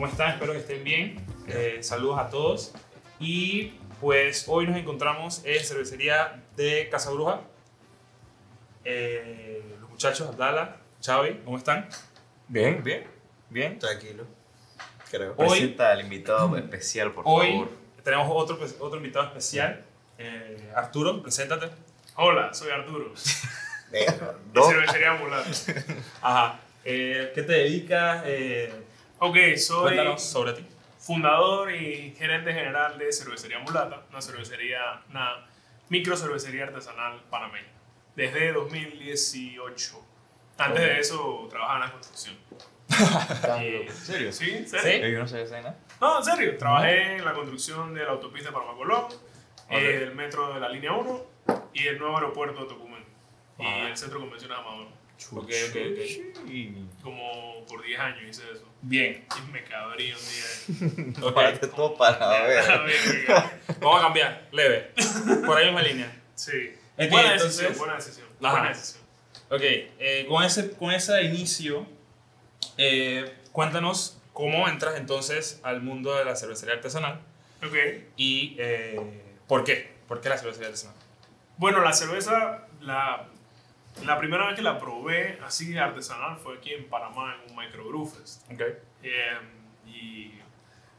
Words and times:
¿Cómo 0.00 0.10
están? 0.10 0.30
Espero 0.30 0.54
que 0.54 0.60
estén 0.60 0.82
bien. 0.82 1.22
Eh, 1.46 1.80
saludos 1.82 2.18
a 2.18 2.30
todos. 2.30 2.72
Y 3.18 3.74
pues 4.00 4.46
hoy 4.48 4.66
nos 4.66 4.78
encontramos 4.78 5.42
en 5.44 5.62
cervecería 5.62 6.42
de 6.56 6.88
Casa 6.88 7.10
Bruja. 7.10 7.42
Eh, 8.82 9.62
los 9.78 9.90
muchachos, 9.90 10.26
Abdala, 10.26 10.78
Chavi, 11.02 11.42
¿cómo 11.44 11.58
están? 11.58 11.86
Bien, 12.48 12.82
bien, 12.82 13.04
bien. 13.50 13.78
Tranquilo. 13.78 14.24
Creo. 15.10 15.34
Hoy- 15.36 15.48
Presenta 15.50 15.90
al 15.92 16.00
invitado 16.00 16.56
especial, 16.56 17.12
por 17.12 17.24
Hoy 17.26 17.50
favor. 17.50 17.68
tenemos 18.02 18.26
otro, 18.30 18.58
otro 18.78 18.96
invitado 18.96 19.26
especial. 19.26 19.84
Eh, 20.16 20.72
Arturo, 20.74 21.20
preséntate. 21.20 21.68
Hola, 22.16 22.54
soy 22.54 22.70
Arturo. 22.70 23.12
De 23.90 24.06
cervecería 24.66 25.10
Ambulante. 25.10 25.84
Ajá. 26.22 26.58
Eh, 26.86 27.32
¿Qué 27.34 27.42
te 27.42 27.52
dedicas? 27.52 28.22
Eh, 28.24 28.72
Ok, 29.22 29.36
soy 29.58 29.82
cuéntanos 29.82 30.22
sobre 30.22 30.54
ti. 30.54 30.66
fundador 30.98 31.70
y 31.74 32.14
gerente 32.16 32.52
general 32.54 32.96
de 32.98 33.12
Cervecería 33.12 33.58
Mulata, 33.58 34.02
una 34.10 34.22
cervecería, 34.22 35.02
una 35.10 35.46
micro 35.90 36.16
cervecería 36.16 36.64
artesanal 36.64 37.20
panameña, 37.28 37.68
desde 38.16 38.52
2018. 38.52 40.02
Antes 40.56 40.80
de 40.82 41.00
eso 41.00 41.46
trabajaba 41.50 41.80
en 41.80 41.84
la 41.86 41.92
construcción. 41.92 42.36
¿En 43.60 43.92
serio? 43.92 44.32
¿Sí? 44.32 44.50
¿En 44.50 44.68
¿Sí? 44.68 44.78
serio? 44.78 45.08
Yo 45.10 45.18
no 45.20 45.28
sé 45.28 45.42
esa 45.42 45.60
nada. 45.60 45.76
No, 46.00 46.18
en 46.18 46.24
serio. 46.24 46.56
Trabajé 46.58 47.16
en 47.16 47.24
la 47.24 47.34
construcción 47.34 47.92
de 47.94 48.04
la 48.04 48.10
autopista 48.12 48.50
Panamá 48.52 48.74
Colón, 48.74 49.04
eh, 49.68 49.98
del 50.00 50.14
metro 50.14 50.52
de 50.54 50.60
la 50.60 50.68
línea 50.68 50.92
1 50.92 51.24
y 51.74 51.86
el 51.88 51.98
nuevo 51.98 52.16
aeropuerto 52.16 52.62
de 52.62 52.68
Tocumen. 52.68 53.04
Y 53.58 53.66
el 53.66 53.96
centro 53.96 54.18
de 54.18 54.24
convenciones 54.24 54.58
Amador. 54.58 54.88
Ok, 55.32 55.50
ok, 55.68 55.76
ok. 55.76 57.02
Como 57.02 57.64
por 57.66 57.82
10 57.84 58.00
años 58.00 58.22
hice 58.30 58.42
eso. 58.52 58.66
Bien. 58.82 59.24
Y 59.38 59.50
me 59.52 59.62
cabría 59.64 60.16
un 60.16 60.22
día. 60.22 61.14
Ok. 61.22 61.34
Párate 61.34 61.66
todo 61.68 61.96
para 61.96 62.16
A 62.40 62.42
ver. 62.46 62.64
ver, 62.66 62.86
oiga. 63.16 63.60
Vamos 63.80 64.00
a 64.00 64.02
cambiar, 64.04 64.48
leve. 64.52 64.92
Por 65.46 65.56
ahí 65.58 65.66
misma 65.66 65.82
línea. 65.82 66.22
Sí. 66.34 66.74
Ok, 66.98 67.10
buena 67.10 67.32
entonces- 67.34 67.56
decisión, 67.58 67.78
buena 67.78 67.94
decisión. 67.96 68.26
Ajá. 68.42 68.50
Buena 68.52 68.68
decisión. 68.70 69.02
Ok, 69.50 69.60
eh, 69.62 70.26
con, 70.28 70.42
ese, 70.44 70.70
con 70.72 70.90
ese 70.92 71.22
inicio, 71.22 71.86
eh, 72.76 73.34
cuéntanos 73.52 74.18
cómo 74.32 74.68
entras 74.68 74.96
entonces 74.96 75.60
al 75.64 75.82
mundo 75.82 76.14
de 76.16 76.24
la 76.24 76.36
cervecería 76.36 76.74
artesanal 76.76 77.20
Ok. 77.64 77.74
y 78.16 78.56
eh, 78.58 78.98
por 79.46 79.64
qué. 79.64 79.92
¿Por 80.08 80.20
qué 80.20 80.28
la 80.28 80.38
cervecería 80.38 80.68
artesanal? 80.68 80.96
Bueno, 81.56 81.80
la 81.82 81.92
cerveza, 81.92 82.66
la, 82.80 83.28
la 84.04 84.18
primera 84.18 84.46
vez 84.46 84.56
que 84.56 84.62
la 84.62 84.78
probé 84.78 85.38
así 85.44 85.76
artesanal 85.76 86.36
fue 86.38 86.56
aquí 86.58 86.72
en 86.72 86.88
Panamá 86.88 87.34
en 87.36 87.50
un 87.50 87.56
microbrewfest. 87.56 88.50
Ok. 88.52 88.60
Eh, 89.02 89.38
y 89.86 90.34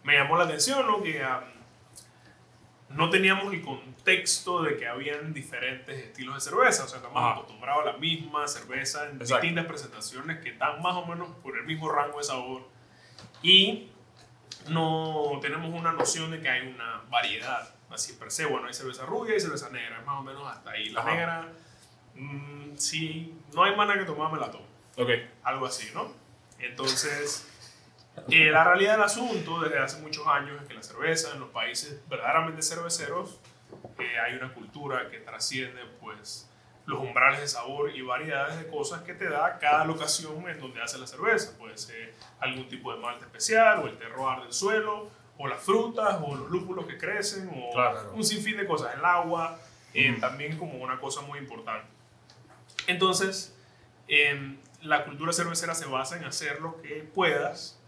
me 0.03 0.13
llamó 0.17 0.37
la 0.37 0.45
atención 0.45 0.85
¿no? 0.87 1.01
que 1.01 1.23
um, 1.23 2.95
no 2.97 3.09
teníamos 3.09 3.53
el 3.53 3.61
contexto 3.61 4.63
de 4.63 4.77
que 4.77 4.87
habían 4.87 5.33
diferentes 5.33 5.97
estilos 5.97 6.35
de 6.35 6.41
cerveza. 6.41 6.83
O 6.83 6.87
sea, 6.87 6.97
estamos 6.97 7.17
Ajá. 7.17 7.31
acostumbrados 7.33 7.83
a 7.87 7.91
la 7.93 7.97
misma 7.97 8.47
cerveza 8.47 9.07
en 9.09 9.17
Exacto. 9.21 9.41
distintas 9.41 9.65
presentaciones 9.65 10.39
que 10.39 10.49
están 10.49 10.81
más 10.81 10.95
o 10.95 11.05
menos 11.05 11.29
por 11.41 11.57
el 11.57 11.63
mismo 11.65 11.89
rango 11.91 12.17
de 12.17 12.23
sabor. 12.23 12.67
Y 13.41 13.89
no 14.69 15.39
tenemos 15.41 15.69
una 15.73 15.91
noción 15.91 16.31
de 16.31 16.41
que 16.41 16.49
hay 16.49 16.67
una 16.67 17.01
variedad. 17.09 17.73
Así 17.89 18.13
per 18.13 18.31
se, 18.31 18.45
bueno, 18.45 18.67
hay 18.67 18.73
cerveza 18.73 19.05
rubia 19.05 19.35
y 19.35 19.39
cerveza 19.39 19.69
negra, 19.69 20.01
más 20.05 20.19
o 20.19 20.23
menos 20.23 20.47
hasta 20.49 20.71
ahí. 20.71 20.89
La 20.89 21.01
Ajá. 21.01 21.11
negra, 21.13 21.49
mm, 22.15 22.75
si 22.77 23.33
no 23.53 23.63
hay 23.63 23.75
manera 23.75 23.99
que 23.99 24.05
tomarme 24.05 24.39
la 24.39 24.51
tomo 24.51 24.65
Ok. 24.97 25.09
algo 25.43 25.65
así, 25.65 25.89
¿no? 25.93 26.11
Entonces, 26.59 27.47
eh, 28.29 28.49
la 28.51 28.63
realidad 28.63 28.93
del 28.93 29.03
asunto 29.03 29.61
desde 29.61 29.79
hace 29.79 29.99
muchos 30.01 30.25
años 30.27 30.61
es 30.61 30.67
que 30.67 30.73
la 30.73 30.83
cerveza 30.83 31.31
en 31.33 31.39
los 31.39 31.49
países 31.49 32.01
verdaderamente 32.09 32.61
cerveceros 32.61 33.39
eh, 33.99 34.19
hay 34.19 34.35
una 34.35 34.53
cultura 34.53 35.09
que 35.09 35.19
trasciende 35.19 35.81
pues 36.01 36.47
los 36.85 36.99
umbrales 36.99 37.39
de 37.39 37.47
sabor 37.47 37.95
y 37.95 38.01
variedades 38.01 38.57
de 38.57 38.67
cosas 38.67 39.01
que 39.03 39.13
te 39.13 39.29
da 39.29 39.59
cada 39.59 39.85
locación 39.85 40.49
en 40.49 40.59
donde 40.59 40.81
hace 40.81 40.97
la 40.97 41.07
cerveza. 41.07 41.57
Puede 41.57 41.77
ser 41.77 42.13
algún 42.39 42.67
tipo 42.67 42.93
de 42.93 42.99
malte 42.99 43.23
especial 43.25 43.79
o 43.79 43.87
el 43.87 43.97
terroir 43.97 44.41
del 44.43 44.51
suelo 44.51 45.09
o 45.37 45.47
las 45.47 45.61
frutas 45.61 46.19
o 46.23 46.35
los 46.35 46.49
lúpulos 46.51 46.85
que 46.85 46.97
crecen 46.97 47.49
o 47.55 47.71
Claro. 47.73 48.11
un 48.13 48.23
sinfín 48.23 48.57
de 48.57 48.65
cosas, 48.67 48.93
el 48.95 49.05
agua, 49.05 49.57
eh, 49.93 50.17
también 50.19 50.57
como 50.57 50.73
una 50.83 50.99
cosa 50.99 51.21
muy 51.21 51.39
importante. 51.39 51.87
Entonces, 52.87 53.55
em, 54.07 54.57
la 54.81 55.03
cultura 55.05 55.31
cervecera 55.33 55.75
se 55.75 55.85
basa 55.85 56.17
en 56.17 56.23
hacer 56.23 56.61
lo 56.61 56.81
que 56.81 57.03
puedas 57.13 57.79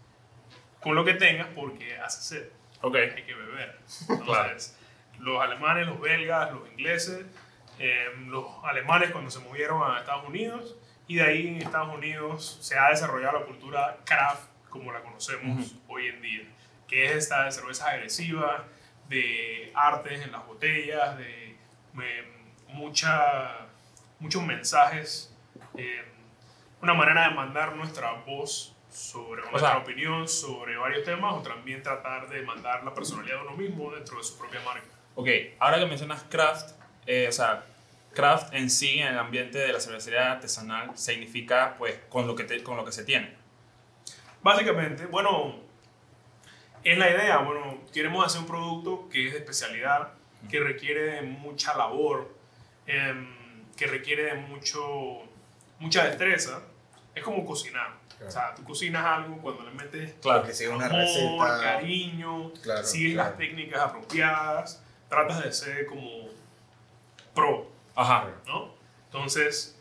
con 0.80 0.94
lo 0.94 1.04
que 1.04 1.14
tengas 1.14 1.48
porque 1.54 1.96
hace 1.98 2.22
sed, 2.22 2.48
Ok. 2.82 2.96
hay 2.96 3.22
que 3.24 3.34
beber. 3.34 3.78
Entonces, 4.08 4.78
los 5.18 5.40
alemanes, 5.42 5.86
los 5.86 6.00
belgas, 6.00 6.52
los 6.52 6.68
ingleses, 6.70 7.24
em, 7.78 8.28
los 8.28 8.46
alemanes 8.64 9.10
cuando 9.10 9.30
se 9.30 9.38
movieron 9.40 9.82
a 9.82 9.98
Estados 10.00 10.26
Unidos 10.28 10.76
y 11.08 11.16
de 11.16 11.22
ahí 11.22 11.48
en 11.48 11.56
Estados 11.62 11.94
Unidos 11.94 12.58
se 12.62 12.78
ha 12.78 12.90
desarrollado 12.90 13.40
la 13.40 13.46
cultura 13.46 13.98
craft 14.04 14.48
como 14.70 14.92
la 14.92 15.00
conocemos 15.02 15.74
hoy 15.88 16.08
en 16.08 16.20
día, 16.22 16.42
que 16.88 17.06
es 17.06 17.12
esta 17.12 17.44
de 17.44 17.52
cervezas 17.52 17.86
agresivas, 17.88 18.62
de 19.08 19.70
artes 19.74 20.20
en 20.22 20.32
las 20.32 20.46
botellas, 20.46 21.16
de 21.18 21.56
em, 21.94 22.26
mucha, 22.68 23.66
muchos 24.24 24.42
mensajes, 24.42 25.30
em, 25.76 26.02
una 26.80 26.94
manera 26.94 27.28
de 27.28 27.34
mandar 27.34 27.76
nuestra 27.76 28.12
voz 28.26 28.74
sobre 28.90 29.42
nuestra 29.42 29.72
sea- 29.72 29.78
opinión 29.78 30.26
sobre 30.26 30.76
varios 30.78 31.04
temas 31.04 31.34
o 31.34 31.42
también 31.42 31.82
tratar 31.82 32.26
de 32.30 32.40
mandar 32.42 32.82
la 32.84 32.94
personalidad 32.94 33.36
de 33.36 33.42
uno 33.48 33.56
mismo 33.56 33.90
dentro 33.92 34.16
de 34.16 34.24
su 34.24 34.38
propia 34.38 34.60
marca. 34.64 34.86
Ok, 35.14 35.28
ahora 35.58 35.78
que 35.78 35.84
mencionas 35.86 36.22
craft, 36.30 36.70
eh, 37.06 37.26
o 37.28 37.32
sea, 37.32 37.66
craft 38.14 38.54
en 38.54 38.70
sí, 38.70 38.98
en 39.00 39.08
el 39.08 39.18
ambiente 39.18 39.58
de 39.58 39.72
la 39.74 39.80
cervecería 39.80 40.32
artesanal, 40.32 40.96
significa 40.96 41.74
pues 41.76 41.98
con 42.08 42.26
lo 42.26 42.34
que, 42.34 42.44
te- 42.44 42.62
con 42.62 42.76
lo 42.78 42.84
que 42.86 42.92
se 42.92 43.04
tiene. 43.04 43.34
Básicamente, 44.42 45.04
bueno, 45.06 45.56
es 46.82 46.96
la 46.96 47.10
idea, 47.10 47.38
bueno, 47.38 47.78
queremos 47.92 48.24
hacer 48.24 48.40
un 48.40 48.46
producto 48.46 49.08
que 49.10 49.26
es 49.26 49.32
de 49.32 49.38
especialidad, 49.40 50.12
que 50.50 50.60
requiere 50.60 51.02
de 51.16 51.22
mucha 51.22 51.76
labor, 51.76 52.32
em, 52.86 53.33
que 53.76 53.86
requiere 53.86 54.24
de 54.24 54.34
mucho, 54.34 55.22
mucha 55.78 56.04
destreza. 56.04 56.62
Es 57.14 57.22
como 57.22 57.44
cocinar. 57.44 58.02
O 58.26 58.30
sea, 58.30 58.54
tú 58.54 58.64
cocinas 58.64 59.04
algo 59.04 59.36
cuando 59.38 59.64
le 59.64 59.70
metes 59.72 60.14
Claro. 60.22 60.40
Porque 60.40 60.54
sigue 60.54 60.70
una 60.70 60.86
amor, 60.86 60.98
receta. 61.00 61.60
cariño, 61.62 62.52
Claro, 62.62 62.84
sigues 62.84 63.14
claro. 63.14 63.30
las 63.30 63.38
técnicas 63.38 63.80
apropiadas, 63.82 64.82
tratas 65.08 65.44
de 65.44 65.52
ser 65.52 65.86
como 65.86 66.28
pro, 67.34 67.70
Ajá. 67.94 68.28
¿no? 68.46 68.72
Entonces, 69.06 69.78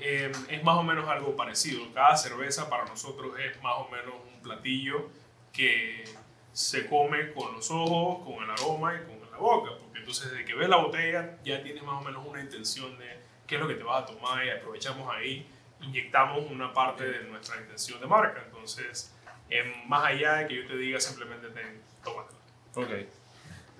eh, 0.00 0.32
es 0.48 0.64
más 0.64 0.76
o 0.76 0.82
menos 0.82 1.08
algo 1.08 1.36
parecido. 1.36 1.82
Cada 1.92 2.16
cerveza 2.16 2.70
para 2.70 2.84
nosotros 2.86 3.32
es 3.38 3.60
más 3.62 3.74
o 3.78 3.88
menos 3.88 4.14
un 4.34 4.40
platillo 4.42 5.10
que 5.52 6.04
se 6.52 6.86
come 6.86 7.32
con 7.32 7.54
los 7.54 7.70
ojos, 7.70 8.24
con 8.24 8.42
el 8.44 8.50
aroma 8.50 8.94
y 8.94 8.98
con 9.04 9.30
la 9.30 9.36
boca. 9.38 9.70
Porque 9.98 10.10
entonces, 10.12 10.30
desde 10.30 10.44
que 10.44 10.54
ves 10.54 10.68
la 10.68 10.76
botella, 10.76 11.36
ya 11.44 11.62
tienes 11.62 11.82
más 11.82 12.00
o 12.00 12.04
menos 12.04 12.24
una 12.26 12.40
intención 12.40 12.96
de 12.98 13.18
qué 13.46 13.56
es 13.56 13.60
lo 13.60 13.66
que 13.66 13.74
te 13.74 13.82
vas 13.82 14.04
a 14.04 14.06
tomar 14.06 14.44
y 14.44 14.50
aprovechamos 14.50 15.12
ahí, 15.14 15.46
inyectamos 15.80 16.48
una 16.50 16.72
parte 16.72 17.04
de 17.04 17.24
nuestra 17.24 17.60
intención 17.60 18.00
de 18.00 18.06
marca. 18.06 18.42
Entonces, 18.44 19.12
eh, 19.50 19.72
más 19.86 20.04
allá 20.04 20.34
de 20.34 20.46
que 20.46 20.54
yo 20.56 20.66
te 20.68 20.76
diga 20.76 21.00
simplemente 21.00 21.48
ten, 21.48 21.82
tómatelo. 22.04 22.38
Ok. 22.74 22.90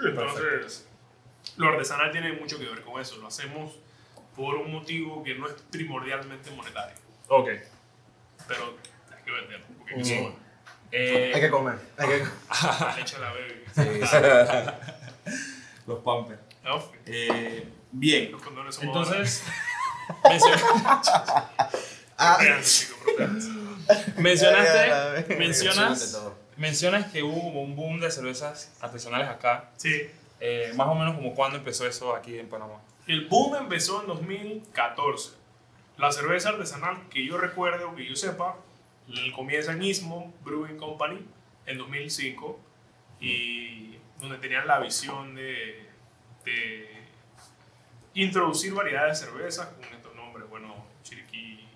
Entonces, 0.05 0.88
lo 1.56 1.69
artesanal 1.69 2.11
tiene 2.11 2.32
mucho 2.32 2.59
que 2.59 2.65
ver 2.67 2.82
con 2.82 3.00
eso. 3.00 3.17
Lo 3.19 3.29
hacemos 3.29 3.79
por 4.37 4.56
un 4.56 4.73
motivo 4.73 5.23
que 5.23 5.35
no 5.35 5.47
es 5.47 5.55
primordialmente 5.70 6.50
monetario, 6.50 6.97
Ok. 7.29 7.49
pero 8.49 8.76
hay 9.17 9.25
que 9.25 9.31
venderlo. 9.31 9.67
Porque 9.79 9.94
Mm. 9.97 10.00
eso 10.00 10.37
Eh, 10.91 11.32
Hay 11.35 11.41
que 11.43 11.50
comer. 11.50 11.79
Hay 11.99 12.09
que... 12.09 12.25
la 13.20 13.32
bebé. 13.35 13.65
Sí, 13.75 14.06
sí. 14.06 14.17
los 15.88 15.99
Pampers. 16.00 16.40
¿no? 16.62 16.82
Eh, 17.06 17.67
bien. 17.90 18.31
Los 18.31 18.43
condones 18.43 18.75
son 18.75 18.87
Entonces, 18.87 19.43
Ah, 22.20 22.37
mencionaste, 24.17 24.17
Menciónate 24.17 25.37
mencionas, 25.37 26.20
mencionas 26.56 27.12
que 27.12 27.23
hubo 27.23 27.40
como 27.40 27.62
un 27.62 27.76
boom 27.76 28.00
de 28.00 28.11
cervezas 28.11 28.73
artesanales 28.81 29.29
acá. 29.29 29.70
Sí. 29.76 30.11
Eh, 30.40 30.73
más 30.75 30.88
o 30.88 30.94
menos 30.96 31.14
como 31.14 31.35
cuando 31.35 31.58
empezó 31.58 31.87
eso 31.87 32.14
aquí 32.17 32.37
en 32.38 32.49
Panamá. 32.49 32.81
El 33.06 33.29
boom 33.29 33.55
empezó 33.55 34.00
en 34.00 34.08
2014. 34.08 35.31
La 35.96 36.11
cerveza 36.11 36.49
artesanal 36.50 37.08
que 37.08 37.25
yo 37.25 37.38
recuerde 37.38 37.84
o 37.84 37.94
que 37.94 38.05
yo 38.05 38.17
sepa, 38.17 38.56
comienza 39.34 39.73
en 39.73 39.82
Istmo 39.82 40.34
Brewing 40.44 40.76
Company 40.76 41.25
en 41.67 41.79
2005 41.79 42.58
y 43.20 43.98
donde 44.19 44.38
tenían 44.38 44.67
la 44.67 44.79
visión 44.81 45.35
de, 45.35 45.88
de 46.44 47.03
introducir 48.15 48.75
variedades 48.75 49.20
de 49.20 49.26
cervezas 49.26 49.67
con 49.69 49.85
estos 49.85 50.15
nombres, 50.15 50.49
bueno, 50.49 50.75
Chiriquí, 51.03 51.67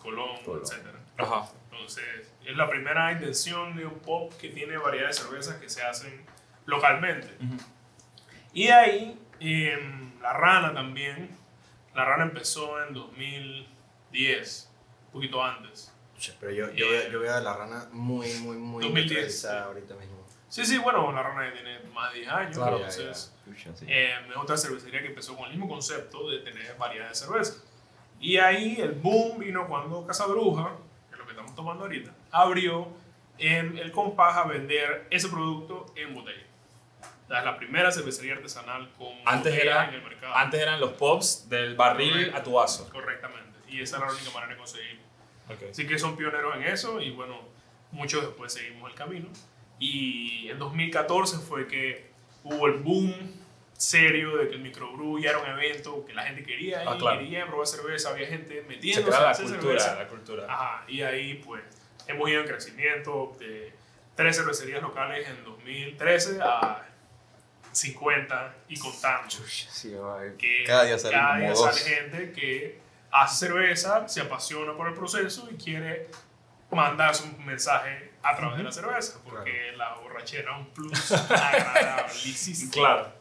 Colón, 0.00 0.42
Colón. 0.44 0.62
etc. 0.64 0.86
Ajá. 1.18 1.50
Entonces, 1.70 2.04
es 2.44 2.56
la 2.56 2.68
primera 2.68 3.12
intención 3.12 3.76
de 3.76 3.86
un 3.86 3.98
pop 4.00 4.32
que 4.40 4.48
tiene 4.48 4.76
variedad 4.76 5.08
de 5.08 5.12
cervezas 5.14 5.56
que 5.56 5.68
se 5.68 5.82
hacen 5.82 6.24
localmente. 6.66 7.28
Ujú. 7.44 7.56
Y 8.54 8.66
de 8.66 8.72
ahí, 8.72 9.20
em, 9.40 10.12
La 10.20 10.32
Rana 10.32 10.72
también. 10.72 11.36
La 11.94 12.04
Rana 12.04 12.24
empezó 12.24 12.82
en 12.84 12.94
2010, 12.94 14.70
un 15.06 15.12
poquito 15.12 15.42
antes. 15.44 15.92
Pero 16.40 16.52
yo, 16.52 16.70
yo, 16.72 16.88
veo- 16.88 17.10
yo 17.10 17.20
veo 17.20 17.34
a 17.34 17.40
la 17.40 17.52
rana 17.56 17.88
muy, 17.92 18.32
muy, 18.34 18.56
muy 18.56 18.82
2010. 18.84 19.10
industrializada 19.10 19.64
ahorita 19.64 19.94
mismo. 19.96 20.11
Sí, 20.52 20.66
sí, 20.66 20.76
bueno, 20.76 21.10
La 21.12 21.22
Rana 21.22 21.46
ya 21.48 21.54
tiene 21.54 21.78
más 21.94 22.12
de 22.12 22.18
10 22.20 22.30
años, 22.30 22.56
Claro, 22.58 22.78
ya, 22.78 22.84
entonces 22.86 23.34
Pucha, 23.46 23.74
sí. 23.74 23.86
eh, 23.88 24.14
es 24.30 24.36
otra 24.36 24.58
cervecería 24.58 25.00
que 25.00 25.06
empezó 25.08 25.34
con 25.34 25.46
el 25.46 25.52
mismo 25.52 25.66
concepto 25.66 26.28
de 26.28 26.40
tener 26.40 26.76
variedad 26.76 27.08
de 27.08 27.14
cervezas. 27.14 27.64
Y 28.20 28.36
ahí 28.36 28.76
el 28.78 28.92
boom 28.92 29.38
vino 29.38 29.66
cuando 29.66 30.06
Casa 30.06 30.26
Bruja, 30.26 30.72
que 31.08 31.14
es 31.14 31.18
lo 31.18 31.24
que 31.24 31.30
estamos 31.30 31.54
tomando 31.54 31.84
ahorita, 31.84 32.12
abrió 32.30 32.86
en 33.38 33.78
el 33.78 33.90
compás 33.92 34.36
a 34.36 34.44
vender 34.44 35.06
ese 35.08 35.30
producto 35.30 35.86
en 35.96 36.14
botella. 36.14 36.44
O 37.00 37.28
sea, 37.28 37.38
es 37.38 37.44
la 37.46 37.56
primera 37.56 37.90
cervecería 37.90 38.34
artesanal 38.34 38.90
con 38.98 39.08
Antes 39.24 39.54
era- 39.58 39.88
en 39.88 39.94
el 39.94 40.02
mercado. 40.02 40.34
Antes 40.36 40.60
eran 40.60 40.78
los 40.80 40.92
pops 40.92 41.48
del 41.48 41.76
barril 41.76 42.10
Correcto. 42.12 42.36
a 42.36 42.42
tu 42.42 42.52
vaso. 42.52 42.90
Correctamente. 42.90 43.58
Y 43.68 43.80
esa 43.80 43.96
era 43.96 44.04
la 44.08 44.12
única 44.12 44.30
manera 44.32 44.52
de 44.52 44.58
conseguirlo. 44.58 45.02
Ok. 45.48 45.62
Así 45.70 45.86
que 45.86 45.98
son 45.98 46.14
pioneros 46.14 46.54
en 46.56 46.64
eso 46.64 47.00
y 47.00 47.10
bueno, 47.10 47.40
muchos 47.90 48.20
después 48.20 48.52
seguimos 48.52 48.90
el 48.90 48.96
camino. 48.98 49.28
Y 49.82 50.48
en 50.48 50.58
2014 50.60 51.38
fue 51.38 51.66
que 51.66 52.10
hubo 52.44 52.66
el 52.68 52.74
boom 52.74 53.12
serio 53.76 54.36
de 54.36 54.48
que 54.48 54.54
el 54.54 54.60
microbrew 54.60 55.18
ya 55.18 55.30
era 55.30 55.38
un 55.40 55.48
evento 55.48 56.04
que 56.04 56.14
la 56.14 56.22
gente 56.22 56.44
quería 56.44 56.84
Ah, 56.86 56.96
claro. 56.96 57.18
quería 57.18 57.46
probar 57.46 57.66
cerveza, 57.66 58.10
había 58.10 58.28
gente 58.28 58.62
Se 58.62 58.68
metiéndose 58.68 59.16
a 59.18 59.20
la 59.22 59.32
cultura, 59.34 59.58
cerveza. 59.60 59.94
la 59.96 60.06
cultura. 60.08 60.46
Ajá, 60.48 60.84
y 60.86 61.02
ahí 61.02 61.34
pues 61.44 61.62
hemos 62.06 62.30
ido 62.30 62.42
en 62.42 62.46
crecimiento 62.46 63.36
de 63.40 63.72
tres 64.14 64.36
cervecerías 64.36 64.80
locales 64.82 65.26
en 65.28 65.42
2013 65.42 66.38
a 66.40 66.86
50 67.72 68.54
y 68.68 68.78
contando. 68.78 69.30
Sí, 69.30 69.92
eh. 69.94 70.34
Que 70.38 70.62
Cada 70.64 70.84
día 70.84 70.98
salen 70.98 71.18
cada 71.18 71.36
día 71.38 71.56
sale 71.56 71.80
gente 71.80 72.32
que 72.32 72.78
hace 73.10 73.46
cerveza, 73.46 74.06
se 74.08 74.20
apasiona 74.20 74.76
por 74.76 74.86
el 74.86 74.94
proceso 74.94 75.48
y 75.50 75.56
quiere 75.56 76.06
mandar 76.70 77.14
su 77.16 77.26
mensaje 77.38 78.11
a 78.22 78.36
través 78.36 78.58
de 78.58 78.64
la 78.64 78.72
cerveza, 78.72 79.18
porque 79.24 79.72
la 79.76 79.94
borrachera 79.96 80.52
es 80.52 80.58
un 80.58 80.66
plus 80.72 81.12
agradabilísimo. 81.12 82.70
Claro. 82.72 83.12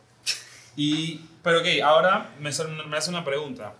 Y, 0.75 1.25
pero 1.43 1.59
ok, 1.59 1.65
ahora 1.83 2.29
me, 2.39 2.49
hace- 2.49 2.65
me 2.67 2.97
hace 2.97 3.09
una 3.09 3.25
pregunta. 3.25 3.73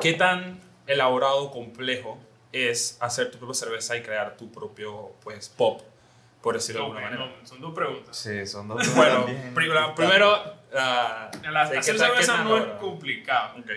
¿Qué 0.00 0.14
tan 0.14 0.60
elaborado, 0.86 1.50
complejo 1.50 2.18
es 2.52 2.96
hacer 3.00 3.30
tu 3.30 3.38
propia 3.38 3.54
cerveza 3.54 3.96
y 3.96 4.02
crear 4.02 4.36
tu 4.36 4.50
propio, 4.50 5.12
pues, 5.22 5.48
pop, 5.48 5.82
por 6.42 6.54
decirlo 6.54 6.80
de 6.82 6.86
alguna 6.86 7.00
manera? 7.10 7.26
no, 7.26 7.46
son 7.46 7.60
dos 7.60 7.74
preguntas. 7.74 8.16
Sí, 8.16 8.46
son 8.46 8.68
dos 8.68 8.94
Bueno, 8.94 9.24
también. 9.24 9.54
pri- 9.54 9.68
la- 9.68 9.94
primero, 9.94 10.34
ah, 10.76 11.30
La- 11.50 11.64
¿de 11.66 11.72
qué 11.72 11.78
hacer 11.78 11.98
cerveza 11.98 12.42
no 12.44 12.56
es 12.56 12.64
complicado. 12.80 13.58
Ok. 13.58 13.70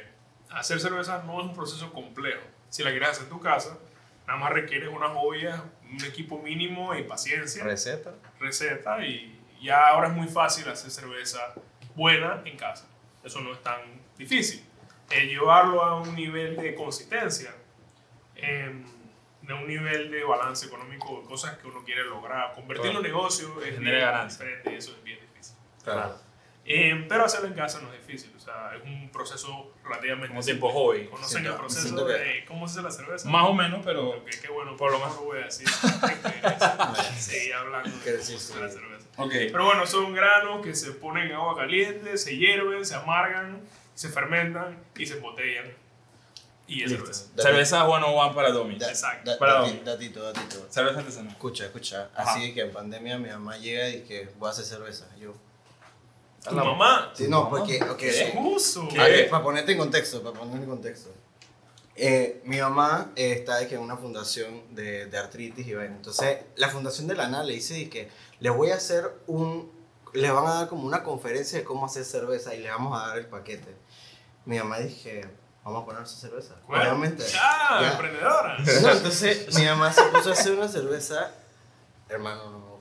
Hacer 0.51 0.80
cerveza 0.80 1.21
no 1.25 1.39
es 1.41 1.45
un 1.47 1.53
proceso 1.53 1.91
complejo. 1.91 2.41
Si 2.69 2.83
la 2.83 2.91
quieres 2.91 3.09
hacer 3.09 3.23
en 3.23 3.30
tu 3.30 3.39
casa, 3.41 3.77
nada 4.25 4.39
más 4.39 4.51
requieres 4.53 4.89
unas 4.89 5.12
ollas, 5.15 5.59
un 5.92 6.04
equipo 6.06 6.39
mínimo 6.39 6.94
y 6.95 7.04
paciencia. 7.04 7.63
Receta. 7.63 8.13
receta 8.39 9.06
y 9.06 9.39
ya 9.62 9.88
ahora 9.88 10.07
es 10.10 10.13
muy 10.13 10.28
fácil 10.28 10.68
hacer 10.69 10.92
cerveza 10.92 11.39
buena 11.95 12.42
en 12.45 12.57
casa. 12.57 12.88
Eso 13.24 13.42
no 13.42 13.54
es 13.54 13.62
tan 13.63 13.81
difícil. 14.18 14.63
El 15.10 15.30
llevarlo 15.30 15.81
a 15.84 16.01
un 16.01 16.16
nivel 16.16 16.56
de 16.57 16.75
consistencia, 16.75 17.54
em, 18.36 18.84
de 19.42 19.54
un 19.54 19.66
nivel 19.68 20.12
de 20.12 20.24
balance 20.24 20.66
económico, 20.68 21.24
cosas 21.24 21.57
que 21.57 21.68
uno 21.68 21.84
quiere 21.84 22.04
lograr, 22.04 22.54
convertirlo 22.54 22.98
en 23.00 23.04
negocio 23.04 23.62
es 23.62 23.75
Genere 23.75 23.98
bien 23.98 24.01
ganancia. 24.01 24.45
diferente 24.45 24.72
y 24.74 24.75
eso 24.75 24.92
es 24.92 25.04
bien 25.04 25.19
difícil. 25.22 25.56
Claro. 25.83 26.16
Em, 26.69 27.08
pero 27.08 27.24
hacerlo 27.24 27.48
en 27.48 27.54
casa 27.54 27.80
no 27.81 27.94
es 27.94 28.06
difícil, 28.06 28.30
o 28.36 28.40
sea, 28.42 28.75
es 28.75 28.84
un 28.84 29.10
proceso 29.10 29.72
relativamente 29.86 30.28
Como 30.28 30.42
simple. 30.44 30.60
tiempo 30.60 30.78
hobby. 30.78 31.06
Conocen 31.06 31.30
Siento- 31.30 31.52
el 31.52 31.58
proceso 31.58 32.06
de 32.06 32.46
cómo 32.46 32.68
se 32.68 32.74
hace 32.80 32.81
la 32.84 32.92
cerveza. 32.92 33.30
Más 33.30 33.46
o 33.50 33.54
menos, 33.54 33.81
pero 33.86 34.10
Ok, 34.10 34.28
qué 34.42 34.50
bueno, 34.50 34.75
por 34.75 34.92
lo 34.92 35.00
no 35.00 35.06
más- 35.06 35.16
lo 35.16 35.24
voy 35.24 35.40
a 35.40 35.46
decir. 35.46 35.66
Seguí 37.18 37.52
hablando 37.58 37.90
de 37.90 38.12
cómo 38.14 38.24
se 38.24 38.36
hace 38.36 38.60
la 38.60 38.69
cerveza. 38.69 39.06
Ok. 39.18 39.31
Pero 39.31 39.66
bueno, 39.66 39.86
son 39.88 40.14
granos 40.14 40.62
que 40.64 40.75
se 40.75 40.92
ponen 40.92 41.28
en 41.28 41.34
agua 41.36 41.56
caliente, 41.56 42.18
se 42.18 42.36
hierven, 42.36 42.86
se 42.86 42.96
amargan, 42.96 43.62
se 43.96 44.10
fermentan 44.10 44.78
y 44.98 45.06
se 45.06 45.16
embotellan. 45.16 45.66
Y 46.68 46.84
es 46.84 46.92
cerveza. 46.92 47.28
Cerveza 47.38 47.86
one 47.88 48.36
para 48.36 48.52
Domi. 48.52 48.78
Da- 48.78 48.90
Exacto. 48.90 49.31
da- 49.31 49.38
Para- 49.40 49.62
dati- 49.64 49.84
datito, 49.84 50.22
datito. 50.22 50.68
Cerveza 50.69 51.00
artesanal. 51.00 51.31
Escucha, 51.31 51.66
escucha. 51.66 52.10
Ajá. 52.14 52.31
Así 52.34 52.54
que 52.54 52.60
en 52.62 52.72
pandemia 52.74 53.18
mi 53.18 53.30
mamá 53.30 53.58
llega 53.58 53.88
y 53.90 54.02
que 54.02 54.28
voy 54.38 54.50
a 54.50 54.52
hacer 54.52 54.66
cerveza. 54.66 55.06
Yo. 55.18 55.34
Tu 56.49 56.55
mamá. 56.55 57.11
Sí, 57.13 57.27
no, 57.27 57.49
porque, 57.49 57.81
ok, 57.81 57.97
¿Qué? 57.97 58.38
Uso. 58.38 58.88
A 58.97 59.03
ver, 59.03 59.29
para 59.29 59.44
ponerte 59.44 59.71
en 59.71 59.77
contexto, 59.77 60.21
para 60.21 60.38
ponerte 60.38 60.63
en 60.63 60.69
contexto. 60.69 61.09
Eh, 61.99 62.41
mi 62.45 62.59
mamá 62.61 63.11
eh, 63.15 63.31
está 63.31 63.57
de 63.57 63.67
que 63.67 63.73
en 63.73 63.81
una 63.81 63.97
fundación 63.97 64.63
de, 64.75 65.07
de 65.07 65.17
artritis 65.17 65.65
y 65.65 65.73
vaina. 65.73 65.95
Entonces, 65.95 66.38
la 66.55 66.69
fundación 66.69 67.07
de 67.07 67.15
la 67.15 67.27
NA 67.27 67.44
le 67.44 67.53
dice 67.53 67.89
que 67.89 68.09
le 68.39 68.49
voy 68.49 68.69
a 68.69 68.75
hacer 68.75 69.11
un. 69.25 69.71
Le 70.13 70.31
van 70.31 70.45
a 70.45 70.53
dar 70.53 70.67
como 70.69 70.85
una 70.85 71.03
conferencia 71.03 71.57
de 71.57 71.65
cómo 71.65 71.85
hacer 71.88 72.05
cerveza 72.05 72.53
y 72.53 72.59
le 72.59 72.69
vamos 72.69 72.99
a 72.99 73.07
dar 73.07 73.17
el 73.17 73.25
paquete. 73.25 73.75
Mi 74.45 74.57
mamá 74.59 74.79
dije, 74.79 75.25
vamos 75.63 75.83
a 75.83 75.85
ponerse 75.85 76.15
cerveza. 76.15 76.55
Bueno, 76.67 76.83
Obviamente. 76.83 77.25
Ya. 77.27 77.91
emprendedora. 77.91 78.57
No, 78.81 78.91
entonces 78.91 79.53
mi 79.55 79.65
mamá 79.65 79.91
se 79.91 80.03
puso 80.03 80.29
a 80.29 80.33
hacer 80.33 80.53
una 80.53 80.67
cerveza. 80.67 81.31
Hermano, 82.09 82.51
no. 82.51 82.76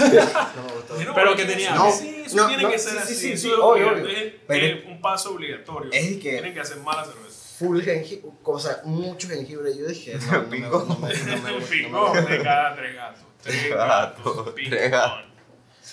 No 0.00 0.62
me 0.64 0.72
gustó. 0.72 1.14
Pero, 1.14 1.36
que 1.36 1.44
tenía- 1.44 1.74
No, 1.74 1.90
sí, 1.92 2.22
eso 2.26 2.36
no, 2.36 2.46
tiene 2.48 2.62
no, 2.64 2.70
que 2.70 2.78
ser 2.78 2.92
sí, 2.92 2.98
así. 2.98 3.14
sí, 3.14 3.36
sí, 3.36 3.48
eso 3.48 3.64
obvio, 3.66 3.92
obvio. 3.92 4.08
es- 4.08 4.32
Pero- 4.46 4.66
es 4.66 4.84
un 4.86 5.00
paso 5.00 5.30
obligatorio. 5.34 5.90
Es 5.92 6.16
que- 6.18 6.30
Tienen 6.32 6.54
que 6.54 6.60
hacer 6.60 6.78
mala 6.78 7.04
cerveza. 7.04 7.36
Full 7.58 7.82
jengibre, 7.82 8.30
o 8.42 8.58
sea, 8.58 8.80
mucho 8.84 9.28
jengibre. 9.28 9.76
Yo 9.76 9.86
dije, 9.86 10.16
no, 10.32 10.48
Pingo. 10.48 10.86
no 10.88 11.66
pingón 11.68 12.24
de 12.26 12.42
cada 12.42 12.74
tres 12.74 12.94
gatos. 12.94 13.22
Tres 13.42 13.68
gatos. 13.70 14.24
Gato, 14.24 14.54
pingón. 14.54 14.70
tres 14.70 14.90
gatos. 14.90 15.24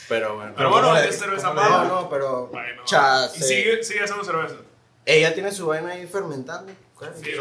Pero 0.08 0.36
bueno. 0.36 0.54
Pero 0.56 0.70
bueno, 0.70 0.88
¿cómo 0.88 1.00
es 1.00 1.20
cerveza 1.20 1.52
mala. 1.54 1.84
No, 1.84 2.02
no, 2.04 2.10
pero. 2.10 2.52
Y 3.36 3.42
sigue, 3.44 3.84
sigue 3.84 4.04
haciendo 4.04 4.24
cerveza. 4.24 4.56
Ella 5.06 5.34
tiene 5.34 5.52
su 5.52 5.68
vaina 5.68 5.92
ahí 5.92 6.08
fermentando. 6.08 6.72
Sí. 7.22 7.32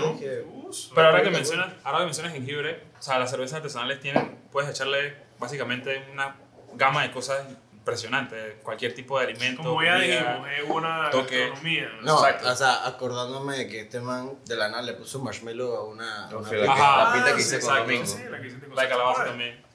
Pero 0.95 1.07
ahora 1.09 1.23
que 1.23 1.31
mencionas, 1.31 1.73
ahora 1.83 2.01
que 2.01 2.05
mencionas 2.07 2.33
jengibre, 2.35 2.83
o 2.99 3.03
sea, 3.03 3.19
las 3.19 3.31
cervezas 3.31 3.57
artesanales 3.59 4.01
tienen, 4.01 4.37
puedes 4.53 4.69
echarle 4.71 5.15
básicamente 5.39 6.07
una 6.13 6.37
gama 6.75 7.03
de 7.03 7.11
cosas 7.11 7.45
impresionantes, 7.73 8.57
cualquier 8.63 8.95
tipo 8.95 9.19
de 9.19 9.27
alimento. 9.27 9.63
Como 9.63 9.83
ya 9.83 9.97
dijimos, 9.99 10.49
es 10.59 10.69
una 10.69 11.11
toque. 11.11 11.39
gastronomía. 11.41 11.89
No, 12.03 12.17
Exacto. 12.27 12.51
o 12.53 12.57
sea, 12.57 12.87
acordándome 12.87 13.57
de 13.59 13.69
que 13.69 13.81
este 13.83 14.01
man 14.01 14.33
de 14.45 14.57
la 14.57 14.69
nada 14.69 14.83
le 14.83 14.95
puso 14.95 15.21
marshmallow 15.21 15.75
a 15.77 15.85
una. 15.85 16.29
una 16.37 16.53
la, 16.53 16.73
Ajá. 16.73 17.05
la 17.09 17.13
pinta 17.15 17.35
que 17.35 17.41
hice 17.41 17.61
sí, 17.61 17.67
con 17.67 17.77
exacto. 17.77 17.83
Domingo. 17.93 18.07
Sí, 18.07 18.23
la 18.31 18.41
que 18.41 18.61
con 18.67 18.77
La 18.77 18.89
calabaza 18.89 19.19
Bueno. 19.21 19.31
también. 19.31 19.67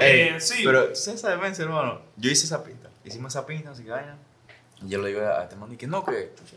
Eh, 0.00 0.36
sí. 0.40 0.62
Pero, 0.64 0.88
¿tú 0.88 0.96
sabes 0.96 1.20
esa 1.20 1.30
demencia, 1.30 1.62
hermano? 1.64 2.00
Yo 2.16 2.30
hice 2.30 2.46
esa 2.46 2.62
pinta. 2.64 2.88
Hicimos 3.04 3.32
esa 3.34 3.44
pinta, 3.46 3.70
así 3.70 3.82
que 3.84 3.90
vaina. 3.90 4.16
Y 4.82 4.88
yo 4.88 5.00
le 5.00 5.08
digo 5.08 5.20
a 5.26 5.42
este 5.42 5.56
man, 5.56 5.72
y 5.72 5.76
que 5.76 5.86
no, 5.86 6.04
que. 6.04 6.32
chucha. 6.36 6.56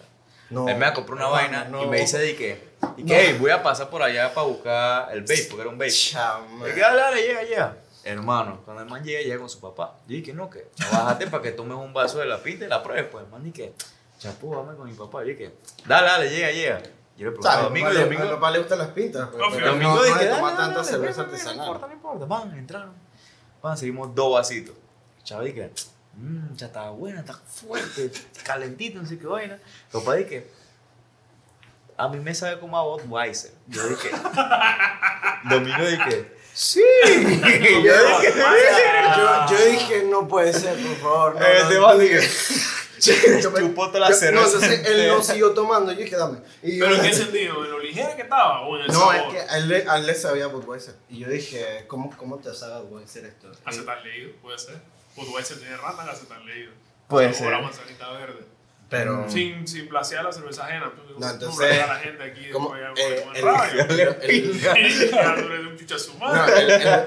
No, 0.50 0.68
Él 0.70 0.78
me 0.78 0.94
compró 0.94 1.16
una 1.16 1.26
hermano, 1.26 1.42
vaina 1.42 1.64
no. 1.66 1.84
y 1.84 1.88
me 1.88 2.00
dice 2.00 2.18
de 2.20 2.36
que. 2.36 2.68
Y 2.98 3.02
No. 3.04 3.08
que, 3.08 3.20
"Hey, 3.32 3.38
voy 3.40 3.52
a 3.52 3.62
pasar 3.62 3.90
por 3.90 4.02
allá 4.02 4.34
para 4.34 4.48
buscar 4.48 5.10
el 5.12 5.22
vape, 5.22 5.44
porque 5.50 5.62
era 5.62 5.70
un 5.70 5.78
vape. 5.78 5.92
Chama. 5.92 6.70
Y 6.70 6.74
que, 6.74 6.80
dale, 6.80 7.02
dale, 7.02 7.22
llega, 7.22 7.44
llega. 7.44 7.78
Hermano, 8.08 8.62
cuando 8.64 8.84
el 8.84 8.90
man 8.90 9.04
llega, 9.04 9.22
llega 9.22 9.38
con 9.40 9.50
su 9.50 9.60
papá. 9.60 9.96
Yo 10.08 10.16
dije, 10.16 10.34
no, 10.34 10.50
que 10.50 10.70
bájate 10.92 11.28
para 11.28 11.44
que 11.44 11.52
tomes 11.52 11.78
un 11.78 11.94
vaso 11.94 12.20
de 12.20 12.26
la 12.26 12.42
pinta 12.42 12.66
y 12.66 12.68
la 12.70 12.82
pruebes. 12.82 13.06
Pues 13.12 13.26
el 13.26 13.30
man 13.32 13.44
dije, 13.44 13.74
chapú, 14.18 14.52
vamos 14.52 14.76
con 14.76 14.88
mi 14.90 14.94
papá. 14.94 15.20
Yo 15.22 15.28
dije, 15.30 15.54
dale, 15.86 16.08
dale, 16.08 16.30
llega, 16.30 16.52
llega. 16.52 16.82
Yo 17.18 17.26
le 17.26 17.32
pregunté 17.32 17.50
a. 17.50 17.62
Domingo 17.64 17.88
a 17.90 17.94
Domingo. 17.94 18.24
mi 18.24 18.30
papá 18.30 18.52
le 18.52 18.60
gustan 18.60 18.78
las 18.80 18.88
pintas. 18.90 19.28
pues, 19.30 19.44
pero 19.54 19.68
Domingo 19.72 19.96
no, 19.96 20.04
dije, 20.04 20.26
toma 20.28 20.56
tanta 20.56 20.84
cerveza 20.84 21.24
ven, 21.24 21.32
No 21.32 21.34
artesanal. 21.34 21.66
importa, 21.68 21.88
no 21.88 21.94
importa. 21.94 22.26
Van, 22.26 22.58
entraron. 22.58 22.94
Van, 23.62 23.78
seguimos 23.78 24.16
dos 24.16 24.34
vasitos. 24.34 24.76
Chaval, 25.24 25.46
dije, 25.48 25.72
mmm, 26.16 26.54
ya 26.56 26.68
está 26.68 26.90
buena, 26.92 27.20
está 27.22 27.34
fuerte, 27.34 28.12
calentito, 28.44 29.02
no 29.02 29.08
sé 29.08 29.18
qué 29.20 29.28
vaina. 29.28 29.60
Papá 29.92 30.14
dije, 30.14 30.50
a 31.98 32.08
mí 32.08 32.20
me 32.20 32.34
sabe 32.36 32.60
como 32.60 32.78
a 32.78 32.84
Budweiser. 32.84 33.52
Yo 33.68 33.86
dije, 33.90 34.12
Domingo 35.50 35.86
dije, 35.86 36.37
sí. 36.58 36.82
Yo 37.06 37.14
dije, 37.14 38.34
Yo, 38.36 39.46
yo 39.50 39.66
dije, 39.66 40.04
no 40.10 40.28
puede 40.28 40.54
ser, 40.54 40.76
por 40.82 40.96
favor. 40.98 41.36
No, 41.36 41.46
Eh, 41.46 41.60
no, 41.64 41.70
te 41.70 41.76
no. 41.76 41.82
vas, 41.82 42.00
dije, 42.00 42.20
Yo 43.42 43.52
me- 43.52 43.62
chupó 43.62 43.88
toda 43.88 44.00
la 44.00 44.10
yo- 44.10 44.16
cerveza. 44.16 44.42
No, 44.42 44.46
entonces 44.54 44.88
él 44.88 45.08
no 45.10 45.22
siguió 45.24 45.52
tomando. 45.52 45.92
Yo 45.92 46.00
dije, 46.00 46.16
dame. 46.16 46.40
Y 46.64 46.78
yo- 46.78 46.86
¿Pero 46.86 46.96
en 46.98 47.02
qué 47.04 47.14
sentido? 47.14 47.64
¿En 47.64 47.72
lo 47.72 47.80
ligera 47.80 48.16
que 48.16 48.24
estaba 48.24 48.62
o 48.62 48.76
en 48.76 48.82
el 48.84 48.88
No, 48.88 48.94
sabor? 49.00 49.16
es 49.16 49.24
que 49.34 49.40
a 49.42 49.58
él, 49.58 49.68
le- 49.70 49.88
a 49.88 49.98
él 49.98 50.08
le 50.08 50.16
sabía 50.16 50.48
Budweiser. 50.48 50.96
Y 51.10 51.20
yo 51.20 51.30
dije, 51.30 51.86
¿cómo, 51.88 52.16
cómo 52.18 52.38
te 52.40 52.54
sabe 52.56 52.82
Budweiser 52.86 53.26
esto? 53.26 53.52
Acetal 53.66 54.04
leído, 54.04 54.32
puede 54.42 54.58
ser. 54.58 54.78
Budweiser 55.16 55.60
tiene 55.60 55.78
rata 55.78 56.04
en 56.04 56.10
acetal 56.10 56.44
leído. 56.46 56.72
Puede 57.08 57.28
a 57.30 57.34
ser. 57.34 57.52
manzanita 57.62 58.12
verde. 58.14 58.46
Pero. 58.90 59.30
Sin, 59.30 59.68
sin 59.68 59.88
placear 59.90 60.24
la 60.24 60.32
cerveza 60.32 60.66
ajena. 60.66 60.92
Pues, 60.96 61.20
No, 61.20 61.26
no, 61.28 61.34
entonces, 61.34 61.82
a 61.82 61.88
la 61.88 61.96
gente 62.00 62.24
aquí 62.24 62.50
como, 62.52 62.76
eh, 62.76 62.82
el- 63.36 64.00
el- 64.00 64.18
el- 64.22 65.12
No, 66.20 66.46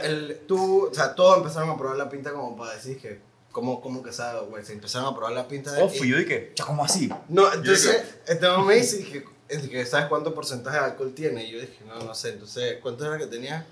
el, 0.03 0.41
tú, 0.47 0.89
o 0.91 0.95
sea, 0.95 1.15
todos 1.15 1.39
empezaron 1.39 1.71
a 1.71 1.77
probar 1.79 1.97
la 1.97 2.09
pinta 2.09 2.33
como 2.33 2.57
para 2.57 2.75
decir 2.75 2.99
que, 3.01 3.21
¿cómo, 3.53 3.81
cómo 3.81 4.03
que 4.03 4.13
sabe, 4.13 4.41
güey? 4.47 4.65
Se 4.65 4.73
empezaron 4.73 5.09
a 5.13 5.17
probar 5.17 5.33
la 5.33 5.49
pinta 5.49 5.73
de... 5.73 5.83
Oh, 5.83 5.89
fui 5.89 6.09
yo 6.09 6.17
dije, 6.19 6.53
ya, 6.55 6.65
¿cómo 6.65 6.85
así? 6.85 7.11
No, 7.29 7.53
entonces, 7.53 8.17
este 8.27 8.47
me 8.59 8.75
dice 8.75 9.05
que, 9.05 9.25
es 9.49 9.69
que, 9.69 9.87
¿sabes 9.87 10.07
cuánto 10.07 10.35
porcentaje 10.35 10.79
de 10.79 10.85
alcohol 10.85 11.13
tiene? 11.15 11.45
Y 11.45 11.53
yo 11.53 11.61
dije, 11.61 11.79
no, 11.87 11.99
no 12.01 12.15
sé, 12.15 12.31
entonces, 12.31 12.79
¿cuánto 12.83 13.05
era 13.07 13.19
que 13.19 13.27
tenía? 13.27 13.67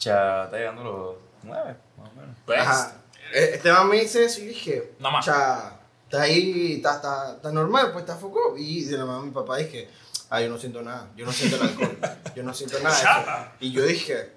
Ya, 0.00 0.44
está 0.44 0.56
llegando 0.56 0.82
los 0.84 1.16
nueve, 1.42 1.76
más 1.98 2.08
o 2.10 2.14
menos. 2.14 2.36
Ajá. 2.66 2.96
Eh, 3.32 3.50
Esteban 3.54 3.88
me 3.88 4.00
dice 4.00 4.24
eso 4.24 4.40
y 4.40 4.44
yo 4.44 4.48
dije, 4.48 4.92
Nada 4.98 5.12
más. 5.14 5.24
cha, 5.26 5.79
está 6.10 6.22
ahí, 6.22 6.74
está, 6.76 6.96
está, 6.96 7.32
está 7.36 7.52
normal, 7.52 7.90
pues 7.92 8.02
está 8.02 8.16
foco. 8.16 8.56
Y 8.58 8.84
de 8.84 8.98
la 8.98 9.04
mano 9.04 9.22
mi 9.22 9.30
papá 9.30 9.56
dije, 9.58 9.88
ah, 10.30 10.40
yo 10.40 10.48
no 10.48 10.58
siento 10.58 10.82
nada, 10.82 11.08
yo 11.16 11.24
no 11.24 11.32
siento 11.32 11.56
el 11.56 11.62
alcohol, 11.62 11.98
yo 12.34 12.42
no 12.42 12.52
siento 12.54 12.78
nada. 12.80 12.90
de 12.94 13.00
eso". 13.00 13.04
Chata. 13.04 13.52
Y 13.60 13.72
yo 13.72 13.84
dije, 13.84 14.32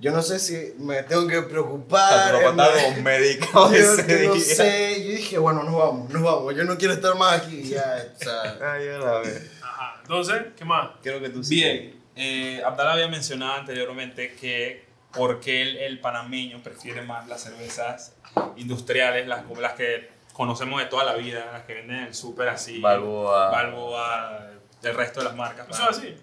yo 0.00 0.12
no 0.12 0.22
sé 0.22 0.38
si 0.38 0.74
me 0.78 1.02
tengo 1.02 1.26
que 1.26 1.42
preocupar. 1.42 2.34
vez- 2.34 2.84
como 2.84 3.02
medicado 3.02 3.70
Yo, 3.72 3.76
ese 3.94 4.06
que 4.06 4.26
no 4.28 4.34
día. 4.34 4.54
sé, 4.56 5.04
yo 5.04 5.10
dije, 5.16 5.38
bueno, 5.38 5.62
nos 5.64 5.74
vamos, 5.74 6.10
nos 6.10 6.22
vamos, 6.22 6.54
yo 6.54 6.64
no 6.64 6.76
quiero 6.78 6.94
estar 6.94 7.16
más 7.16 7.40
aquí, 7.42 7.62
ya, 7.64 8.06
o 8.14 8.18
sea, 8.22 8.72
Ay, 8.72 8.86
ya 8.86 8.98
la. 8.98 9.22
Ajá. 9.62 9.96
Entonces, 10.02 10.42
¿qué 10.56 10.64
más? 10.64 10.90
Quiero 11.02 11.20
que 11.20 11.30
tú 11.30 11.40
Bien, 11.48 12.00
eh, 12.16 12.62
Abdala 12.64 12.92
había 12.92 13.08
mencionado 13.08 13.54
anteriormente 13.54 14.34
que 14.34 14.84
por 15.12 15.40
qué 15.40 15.62
el, 15.62 15.76
el 15.78 16.00
panameño 16.00 16.62
prefiere 16.62 17.02
más 17.02 17.26
las 17.28 17.42
cervezas 17.42 18.14
industriales, 18.56 19.26
las, 19.26 19.44
las 19.58 19.72
que 19.74 20.13
conocemos 20.34 20.78
de 20.80 20.86
toda 20.86 21.04
la 21.04 21.14
vida, 21.14 21.48
las 21.52 21.62
que 21.62 21.72
venden 21.74 21.96
en 21.96 22.04
el 22.08 22.14
súper 22.14 22.48
así, 22.50 22.80
Balboa. 22.80 23.50
Balboa, 23.50 24.50
el 24.82 24.94
resto 24.94 25.20
de 25.20 25.26
las 25.26 25.34
marcas. 25.36 25.66
Eso 25.70 25.82
es 25.90 25.98
así. 25.98 26.16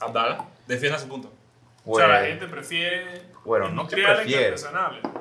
Abdala, 0.00 0.44
defienda 0.66 0.98
su 0.98 1.08
punto. 1.08 1.32
O 1.86 1.96
sea, 1.98 2.08
la 2.08 2.18
Pues, 2.18 2.28
gente 2.30 2.46
prefiere 2.48 3.22
Bueno, 3.44 3.68
no 3.68 3.86
que 3.86 3.96
prefiere. 3.96 4.54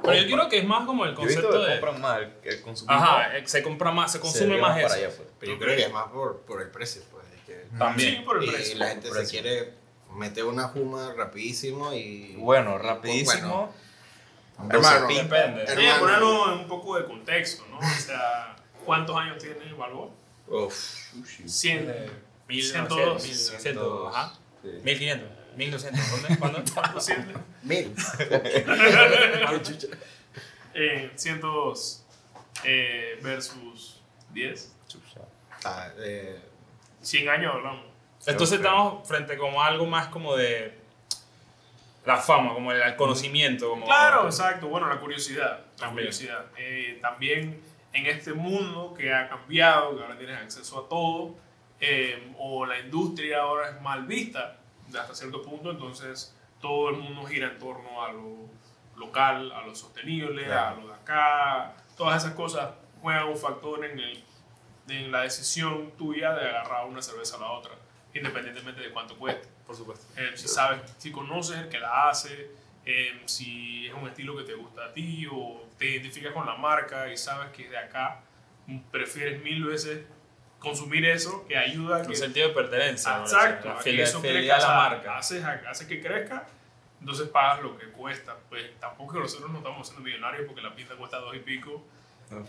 Pero 0.02 0.14
yo 0.14 0.36
creo 0.36 0.50
que 0.50 0.58
es 0.60 0.66
más 0.66 0.86
como 0.86 1.06
el 1.06 1.14
Yo 1.16 1.22
he 1.24 1.28
visto 1.28 1.42
concepto 1.44 1.66
que 1.66 1.72
de... 1.74 1.80
compran 1.80 2.02
más, 2.02 2.20
el, 2.20 2.34
el 2.44 2.62
consumo. 2.62 2.92
Ajá, 2.92 3.38
eh, 3.38 3.44
se 3.46 3.62
compra 3.64 3.92
más, 3.92 4.12
se 4.12 4.20
consume 4.20 4.58
más 4.58 4.78
eso. 4.78 4.88
para 4.88 5.00
allá, 5.00 5.10
pues. 5.16 5.30
pero 5.40 5.52
yo 5.54 5.60
creo 5.60 5.76
que 5.76 5.84
es 5.84 5.94
más 5.94 6.08
por, 6.08 6.42
por 6.42 6.62
el 6.62 6.70
precio, 6.70 7.02
pues, 7.12 7.26
es 7.36 7.42
que 7.46 7.78
También. 7.78 8.16
Sí, 8.16 8.22
por 8.22 8.38
el 8.38 8.46
y 8.46 8.52
precio. 8.52 8.78
la 8.78 8.88
gente 8.88 9.12
se 9.12 9.30
quiere 9.30 9.74
meter 10.16 10.46
una 10.46 10.70
juma 10.70 11.14
rapidísimo 11.18 11.94
y... 11.94 12.36
Bueno, 12.38 12.72
y, 12.72 12.74
pues, 12.74 12.86
rapidísimo. 12.86 13.48
bueno, 13.50 13.74
hermano, 14.70 15.08
Depende. 15.08 15.62
Hay 15.62 15.66
que 15.66 15.72
hermano. 15.72 16.00
ponerlo 16.00 16.54
en 16.54 16.60
un 16.60 16.68
poco 16.68 16.98
de 16.98 17.06
contexto, 17.06 17.66
¿no? 17.70 17.80
O 17.80 18.00
sea, 18.00 18.56
¿cuántos 18.86 19.16
años 19.16 19.38
tiene 19.38 19.74
Balboa? 19.74 20.10
Uf, 20.48 20.74
100. 21.46 21.90
Eh, 21.90 22.10
102. 22.50 23.24
1100, 23.24 23.80
ajá. 24.08 24.34
Sí. 24.62 24.70
1500, 24.84 25.30
1200, 25.56 26.12
¿dónde? 26.12 26.38
¿Cuándo? 26.38 26.64
¿Cuántos 26.74 27.06
100? 27.06 27.34
mil. 27.64 27.96
Eh, 30.76 31.12
102 31.16 32.04
eh, 32.64 33.20
versus 33.22 34.02
10. 34.34 34.74
Ah, 35.64 35.88
eh, 36.00 36.42
100 37.02 37.30
años 37.30 37.54
hablamos. 37.54 37.86
Entonces 38.26 38.58
estamos 38.58 39.08
frente 39.08 39.38
como 39.38 39.62
a 39.62 39.68
algo 39.68 39.86
más 39.86 40.08
como 40.08 40.36
de 40.36 40.83
la 42.06 42.18
fama, 42.18 42.54
como 42.54 42.72
el, 42.72 42.82
el 42.82 42.96
conocimiento, 42.96 43.70
como 43.70 43.86
Claro, 43.86 44.26
exacto. 44.26 44.68
Bueno, 44.68 44.88
la 44.90 45.00
curiosidad. 45.00 45.60
La 45.60 45.76
También. 45.88 46.08
curiosidad. 46.08 46.46
Eh, 46.58 47.00
también 47.02 47.62
en 47.94 48.06
este 48.08 48.34
mundo 48.34 48.94
que 48.98 49.14
ha 49.14 49.30
cambiado, 49.30 49.96
que 49.96 50.02
ahora 50.04 50.18
tienes 50.18 50.38
acceso 50.38 50.86
a 50.86 50.90
todo, 50.90 51.36
eh, 51.80 52.34
o 52.38 52.66
la 52.66 52.80
industria 52.80 53.42
ahora 53.42 53.70
es 53.70 53.82
mal 53.82 54.06
vista 54.06 54.58
hasta 54.98 55.14
cierto 55.16 55.42
punto, 55.42 55.72
entonces 55.72 56.36
todo 56.62 56.90
el 56.90 56.98
mundo 56.98 57.24
gira 57.26 57.48
en 57.48 57.58
torno 57.60 58.04
a 58.04 58.12
lo 58.12 58.50
local, 58.98 59.52
a 59.52 59.62
lo 59.66 59.74
sostenible, 59.76 60.46
Claro. 60.46 60.78
a 60.78 60.82
lo 60.82 60.88
de 60.88 60.94
acá. 60.94 61.74
Todas 61.98 62.24
esas 62.24 62.36
cosas 62.36 62.72
juegan 63.02 63.28
un 63.28 63.38
factor 63.38 63.84
en, 63.86 64.00
el, 64.00 64.24
en 64.88 65.12
la 65.12 65.22
decisión 65.22 65.92
tuya 65.98 66.32
de 66.34 66.48
agarrar 66.50 66.86
una 66.86 67.02
cerveza 67.02 67.38
a 67.38 67.40
la 67.42 67.52
otra, 67.52 67.74
independientemente 68.14 68.82
de 68.82 68.92
cuánto 68.92 69.18
cueste. 69.18 69.48
Por 69.66 69.76
supuesto. 69.76 70.06
Eh, 70.18 70.32
si 70.36 70.48
sabes, 70.48 70.82
si 70.98 71.12
conoces 71.12 71.58
el 71.58 71.70
que 71.70 71.80
la 71.80 72.10
hace, 72.10 72.52
eh, 72.86 73.22
si 73.26 73.88
es 73.88 73.94
un 73.94 74.08
estilo 74.08 74.36
que 74.38 74.44
te 74.44 74.54
gusta 74.54 74.86
a 74.86 74.94
ti 74.94 75.28
o 75.32 75.66
te 75.78 75.92
identificas 75.92 76.34
con 76.34 76.46
la 76.46 76.56
marca 76.56 77.12
y 77.12 77.18
sabes 77.18 77.52
que 77.52 77.64
es 77.66 77.72
de 77.72 77.78
acá, 77.78 78.22
prefieres 78.92 79.42
mil 79.42 79.64
veces 79.64 80.06
consumir 80.60 81.06
eso 81.06 81.46
que 81.48 81.58
ayuda 81.58 81.98
a 81.98 82.02
que... 82.02 82.10
Un 82.10 82.16
sentido 82.16 82.50
de 82.50 82.54
pertenencia. 82.54 83.18
¿no? 83.18 83.24
Exacto, 83.24 83.68
La 83.70 83.80
a 83.80 83.84
que 83.84 84.02
eso 84.02 84.22
crezca, 84.22 84.56
a 84.56 84.60
la 84.60 84.68
marca. 84.68 85.18
Hace, 85.18 85.44
hace 85.44 85.88
que 85.88 86.02
crezca, 86.02 86.48
entonces 87.00 87.28
pagas 87.28 87.62
lo 87.62 87.78
que 87.78 87.88
cuesta. 87.88 88.38
Pues 88.50 88.80
tampoco 88.80 89.20
nosotros 89.20 89.52
no 89.52 89.58
estamos 89.58 89.88
siendo 89.88 90.04
millonarios 90.04 90.46
porque 90.48 90.62
la 90.62 90.74
pinta 90.74 90.96
cuesta 90.96 91.18
dos 91.18 91.36
y 91.36 91.40
pico. 91.40 91.84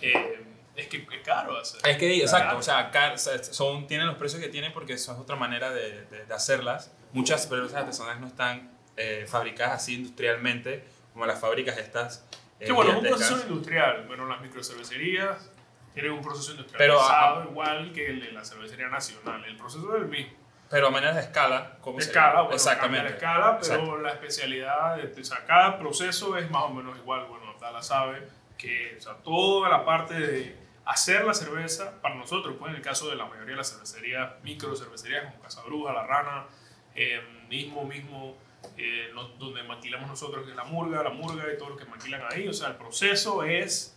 Eh, 0.00 0.44
es 0.76 0.88
que 0.88 0.96
es 0.98 1.20
caro 1.24 1.56
hacer. 1.56 1.80
Es 1.88 1.96
que, 1.98 2.16
exacto, 2.20 2.56
o 2.58 2.62
sea, 2.62 2.90
sea, 3.16 3.42
son, 3.44 3.86
tienen 3.86 4.06
los 4.06 4.16
precios 4.16 4.42
que 4.42 4.48
tienen 4.48 4.72
porque 4.72 4.94
eso 4.94 5.12
es 5.12 5.18
otra 5.18 5.36
manera 5.36 5.70
de, 5.70 6.04
de- 6.06 6.24
de 6.26 6.34
hacerlas. 6.34 6.92
Muchas 7.12 7.48
cervezas 7.48 7.76
artesanales 7.82 8.20
no 8.20 8.26
están 8.26 8.72
eh, 8.96 9.24
fabricadas 9.28 9.76
así 9.82 9.94
industrialmente 9.94 10.84
como 11.12 11.26
las 11.26 11.38
fábricas 11.40 11.78
estas. 11.78 12.26
eh, 12.58 12.66
Que 12.66 12.72
bueno, 12.72 12.90
es 12.92 12.96
un 12.98 13.04
proceso 13.04 13.40
industrial. 13.42 14.04
Bueno, 14.08 14.26
las 14.26 14.40
microcervecerías 14.40 15.50
tienen 15.92 16.10
un 16.12 16.22
proceso 16.22 16.50
industrial 16.52 16.78
Pero, 16.78 16.98
pesado, 16.98 17.44
igual 17.44 17.92
que 17.92 18.06
el 18.10 18.20
de 18.20 18.32
la 18.32 18.44
cervecería 18.44 18.88
nacional. 18.88 19.44
El 19.44 19.56
proceso 19.56 19.94
es 19.96 20.02
el 20.02 20.08
mismo. 20.08 20.32
Pero 20.70 20.88
a 20.88 20.90
manera 20.90 21.12
de 21.14 21.20
escala, 21.20 21.76
¿cómo 21.82 22.00
escala, 22.00 22.40
bueno, 22.40 22.56
Exactamente. 22.56 23.10
la 23.10 23.14
escala, 23.16 23.58
pero 23.60 23.74
Exacto. 23.74 23.98
la 23.98 24.10
especialidad, 24.10 24.98
o 25.20 25.24
sea, 25.24 25.44
cada 25.46 25.78
proceso 25.78 26.36
es 26.36 26.50
más 26.50 26.64
o 26.64 26.70
menos 26.70 26.96
igual. 26.98 27.26
Bueno, 27.26 27.50
Abdala 27.50 27.80
sabe 27.80 28.26
que 28.58 28.94
o 28.96 29.00
sea, 29.00 29.14
toda 29.18 29.68
la 29.68 29.84
parte 29.84 30.14
de 30.14 30.56
hacer 30.84 31.24
la 31.24 31.34
cerveza, 31.34 32.00
para 32.02 32.14
nosotros, 32.14 32.56
pues 32.58 32.70
en 32.70 32.76
el 32.76 32.82
caso 32.82 33.08
de 33.08 33.16
la 33.16 33.24
mayoría 33.26 33.52
de 33.52 33.56
las 33.56 33.70
cervecerías, 33.72 34.32
micro 34.42 34.74
cervecerías 34.76 35.24
como 35.24 35.40
Casa 35.42 35.62
Bruja, 35.62 35.92
La 35.92 36.06
Rana, 36.06 36.46
eh, 36.94 37.20
mismo, 37.48 37.84
mismo, 37.84 38.36
eh, 38.76 39.10
no- 39.14 39.28
donde 39.30 39.62
maquilamos 39.62 40.08
nosotros, 40.08 40.44
que 40.44 40.50
es 40.50 40.56
la 40.56 40.64
murga, 40.64 41.02
la 41.02 41.10
murga 41.10 41.44
y 41.52 41.58
todo 41.58 41.70
lo 41.70 41.76
que 41.76 41.84
maquilan 41.86 42.22
ahí, 42.30 42.46
o 42.48 42.52
sea, 42.52 42.68
el 42.68 42.76
proceso 42.76 43.42
es 43.44 43.90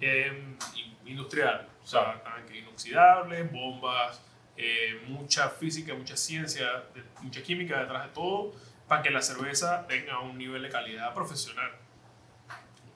eh, 0.00 0.54
in- 0.74 0.96
industrial, 1.06 1.66
o 1.82 1.86
sea, 1.86 2.22
tanques 2.22 2.54
inoxidables, 2.56 3.50
bombas, 3.50 4.20
eh, 4.58 5.02
mucha 5.08 5.48
física, 5.48 5.94
mucha 5.94 6.16
ciencia, 6.16 6.84
mucha 7.22 7.42
química 7.42 7.80
detrás 7.80 8.04
de 8.06 8.12
todo, 8.12 8.52
para 8.88 9.02
que 9.02 9.10
la 9.10 9.22
cerveza 9.22 9.86
tenga 9.86 10.20
un 10.20 10.36
nivel 10.36 10.62
de 10.62 10.68
calidad 10.68 11.14
profesional. 11.14 11.70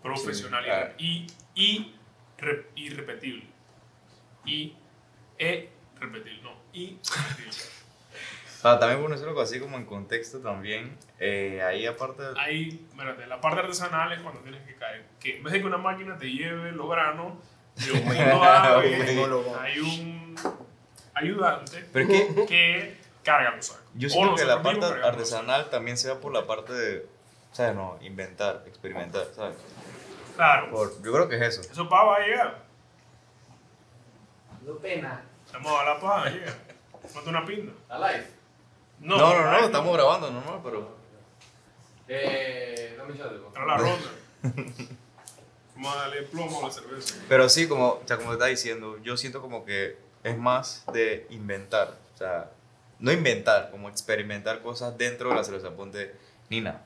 Profesionalidad. 0.02 0.78
claro. 0.80 0.94
Y, 0.98 1.26
y, 1.54 1.94
re- 2.38 2.66
irrepetible. 2.76 3.46
Y, 4.44 4.74
e, 5.38 5.68
repetible, 5.98 6.42
no, 6.42 6.52
y, 6.72 6.98
repetible. 6.98 7.50
O 7.50 8.62
sea, 8.62 8.78
también 8.78 9.02
ponerlo 9.02 9.40
así 9.40 9.58
como 9.60 9.76
en 9.76 9.84
contexto 9.86 10.38
también. 10.40 10.96
Eh, 11.18 11.62
ahí 11.62 11.86
aparte... 11.86 12.22
Ahí, 12.38 12.86
espérate, 12.90 13.26
la 13.26 13.40
parte 13.40 13.60
artesanal 13.60 14.12
es 14.12 14.20
cuando 14.22 14.40
tienes 14.40 14.62
que 14.66 14.74
caer. 14.76 15.04
Que 15.18 15.36
en 15.38 15.42
vez 15.44 15.52
de 15.52 15.60
que 15.60 15.66
una 15.66 15.78
máquina 15.78 16.16
te 16.18 16.30
lleve 16.30 16.72
los 16.72 16.88
granos, 16.88 17.34
de 17.76 17.92
un 17.92 18.04
mundo 18.04 19.56
hay 19.60 19.78
un 19.78 20.34
ayudante 21.14 21.84
Pero 21.92 22.08
que 22.08 22.44
que 22.46 22.96
carga 23.22 23.54
los 23.56 23.66
sacos. 23.66 23.84
yo 23.94 24.08
O 24.08 24.10
siento 24.10 24.34
que 24.36 24.44
la 24.44 24.62
parte 24.62 24.84
artesanal 24.86 25.70
también 25.70 25.96
se 25.96 26.08
va 26.08 26.20
por 26.20 26.32
la 26.32 26.46
parte 26.46 26.72
de, 26.72 27.06
¿sabes? 27.52 27.74
No, 27.74 27.98
inventar, 28.02 28.64
experimentar, 28.66 29.26
¿sabes? 29.34 29.56
Claro. 30.40 30.70
Por- 30.70 31.02
yo 31.02 31.12
creo 31.12 31.28
que 31.28 31.36
es 31.36 31.42
eso. 31.42 31.70
Eso 31.70 31.86
pa 31.86 32.02
va 32.02 32.16
a 32.16 32.20
llegar. 32.20 32.62
No 34.64 34.74
pena. 34.76 35.22
Estamos 35.44 35.78
a 35.78 35.84
la 35.84 36.00
paja, 36.00 36.30
llega. 36.30 36.54
Ponte 37.12 37.28
una 37.28 37.44
pinta. 37.44 37.72
¿Está 37.82 37.98
live? 37.98 38.26
No, 39.00 39.18
no, 39.18 39.38
no, 39.42 39.50
ay, 39.50 39.64
estamos 39.64 39.92
grabando 39.92 40.30
normal, 40.30 40.60
pero... 40.64 40.96
Eh, 42.08 42.94
dame 42.96 43.14
loco. 43.16 43.52
Para 43.52 43.66
la 43.66 43.76
ronda. 43.76 44.08
Vamos 45.74 45.94
a 45.94 45.98
darle 45.98 46.22
plomo 46.22 46.60
a 46.62 46.68
la 46.68 46.72
cerveza. 46.72 47.16
Pero 47.28 47.48
sí, 47.50 47.68
como, 47.68 47.88
o 47.88 48.02
sea, 48.06 48.16
como 48.16 48.30
te 48.30 48.34
estaba 48.36 48.48
diciendo, 48.48 48.96
yo 49.02 49.18
siento 49.18 49.42
como 49.42 49.66
que 49.66 49.98
es 50.24 50.38
más 50.38 50.86
de 50.94 51.26
inventar. 51.28 51.98
O 52.14 52.16
sea, 52.16 52.50
no 52.98 53.12
inventar, 53.12 53.70
como 53.70 53.90
experimentar 53.90 54.62
cosas 54.62 54.96
dentro 54.96 55.28
de 55.28 55.34
la 55.34 55.44
cerveza. 55.44 55.68
Ponte 55.76 56.14
Nina. 56.48 56.80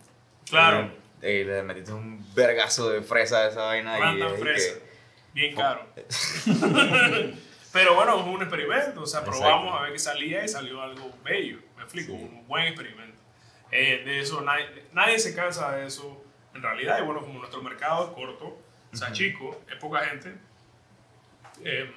Claro. 0.50 0.86
Eh, 0.86 0.98
le 1.44 1.62
metiste 1.62 1.92
un 1.92 2.24
vergazo 2.34 2.90
de 2.90 3.02
fresa 3.02 3.38
a 3.38 3.48
esa 3.48 3.62
vaina 3.62 3.98
y, 3.98 4.00
Random 4.00 4.36
fresa. 4.38 4.74
que- 4.74 4.84
Bien 5.32 5.54
caro. 5.56 5.86
Pero 7.72 7.94
bueno, 7.96 8.20
es 8.20 8.26
un 8.26 8.40
experimento. 8.42 9.02
O 9.02 9.06
sea, 9.06 9.20
Exacto. 9.20 9.40
probamos 9.40 9.74
a 9.78 9.82
ver 9.82 9.92
qué 9.92 9.98
salía 9.98 10.44
y 10.44 10.48
salió 10.48 10.80
algo 10.80 11.10
bello. 11.24 11.58
Me 11.76 11.82
explico, 11.82 12.12
un 12.12 12.46
buen 12.46 12.64
experimento. 12.66 13.18
Eh, 13.72 14.02
de 14.04 14.20
eso 14.20 14.40
nadie, 14.42 14.66
nadie 14.92 15.18
se 15.18 15.34
cansa 15.34 15.72
de 15.72 15.86
eso 15.86 16.22
en 16.54 16.62
realidad. 16.62 16.98
Y 17.00 17.02
bueno, 17.02 17.20
como 17.20 17.40
nuestro 17.40 17.60
mercado 17.62 18.04
es 18.08 18.10
corto, 18.14 18.56
o 18.92 18.96
sea, 18.96 19.10
chico, 19.12 19.60
es 19.68 19.76
poca 19.76 20.04
gente. 20.04 20.34
eh, 21.64 21.92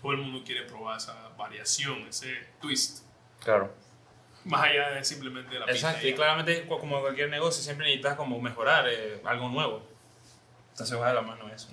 todo 0.00 0.12
el 0.12 0.18
mundo 0.18 0.42
quiere 0.44 0.62
probar 0.62 0.96
esa 0.96 1.28
variación, 1.36 2.06
ese 2.08 2.34
twist, 2.60 3.04
Claro. 3.44 3.72
Más 4.44 4.62
allá 4.64 4.90
de 4.90 5.04
simplemente 5.04 5.58
la. 5.58 5.66
Exacto, 5.66 6.06
y 6.06 6.14
claramente 6.14 6.62
cu- 6.66 6.78
como 6.78 7.00
cualquier 7.00 7.28
negocio 7.30 7.62
siempre 7.62 7.86
necesitas 7.86 8.16
como 8.16 8.40
mejorar 8.40 8.86
eh, 8.88 9.20
algo 9.24 9.48
nuevo. 9.48 9.82
Entonces 10.70 10.98
va 10.98 11.08
de 11.08 11.14
la 11.14 11.22
mano 11.22 11.48
eso. 11.54 11.68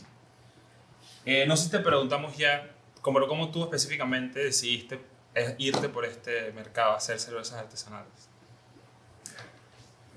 Eh, 1.26 1.46
no 1.48 1.56
sé 1.58 1.66
si 1.66 1.72
te 1.72 1.80
preguntamos 1.80 2.38
ya, 2.38 2.70
como, 3.02 3.26
cómo 3.28 3.50
tú 3.52 3.64
específicamente 3.64 4.40
decidiste 4.40 5.00
eh, 5.36 5.56
irte 5.58 5.90
por 5.90 6.06
este 6.06 6.52
mercado 6.54 6.92
a 6.94 6.98
hacer 6.98 7.20
cervezas 7.20 7.60
artesanales. 7.60 8.30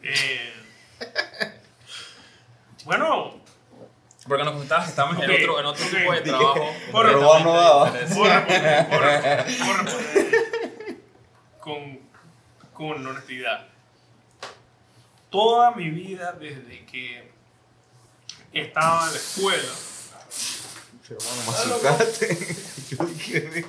Eh, 0.03 0.53
bueno, 2.85 3.41
Porque 4.27 4.45
nos 4.45 4.55
contabas 4.57 4.85
que 4.85 4.91
estábamos 4.91 5.17
Ok, 5.19 5.25
en 5.25 5.31
otro, 5.43 5.61
en 5.61 5.67
otro 5.67 5.85
ok. 5.85 5.91
tipo 5.91 6.13
de 6.13 6.21
Dije, 6.21 6.31
trabajo. 6.37 6.75
por 6.91 7.07
voy 7.17 8.29
a 8.29 8.41
responder 8.45 8.89
con, 11.61 11.99
con 12.83 13.07
honestidad. 13.07 13.69
Toda 15.31 15.71
mi 15.73 15.89
vida, 15.91 16.33
desde 16.33 16.85
que 16.87 17.31
estaba 18.53 19.07
en 19.07 19.13
la 19.13 19.19
escuela. 19.19 19.73
Yo 22.91 23.05
dije, 23.07 23.65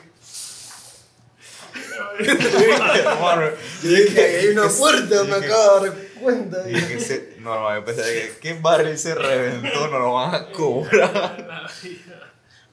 Yo 3.84 3.90
dije, 3.90 4.22
hay 4.40 4.48
una 4.50 4.68
puerta, 4.70 5.24
me 5.24 5.36
acabo 5.46 5.80
de 5.82 5.90
dar 5.90 6.08
cuenta. 6.22 6.64
dije 6.64 6.88
que 6.88 7.00
se- 7.00 7.36
no, 7.40 7.60
no, 7.60 7.76
yo 7.76 7.84
pensé 7.86 8.04
que 8.04 8.38
qué 8.40 8.54
barril 8.60 8.98
se 8.98 9.14
reventó, 9.16 9.88
no 9.90 10.00
lo 10.00 10.14
van 10.14 10.36
a 10.36 10.46
cobrar. 10.52 11.70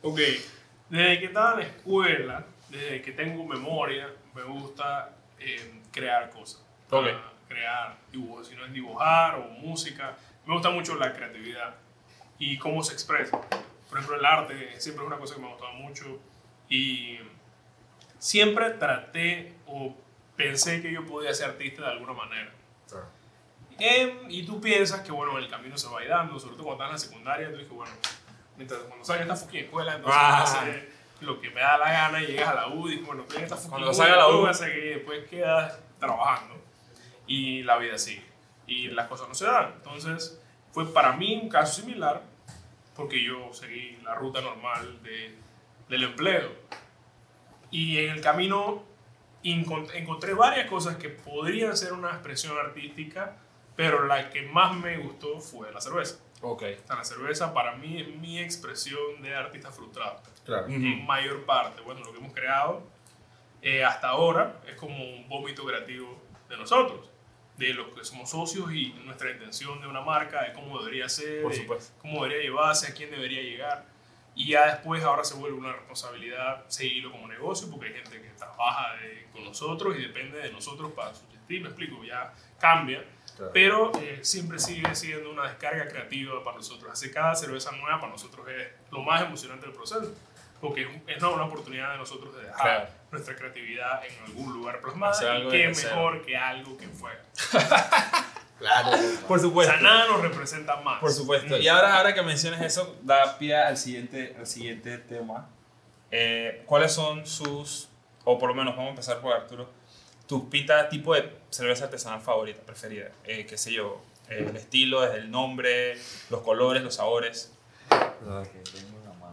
ok, 0.02 0.18
desde 0.88 1.18
que 1.18 1.24
estaba 1.26 1.52
en 1.54 1.58
la 1.60 1.66
escuela, 1.66 2.46
desde 2.68 3.02
que 3.02 3.12
tengo 3.12 3.44
memoria, 3.44 4.08
me 4.34 4.42
gusta 4.44 5.10
eh, 5.38 5.79
crear 5.92 6.30
cosas. 6.30 6.64
Ok. 6.90 7.06
Ah, 7.14 7.32
Crear 7.48 7.96
dibujos, 8.12 8.46
si 8.46 8.54
no 8.54 8.64
es 8.64 8.72
dibujar 8.72 9.34
o 9.36 9.42
música. 9.58 10.16
Me 10.46 10.54
gusta 10.54 10.70
mucho 10.70 10.94
la 10.94 11.12
creatividad 11.12 11.74
y 12.38 12.56
cómo 12.58 12.82
se 12.84 12.92
expresa. 12.92 13.40
Por 13.40 13.98
ejemplo, 13.98 14.16
el 14.16 14.24
arte 14.24 14.80
siempre 14.80 15.02
es 15.04 15.06
una 15.08 15.18
cosa 15.18 15.34
que 15.34 15.40
me 15.40 15.48
ha 15.48 15.50
gustado 15.50 15.72
mucho 15.72 16.20
y 16.68 17.18
siempre 18.18 18.70
traté 18.70 19.54
o 19.66 19.96
pensé 20.36 20.80
que 20.80 20.92
yo 20.92 21.04
podía 21.06 21.34
ser 21.34 21.50
artista 21.50 21.82
de 21.82 21.88
alguna 21.90 22.12
manera. 22.12 22.52
Em, 23.78 24.30
y 24.30 24.44
tú 24.44 24.60
piensas 24.60 25.00
que, 25.00 25.10
bueno, 25.10 25.38
el 25.38 25.48
camino 25.48 25.76
se 25.78 25.88
va 25.88 26.00
a 26.00 26.02
ir 26.04 26.10
dando, 26.10 26.38
sobre 26.38 26.54
todo 26.54 26.66
cuando 26.66 26.84
estás 26.84 27.02
en 27.04 27.08
la 27.10 27.12
secundaria, 27.12 27.50
tú 27.50 27.56
dices, 27.56 27.72
bueno, 27.72 27.92
mientras 28.56 28.80
cuando 28.82 29.04
salga 29.04 29.22
esta 29.22 29.36
fucking 29.36 29.64
escuela, 29.64 29.94
entonces 29.96 30.20
Ah. 30.22 30.76
Lo 31.20 31.40
que 31.40 31.50
me 31.50 31.60
da 31.60 31.76
la 31.78 31.90
gana 31.92 32.22
y 32.22 32.26
llegas 32.28 32.48
a 32.48 32.54
la 32.54 32.68
U 32.68 32.88
y 32.88 32.96
bueno, 32.98 33.24
en 33.36 33.42
esta 33.42 33.56
fucking 33.56 33.70
Cuando 33.70 33.92
salga 33.94 34.16
la 34.16 34.26
¿qué 34.26 34.32
U. 34.32 34.76
Y 34.76 34.88
después 34.88 35.28
quedas 35.28 35.78
trabajando 35.98 36.54
y 37.26 37.62
la 37.62 37.76
vida 37.78 37.98
sigue. 37.98 38.24
Y 38.66 38.88
las 38.88 39.06
cosas 39.08 39.28
no 39.28 39.34
se 39.34 39.46
dan. 39.46 39.72
Entonces, 39.76 40.40
fue 40.72 40.92
para 40.92 41.12
mí 41.12 41.38
un 41.42 41.48
caso 41.48 41.80
similar 41.82 42.22
porque 42.96 43.22
yo 43.22 43.52
seguí 43.52 43.98
la 44.04 44.14
ruta 44.14 44.40
normal 44.40 45.02
de, 45.02 45.34
del 45.88 46.04
empleo. 46.04 46.50
Y 47.70 47.98
en 47.98 48.10
el 48.10 48.20
camino 48.20 48.82
encont- 49.44 49.92
encontré 49.94 50.34
varias 50.34 50.68
cosas 50.68 50.96
que 50.96 51.08
podrían 51.08 51.76
ser 51.76 51.92
una 51.92 52.10
expresión 52.10 52.56
artística, 52.58 53.36
pero 53.76 54.06
la 54.06 54.30
que 54.30 54.42
más 54.42 54.74
me 54.76 54.98
gustó 54.98 55.40
fue 55.40 55.72
la 55.72 55.80
cerveza. 55.80 56.18
Ok. 56.42 56.62
O 56.82 56.86
sea, 56.86 56.96
la 56.96 57.04
cerveza 57.04 57.52
para 57.52 57.76
mí 57.76 58.00
es 58.00 58.08
mi 58.08 58.38
expresión 58.38 59.20
de 59.22 59.34
artista 59.34 59.70
frustrado. 59.70 60.20
Claro. 60.44 60.66
En 60.68 61.06
mayor 61.06 61.44
parte, 61.44 61.80
bueno, 61.82 62.00
lo 62.02 62.12
que 62.12 62.18
hemos 62.18 62.32
creado 62.32 62.82
eh, 63.62 63.84
hasta 63.84 64.08
ahora 64.08 64.60
es 64.66 64.74
como 64.76 64.96
un 65.04 65.28
vómito 65.28 65.64
creativo 65.66 66.18
de 66.48 66.56
nosotros, 66.56 67.10
de 67.58 67.74
los 67.74 67.94
que 67.94 68.04
somos 68.04 68.30
socios 68.30 68.72
y 68.72 68.92
nuestra 69.04 69.30
intención 69.30 69.80
de 69.82 69.86
una 69.86 70.00
marca, 70.00 70.42
de 70.44 70.52
cómo 70.54 70.78
debería 70.80 71.08
ser, 71.10 71.42
Por 71.42 71.52
de 71.52 71.66
cómo 72.00 72.24
debería 72.24 72.42
llevarse, 72.42 72.90
a 72.90 72.94
quién 72.94 73.10
debería 73.10 73.42
llegar. 73.42 73.84
Y 74.34 74.48
ya 74.52 74.66
después 74.66 75.02
ahora 75.04 75.24
se 75.24 75.34
vuelve 75.34 75.58
una 75.58 75.72
responsabilidad 75.72 76.64
seguirlo 76.68 77.10
como 77.12 77.28
negocio 77.28 77.68
porque 77.70 77.88
hay 77.88 77.94
gente 77.94 78.22
que 78.22 78.28
trabaja 78.30 78.94
de- 78.96 79.26
con 79.32 79.44
nosotros 79.44 79.94
y 79.98 80.02
depende 80.02 80.38
de 80.38 80.50
nosotros 80.52 80.92
para 80.92 81.12
subsistir, 81.14 81.60
me 81.60 81.68
explico, 81.68 82.02
ya 82.02 82.32
cambia. 82.58 83.04
Claro. 83.40 83.52
Pero 83.54 83.92
eh, 84.00 84.18
siempre 84.22 84.58
sigue 84.58 84.94
siendo 84.94 85.30
una 85.30 85.44
descarga 85.48 85.88
creativa 85.88 86.42
para 86.44 86.58
nosotros. 86.58 86.92
Hacer 86.92 87.10
cada 87.12 87.34
cerveza 87.34 87.72
nueva 87.72 87.98
para 88.00 88.12
nosotros 88.12 88.46
es 88.48 88.68
lo 88.90 89.00
más 89.02 89.22
emocionante 89.22 89.66
del 89.66 89.74
proceso. 89.74 90.12
Porque 90.60 90.82
es, 90.82 90.88
un- 90.88 91.02
es 91.08 91.22
una 91.22 91.44
oportunidad 91.46 91.92
de 91.92 91.98
nosotros 91.98 92.36
de 92.36 92.42
dejar 92.42 92.62
Claro. 92.62 92.90
nuestra 93.10 93.34
creatividad 93.34 94.04
en 94.04 94.24
algún 94.24 94.52
lugar 94.52 94.80
plasmada. 94.82 95.12
Hacer 95.12 95.44
y 95.46 95.48
qué 95.48 95.68
mejor 95.68 96.22
que 96.22 96.36
algo 96.36 96.76
que 96.76 96.86
fue. 96.88 97.12
Claro. 98.58 98.90
Por 99.26 99.38
O 99.38 99.40
supuesto. 99.40 99.72
sea, 99.72 99.82
nada 99.82 100.06
nos 100.08 100.20
representa 100.20 100.76
más. 100.82 101.00
Por 101.00 101.10
supuesto. 101.10 101.56
Y 101.56 101.66
ahora, 101.68 101.96
ahora 101.96 102.12
que 102.14 102.20
mencionas 102.22 102.60
eso, 102.60 102.94
da 103.02 103.38
pie 103.38 103.56
al 103.56 103.78
siguiente, 103.78 104.36
al 104.38 104.46
siguiente 104.46 104.98
tema. 104.98 105.48
Eh, 106.10 106.62
¿Cuáles 106.66 106.92
son 106.92 107.24
sus, 107.26 107.88
o 108.24 108.38
por 108.38 108.50
lo 108.50 108.54
menos 108.54 108.74
vamos 108.76 108.88
a 108.88 108.90
empezar 108.90 109.20
por 109.20 109.32
Arturo, 109.34 109.70
tu 110.26 110.50
pita 110.50 110.90
tipo 110.90 111.14
de 111.14 111.22
cerveza 111.50 111.84
artesanal 111.86 112.20
favorita, 112.20 112.60
preferida? 112.62 113.10
Eh, 113.24 113.46
¿Qué 113.46 113.58
sé 113.58 113.72
yo? 113.72 114.00
eh, 114.28 114.46
el 114.48 114.56
estilo, 114.56 115.00
desde 115.00 115.18
el 115.18 115.30
nombre, 115.30 115.98
los 116.30 116.40
colores, 116.42 116.82
los 116.82 116.94
sabores. 116.94 117.52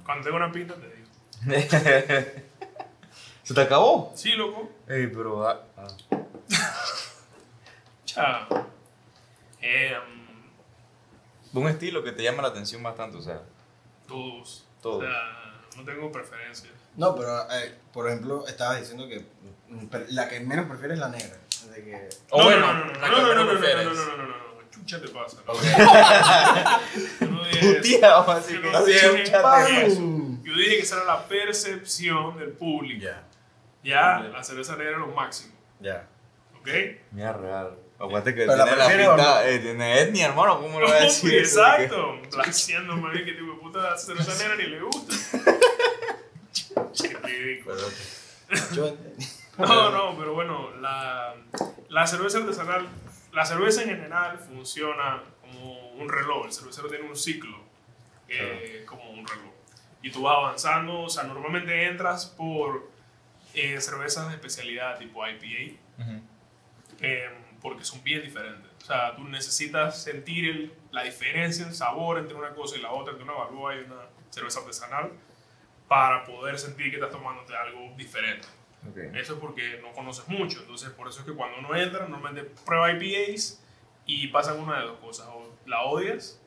Cuando 0.05 0.23
tengo 0.23 0.37
una 0.37 0.51
pinta 0.51 0.75
te 0.75 0.87
digo. 0.87 1.07
¿Se 3.43 3.53
te 3.53 3.61
acabó? 3.61 4.11
Sí, 4.15 4.31
loco. 4.33 4.69
Ey, 4.87 5.07
pero. 5.07 5.47
ah, 5.47 5.63
ah. 5.77 5.87
Cha. 8.05 8.47
Eh, 9.61 9.93
Un 11.53 11.67
estilo 11.67 12.03
que 12.03 12.11
te 12.11 12.23
llama 12.23 12.41
la 12.41 12.49
atención 12.49 12.81
bastante, 12.83 13.17
o 13.17 13.21
sea. 13.21 13.41
todos. 14.07 14.65
Todos. 14.81 15.03
O 15.03 15.07
sea, 15.07 15.61
no 15.77 15.83
tengo 15.85 16.11
preferencia. 16.11 16.69
No, 16.95 17.15
pero 17.15 17.49
eh, 17.51 17.75
por 17.93 18.07
ejemplo, 18.07 18.47
estabas 18.47 18.79
diciendo 18.79 19.07
que 19.07 19.19
mm, 19.69 19.87
la 20.09 20.27
que 20.29 20.39
menos 20.39 20.67
prefieres 20.67 20.95
es 20.95 20.99
la 20.99 21.09
negra. 21.09 21.37
De 21.71 21.83
que, 21.83 22.09
O 22.31 22.37
no, 22.39 22.43
bueno, 22.45 22.73
no, 22.73 22.83
no, 22.85 22.91
no, 22.91 23.07
no, 23.07 23.33
no, 23.35 23.53
no, 23.53 23.53
no, 23.53 23.53
no, 23.53 23.53
no, 23.53 23.93
no, 23.93 23.93
no, 23.93 24.17
no, 24.17 24.17
no, 24.17 24.27
no, 24.27 24.69
chucha 24.71 25.01
te 25.01 25.07
pasa. 25.09 25.37
Tu 27.59 27.81
tía, 27.81 28.09
vamos 28.09 28.29
a 28.29 28.35
decir 28.39 28.61
Yo 28.61 28.85
que. 28.85 29.89
Yo 30.43 30.53
dije 30.53 30.69
que 30.77 30.79
esa 30.79 30.97
era 30.97 31.05
la 31.05 31.27
percepción 31.27 32.37
del 32.37 32.49
público. 32.51 33.01
Ya, 33.03 33.23
Ya, 33.83 34.19
la 34.31 34.43
cerveza 34.43 34.75
negra 34.75 34.93
es 34.93 34.97
lo 34.99 35.07
máximo. 35.07 35.53
ya. 35.79 36.07
¿Ok? 36.59 36.67
Mira, 37.11 37.33
real. 37.33 37.75
Aguante 37.99 38.35
que 38.35 38.45
tiene 38.45 38.55
la 38.57 38.87
pinta. 38.87 39.47
Eh, 39.49 39.59
tiene 39.59 40.01
etnia, 40.01 40.27
hermano. 40.27 40.59
¿Cómo 40.61 40.79
le 40.79 40.85
voy 40.87 40.95
a 40.97 40.99
decir? 41.05 41.33
Exacto. 41.33 42.19
Placiándome 42.29 43.09
a 43.09 43.11
mí 43.13 43.25
que 43.25 43.31
tipo 43.33 43.53
de 43.53 43.57
puta 43.59 43.97
cerveza 43.97 44.35
negra 44.37 44.55
ni 44.57 44.63
le 44.67 44.81
gusta. 44.81 45.15
Qué 47.01 47.17
ridículo. 47.27 47.75
No, 49.57 49.89
no, 49.91 50.17
pero 50.17 50.33
bueno, 50.33 50.71
la, 50.79 51.33
la 51.89 52.07
cerveza 52.07 52.39
artesanal, 52.39 52.87
la 53.33 53.45
cerveza 53.45 53.81
en 53.83 53.89
general 53.89 54.37
funciona 54.39 55.23
como 55.41 55.89
un 55.91 56.09
reloj. 56.09 56.45
El 56.45 56.53
cervecero 56.53 56.87
tiene 56.89 57.05
un 57.07 57.15
ciclo 57.15 57.57
eh, 58.27 58.83
como 58.85 59.09
un 59.09 59.25
reloj. 59.25 59.51
Y 60.03 60.11
tú 60.11 60.21
vas 60.23 60.37
avanzando, 60.37 61.01
o 61.01 61.09
sea, 61.09 61.23
normalmente 61.23 61.87
entras 61.87 62.27
por 62.27 62.89
eh, 63.53 63.81
cervezas 63.81 64.27
de 64.29 64.35
especialidad 64.35 64.99
tipo 64.99 65.25
IPA, 65.27 65.79
eh, 67.01 67.29
porque 67.61 67.83
son 67.83 68.03
bien 68.03 68.21
diferentes. 68.21 68.69
O 68.83 68.85
sea, 68.85 69.15
tú 69.15 69.23
necesitas 69.23 70.01
sentir 70.03 70.49
el- 70.49 70.73
la 70.91 71.03
diferencia 71.03 71.65
en 71.65 71.73
sabor 71.73 72.19
entre 72.19 72.35
una 72.35 72.51
cosa 72.53 72.77
y 72.77 72.81
la 72.81 72.91
otra, 72.91 73.11
entre 73.13 73.23
una 73.23 73.33
balboa 73.33 73.75
y 73.75 73.79
una 73.79 74.01
cerveza 74.29 74.59
artesanal, 74.59 75.11
para 75.87 76.23
poder 76.25 76.59
sentir 76.59 76.89
que 76.91 76.97
estás 76.97 77.11
tomándote 77.11 77.55
algo 77.55 77.93
diferente. 77.97 78.47
Ok. 78.89 78.97
Eso 79.15 79.33
es 79.33 79.39
porque 79.39 79.79
no 79.81 79.91
conoces 79.93 80.27
mucho. 80.27 80.59
Entonces, 80.61 80.89
por 80.91 81.07
eso 81.07 81.19
es 81.21 81.25
que 81.25 81.33
cuando 81.33 81.59
uno 81.59 81.75
entra, 81.75 82.07
normalmente 82.07 82.49
prueba 82.65 82.91
IPAs 82.91 83.61
y 84.05 84.27
pasan 84.27 84.59
una 84.59 84.79
de 84.79 84.87
dos 84.87 84.97
cosas. 84.99 85.27
O 85.27 85.53
la 85.65 85.81
odias, 85.83 86.39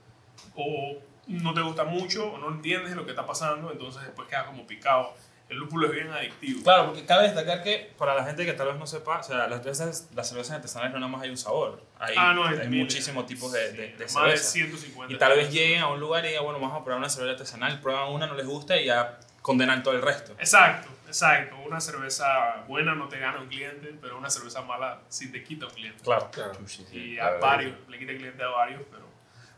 o 0.54 0.96
no 1.26 1.54
te 1.54 1.60
gusta 1.60 1.84
mucho, 1.84 2.32
o 2.32 2.38
no 2.38 2.48
entiendes 2.48 2.94
lo 2.96 3.04
que 3.04 3.10
está 3.10 3.26
pasando, 3.26 3.70
entonces 3.70 4.02
después 4.02 4.28
quedas 4.28 4.44
como 4.46 4.66
picado. 4.66 5.14
El 5.48 5.56
lúpulo 5.56 5.88
es 5.88 5.92
bien 5.94 6.08
adictivo. 6.12 6.62
Claro, 6.62 6.86
porque 6.86 7.04
cabe 7.04 7.24
destacar 7.24 7.64
que 7.64 7.92
para 7.98 8.14
la 8.14 8.24
gente 8.24 8.46
que 8.46 8.52
tal 8.52 8.68
vez 8.68 8.76
no 8.76 8.86
sepa, 8.86 9.18
o 9.18 9.22
sea, 9.24 9.48
las 9.48 9.58
cervezas, 9.62 10.08
las 10.14 10.28
cervezas 10.28 10.54
artesanales 10.56 10.92
no 10.92 11.00
nada 11.00 11.10
más 11.10 11.22
hay 11.22 11.30
un 11.30 11.36
sabor. 11.36 11.82
Hay, 11.98 12.14
Ah, 12.16 12.32
no, 12.32 12.44
hay 12.44 12.68
muchísimos 12.68 13.26
tipos 13.26 13.50
de, 13.50 13.72
de, 13.72 13.88
de 13.96 14.04
Más 14.04 14.14
de 14.14 14.36
cerveza. 14.36 14.50
150. 14.50 15.12
Y 15.12 15.18
tal 15.18 15.36
vez 15.36 15.52
lleguen 15.52 15.82
a 15.82 15.88
un 15.88 15.98
lugar 15.98 16.24
y 16.24 16.28
digan, 16.28 16.44
bueno, 16.44 16.60
vamos 16.60 16.80
a 16.80 16.84
probar 16.84 17.00
una 17.00 17.08
cerveza 17.08 17.32
artesanal, 17.32 17.80
prueban 17.80 18.12
una, 18.12 18.28
no 18.28 18.34
les 18.34 18.46
gusta 18.46 18.80
y 18.80 18.86
ya 18.86 19.18
condenan 19.42 19.82
todo 19.82 19.94
el 19.94 20.02
resto. 20.02 20.34
Exacto, 20.38 20.88
exacto. 21.10 21.56
Una 21.66 21.80
cerveza 21.80 22.64
buena 22.68 22.94
no 22.94 23.08
te 23.08 23.18
gana 23.18 23.40
un 23.40 23.48
cliente, 23.48 23.94
pero 24.00 24.16
una 24.18 24.30
cerveza 24.30 24.62
mala 24.62 25.02
sí 25.08 25.30
te 25.30 25.42
quita 25.42 25.66
un 25.66 25.72
cliente. 25.74 26.02
Claro. 26.02 26.30
Claro. 26.30 26.52
Y 26.92 27.18
a 27.18 27.30
varios, 27.40 27.76
le 27.88 27.98
quita 27.98 28.14
cliente 28.16 28.42
a 28.42 28.48
varios, 28.48 28.82
pero, 28.90 29.04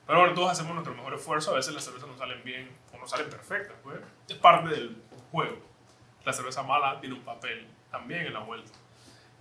pero 0.06 0.18
bueno, 0.20 0.34
todos 0.34 0.50
hacemos 0.50 0.72
nuestro 0.74 0.94
mejor 0.94 1.14
esfuerzo. 1.14 1.52
A 1.52 1.54
veces 1.56 1.72
las 1.74 1.84
cervezas 1.84 2.08
no 2.08 2.16
salen 2.16 2.42
bien 2.44 2.68
o 2.92 2.98
no 2.98 3.06
salen 3.06 3.28
perfectas, 3.30 3.76
pues. 3.82 3.98
Es 4.28 4.36
parte 4.36 4.68
del 4.70 4.96
juego. 5.30 5.58
la 6.24 6.32
cerveza 6.32 6.62
mala 6.62 7.00
tiene 7.00 7.14
un 7.16 7.22
papel 7.22 7.66
también 7.90 8.26
en 8.26 8.32
la 8.32 8.40
vuelta. 8.40 8.70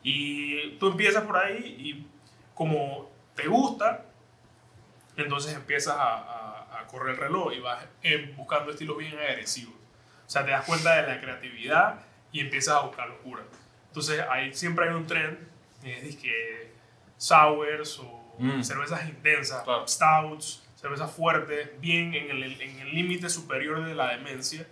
Y 0.04 0.72
tú 0.78 0.88
empiezas 0.88 1.24
por 1.26 1.38
ahí 1.38 1.58
y 1.80 2.08
como 2.56 3.12
te 3.36 3.48
gusta, 3.48 4.06
entonces 5.18 5.54
empiezas 5.54 5.96
a, 5.96 6.14
a- 6.16 6.80
a 6.80 6.88
correr 6.88 7.12
el 7.16 7.18
reloj 7.18 7.54
y 7.54 7.60
vas 7.60 7.86
eh, 8.02 8.34
buscando 8.36 8.72
estilos 8.72 8.98
bien 8.98 9.18
agresivos. 9.20 9.76
O 10.32 10.34
sea, 10.34 10.46
te 10.46 10.52
das 10.52 10.64
cuenta 10.64 10.96
de 11.02 11.08
la 11.14 11.20
creatividad 11.20 12.00
y 12.32 12.40
empiezas 12.40 12.76
a 12.78 12.80
buscar 12.84 13.10
locura. 13.10 13.44
Entonces, 13.88 14.24
ahí 14.30 14.54
siempre 14.54 14.88
hay 14.88 14.96
un 14.96 15.06
trend, 15.06 15.38
es 15.84 16.16
que 16.16 16.72
sours 17.18 18.00
o 18.00 18.36
Mm. 18.40 18.64
cervezas 18.64 19.10
intensas, 19.10 19.62
Claro. 19.64 19.86
stouts, 19.90 20.64
cervezas 20.78 21.12
fuertes, 21.12 21.70
bien 21.82 22.14
en 22.14 22.32
el 22.32 22.44
en 22.62 22.80
el 22.80 22.96
límite 22.96 23.30
superior 23.30 23.84
de 23.84 23.94
la 23.94 24.12
demencia. 24.16 24.66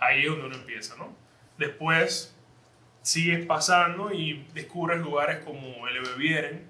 Ahí 0.00 0.22
es 0.24 0.30
donde 0.30 0.46
uno 0.46 0.56
empieza, 0.56 0.96
¿no? 0.96 1.16
Después 1.58 2.34
sigues 3.02 3.46
pasando 3.46 4.12
y 4.12 4.44
descubres 4.52 4.98
lugares 5.00 5.44
como 5.44 5.86
el 5.86 6.00
Bebieren. 6.02 6.68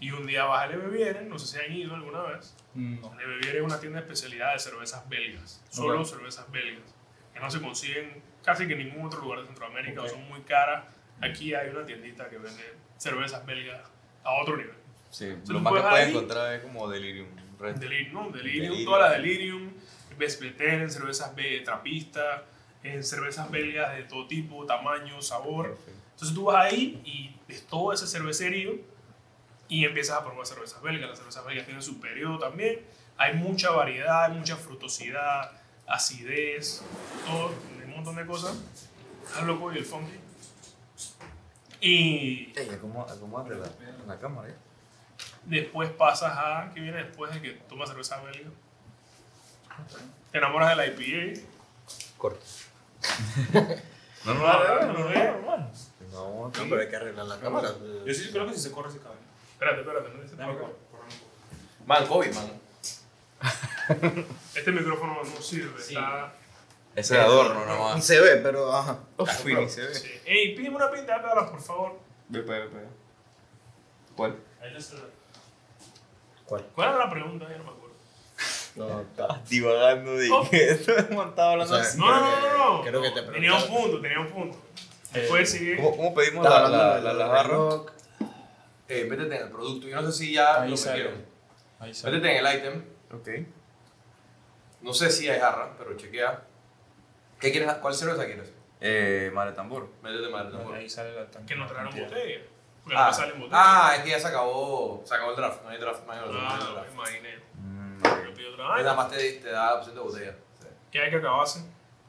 Y 0.00 0.12
un 0.12 0.26
día 0.26 0.44
vas 0.46 0.62
al 0.64 0.78
Bebieren, 0.78 1.28
no 1.28 1.38
sé 1.38 1.46
si 1.58 1.62
han 1.64 1.70
ido 1.76 1.94
alguna 1.94 2.22
vez. 2.22 2.56
No. 2.74 3.12
El 3.20 3.26
Bebieren 3.26 3.56
es 3.58 3.62
una 3.70 3.78
tienda 3.78 4.00
de 4.00 4.06
especialidad 4.06 4.54
de 4.54 4.58
cervezas 4.60 5.06
belgas, 5.10 5.62
solo 5.68 6.00
Ok. 6.00 6.06
cervezas 6.06 6.50
belgas, 6.50 6.94
que 7.32 7.40
no 7.40 7.50
se 7.50 7.60
consiguen 7.60 8.22
casi 8.44 8.66
que 8.66 8.72
en 8.74 8.80
ningún 8.88 9.06
otro 9.06 9.20
lugar 9.20 9.40
de 9.40 9.46
Centroamérica 9.46 10.00
Ok. 10.02 10.06
o 10.06 10.10
son 10.10 10.28
muy 10.28 10.40
caras. 10.42 10.84
Aquí 11.20 11.54
hay 11.54 11.68
una 11.70 11.84
tiendita 11.86 12.28
que 12.28 12.38
vende 12.38 12.62
cervezas 12.98 13.44
belgas 13.46 13.80
a 14.24 14.32
otro 14.40 14.56
nivel. 14.56 14.74
Sí, 15.10 15.34
tú 15.44 15.52
lo 15.52 15.60
más 15.60 15.72
que 15.74 15.80
puedes 15.88 16.08
encontrar 16.08 16.54
es 16.54 16.62
como 16.62 16.88
delirium. 16.88 17.28
Red. 17.58 17.76
Delirium, 17.76 18.12
¿no? 18.12 18.30
Delirium, 18.30 18.62
Delirium. 18.70 18.84
todas 18.84 19.10
las 19.10 19.22
Delirium, 19.22 19.72
Vespeter, 20.18 20.90
cervezas 20.90 21.32
trapistas, 21.64 22.42
en 22.82 23.04
cervezas 23.04 23.50
belgas 23.50 23.96
de 23.96 24.04
todo 24.04 24.26
tipo, 24.26 24.66
tamaño, 24.66 25.22
sabor. 25.22 25.68
Perfecto. 25.68 25.92
Entonces 26.12 26.34
tú 26.34 26.44
vas 26.44 26.66
ahí 26.72 27.00
y 27.04 27.36
ves 27.48 27.66
todo 27.66 27.92
ese 27.92 28.06
cervecerío 28.06 28.72
y 29.68 29.84
empiezas 29.84 30.18
a 30.18 30.24
probar 30.24 30.44
cervezas 30.46 30.82
belgas. 30.82 31.08
Las 31.10 31.18
cervezas 31.18 31.44
belgas 31.44 31.64
tienen 31.66 31.82
su 31.82 32.00
periodo 32.00 32.38
también. 32.38 32.80
Hay 33.16 33.34
mucha 33.34 33.70
variedad, 33.70 34.24
hay 34.24 34.32
mucha 34.32 34.56
frutosidad, 34.56 35.52
acidez, 35.92 36.82
todo, 37.26 37.52
un 37.84 37.90
montón 37.90 38.16
de 38.16 38.26
cosas. 38.26 38.56
Al 39.36 39.46
loco 39.46 39.72
y 39.72 39.78
el 39.78 39.84
funky. 39.84 40.18
Y 41.80 42.52
Ey, 42.56 42.78
¿cómo, 42.80 43.06
cómo 43.20 43.48
la, 43.48 43.70
la 44.06 44.18
cámara? 44.18 44.48
eh? 44.48 44.54
después 45.44 45.90
pasas 45.90 46.32
a. 46.36 46.70
¿Qué 46.72 46.80
viene 46.80 47.02
después 47.04 47.32
de 47.34 47.42
que 47.42 47.50
tomas 47.68 47.88
cerveza 47.88 48.20
belga? 48.22 48.50
Te 50.30 50.38
enamoras 50.38 50.70
de 50.70 50.76
la 50.76 50.86
IPA. 50.86 51.40
Corto. 52.18 52.44
no, 54.24 54.34
no, 54.34 54.40
no, 54.40 54.92
no, 54.92 54.92
no, 54.92 55.10
no, 55.10 55.70
no, 56.12 56.46
No, 56.46 56.52
pero 56.52 56.80
hay 56.80 56.88
que 56.88 56.96
arreglar 56.96 57.26
la 57.26 57.40
cámara. 57.40 57.70
Yo 58.06 58.14
sí 58.14 58.30
creo 58.30 58.46
que 58.46 58.54
si 58.54 58.60
se 58.60 58.70
corre 58.72 58.90
se 58.90 58.98
cabe. 58.98 59.16
Espérate, 59.52 59.80
espérate. 59.80 60.10
no 60.10 60.36
para 60.36 60.52
correr. 60.52 60.64
acá. 60.64 60.72
Man, 61.86 62.06
COVID, 62.06 62.34
man. 62.34 62.50
Este 64.54 64.72
micrófono 64.72 65.18
no 65.22 65.42
sirve. 65.42 65.80
Está. 65.80 66.34
Ese 66.94 67.18
adorno 67.18 67.60
Ni 67.64 67.72
nomás. 67.72 68.04
se 68.04 68.20
ve, 68.20 68.36
pero 68.36 68.70
ajá. 68.72 68.98
Uf, 69.16 69.44
ni 69.46 69.68
se 69.68 69.80
ve. 69.82 69.94
Sí. 69.94 70.10
Ey, 70.26 70.54
pídeme 70.54 70.76
una 70.76 70.90
pinta 70.90 71.18
de 71.18 71.50
por 71.50 71.60
favor. 71.62 71.98
Ve, 72.28 72.40
ve, 72.42 72.66
ve. 72.66 72.86
¿Cuál? 74.14 74.36
Ahí 74.60 74.72
ya 74.74 74.80
se 74.80 74.96
ve. 74.96 75.02
¿Cuál? 76.44 76.66
¿Cuál 76.74 76.88
era 76.90 76.98
la 76.98 77.10
pregunta? 77.10 77.46
Ya 77.48 77.56
no 77.58 77.64
me 77.64 77.70
acuerdo. 77.70 77.96
No, 78.76 79.00
está. 79.10 79.40
Divagando 79.48 80.16
de 80.16 80.30
Oh. 80.30 80.48
que 80.50 80.70
esto 80.70 80.92
es 80.96 81.10
montado 81.10 81.50
hablando 81.52 81.74
O 81.74 81.78
sea, 81.78 81.86
así. 81.88 81.98
No, 81.98 82.06
no, 82.10 82.20
no, 82.20 82.40
no. 82.58 82.76
no. 82.78 82.82
Creo 82.82 83.02
que 83.02 83.10
te 83.10 83.22
Tenía 83.22 83.54
un 83.54 83.66
punto, 83.68 84.00
tenía 84.00 84.20
un 84.20 84.28
punto. 84.28 84.58
Después 85.12 85.50
sigue. 85.50 85.76
¿Cómo, 85.76 85.96
cómo 85.96 86.14
pedimos 86.14 86.44
Estaba 86.44 86.68
la, 86.68 87.00
la, 87.00 87.12
la, 87.14 87.26
la 87.26 87.42
reloj. 87.42 87.86
Eh, 88.88 89.06
métete 89.08 89.36
en 89.36 89.42
el 89.42 89.50
producto. 89.50 89.86
Yo 89.88 90.00
no 90.00 90.10
sé 90.10 90.18
si 90.18 90.32
ya 90.34 90.62
Ahí 90.62 90.70
lo 90.70 90.76
metieron. 90.76 91.24
Métete 91.80 92.38
en 92.38 92.46
el 92.46 92.56
item. 92.58 92.84
Ok. 93.14 93.28
No 94.82 94.92
sé 94.92 95.10
si 95.10 95.28
hay 95.28 95.40
jarra, 95.40 95.70
pero 95.78 95.96
chequea. 95.96 96.42
¿Qué 97.40 97.50
quieres? 97.50 97.72
¿Cuál 97.74 97.94
cerveza 97.94 98.26
quieres? 98.26 98.52
Eh, 98.80 99.30
Mare 99.32 99.52
Tambor. 99.52 99.88
Métete 100.02 100.28
mal. 100.28 100.50
tambor. 100.50 100.74
Ahí 100.74 100.88
sale 100.90 101.12
la 101.14 101.26
tanque. 101.30 101.54
Que 101.54 101.60
no 101.60 101.66
trajeron 101.66 101.94
botella. 101.94 102.40
Porque 102.82 102.96
Ah, 102.98 103.06
no 103.06 103.12
salen 103.14 103.48
ah, 103.52 103.92
es 103.96 104.02
que 104.02 104.10
ya 104.10 104.18
se 104.18 104.26
acabó, 104.26 105.02
se 105.04 105.14
acabó 105.14 105.30
el 105.30 105.36
draft. 105.36 105.62
No 105.62 105.68
hay 105.70 105.78
draft, 105.78 106.04
no 106.04 106.14
no 106.14 106.20
hay 106.20 106.36
Ah, 106.36 106.84
me 106.84 106.92
imaginé. 106.92 107.38
Mm, 107.54 108.02
Yo 108.26 108.34
pido 108.34 108.52
otra. 108.54 108.76
Nada 108.76 108.94
más 108.94 109.08
te, 109.08 109.32
te 109.34 109.50
da 109.50 109.76
opción 109.76 109.94
de 109.94 110.00
botella. 110.00 110.32
Sí. 110.60 110.66
¿Qué 110.90 111.00
hay 111.00 111.10
que 111.10 111.16
acabarse? 111.16 111.64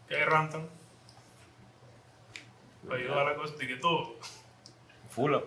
¿Qué 0.08 0.16
hay 0.16 0.24
rantan? 0.24 0.68
Para 2.88 3.00
ayudar 3.00 3.20
a 3.20 3.24
la 3.32 3.36
cosa, 3.36 3.54
que 3.56 3.76
todo. 3.76 4.16
Full 5.12 5.36
up. 5.36 5.46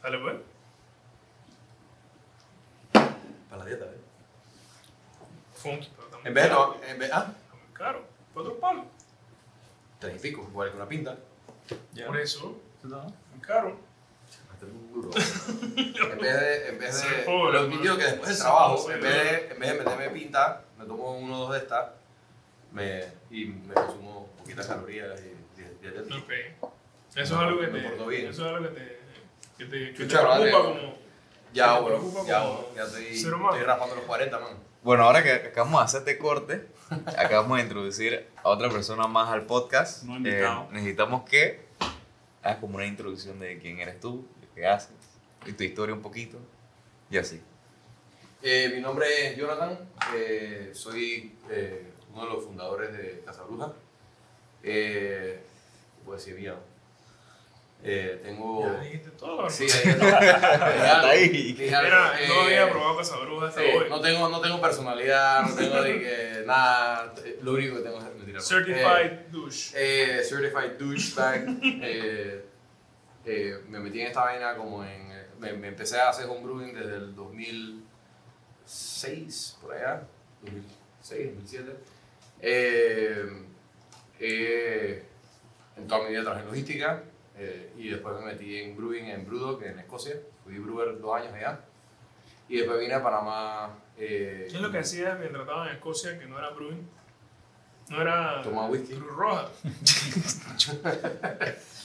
¿Sale 0.00 0.18
pues? 0.18 0.36
Para 3.50 3.58
la 3.62 3.64
dieta, 3.66 3.84
¿eh? 3.84 4.00
Funky, 5.70 5.90
pero 5.96 6.08
también. 6.08 6.26
En 6.28 6.34
vez 6.34 6.44
de 6.44 6.50
tomar, 6.50 6.76
en 6.88 6.98
vez, 6.98 7.10
ah, 7.12 7.32
caro. 7.72 8.04
Cuatro 8.34 8.58
palos. 8.58 8.84
tres 9.98 10.16
y 10.16 10.18
pico, 10.18 10.46
igual 10.50 10.70
que 10.70 10.76
una 10.76 10.88
pinta. 10.88 11.16
Por 12.06 12.16
eso, 12.18 12.60
¿No? 12.84 13.02
muy 13.32 13.40
caro. 13.40 13.76
Duro. 14.92 15.10
en 15.14 16.18
vez 16.18 16.40
de, 16.40 16.68
en 16.70 16.78
vez 16.78 16.96
Sí, 16.98 17.06
de, 17.08 17.22
pobre, 17.22 17.52
lo 17.52 17.62
man. 17.62 17.70
admitido 17.70 17.96
que 17.98 18.04
después 18.04 18.28
del 18.28 18.36
Sí, 18.36 18.42
trabajo, 18.42 18.78
sí, 18.78 18.92
en 18.94 19.00
vez 19.02 19.14
de, 19.14 19.52
en 19.52 19.60
vez 19.60 19.70
de 19.72 19.78
meterme 19.78 20.10
pinta, 20.10 20.64
me 20.78 20.84
tomo 20.86 21.18
uno 21.18 21.36
o 21.36 21.38
dos 21.42 21.52
de 21.52 21.58
estas, 21.58 21.86
me, 22.72 23.04
y 23.30 23.44
me 23.46 23.74
consumo 23.74 24.28
poquitas 24.38 24.66
calorías 24.66 25.20
y, 25.20 25.60
y, 25.60 25.64
y 25.64 25.78
dietético. 25.82 26.16
Ok. 26.16 26.32
Eso 27.14 27.20
es 27.20 27.30
algo 27.32 27.60
que 27.60 27.66
Me 27.68 27.80
te. 27.80 28.04
bien. 28.06 28.26
Eso 28.28 28.46
es 28.46 28.52
algo 28.54 28.68
que 28.68 28.80
te. 28.80 28.98
Que 29.58 29.64
te, 29.66 29.70
que 29.70 29.92
te 29.92 30.02
Escucha, 30.04 30.22
vale. 30.22 30.44
preocupa 30.50 30.68
como. 30.80 30.98
Ya, 31.52 31.84
preocupa 31.84 32.24
ya, 32.26 32.40
bueno, 32.42 32.66
ya 32.74 32.82
estoy, 32.84 33.06
estoy 33.06 33.62
raspando 33.62 33.94
los 33.96 34.04
40, 34.04 34.38
man. 34.38 34.52
Bueno, 34.86 35.02
ahora 35.02 35.20
que 35.24 35.32
acabamos 35.32 35.80
de 35.80 35.84
hacer 35.84 35.98
este 35.98 36.16
corte, 36.16 36.64
acabamos 37.18 37.56
de 37.56 37.64
introducir 37.64 38.28
a 38.44 38.50
otra 38.50 38.70
persona 38.70 39.08
más 39.08 39.30
al 39.30 39.44
podcast. 39.44 40.04
No. 40.04 40.24
Eh, 40.24 40.46
necesitamos 40.70 41.28
que 41.28 41.66
hagas 42.40 42.58
como 42.58 42.76
una 42.76 42.86
introducción 42.86 43.40
de 43.40 43.58
quién 43.58 43.80
eres 43.80 43.98
tú, 43.98 44.24
de 44.40 44.46
qué 44.54 44.64
haces, 44.64 44.94
y 45.44 45.54
tu 45.54 45.64
historia 45.64 45.92
un 45.92 46.02
poquito, 46.02 46.38
y 47.10 47.18
así. 47.18 47.42
Eh, 48.42 48.70
mi 48.72 48.80
nombre 48.80 49.06
es 49.26 49.36
Jonathan, 49.36 49.76
eh, 50.14 50.70
soy 50.72 51.36
eh, 51.50 51.90
uno 52.12 52.24
de 52.24 52.32
los 52.34 52.44
fundadores 52.44 52.92
de 52.92 53.24
Casa 53.26 53.42
Bruja. 53.42 53.72
Eh, 54.62 55.40
puedo 56.04 56.16
decir 56.16 56.36
bien. 56.36 56.54
Eh, 57.82 58.20
tengo. 58.24 58.62
Ya 58.66 58.80
dijiste 58.80 59.10
todo. 59.10 59.48
Sí, 59.50 59.64
ahí 59.70 59.90
Hasta 60.00 61.08
ahí. 61.10 61.54
Mira, 61.58 61.82
no 61.82 62.18
Eh, 62.18 62.44
había 62.46 62.70
probado 62.70 62.96
Casabruja 62.98 63.48
hasta 63.48 63.60
sí, 63.60 63.66
hoy. 63.76 63.88
no, 63.88 64.00
tengo, 64.00 64.28
no 64.28 64.40
tengo 64.40 64.60
personalidad, 64.60 65.42
no 65.42 65.54
tengo 65.54 65.82
de 65.82 66.00
que 66.00 66.42
nada. 66.46 67.14
Lo 67.42 67.52
único 67.52 67.76
que 67.76 67.82
tengo 67.82 67.98
es 67.98 68.04
mentira. 68.16 68.40
Certified 68.40 69.12
Eh, 69.12 69.26
douche. 69.30 69.70
eh, 69.76 70.22
certified 70.24 70.72
douchebag. 70.78 71.46
eh, 71.62 72.44
eh, 73.24 73.58
me 73.68 73.78
metí 73.78 74.00
en 74.00 74.06
esta 74.08 74.20
vaina 74.24 74.56
como 74.56 74.82
en. 74.84 75.06
Me, 75.38 75.52
me 75.52 75.68
empecé 75.68 76.00
a 76.00 76.08
hacer 76.08 76.26
homebrewing 76.28 76.74
desde 76.74 76.96
el 76.96 77.14
2006, 78.64 79.58
por 79.60 79.74
allá. 79.74 80.02
2006, 80.42 81.34
2007. 81.34 81.76
Eh, 82.40 83.26
eh, 84.18 85.02
en 85.76 85.86
toda 85.86 86.02
mi 86.04 86.10
vida 86.10 86.22
trabajé 86.22 86.42
en 86.42 86.48
logística 86.48 87.02
eh, 87.38 87.72
y 87.76 87.88
después 87.88 88.14
me 88.18 88.26
metí 88.26 88.60
en 88.60 88.76
brewing 88.76 89.04
en 89.04 89.26
Brewdog 89.26 89.62
en 89.62 89.78
Escocia. 89.78 90.16
Fui 90.44 90.58
brewer 90.58 90.98
dos 91.00 91.16
años 91.16 91.34
allá. 91.34 91.60
Y 92.48 92.58
después 92.58 92.80
vine 92.80 92.94
a 92.94 93.02
Panamá. 93.02 93.78
Eh, 93.96 94.46
¿Qué 94.50 94.56
es 94.56 94.62
lo 94.62 94.70
que 94.70 94.78
hacías 94.78 95.18
mientras 95.18 95.42
estabas 95.42 95.68
en 95.68 95.74
Escocia 95.74 96.18
que 96.18 96.26
no 96.26 96.38
era 96.38 96.50
brewing? 96.50 96.88
No 97.90 98.02
era. 98.02 98.42
Tomaba 98.42 98.68
whisky. 98.68 98.94
Cruz 98.94 99.12
Roja. 99.14 99.48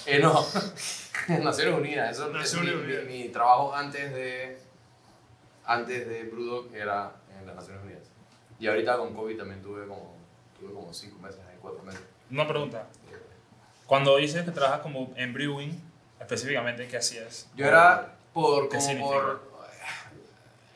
Eh, 0.07 0.17
no, 0.19 0.33
Naciones 1.43 1.75
Unidas. 1.75 2.17
Eso 2.17 2.29
Naciones 2.29 2.73
es 2.73 2.79
mi, 2.79 2.83
Unidas. 2.83 3.05
Mi, 3.05 3.23
mi 3.25 3.29
trabajo 3.29 3.71
antes 3.75 4.11
de, 4.11 4.57
antes 5.63 6.07
de 6.09 6.23
Brewdog 6.23 6.73
era 6.73 7.17
en 7.39 7.45
las 7.45 7.55
Naciones 7.55 7.83
Unidas. 7.83 8.09
Y 8.59 8.65
ahorita 8.65 8.97
con 8.97 9.13
COVID 9.13 9.37
también 9.37 9.61
tuve 9.61 9.85
como, 9.85 10.15
tuve 10.59 10.73
como 10.73 10.91
cinco 10.91 11.19
meses, 11.19 11.39
ahí, 11.47 11.55
cuatro 11.61 11.83
meses. 11.83 12.01
Una 12.31 12.47
pregunta. 12.47 12.87
Cuando 13.91 14.15
dices 14.15 14.45
que 14.45 14.51
trabajas 14.51 14.79
como 14.79 15.13
en 15.17 15.33
brewing, 15.33 15.77
específicamente, 16.17 16.87
¿qué 16.87 16.95
hacías? 16.95 17.49
Yo 17.57 17.65
era 17.65 18.13
por, 18.33 18.69
¿Qué 18.69 18.77
como 18.77 18.87
significa? 18.87 19.19
por, 19.21 19.41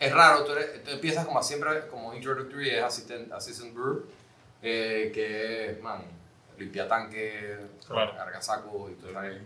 es 0.01 0.11
raro, 0.13 0.43
tú, 0.43 0.51
eres- 0.51 0.83
tú 0.83 0.91
empiezas 0.91 1.25
como 1.25 1.41
siempre, 1.41 1.87
como 1.87 2.13
introductory, 2.13 2.71
es 2.71 2.83
assistant, 2.83 3.31
assistant 3.31 3.73
brewer, 3.73 3.99
eh, 4.61 5.11
que 5.13 5.71
es, 5.71 5.81
man, 5.81 6.01
limpia 6.57 6.89
tanque, 6.89 7.55
Claro. 7.87 8.17
carga 8.17 8.41
saco 8.41 8.89
y 8.91 8.95
todo 8.95 9.11
eso. 9.23 9.39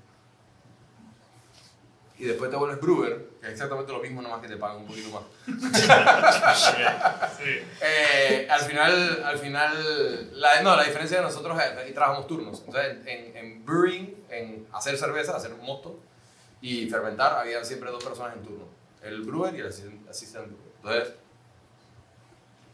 Y 2.20 2.26
después 2.26 2.52
te 2.52 2.58
vuelves 2.58 2.82
brewer, 2.82 3.30
que 3.40 3.48
es 3.48 3.54
exactamente 3.54 3.94
lo 3.94 4.00
mismo, 4.00 4.22
nomás 4.22 4.42
que 4.42 4.50
te 4.50 4.58
pagan 4.58 4.78
un 4.78 4.88
poquito 4.88 5.10
más. 5.10 5.24
Eh, 7.82 8.46
al 8.50 8.60
final, 8.62 9.24
al 9.24 9.38
final 9.38 10.40
la, 10.40 10.62
no, 10.62 10.76
la 10.76 10.84
diferencia 10.84 11.18
de 11.18 11.24
nosotros 11.24 11.58
es 11.62 11.86
que 11.86 11.92
trabajamos 11.94 12.28
turnos. 12.28 12.62
Entonces, 12.66 12.98
en, 13.06 13.36
en 13.38 13.66
brewing, 13.66 14.26
en 14.30 14.68
hacer 14.74 14.98
cerveza, 14.98 15.36
hacer 15.36 15.52
mosto 15.56 15.98
y 16.62 16.90
fermentar, 16.90 17.34
había 17.34 17.64
siempre 17.64 17.90
dos 17.90 18.04
personas 18.04 18.36
en 18.36 18.44
turno. 18.44 18.66
El 19.02 19.22
brewer 19.22 19.56
y 19.56 19.60
el 19.62 19.68
asistente 19.68 20.10
assistant 20.10 20.48
brewer. 20.48 20.68
Entonces, 20.84 21.16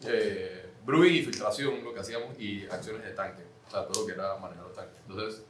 eh, 0.07 0.69
brewing 0.83 1.13
y 1.13 1.21
filtración, 1.21 1.83
lo 1.83 1.93
que 1.93 1.99
hacíamos, 1.99 2.39
y 2.39 2.65
acciones 2.65 3.03
de 3.03 3.11
tanque. 3.11 3.43
O 3.67 3.71
sea, 3.71 3.85
todo 3.85 4.01
lo 4.01 4.07
que 4.07 4.13
era 4.13 4.35
manejar 4.37 4.65
los 4.65 4.73
tanques. 4.73 4.99
Entonces, 5.07 5.43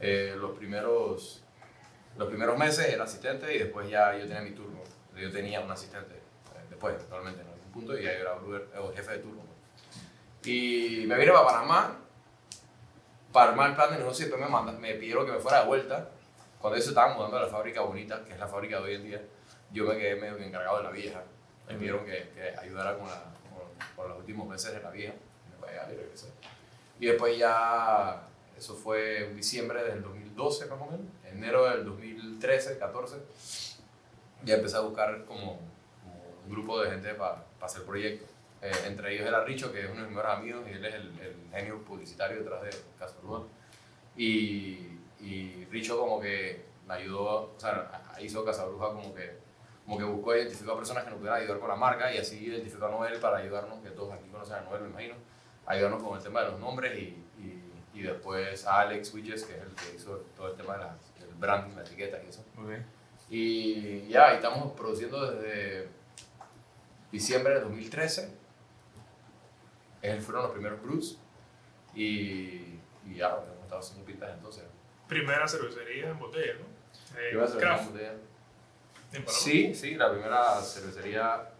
eh, 0.00 0.34
los 0.36 0.56
primeros 0.58 1.42
los 2.18 2.28
primeros 2.28 2.58
meses 2.58 2.88
era 2.88 3.04
asistente 3.04 3.54
y 3.54 3.58
después 3.60 3.88
ya 3.88 4.16
yo 4.16 4.26
tenía 4.26 4.42
mi 4.42 4.50
turno. 4.50 4.80
Yo 5.16 5.30
tenía 5.32 5.60
un 5.60 5.70
asistente 5.70 6.14
eh, 6.14 6.66
después, 6.68 6.94
actualmente 6.94 7.40
en 7.40 7.46
algún 7.48 7.72
punto, 7.72 7.98
y 7.98 8.04
ya 8.04 8.12
yo 8.12 8.20
era 8.20 8.34
brewer, 8.34 8.68
eh, 8.74 8.92
jefe 8.96 9.12
de 9.12 9.18
turno. 9.18 9.42
Y 10.44 11.04
me 11.06 11.16
vine 11.16 11.32
para 11.32 11.46
Panamá 11.46 11.96
para 13.32 13.50
armar 13.50 13.70
el 13.70 13.76
plan 13.76 13.90
de 13.90 13.98
negocio 13.98 14.26
y 14.26 14.28
después 14.28 14.44
me, 14.44 14.50
manda, 14.50 14.72
me 14.72 14.94
pidieron 14.94 15.26
que 15.26 15.32
me 15.32 15.38
fuera 15.38 15.60
de 15.60 15.66
vuelta. 15.66 16.08
Cuando 16.60 16.76
ellos 16.76 16.88
estaban 16.88 17.16
mudando 17.16 17.36
a 17.36 17.42
la 17.42 17.48
fábrica 17.48 17.82
bonita, 17.82 18.24
que 18.24 18.32
es 18.32 18.38
la 18.38 18.48
fábrica 18.48 18.78
de 18.78 18.82
hoy 18.82 18.94
en 18.94 19.04
día, 19.04 19.22
yo 19.72 19.84
me 19.84 19.96
quedé 19.96 20.16
medio 20.16 20.38
encargado 20.38 20.78
de 20.78 20.84
la 20.84 20.90
vieja. 20.90 21.22
Me 21.68 21.74
pidieron 21.74 22.04
que, 22.04 22.30
que 22.34 22.54
ayudara 22.58 22.96
con, 22.96 23.06
la, 23.06 23.22
con, 23.50 23.94
con 23.94 24.08
los 24.08 24.18
últimos 24.18 24.48
meses 24.48 24.72
de 24.72 24.80
la 24.80 24.90
vieja. 24.90 25.14
Y 27.00 27.06
después 27.06 27.38
ya, 27.38 28.22
eso 28.56 28.74
fue 28.74 29.26
en 29.26 29.36
diciembre 29.36 29.84
del 29.84 30.02
2012 30.02 30.66
más 30.66 30.80
o 30.80 30.86
menos, 30.86 31.06
enero 31.32 31.68
del 31.68 31.84
2013, 31.84 32.78
14, 32.78 33.16
ya 34.44 34.54
empecé 34.54 34.76
a 34.76 34.80
buscar 34.80 35.24
como, 35.24 35.58
como 36.02 36.22
un 36.44 36.50
grupo 36.50 36.80
de 36.80 36.90
gente 36.90 37.14
para 37.14 37.44
hacer 37.60 37.84
proyectos. 37.84 38.28
Eh, 38.60 38.72
entre 38.86 39.14
ellos 39.14 39.26
era 39.26 39.44
Richo, 39.44 39.72
que 39.72 39.84
es 39.84 39.90
uno 39.90 40.00
de 40.00 40.06
mis 40.08 40.16
mejores 40.16 40.38
amigos, 40.38 40.64
y 40.68 40.72
él 40.72 40.84
es 40.84 40.94
el, 40.94 41.20
el 41.20 41.36
genio 41.52 41.82
publicitario 41.84 42.38
detrás 42.38 42.62
de 42.62 42.70
Casa 42.98 43.14
Urbana. 43.22 43.44
Y, 44.16 44.98
y 45.20 45.66
Richo 45.70 45.98
como 45.98 46.20
que 46.20 46.64
me 46.86 46.94
ayudó, 46.94 47.54
o 47.56 47.60
sea, 47.60 47.90
hizo 48.20 48.44
Casa 48.44 48.64
Bruja 48.64 48.88
como 48.88 49.14
que, 49.14 49.36
como 49.84 49.98
que 49.98 50.04
buscó 50.04 50.32
a 50.32 50.76
personas 50.76 51.04
que 51.04 51.10
nos 51.10 51.18
pudieran 51.18 51.40
ayudar 51.40 51.60
con 51.60 51.68
la 51.68 51.76
marca 51.76 52.12
y 52.12 52.18
así 52.18 52.46
identificó 52.46 52.86
a 52.86 52.90
Noel 52.90 53.20
para 53.20 53.38
ayudarnos, 53.38 53.80
que 53.80 53.90
todos 53.90 54.12
aquí 54.12 54.28
conocen 54.28 54.56
a 54.56 54.60
Noel, 54.62 54.82
me 54.82 54.88
imagino, 54.88 55.14
ayudarnos 55.66 56.02
con 56.02 56.16
el 56.16 56.22
tema 56.22 56.42
de 56.42 56.50
los 56.50 56.60
nombres 56.60 56.98
y, 56.98 57.24
y, 57.38 57.62
y 57.94 58.02
después 58.02 58.66
a 58.66 58.80
Alex 58.80 59.12
Witches, 59.14 59.44
que 59.44 59.54
es 59.54 59.62
el 59.62 59.74
que 59.74 59.96
hizo 59.96 60.16
todo 60.36 60.48
el 60.48 60.56
tema 60.56 60.74
de 60.74 60.84
la, 60.84 60.86
del 60.88 61.07
branding, 61.38 61.74
la 61.76 61.82
etiqueta 61.82 62.18
y 62.24 62.28
eso. 62.28 62.44
Y 63.30 64.08
ya, 64.08 64.32
y 64.32 64.36
estamos 64.36 64.72
produciendo 64.72 65.30
desde 65.30 65.88
diciembre 67.12 67.54
de 67.54 67.60
2013. 67.60 68.30
Esos 70.00 70.24
fueron 70.24 70.44
los 70.44 70.52
primeros 70.52 70.82
brews. 70.82 71.18
Y, 71.94 72.78
y 73.06 73.14
ya, 73.16 73.28
hemos 73.28 73.62
estado 73.62 73.80
haciendo 73.80 74.04
pintas 74.04 74.30
entonces. 74.34 74.64
Primera 75.08 75.48
cervecería 75.48 76.10
en 76.10 76.18
botella, 76.18 76.54
¿no? 76.54 77.18
Eh, 77.18 77.28
¿Qué 77.30 77.36
vas 77.36 77.50
a 77.50 77.54
hacer 77.54 77.60
craft, 77.60 77.82
en 77.82 77.92
botella? 77.92 78.12
en. 79.12 79.28
Sí, 79.28 79.74
sí, 79.74 79.94
la 79.94 80.10
primera 80.10 80.60
cervecería 80.60 81.50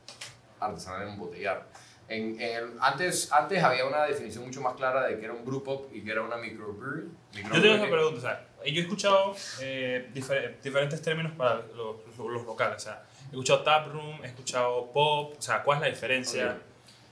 artesanal 0.61 1.03
en 1.03 1.09
embotellar. 1.15 1.67
En, 2.09 2.41
en 2.41 2.77
antes, 2.81 3.31
antes 3.33 3.63
había 3.63 3.85
una 3.85 4.05
definición 4.07 4.45
mucho 4.45 4.61
más 4.63 4.75
clara 4.77 5.07
de 5.07 5.19
que 5.19 5.25
era 5.27 5.35
un 5.35 5.45
pop 5.63 5.91
y 5.93 6.01
que 6.03 6.11
era 6.11 6.23
una 6.23 6.37
microbrewery. 6.39 7.07
Yo 7.35 7.61
tengo 7.63 7.75
una 7.75 7.91
pregunta, 7.91 8.19
o 8.19 8.21
sea, 8.21 8.47
yo 8.65 8.81
he 8.81 8.85
escuchado 8.85 9.35
eh, 9.61 10.09
difer- 10.15 10.59
diferentes 10.63 11.03
términos 11.03 11.33
para 11.37 11.57
los, 11.77 11.97
los- 12.17 12.45
locales, 12.47 12.77
o 12.77 12.81
sea, 12.81 13.05
he 13.27 13.31
escuchado 13.33 13.63
taproom, 13.63 14.25
he 14.25 14.29
escuchado 14.29 14.91
pop, 14.91 15.35
o 15.39 15.43
sea, 15.43 15.63
¿cuál 15.63 15.79
es 15.79 15.83
la 15.83 15.89
diferencia? 15.89 16.47
Ok. 16.57 16.63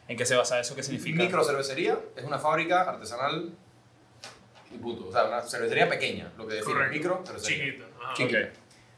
¿En 0.08 0.16
qué 0.16 0.24
se 0.24 0.34
basa 0.36 0.58
eso? 0.60 0.74
¿Qué 0.74 0.82
significa? 0.82 1.22
Micro 1.22 1.44
cervecería 1.44 1.98
es 2.16 2.24
una 2.24 2.38
fábrica 2.38 2.82
artesanal 2.82 3.52
y 4.72 4.78
punto. 4.78 5.08
O 5.08 5.12
sea, 5.12 5.24
una 5.26 5.42
cervecería 5.42 5.88
pequeña, 5.88 6.32
lo 6.38 6.46
que 6.46 6.54
define 6.54 6.88
micro 6.88 7.22
cervecería. 7.26 7.64
Chiquita. 7.66 7.84
ajá. 8.02 8.14
Chiquita. 8.14 8.38
Ok. 8.38 8.46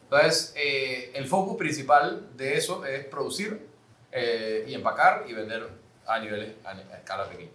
Entonces, 0.05 0.55
eh, 0.57 1.11
el 1.15 1.27
foco 1.27 1.57
principal 1.57 2.29
de 2.37 2.57
eso 2.57 2.85
es 2.87 3.05
producir 3.07 3.67
eh, 4.13 4.65
y 4.69 4.75
empacar 4.75 5.25
y 5.29 5.33
vender 5.35 5.69
a 6.09 6.19
niveles, 6.19 6.55
a, 6.65 6.71
a 6.71 6.97
escala 6.97 7.29
pequeña. 7.29 7.51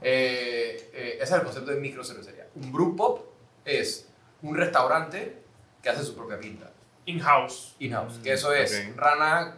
Eh, 0.00 0.90
eh, 0.92 1.14
ese 1.14 1.24
es 1.24 1.30
el 1.32 1.42
concepto 1.42 1.70
de 1.70 1.80
micro 1.80 2.04
cervecería. 2.04 2.46
Un 2.56 2.72
brew 2.72 2.96
pop 2.96 3.24
es 3.64 4.08
un 4.42 4.56
restaurante 4.56 5.36
que 5.82 5.88
hace 5.88 6.04
su 6.04 6.14
propia 6.14 6.38
pinta, 6.38 6.70
In-house. 7.06 7.74
in-house. 7.78 8.18
Que 8.22 8.32
eso 8.32 8.52
es 8.52 8.72
ok. 8.90 8.96
Rana, 8.96 9.56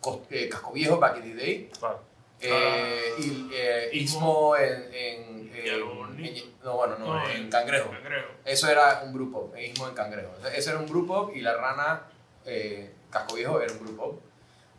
Cos- 0.00 0.20
eh, 0.30 0.48
Casco 0.48 0.72
Viejo, 0.72 0.98
Back 0.98 1.16
in 1.18 1.22
the 1.22 1.34
Day, 1.44 1.70
Claro. 1.78 2.02
eh, 2.40 3.12
y, 3.18 3.50
eh, 3.52 3.88
Istmo 3.92 4.56
en, 4.56 4.82
en, 4.94 5.50
en- 5.54 5.64
Yaloni. 5.64 6.28
en- 6.40 6.54
no, 6.64 6.76
bueno, 6.76 6.96
no, 6.98 7.06
No, 7.14 7.28
en 7.28 7.48
Cangrejo. 7.48 7.90
Cangrejo. 7.90 8.28
Eso 8.44 8.68
era 8.68 9.02
un 9.04 9.12
grupo, 9.12 9.52
Istmo 9.56 9.88
en 9.88 9.94
Cangrejo. 9.94 10.32
Ese 10.54 10.70
era 10.70 10.78
un 10.78 10.86
grupo 10.86 11.30
y 11.34 11.40
la 11.40 11.54
rana 11.56 12.02
eh, 12.44 12.92
Casco 13.10 13.34
Viejo 13.36 13.60
era 13.60 13.72
un 13.72 13.78
grupo. 13.80 14.20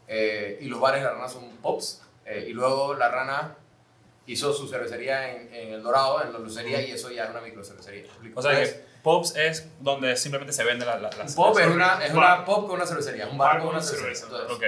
Eh, 0.07 0.59
y 0.61 0.65
los 0.67 0.79
bares 0.79 1.01
de 1.01 1.07
la 1.07 1.13
rana 1.13 1.27
son 1.27 1.49
pops. 1.57 2.01
Eh, 2.27 2.45
y 2.49 2.53
luego 2.53 2.93
la 2.93 3.09
rana 3.09 3.55
hizo 4.25 4.53
su 4.53 4.67
cervecería 4.67 5.31
en, 5.31 5.53
en 5.53 5.73
El 5.73 5.81
Dorado, 5.81 6.21
en 6.21 6.33
la 6.33 6.39
lucería, 6.39 6.81
y 6.81 6.91
eso 6.91 7.09
ya 7.09 7.23
es 7.23 7.29
una 7.29 7.39
micro 7.41 7.63
cervecería. 7.63 8.03
O 8.35 8.41
sea, 8.41 8.51
que 8.61 8.85
pops 9.01 9.35
es 9.37 9.65
donde 9.79 10.17
simplemente 10.17 10.51
se 10.51 10.65
vende 10.65 10.85
la, 10.85 10.97
la, 10.99 11.09
la 11.09 11.25
pop 11.33 11.57
es 11.57 11.67
una, 11.67 12.03
es 12.03 12.11
Un 12.11 12.17
una 12.17 12.43
pop 12.43 12.67
con 12.67 12.75
una 12.75 12.85
cervecería, 12.85 13.27
un 13.27 13.37
bar 13.37 13.59
con 13.59 13.69
una 13.69 13.81
cervecería. 13.81 14.21
Entonces, 14.21 14.51
Ok. 14.57 14.63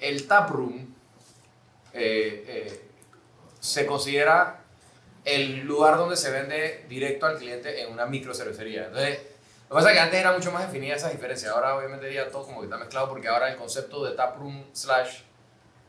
el 0.00 0.26
taproom 0.26 0.92
eh, 1.92 2.44
eh, 2.48 2.80
se 3.60 3.86
considera 3.86 4.64
el 5.24 5.60
lugar 5.60 5.96
donde 5.96 6.16
se 6.16 6.30
vende 6.30 6.84
directo 6.88 7.26
al 7.26 7.38
cliente 7.38 7.82
en 7.82 7.92
una 7.92 8.06
micro 8.06 8.34
cervecería. 8.34 8.86
Entonces, 8.86 9.20
lo 9.68 9.68
que 9.68 9.74
pasa 9.74 9.88
es 9.90 9.94
que 9.94 10.00
antes 10.00 10.18
era 10.20 10.32
mucho 10.32 10.50
más 10.50 10.66
definida 10.66 10.96
esa 10.96 11.10
diferencia. 11.10 11.50
Ahora, 11.52 11.76
obviamente, 11.76 12.12
ya 12.12 12.28
todo 12.28 12.44
como 12.44 12.60
que 12.60 12.64
está 12.66 12.76
mezclado 12.78 13.08
porque 13.08 13.28
ahora 13.28 13.48
el 13.52 13.56
concepto 13.56 14.04
de 14.04 14.16
taproom 14.16 14.64
slash 14.72 15.20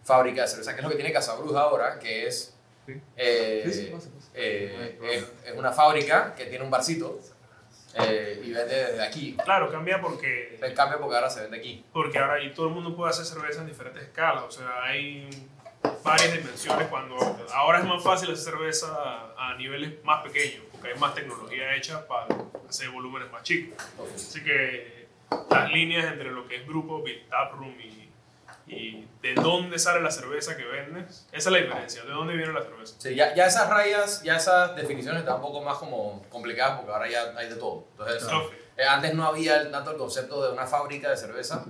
fábrica 0.04 0.42
de 0.44 0.48
cerveza, 0.48 0.72
que 0.74 0.78
es 0.80 0.84
lo 0.84 0.90
que 0.90 0.96
tiene 0.96 1.12
Casabruja 1.14 1.62
ahora, 1.62 2.00
que 2.00 2.28
es, 2.28 2.56
eh, 3.18 3.64
Sí, 3.66 3.74
sí, 3.74 3.86
pasa, 3.94 4.10
pasa. 4.10 4.30
eh, 4.34 5.00
es, 5.04 5.26
es 5.52 5.58
una 5.58 5.72
fábrica 5.72 6.34
que 6.36 6.46
tiene 6.46 6.64
un 6.66 6.72
barcito 6.72 7.20
eh, 7.96 8.42
y 8.44 8.52
vende 8.52 8.74
desde 8.74 9.04
aquí. 9.04 9.38
Claro, 9.44 9.70
cambia 9.72 10.02
porque, 10.02 10.58
En 10.62 10.74
cambio, 10.74 11.00
porque 11.00 11.16
ahora 11.16 11.30
se 11.30 11.42
vende 11.42 11.58
aquí. 11.58 11.86
porque 11.94 12.18
ahora 12.18 12.36
ahí 12.36 12.54
todo 12.54 12.68
el 12.68 12.74
mundo 12.74 12.96
puede 12.96 13.12
hacer 13.12 13.26
cerveza 13.26 13.62
en 13.62 13.68
diferentes 13.68 14.04
escalas. 14.04 14.44
O 14.46 14.52
sea, 14.52 14.84
hay 14.84 15.30
varias 16.04 16.34
dimensiones. 16.34 16.88
Cuando 16.88 17.16
ahora 17.54 17.80
es 17.80 17.86
más 17.86 18.02
fácil 18.04 18.32
hacer 18.32 18.54
cerveza 18.54 18.88
a, 19.38 19.52
a 19.52 19.56
niveles 19.58 20.04
más 20.04 20.24
pequeños, 20.24 20.64
porque 20.72 20.90
hay 20.94 21.00
más 21.00 21.14
tecnología 21.14 21.76
hecha 21.76 22.08
para 22.08 22.28
hacer 22.68 22.90
volúmenes 22.90 23.30
más 23.32 23.44
chicos. 23.44 23.78
Así 24.16 24.42
que 24.44 25.08
las 25.50 25.70
líneas 25.72 26.12
entre 26.14 26.32
lo 26.32 26.48
que 26.48 26.56
es 26.58 26.68
grupo, 26.68 27.02
Big 27.04 27.28
Taproom 27.30 27.80
y, 27.80 28.01
y 28.68 29.08
de 29.22 29.34
dónde 29.36 29.78
sale 29.80 30.02
la 30.02 30.12
cerveza 30.12 30.56
que 30.56 30.64
vendes, 30.66 31.28
esa 31.32 31.50
es 31.50 31.54
la 31.54 31.58
diferencia. 31.60 32.04
¿De 32.04 32.12
dónde 32.12 32.36
viene 32.36 32.54
la 32.54 32.62
cerveza? 32.62 32.96
Sí, 32.98 33.16
ya, 33.16 33.34
ya 33.36 33.46
esas 33.48 33.70
rayas, 33.70 34.22
ya 34.24 34.36
esas 34.38 34.76
definiciones 34.76 35.22
están 35.22 35.36
un 35.36 35.42
poco 35.42 35.62
más 35.62 35.78
como 35.78 36.24
complicadas 36.30 36.78
porque 36.78 36.92
ahora 36.94 37.10
ya 37.10 37.34
hay 37.38 37.50
de 37.50 37.56
todo. 37.56 37.86
Entonces, 37.92 38.24
eh, 38.78 38.84
antes 38.84 39.14
no 39.14 39.26
había 39.26 39.58
el, 39.62 39.72
tanto 39.72 39.92
el 39.92 39.98
concepto 39.98 40.44
de 40.46 40.54
una 40.54 40.66
fábrica 40.68 41.10
de 41.10 41.18
cerveza 41.18 41.66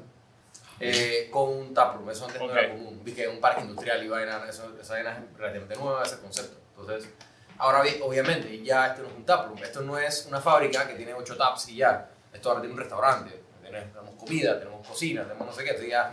eh, 0.80 1.30
con 1.32 1.49
un 1.49 1.73
taproom, 1.73 2.10
eso 2.10 2.25
antes 2.25 2.39
no 2.41 2.47
Ok. 2.47 2.51
era 2.54 2.69
común. 2.69 3.04
Que 3.04 3.27
un 3.27 3.39
parque 3.39 3.62
industrial 3.62 4.04
y 4.04 4.08
vaina, 4.08 4.43
eso, 4.49 4.71
esa 4.80 4.93
vaina 4.93 5.12
es 5.12 5.38
relativamente 5.38 5.75
nueva 5.75 6.04
ese 6.04 6.19
concepto. 6.19 6.58
Entonces, 6.80 7.10
ahora 7.58 7.82
vi- 7.84 7.99
obviamente 8.01 8.62
ya 8.63 8.88
esto 8.88 9.04
no 9.04 9.10
es 9.10 9.15
un 9.15 9.25
taproom, 9.25 9.58
esto 9.63 9.82
no 9.82 9.97
es 9.97 10.25
una 10.27 10.41
fábrica 10.41 10.88
que 10.88 10.95
tiene 10.95 11.13
ocho 11.13 11.36
taps 11.38 11.69
y 11.69 11.77
ya. 11.77 12.10
Esto 12.34 12.49
ahora 12.49 12.62
tiene 12.62 12.73
un 12.73 12.80
restaurante, 12.80 13.41
tenemos, 13.62 13.91
tenemos 13.93 14.15
comida, 14.15 14.58
tenemos 14.58 14.88
cocina, 14.88 15.23
tenemos 15.23 15.45
no 15.47 15.54
sé 15.54 15.63
qué, 15.63 15.69
entonces 15.71 15.91
ya, 15.91 16.12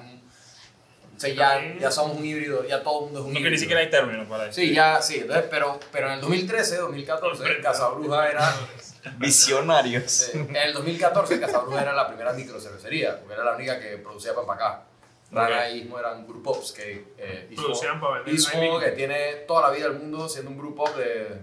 o 1.19 1.21
sea, 1.21 1.35
ya, 1.35 1.77
ya 1.81 1.91
somos 1.91 2.17
un 2.17 2.25
híbrido, 2.25 2.65
ya 2.65 2.81
todo 2.83 3.01
el 3.01 3.05
mundo 3.07 3.19
es 3.21 3.25
un 3.27 3.31
No 3.33 3.35
que 3.35 3.41
híbrido. 3.41 3.51
ni 3.55 3.59
siquiera 3.59 3.81
hay 3.81 3.91
término 3.91 4.29
para 4.29 4.45
eso. 4.45 4.53
Sí, 4.55 4.73
ya, 4.73 5.03
sí. 5.03 5.17
Entonces, 5.17 5.47
pero, 5.51 5.81
pero 5.91 6.07
en 6.07 6.13
el 6.15 6.21
2013, 6.21 6.77
2014, 6.77 7.61
Casabruja 7.61 8.29
era... 8.31 8.55
Visionarios. 9.19 10.29
eh, 10.35 10.47
en 10.49 10.57
el 10.57 10.73
2014, 10.75 11.41
Casabruja 11.41 11.83
era 11.83 11.93
la 11.93 12.07
primera 12.09 12.33
microcervecería, 12.33 13.19
porque 13.19 13.35
era 13.35 13.45
la 13.45 13.57
única 13.57 13.81
que 13.81 13.99
producía 13.99 14.31
para 14.33 14.43
empacar. 14.43 14.85
Rana 15.31 15.69
y 15.69 15.81
Ismo 15.81 15.99
eran 15.99 16.25
pops 16.27 16.73
que 16.73 17.05
eh, 17.19 17.49
Ismo, 17.51 17.65
Producían 17.65 18.01
para 18.01 18.15
vender. 18.23 18.35
Ismo, 18.35 18.79
que 18.81 18.91
tiene 18.93 19.35
toda 19.47 19.69
la 19.69 19.71
vida 19.77 19.89
del 19.89 19.99
mundo 19.99 20.29
siendo 20.29 20.51
un 20.51 20.75
pop 20.75 20.89
de, 20.97 21.43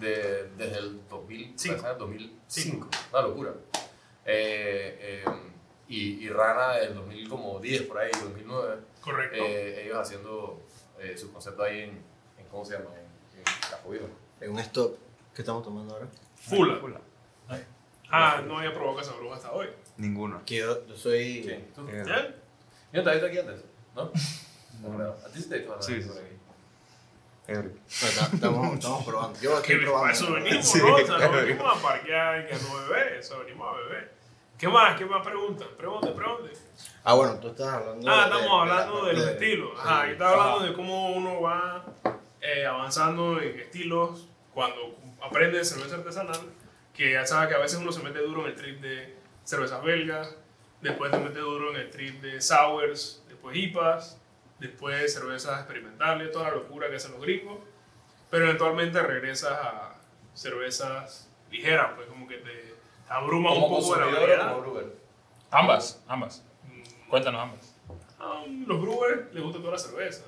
de, 0.00 0.48
desde 0.56 0.78
el 0.78 1.08
2000, 1.08 1.52
Cinco. 1.56 1.80
¿sabes? 1.80 1.98
2005. 1.98 2.88
Una 3.12 3.22
locura. 3.22 3.50
Eh, 4.24 5.22
eh, 5.24 5.24
y, 5.88 6.24
y 6.24 6.28
Rana 6.28 6.74
del 6.74 6.94
2010, 6.94 7.82
por 7.82 7.98
ahí, 7.98 8.10
2009 8.22 8.76
Correcto. 9.00 9.36
eh, 9.44 9.84
ellos 9.86 9.98
haciendo 9.98 10.62
eh, 10.98 11.16
su 11.16 11.32
concepto 11.32 11.62
ahí 11.62 11.80
en, 11.82 11.90
en 12.38 12.46
¿cómo 12.50 12.64
se 12.64 12.74
llama? 12.74 12.90
En, 12.94 13.38
en 13.38 13.44
Casco 13.44 13.90
Viejo. 13.90 14.08
En 14.40 14.50
un 14.52 14.58
stop 14.60 14.96
que 15.34 15.42
estamos 15.42 15.62
tomando 15.64 15.94
ahora. 15.94 16.06
Fula. 16.36 17.00
Ah, 18.10 18.42
no 18.46 18.58
había 18.58 18.72
probado 18.72 18.96
Casabruja 18.96 19.36
hasta 19.36 19.52
hoy. 19.52 19.68
Ninguno. 19.98 20.42
Que 20.46 20.56
yo, 20.56 20.86
yo 20.86 20.96
soy. 20.96 21.42
Sí, 21.44 21.64
¿tú? 21.74 21.86
Eh, 21.88 22.02
¿Ya? 22.06 22.34
Yo 22.90 23.04
te 23.04 23.10
he 23.10 23.12
visto 23.12 23.26
aquí 23.26 23.38
antes, 23.38 23.64
¿no? 23.94 24.10
No. 24.80 25.02
¿A 25.10 25.28
ti 25.32 25.42
sí 25.42 25.48
te 25.48 25.56
he 25.56 25.58
visto 25.58 25.82
Sí, 25.82 26.00
sí, 26.00 26.08
por 26.08 26.18
aquí? 26.18 26.36
Estamos, 27.88 28.74
estamos 28.74 29.04
probando. 29.04 29.40
Yo 29.40 29.58
estoy 29.60 29.76
probando. 29.78 30.00
para 30.00 30.12
eso 30.12 30.32
venimos. 30.32 30.74
¿no? 30.76 30.94
O 30.94 31.06
sea, 31.06 31.18
no 31.18 31.32
venimos 31.32 31.76
a 31.78 31.82
parquear 31.82 32.48
y 32.48 32.54
a 32.54 32.58
no 32.58 32.88
beber, 32.88 33.12
eso 33.14 33.38
venimos 33.40 33.68
a 33.74 33.78
beber. 33.78 34.17
¿Qué 34.58 34.66
más? 34.68 34.96
¿Qué 34.98 35.04
más 35.06 35.24
preguntan? 35.24 35.68
Pregunte, 35.76 36.08
pregunte. 36.08 36.52
Ah, 37.04 37.14
bueno, 37.14 37.38
tú 37.38 37.48
estás 37.48 37.68
hablando. 37.68 38.10
Ah, 38.10 38.16
de- 38.16 38.22
estamos 38.24 38.42
de 38.42 38.48
la 38.48 38.60
hablando 38.82 39.04
de 39.06 39.12
los 39.14 39.26
estilos. 39.28 39.70
sí. 39.74 39.80
Ajá, 39.84 40.06
yo 40.06 40.12
estaba 40.12 40.30
hablando 40.32 40.66
de 40.66 40.72
cómo 40.74 41.10
uno 41.12 41.40
va 41.40 41.84
eh, 42.40 42.66
avanzando 42.66 43.40
en 43.40 43.58
estilos 43.60 44.28
cuando 44.52 44.96
aprende 45.22 45.64
cerveza 45.64 45.96
artesanal, 45.96 46.40
que 46.92 47.12
ya 47.12 47.24
sabes 47.24 47.48
que 47.50 47.54
a 47.54 47.58
veces 47.58 47.78
uno 47.78 47.92
se 47.92 48.02
mete 48.02 48.18
duro 48.18 48.42
en 48.42 48.46
el 48.48 48.54
trip 48.56 48.80
de 48.80 49.16
cervezas 49.44 49.82
belgas, 49.84 50.36
después 50.80 51.12
se 51.12 51.18
mete 51.20 51.38
duro 51.38 51.70
en 51.70 51.76
el 51.76 51.90
trip 51.90 52.20
de 52.20 52.40
sours, 52.40 53.22
después 53.28 53.56
IPAs, 53.56 54.20
después 54.58 55.12
cervezas 55.14 55.58
experimentales, 55.60 56.32
toda 56.32 56.48
la 56.48 56.56
locura 56.56 56.88
que 56.90 56.96
hacen 56.96 57.12
los 57.12 57.20
gringos, 57.20 57.58
pero 58.30 58.46
eventualmente 58.46 59.00
regresas 59.02 59.52
a 59.52 59.94
cervezas 60.34 61.30
ligeras, 61.50 61.92
pues 61.94 62.08
como 62.08 62.26
que 62.26 62.38
te, 62.38 62.74
te 63.08 63.14
abrumas 63.14 63.54
un 63.54 63.62
¿Como 63.62 63.78
poco 63.78 63.94
de 63.94 64.00
la 64.00 64.06
consumidor 64.06 64.68
o 64.68 64.72
variedad. 64.74 64.92
Ambas, 65.50 66.04
ambas. 66.06 66.44
Mm, 66.64 67.08
Cuéntanos 67.10 67.40
ambas. 67.40 67.74
a 68.18 68.44
los 68.66 68.80
brewers 68.82 69.32
les 69.32 69.42
gusta 69.42 69.58
toda 69.60 69.72
la 69.72 69.78
cerveza. 69.78 70.24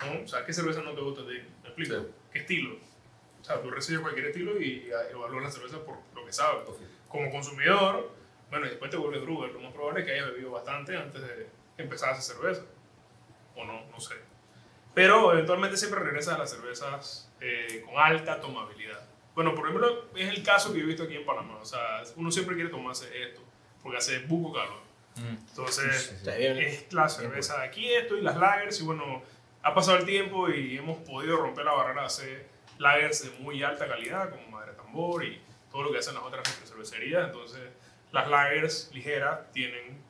¿no? 0.00 0.24
O 0.24 0.28
sea, 0.28 0.44
¿qué 0.44 0.52
cerveza 0.52 0.82
no 0.82 0.92
te 0.92 1.00
gusta? 1.00 1.22
Te, 1.22 1.32
¿Me 1.32 1.68
explico? 1.68 1.94
Sí. 1.94 2.06
¿Qué 2.32 2.38
estilo? 2.40 2.76
O 3.40 3.44
sea, 3.44 3.60
tú 3.62 3.70
recibes 3.70 4.00
cualquier 4.00 4.26
estilo 4.26 4.60
y 4.60 4.90
ah, 4.92 5.10
evalúas 5.10 5.44
la 5.44 5.50
cerveza 5.50 5.78
por 5.84 5.96
lo 6.14 6.26
que 6.26 6.32
sabes. 6.32 6.62
Como 7.08 7.30
consumidor, 7.30 8.10
bueno, 8.50 8.66
y 8.66 8.70
después 8.70 8.90
te 8.90 8.96
vuelves 8.96 9.22
brewer. 9.22 9.52
Lo 9.52 9.60
más 9.60 9.72
probable 9.72 10.00
es 10.00 10.06
que 10.06 10.12
hayas 10.12 10.26
bebido 10.26 10.50
bastante 10.50 10.96
antes 10.96 11.22
de 11.22 11.48
empezar 11.78 12.10
a 12.10 12.12
hacer 12.12 12.36
cerveza. 12.36 12.62
O 13.56 13.64
no, 13.64 13.86
no 13.86 14.00
sé. 14.00 14.14
Pero 14.94 15.32
eventualmente 15.32 15.76
siempre 15.76 16.00
regresas 16.00 16.34
a 16.34 16.38
las 16.38 16.50
cervezas 16.50 17.32
eh, 17.40 17.82
con 17.86 17.96
alta 17.96 18.40
tomabilidad. 18.40 19.04
Bueno, 19.38 19.54
por 19.54 19.68
ejemplo, 19.68 20.06
es 20.16 20.28
el 20.30 20.42
caso 20.42 20.72
que 20.72 20.78
yo 20.80 20.84
he 20.84 20.88
visto 20.88 21.04
aquí 21.04 21.14
en 21.14 21.24
Panamá. 21.24 21.58
O 21.62 21.64
sea, 21.64 22.02
uno 22.16 22.28
siempre 22.32 22.56
quiere 22.56 22.70
tomarse 22.70 23.06
esto 23.22 23.40
porque 23.80 23.98
hace 23.98 24.18
buco 24.26 24.52
calor. 24.52 24.80
Entonces, 25.16 26.10
Está 26.10 26.34
bien. 26.34 26.58
es 26.58 26.92
la 26.92 27.08
cerveza 27.08 27.56
de 27.60 27.66
aquí 27.68 27.88
esto 27.88 28.16
y 28.16 28.22
las 28.22 28.36
lagers 28.36 28.80
y 28.80 28.82
bueno, 28.82 29.22
ha 29.62 29.72
pasado 29.72 29.96
el 29.98 30.04
tiempo 30.06 30.48
y 30.50 30.76
hemos 30.78 30.98
podido 31.08 31.36
romper 31.36 31.66
la 31.66 31.70
barrera 31.72 32.00
de 32.00 32.06
hacer 32.08 32.48
lagers 32.78 33.22
de 33.22 33.38
muy 33.38 33.62
alta 33.62 33.86
calidad 33.86 34.28
como 34.30 34.48
Madre 34.58 34.72
Tambor 34.72 35.24
y 35.24 35.40
todo 35.70 35.84
lo 35.84 35.92
que 35.92 35.98
hacen 35.98 36.14
las 36.14 36.24
otras 36.24 36.42
cervecerías. 36.66 37.26
Entonces, 37.26 37.60
las 38.10 38.28
lagers 38.28 38.90
ligeras 38.92 39.52
tienen 39.52 40.02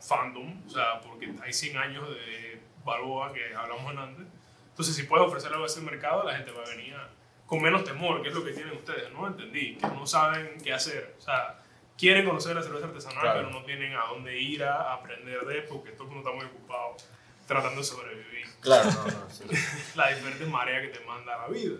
fandom, 0.00 0.62
o 0.66 0.70
sea, 0.70 1.02
porque 1.02 1.30
hay 1.42 1.52
100 1.52 1.76
años 1.76 2.08
de 2.08 2.62
Balboa 2.82 3.30
que 3.34 3.54
hablamos 3.54 3.92
en 3.92 3.98
antes. 3.98 4.26
Entonces, 4.70 4.96
si 4.96 5.02
puedes 5.02 5.26
ofrecer 5.26 5.52
algo 5.52 5.64
a 5.64 5.66
ese 5.66 5.82
mercado, 5.82 6.24
la 6.24 6.34
gente 6.34 6.50
va 6.50 6.62
a 6.62 6.68
venir 6.70 6.94
a- 6.94 7.10
con 7.46 7.60
menos 7.62 7.84
temor, 7.84 8.22
que 8.22 8.28
es 8.28 8.34
lo 8.34 8.44
que 8.44 8.52
tienen 8.52 8.74
ustedes, 8.76 9.12
¿no? 9.12 9.26
Entendí, 9.26 9.76
que 9.76 9.86
no 9.88 10.06
saben 10.06 10.56
qué 10.62 10.72
hacer. 10.72 11.14
O 11.18 11.20
sea, 11.20 11.58
quieren 11.98 12.24
conocer 12.24 12.54
la 12.56 12.62
cerveza 12.62 12.86
artesanal, 12.86 13.20
Claro. 13.20 13.38
pero 13.40 13.50
no 13.50 13.64
tienen 13.64 13.94
a 13.94 14.04
dónde 14.06 14.38
ir 14.40 14.64
a 14.64 14.94
aprender 14.94 15.40
de, 15.46 15.62
porque 15.62 15.92
todo 15.92 16.04
el 16.08 16.14
mundo 16.14 16.28
está 16.30 16.34
muy 16.44 16.46
ocupado 16.54 16.96
tratando 17.46 17.80
de 17.80 17.84
sobrevivir 17.84 18.46
Claro, 18.60 18.90
no, 18.90 19.04
no. 19.04 19.30
sí. 19.30 19.44
las 19.96 20.14
diferentes 20.16 20.48
mareas 20.48 20.82
que 20.82 20.98
te 20.98 21.04
manda 21.04 21.36
la 21.36 21.48
vida. 21.48 21.76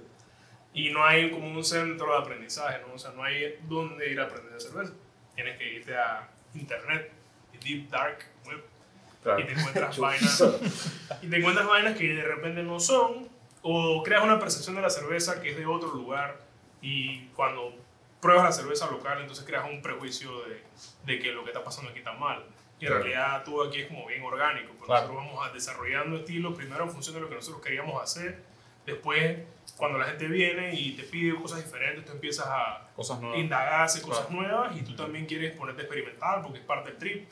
Y 0.75 0.91
no 0.91 1.05
hay 1.05 1.31
como 1.31 1.49
un 1.49 1.65
centro 1.65 2.13
de 2.13 2.19
aprendizaje, 2.19 2.81
¿no? 2.87 2.95
O 2.95 2.99
sea, 2.99 3.13
no 3.13 3.23
hay 3.23 3.59
dónde 3.63 4.11
ir 4.11 4.21
a 4.21 4.25
aprender 4.25 4.53
de 4.53 4.61
cerveza. 4.61 4.93
Tienes 5.35 5.57
que 5.59 5.73
irte 5.75 5.97
a 5.97 6.29
internet, 6.55 7.13
deep 7.63 7.89
dark 7.89 8.19
web, 8.47 8.63
y 9.39 9.45
te 9.45 9.53
encuentras 9.53 9.97
vainas 9.99 10.45
y 11.23 11.29
te 11.29 11.37
encuentras 11.37 11.67
vainas 11.67 11.97
que 11.97 12.09
de 12.15 12.23
repente 12.25 12.63
no 12.65 12.81
son 12.81 13.29
o 13.63 14.03
creas 14.03 14.23
una 14.25 14.39
percepción 14.39 14.75
de 14.77 14.83
la 14.83 14.91
cerveza 14.91 15.41
que 15.41 15.51
es 15.51 15.57
de 15.57 15.67
otro 15.67 15.93
lugar 15.95 16.39
y 16.81 17.27
cuando 17.37 17.73
pruebas 18.21 18.45
la 18.45 18.53
cerveza 18.53 18.91
local 18.91 19.19
entonces 19.21 19.45
creas 19.45 19.65
un 19.71 19.81
prejuicio 19.83 20.31
de, 20.47 20.63
de 21.05 21.19
que 21.21 21.33
lo 21.33 21.43
que 21.45 21.51
está 21.51 21.63
pasando 21.65 21.91
aquí 21.91 21.99
está 22.01 22.13
mal 22.13 22.45
y 22.81 22.85
en 22.87 22.89
Claro. 22.91 23.05
realidad 23.05 23.45
todo 23.45 23.69
aquí 23.69 23.81
es 23.83 23.87
como 23.89 24.07
bien 24.07 24.23
orgánico 24.23 24.73
pues 24.77 24.87
Claro. 24.87 25.07
nosotros 25.09 25.27
vamos 25.27 25.47
a 25.49 25.53
desarrollando 25.53 26.17
estilos 26.17 26.57
primero 26.57 26.85
en 26.85 26.91
función 26.91 27.15
de 27.15 27.21
lo 27.21 27.29
que 27.29 27.37
nosotros 27.37 27.63
queríamos 27.63 28.03
hacer 28.03 28.43
después 28.85 29.39
cuando 29.77 29.99
la 29.99 30.07
gente 30.07 30.27
viene 30.27 30.75
y 30.75 30.93
te 30.97 31.05
pide 31.05 31.35
cosas 31.37 31.65
diferentes 31.65 32.05
tú 32.05 32.13
empiezas 32.13 32.47
a 32.49 32.89
Cosas 32.97 33.21
nuevas. 33.21 33.39
indagar, 33.39 33.83
hacer 33.83 34.03
cosas 34.03 34.29
nuevas 34.31 34.77
y 34.77 34.83
tú 34.83 34.95
también 34.97 35.25
quieres 35.27 35.53
ponerte 35.57 35.83
a 35.83 35.85
experimentar 35.85 36.43
porque 36.43 36.59
es 36.59 36.65
parte 36.65 36.91
del 36.91 36.99
trip. 36.99 37.31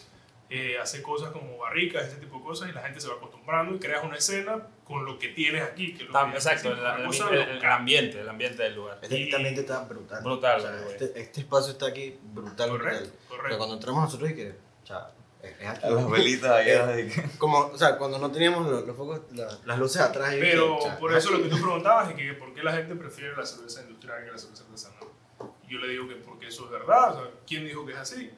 Eh, 0.53 0.77
hacer 0.79 1.01
cosas 1.03 1.31
como 1.31 1.59
barricas, 1.59 2.09
ese 2.09 2.17
tipo 2.17 2.39
de 2.39 2.43
cosas 2.43 2.69
y 2.69 2.73
la 2.73 2.81
gente 2.83 3.01
se 3.01 3.07
va 3.07 3.15
acostumbrando 3.15 3.77
y 3.77 3.79
creas 3.79 4.03
una 4.03 4.17
escena 4.17 4.67
con 4.85 5.05
lo 5.05 5.17
que 5.17 5.29
tienes 5.29 5.63
aquí. 5.63 5.95
Que 5.95 6.03
es 6.03 6.09
lo 6.09 6.15
Tam- 6.15 6.31
que 6.33 6.39
Exacto, 6.39 6.73
el, 6.73 7.07
cosa 7.07 7.29
el- 7.31 7.39
el 7.59 7.65
ambiente, 7.65 8.21
el 8.21 8.29
ambiente 8.29 8.63
del 8.65 8.75
lugar. 8.75 8.99
Este 9.01 9.17
Y- 9.17 9.31
también 9.31 9.55
está 9.55 9.85
brutal. 9.85 10.25
Brutal, 10.25 10.59
O 10.59 10.63
sea, 10.63 10.89
este, 10.91 11.21
este 11.21 11.41
espacio 11.43 11.71
está 11.73 11.87
aquí 11.87 12.19
brutal, 12.21 12.69
Correcto, 12.69 12.99
brutal. 12.99 13.13
Pero 13.29 13.37
correcto. 13.37 13.59
cuando 13.59 13.75
entramos 13.77 14.03
nosotros 14.03 14.31
y 14.31 14.35
que. 14.35 14.55
O 14.83 14.87
sea, 14.87 15.11
es, 15.41 15.69
aquí. 15.69 15.89
Las 15.89 16.11
velitas 16.11 16.51
allá 16.51 16.87
de 16.89 17.07
que- 17.07 17.25
Como, 17.39 17.59
o 17.67 17.79
sea, 17.79 17.97
cuando 17.97 18.19
no 18.19 18.33
teníamos 18.33 18.67
los, 18.69 18.85
los 18.85 18.97
focos, 18.97 19.21
la- 19.33 19.57
las 19.65 19.79
luces 19.79 20.03
atrás. 20.03 20.35
Pero 20.41 20.79
que, 20.83 20.91
por 20.99 21.15
eso 21.17 21.31
lo 21.31 21.45
que 21.45 21.49
tú 21.49 21.61
preguntabas 21.63 22.09
es 22.11 22.17
que 22.17 22.33
por 22.35 22.53
qué 22.55 22.65
la 22.65 22.73
gente 22.73 22.97
prefiere 22.97 23.37
la 23.37 23.47
cerveza 23.47 23.83
industrial 23.83 24.25
que 24.25 24.33
la 24.33 24.39
cerveza 24.39 24.65
artesanal. 24.65 24.99
Yo 25.69 25.79
le 25.79 25.87
digo 25.89 26.09
que 26.09 26.17
porque 26.17 26.49
eso 26.49 26.65
es 26.65 26.71
verdad. 26.73 27.13
O 27.15 27.23
sea, 27.23 27.31
¿Quién 27.47 27.65
dijo 27.65 27.87
que 27.87 27.93
es 27.93 27.99
así? 27.99 28.33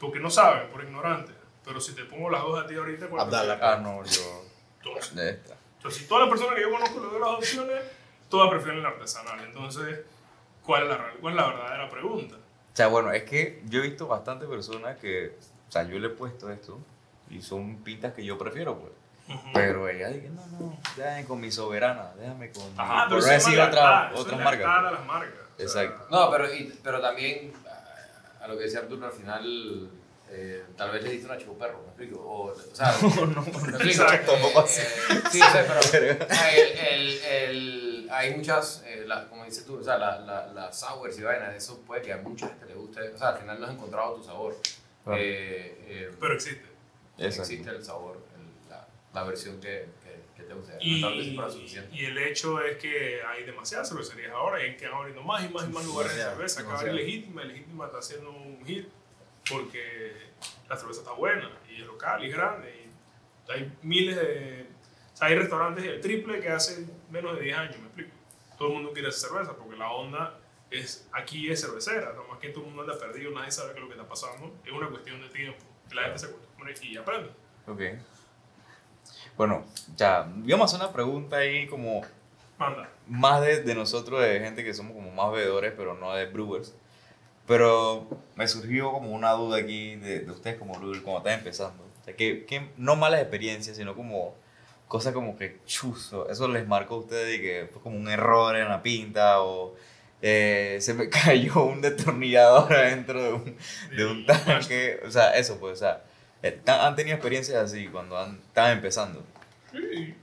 Porque 0.00 0.18
no 0.20 0.30
saben, 0.30 0.68
por 0.70 0.82
ignorante. 0.82 1.32
Pero 1.64 1.80
si 1.80 1.94
te 1.94 2.04
pongo 2.04 2.30
las 2.30 2.42
dos 2.42 2.62
a 2.62 2.66
ti 2.66 2.74
ahorita, 2.74 3.08
¿cuál 3.08 3.22
Abdala. 3.22 3.58
Ah, 3.62 3.76
no, 3.76 3.96
yo. 3.98 4.02
prefieres? 4.02 4.42
Entonces, 4.82 5.14
De 5.14 5.30
esta. 5.30 5.54
Entonces, 5.76 6.02
si 6.02 6.08
todas 6.08 6.22
las 6.22 6.30
personas 6.30 6.54
que 6.56 6.62
yo 6.62 6.70
conozco 6.70 7.00
le 7.00 7.06
doy 7.06 7.20
las 7.20 7.28
opciones, 7.30 7.82
todas 8.28 8.50
prefieren 8.50 8.82
la 8.82 8.88
artesanal. 8.90 9.40
Entonces, 9.44 10.00
¿cuál 10.64 10.84
es 10.84 10.88
la, 10.90 11.10
cuál 11.20 11.34
es 11.34 11.36
la 11.40 11.46
verdadera 11.48 11.88
pregunta? 11.90 12.36
O 12.36 12.76
sea, 12.76 12.88
bueno, 12.88 13.10
es 13.12 13.22
que 13.24 13.62
yo 13.66 13.80
he 13.80 13.82
visto 13.82 14.06
bastantes 14.06 14.48
personas 14.48 14.96
que. 14.98 15.36
O 15.68 15.72
sea, 15.72 15.82
yo 15.84 15.98
le 15.98 16.06
he 16.08 16.10
puesto 16.10 16.50
esto 16.50 16.78
y 17.30 17.42
son 17.42 17.76
pintas 17.78 18.12
que 18.14 18.24
yo 18.24 18.38
prefiero, 18.38 18.78
pues. 18.78 18.92
Ujú. 19.28 19.48
Pero 19.54 19.88
ella 19.88 20.08
dice, 20.08 20.28
no, 20.28 20.46
no, 20.46 20.78
déjame 20.96 21.24
con 21.24 21.40
mi 21.40 21.50
soberana, 21.50 22.12
déjame 22.16 22.52
con. 22.52 22.62
Ah, 22.78 23.06
por 23.08 23.18
pero 23.18 23.26
no 23.26 23.32
eso 23.32 23.50
es 23.50 23.58
otra, 23.58 24.10
lealtad 24.12 24.38
marcas. 24.38 24.66
a 24.66 24.82
las 24.92 25.04
marcas. 25.06 25.40
O 25.58 25.68
sea, 25.68 25.82
Exacto. 25.82 26.06
No, 26.10 26.30
pero, 26.30 26.54
y- 26.54 26.78
pero 26.82 27.00
también 27.00 27.52
a, 28.46 28.48
lo 28.48 28.56
que 28.58 28.64
decía 28.64 28.80
Arturo 28.80 29.06
al 29.06 29.12
final, 29.12 29.90
eh, 30.30 30.64
tal 30.76 30.90
vez 30.90 31.02
le 31.02 31.10
diste 31.10 31.26
una 31.26 31.38
chivo 31.38 31.56
perro, 31.58 31.80
¿me 31.82 31.88
explico? 31.88 32.20
O, 32.20 32.46
o 32.52 32.74
sea, 32.74 32.96
no, 33.02 33.42
¿me 33.42 33.48
explico? 33.48 33.84
Exacto. 33.84 34.32
Así. 34.58 34.80
Eh, 34.80 35.22
sí, 35.30 35.38
sea, 35.38 35.66
pero 35.92 35.98
el, 36.56 36.78
el, 36.78 37.22
el, 37.24 38.08
hay 38.10 38.34
muchas, 38.34 38.82
eh, 38.86 39.04
la- 39.06 39.28
como 39.28 39.44
dices 39.44 39.64
tú, 39.64 39.78
o 39.78 39.82
sea, 39.84 39.98
las 39.98 40.20
la, 40.26 40.46
las 40.48 40.78
sours 40.80 41.18
y 41.18 41.22
vainas, 41.22 41.54
eso 41.54 41.80
puede 41.86 42.02
que 42.02 42.12
a 42.12 42.16
mucha 42.18 42.48
gente 42.48 42.66
le 42.66 42.74
guste, 42.74 43.00
o 43.10 43.18
sea, 43.18 43.28
al 43.30 43.38
final 43.38 43.60
no 43.60 43.66
has 43.66 43.72
encontrado 43.72 44.14
tu 44.16 44.24
sabor. 44.24 44.56
Claro. 45.04 45.20
Eh, 45.20 45.84
eh, 45.88 46.10
Pero 46.18 46.34
existe. 46.34 46.66
Existe 47.18 47.70
el 47.70 47.84
sabor, 47.84 48.18
el- 48.36 48.70
la, 48.70 48.86
la 49.14 49.22
versión 49.24 49.60
que, 49.60 49.86
que, 50.36 50.42
te 50.42 50.54
guste. 50.54 50.76
Y, 50.80 51.02
vez 51.02 51.66
y 51.92 52.04
el 52.04 52.18
hecho 52.18 52.60
es 52.60 52.76
que 52.76 53.22
hay 53.22 53.44
demasiadas 53.44 53.88
cervecerías 53.88 54.32
ahora 54.32 54.64
y 54.66 54.76
que 54.76 54.86
abriendo 54.86 55.22
más 55.22 55.44
y 55.44 55.48
más 55.48 55.64
y 55.68 55.72
más 55.72 55.84
lugares 55.84 56.14
de 56.14 56.22
cerveza. 56.22 56.60
Acaba 56.60 56.78
demasiado. 56.78 56.96
legítima, 56.96 57.44
legítima 57.44 57.86
está 57.86 57.98
haciendo 57.98 58.30
un 58.30 58.64
hit 58.66 58.86
porque 59.50 60.12
la 60.68 60.76
cerveza 60.76 61.00
está 61.00 61.12
buena 61.12 61.50
y 61.70 61.80
es 61.80 61.86
local 61.86 62.22
y 62.22 62.28
es 62.28 62.34
grande. 62.34 62.86
Y 63.48 63.52
hay 63.52 63.72
miles 63.82 64.16
de. 64.16 64.66
O 65.14 65.16
sea, 65.16 65.28
hay 65.28 65.36
restaurantes 65.36 65.84
el 65.84 66.00
triple 66.00 66.40
que 66.40 66.50
hacen 66.50 66.90
menos 67.10 67.36
de 67.36 67.44
10 67.44 67.58
años, 67.58 67.78
me 67.78 67.86
explico. 67.86 68.10
Todo 68.58 68.68
el 68.68 68.74
mundo 68.74 68.92
quiere 68.92 69.08
hacer 69.08 69.30
cerveza 69.30 69.56
porque 69.56 69.76
la 69.76 69.90
onda 69.90 70.38
es 70.70 71.08
aquí 71.12 71.50
es 71.50 71.60
cervecera, 71.60 72.12
no 72.12 72.24
más 72.24 72.38
que 72.38 72.48
todo 72.48 72.64
el 72.64 72.66
mundo 72.68 72.82
anda 72.82 72.98
perdido, 72.98 73.30
nadie 73.30 73.50
sabe 73.50 73.72
qué 73.72 73.78
es 73.78 73.82
lo 73.82 73.88
que 73.88 73.94
está 73.94 74.08
pasando. 74.08 74.54
Es 74.64 74.72
una 74.72 74.88
cuestión 74.88 75.20
de 75.20 75.28
tiempo. 75.28 75.64
La 75.92 76.02
gente 76.02 76.18
se 76.18 76.26
acostumbre 76.26 76.74
y 76.82 76.96
aprende. 76.96 77.30
Ok. 77.66 77.80
Bueno, 79.36 79.64
ya, 79.96 80.32
íbamos 80.44 80.72
a 80.72 80.76
hacer 80.76 80.86
una 80.86 80.94
pregunta 80.94 81.36
ahí 81.36 81.66
como 81.66 82.02
Manda. 82.58 82.88
más 83.06 83.40
de, 83.42 83.62
de 83.62 83.74
nosotros, 83.74 84.20
de 84.22 84.40
gente 84.40 84.64
que 84.64 84.72
somos 84.72 84.94
como 84.94 85.10
más 85.10 85.32
bebedores, 85.32 85.74
pero 85.76 85.94
no 85.94 86.14
de 86.14 86.26
brewers. 86.26 86.74
Pero 87.46 88.08
me 88.34 88.48
surgió 88.48 88.92
como 88.92 89.10
una 89.10 89.32
duda 89.32 89.58
aquí 89.58 89.96
de, 89.96 90.20
de 90.20 90.30
ustedes 90.30 90.56
como 90.58 90.74
brewer, 90.78 91.02
como 91.02 91.18
están 91.18 91.34
empezando. 91.34 91.84
O 92.00 92.04
sea, 92.04 92.16
que, 92.16 92.44
que 92.46 92.70
no 92.76 92.96
malas 92.96 93.20
experiencias, 93.20 93.76
sino 93.76 93.94
como 93.94 94.34
cosas 94.88 95.12
como 95.12 95.36
que 95.36 95.58
chuzo. 95.66 96.28
Eso 96.28 96.48
les 96.48 96.66
marcó 96.66 96.94
a 96.96 96.98
ustedes 96.98 97.38
y 97.38 97.42
que 97.42 97.68
fue 97.72 97.82
como 97.82 97.96
un 97.96 98.08
error 98.08 98.56
en 98.56 98.68
la 98.68 98.82
pinta 98.82 99.42
o 99.42 99.74
eh, 100.22 100.78
se 100.80 100.94
me 100.94 101.08
cayó 101.10 101.64
un 101.64 101.80
destornillador 101.82 102.72
adentro 102.72 103.22
de 103.22 103.32
un, 103.32 103.56
de 103.96 104.06
un 104.06 104.26
tanque. 104.26 105.00
O 105.06 105.10
sea, 105.10 105.36
eso 105.36 105.58
pues, 105.60 105.74
o 105.74 105.76
sea, 105.76 106.02
han 106.42 106.96
tenido 106.96 107.16
experiencias 107.16 107.56
así 107.56 107.88
cuando 107.88 108.18
han, 108.18 108.36
estaban 108.36 108.72
empezando. 108.72 109.24
Sí. 109.72 110.14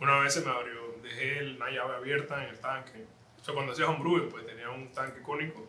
Una 0.00 0.18
vez 0.18 0.34
se 0.34 0.40
me 0.40 0.50
abrió, 0.50 0.96
dejé 1.02 1.54
una 1.56 1.70
llave 1.70 1.96
abierta 1.96 2.42
en 2.42 2.50
el 2.50 2.58
tanque 2.58 3.06
O 3.40 3.44
sea, 3.44 3.54
cuando 3.54 3.72
hacías 3.72 3.88
homebrew, 3.88 4.28
pues 4.28 4.44
tenía 4.46 4.70
un 4.70 4.90
tanque 4.92 5.22
cónico 5.22 5.66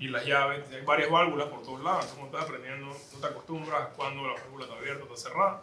y 0.00 0.08
las 0.08 0.24
llaves, 0.24 0.64
hay 0.72 0.80
varias 0.80 1.10
válvulas 1.10 1.48
por 1.48 1.62
todos 1.62 1.82
lados. 1.82 2.06
Entonces, 2.06 2.18
cuando 2.18 2.38
estás 2.38 2.50
aprendiendo, 2.50 2.86
no 2.86 3.18
te 3.20 3.26
acostumbras 3.26 3.88
cuando 3.94 4.26
la 4.26 4.32
válvula 4.32 4.64
está 4.64 4.76
abierta 4.76 5.04
o 5.04 5.14
está 5.14 5.28
cerrada. 5.28 5.62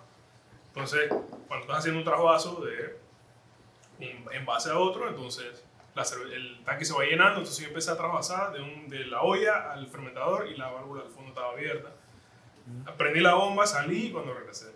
Entonces, 0.68 1.10
cuando 1.48 1.62
estás 1.62 1.80
haciendo 1.80 2.00
un 2.00 2.06
trasvaso 2.06 2.64
de 2.64 3.00
un 4.00 4.32
envase 4.32 4.70
a 4.70 4.78
otro, 4.78 5.10
entonces 5.10 5.64
la 5.96 6.04
el 6.32 6.64
tanque 6.64 6.86
se 6.86 6.94
va 6.94 7.04
llenando. 7.04 7.40
Entonces, 7.40 7.58
yo 7.58 7.70
empecé 7.70 7.90
a 7.90 7.98
trasvasar 7.98 8.54
de, 8.54 8.62
un, 8.62 8.88
de 8.88 9.08
la 9.08 9.24
olla 9.24 9.72
al 9.74 9.88
fermentador 9.88 10.48
y 10.48 10.56
la 10.56 10.70
válvula 10.70 11.02
al 11.02 11.10
fondo 11.10 11.30
estaba 11.30 11.54
abierta. 11.54 11.90
Prendí 12.98 13.20
la 13.22 13.36
bomba, 13.36 13.66
salí 13.66 14.08
y 14.08 14.12
cuando 14.12 14.34
regresé, 14.34 14.68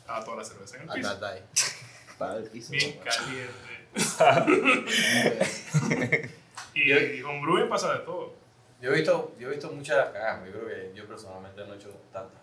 estaba 0.00 0.24
toda 0.24 0.38
la 0.38 0.44
cerveza 0.44 0.76
en 0.76 0.82
el 0.82 0.88
piso. 0.88 1.10
Hasta 1.10 1.28
ahí. 1.28 1.42
Para 2.18 2.36
el 2.36 2.44
piso. 2.44 2.72
Bien 2.72 2.98
caliente. 3.02 3.52
y, 6.74 6.92
y 6.92 7.22
con 7.22 7.40
brewing 7.42 7.68
pasa 7.68 7.92
de 7.94 7.98
todo. 8.00 8.34
Yo 8.80 8.92
he 8.92 8.96
visto, 8.96 9.34
yo 9.38 9.48
he 9.48 9.52
visto 9.52 9.70
muchas 9.70 10.08
cagadas, 10.10 10.46
yo 10.46 10.52
creo 10.52 10.68
que 10.68 10.92
yo 10.94 11.06
personalmente 11.06 11.64
no 11.66 11.74
he 11.74 11.76
hecho 11.76 11.90
tantas. 12.12 12.40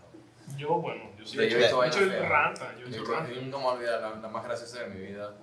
Yo, 0.56 0.70
bueno, 0.76 1.10
yo 1.18 1.26
sí 1.26 1.36
Yo 1.36 1.42
he 1.42 1.46
he 1.48 1.66
hecho, 1.66 1.84
he 1.84 1.88
hecho 1.88 2.00
ranta, 2.30 2.74
yo 2.80 2.88
he 2.88 2.92
Yo 2.92 3.02
hecho 3.04 3.12
ranta. 3.12 3.30
que 3.30 3.42
nunca 3.42 3.58
me 3.58 3.64
voy 3.64 3.72
a 3.72 3.76
olvidar 3.78 4.02
la, 4.02 4.10
la 4.16 4.28
más 4.28 4.44
graciosa 4.44 4.80
de 4.84 4.90
mi 4.90 5.06
vida. 5.08 5.34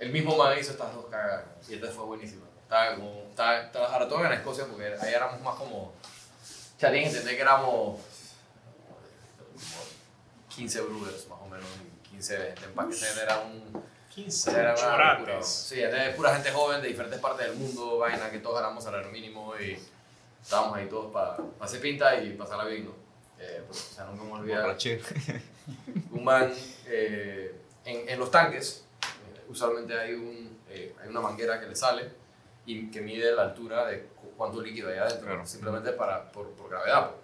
El 0.00 0.10
mismo 0.10 0.36
man 0.36 0.56
hizo 0.58 0.72
estas 0.72 0.94
dos 0.94 1.06
cagadas 1.06 1.44
y 1.68 1.74
esta 1.74 1.88
fue 1.88 2.04
buenísima. 2.04 2.46
Estaba 2.62 2.94
como, 2.96 3.26
estaba, 3.28 3.60
estaba 3.62 4.08
todo 4.08 4.24
en 4.24 4.32
Escocia 4.32 4.64
porque 4.66 4.86
ahí 5.00 5.14
éramos 5.14 5.40
más 5.42 5.54
como, 5.56 5.92
ya 6.78 6.90
tienen 6.90 7.02
que 7.02 7.08
entender 7.16 7.36
que 7.36 7.42
éramos 7.42 8.00
como 9.70 9.82
15 10.54 10.80
brewers 10.82 11.28
más 11.28 11.38
o 11.40 11.46
menos, 11.48 11.66
y 12.04 12.08
15 12.10 12.38
de 12.38 12.48
empaque. 12.64 12.96
Era 13.22 13.38
un, 13.40 13.82
15 14.14 14.50
era 14.50 14.74
una 14.74 15.14
locura. 15.14 15.42
Sí, 15.42 15.80
era 15.80 16.14
pura 16.14 16.34
gente 16.34 16.50
joven 16.52 16.82
de 16.82 16.88
diferentes 16.88 17.18
partes 17.20 17.46
del 17.46 17.56
mundo, 17.56 17.98
vaina 17.98 18.30
que 18.30 18.38
todos 18.38 18.56
ganamos 18.56 18.84
salario 18.84 19.10
mínimo 19.10 19.54
y 19.58 19.78
estábamos 20.42 20.76
ahí 20.76 20.86
todos 20.88 21.12
para 21.12 21.36
hacer 21.60 21.80
pinta 21.80 22.14
y 22.20 22.32
pasarla 22.34 22.64
bien, 22.64 22.84
¿no? 22.86 22.92
Eh, 23.38 23.62
pues, 23.66 23.88
o 23.90 23.94
sea, 23.94 24.04
nunca 24.04 24.22
me 24.24 24.32
olvidar 24.32 24.76
un 26.12 26.24
man 26.24 26.52
eh, 26.86 27.54
en, 27.84 28.08
en 28.08 28.18
los 28.18 28.30
tanques, 28.30 28.84
eh, 29.02 29.44
usualmente 29.48 29.98
hay, 29.98 30.12
un, 30.14 30.58
eh, 30.68 30.94
hay 31.02 31.08
una 31.08 31.20
manguera 31.20 31.58
que 31.58 31.66
le 31.66 31.74
sale 31.74 32.10
y 32.66 32.88
que 32.90 33.00
mide 33.00 33.32
la 33.34 33.42
altura 33.42 33.86
de 33.86 34.02
cu- 34.14 34.30
cuánto 34.36 34.60
líquido 34.60 34.90
hay 34.90 34.98
adentro, 34.98 35.26
Claro. 35.26 35.46
simplemente 35.46 35.90
para, 35.92 36.30
por, 36.30 36.50
por 36.50 36.68
gravedad. 36.70 37.10
pues. 37.10 37.20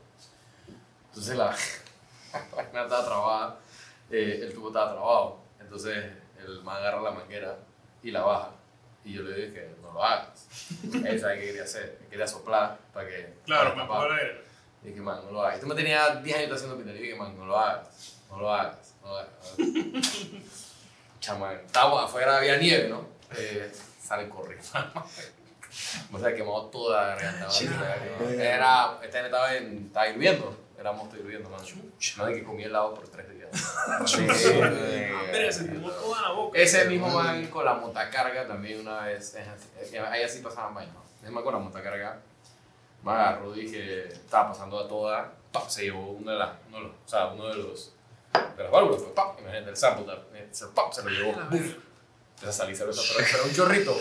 Entonces 1.10 1.36
la 1.36 1.54
la 2.32 2.56
máquina 2.56 2.82
estaba 2.82 3.04
trabada, 3.04 3.60
eh, 4.10 4.40
el 4.42 4.54
tubo 4.54 4.68
estaba 4.68 4.92
trabado, 4.92 5.38
entonces 5.60 6.04
el 6.38 6.62
man 6.62 6.76
agarra 6.76 7.02
la 7.02 7.10
manguera 7.10 7.56
y 8.02 8.10
la 8.10 8.22
baja. 8.22 8.50
Y 9.04 9.14
yo 9.14 9.22
le 9.22 9.34
dije 9.34 9.52
que 9.54 9.74
no 9.80 9.92
lo 9.92 10.04
hagas. 10.04 10.46
Él 10.82 11.20
sabe 11.20 11.38
qué 11.38 11.46
quería 11.46 11.62
hacer, 11.62 11.98
quería 12.10 12.26
soplar 12.26 12.76
para 12.92 13.08
que... 13.08 13.34
Claro, 13.46 13.74
para 13.74 13.82
me 13.84 13.88
tapar. 13.88 14.42
Y 14.82 14.88
dije, 14.88 15.00
man, 15.00 15.20
no 15.24 15.32
lo 15.32 15.42
hagas. 15.42 15.54
Esto 15.54 15.66
me 15.66 15.74
tenía 15.74 16.16
10 16.16 16.36
años 16.36 16.52
haciendo 16.52 16.76
pintura. 16.76 16.98
Y 16.98 17.02
dije, 17.02 17.14
man, 17.14 17.36
no 17.38 17.46
lo 17.46 17.58
hagas. 17.58 18.16
No 18.28 18.38
lo 18.38 18.52
hagas. 18.52 18.94
No 19.02 19.08
lo 19.08 19.16
hagas. 19.16 19.30
Chamán. 21.20 21.56
Estábamos 21.64 22.04
afuera, 22.04 22.36
había 22.36 22.58
nieve, 22.58 22.88
¿no? 22.88 23.06
Eh, 23.36 23.72
sale 24.00 24.28
corriendo. 24.28 24.64
o 26.12 26.18
sea, 26.18 26.34
quemado 26.34 26.66
toda 26.66 27.02
la 27.02 27.16
garganta. 27.16 27.48
Era, 28.34 28.98
esta 29.02 29.24
estaba, 29.24 29.54
en, 29.54 29.86
estaba 29.86 30.08
hirviendo. 30.08 30.67
Era 30.78 30.92
mosto 30.92 31.16
hirviendo, 31.16 31.50
man. 31.50 31.60
No 32.16 32.26
de 32.26 32.34
que 32.34 32.44
comí 32.44 32.62
helado 32.62 32.94
por 32.94 33.08
tres 33.08 33.28
días. 33.34 33.50
Andrea, 35.26 35.52
se 35.52 35.64
tomó 35.64 35.90
toda 35.90 36.22
la 36.22 36.30
boca. 36.30 36.56
Ese 36.56 36.84
mismo 36.84 37.08
man 37.08 37.46
con 37.48 37.64
la 37.64 37.74
montacarga 37.74 38.46
también 38.46 38.80
una 38.80 39.00
vez, 39.00 39.34
así, 39.34 39.96
eh, 39.96 39.98
ahí 39.98 40.22
así 40.22 40.40
pasaban 40.40 40.74
vainas. 40.74 40.94
Ese 41.20 41.32
man 41.32 41.42
con 41.42 41.52
la 41.52 41.58
montacarga 41.58 42.20
me 43.02 43.10
agarró 43.10 43.56
y 43.56 43.70
que 43.70 44.08
estaba 44.08 44.50
pasando 44.52 44.78
a 44.78 44.86
toda, 44.88 45.32
¡pap! 45.50 45.68
se 45.68 45.82
llevó 45.82 46.12
uno 46.12 46.30
de, 46.30 46.38
las, 46.38 46.50
uno 46.68 46.78
de 46.78 46.84
los, 46.84 46.92
o 46.92 47.08
sea, 47.08 47.26
uno 47.26 47.48
de 47.48 47.54
los, 47.56 47.92
de 48.56 48.62
las 48.62 48.72
válvulas, 48.72 49.02
pues, 49.02 49.12
¡pap! 49.14 49.40
imagínate 49.40 49.70
el 49.70 49.76
sample, 49.76 50.12
eh, 50.34 50.48
se, 50.52 50.66
¡pap! 50.68 50.92
se 50.92 51.02
lo 51.02 51.10
llevó. 51.10 51.40
Empieza 51.40 52.48
a 52.48 52.52
salir 52.52 52.76
cerveza, 52.76 53.02
pero, 53.16 53.28
pero 53.32 53.44
un 53.44 53.52
chorrito. 53.52 53.96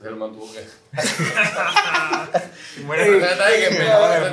Entonces 0.00 0.12
el 0.12 0.16
man 0.16 0.32
tuvo 0.32 0.52
que... 0.52 0.60
Entonces 0.60 0.78
menos, 2.86 3.40
ahí 3.40 3.62
que 3.62 3.70
menos, 3.70 4.30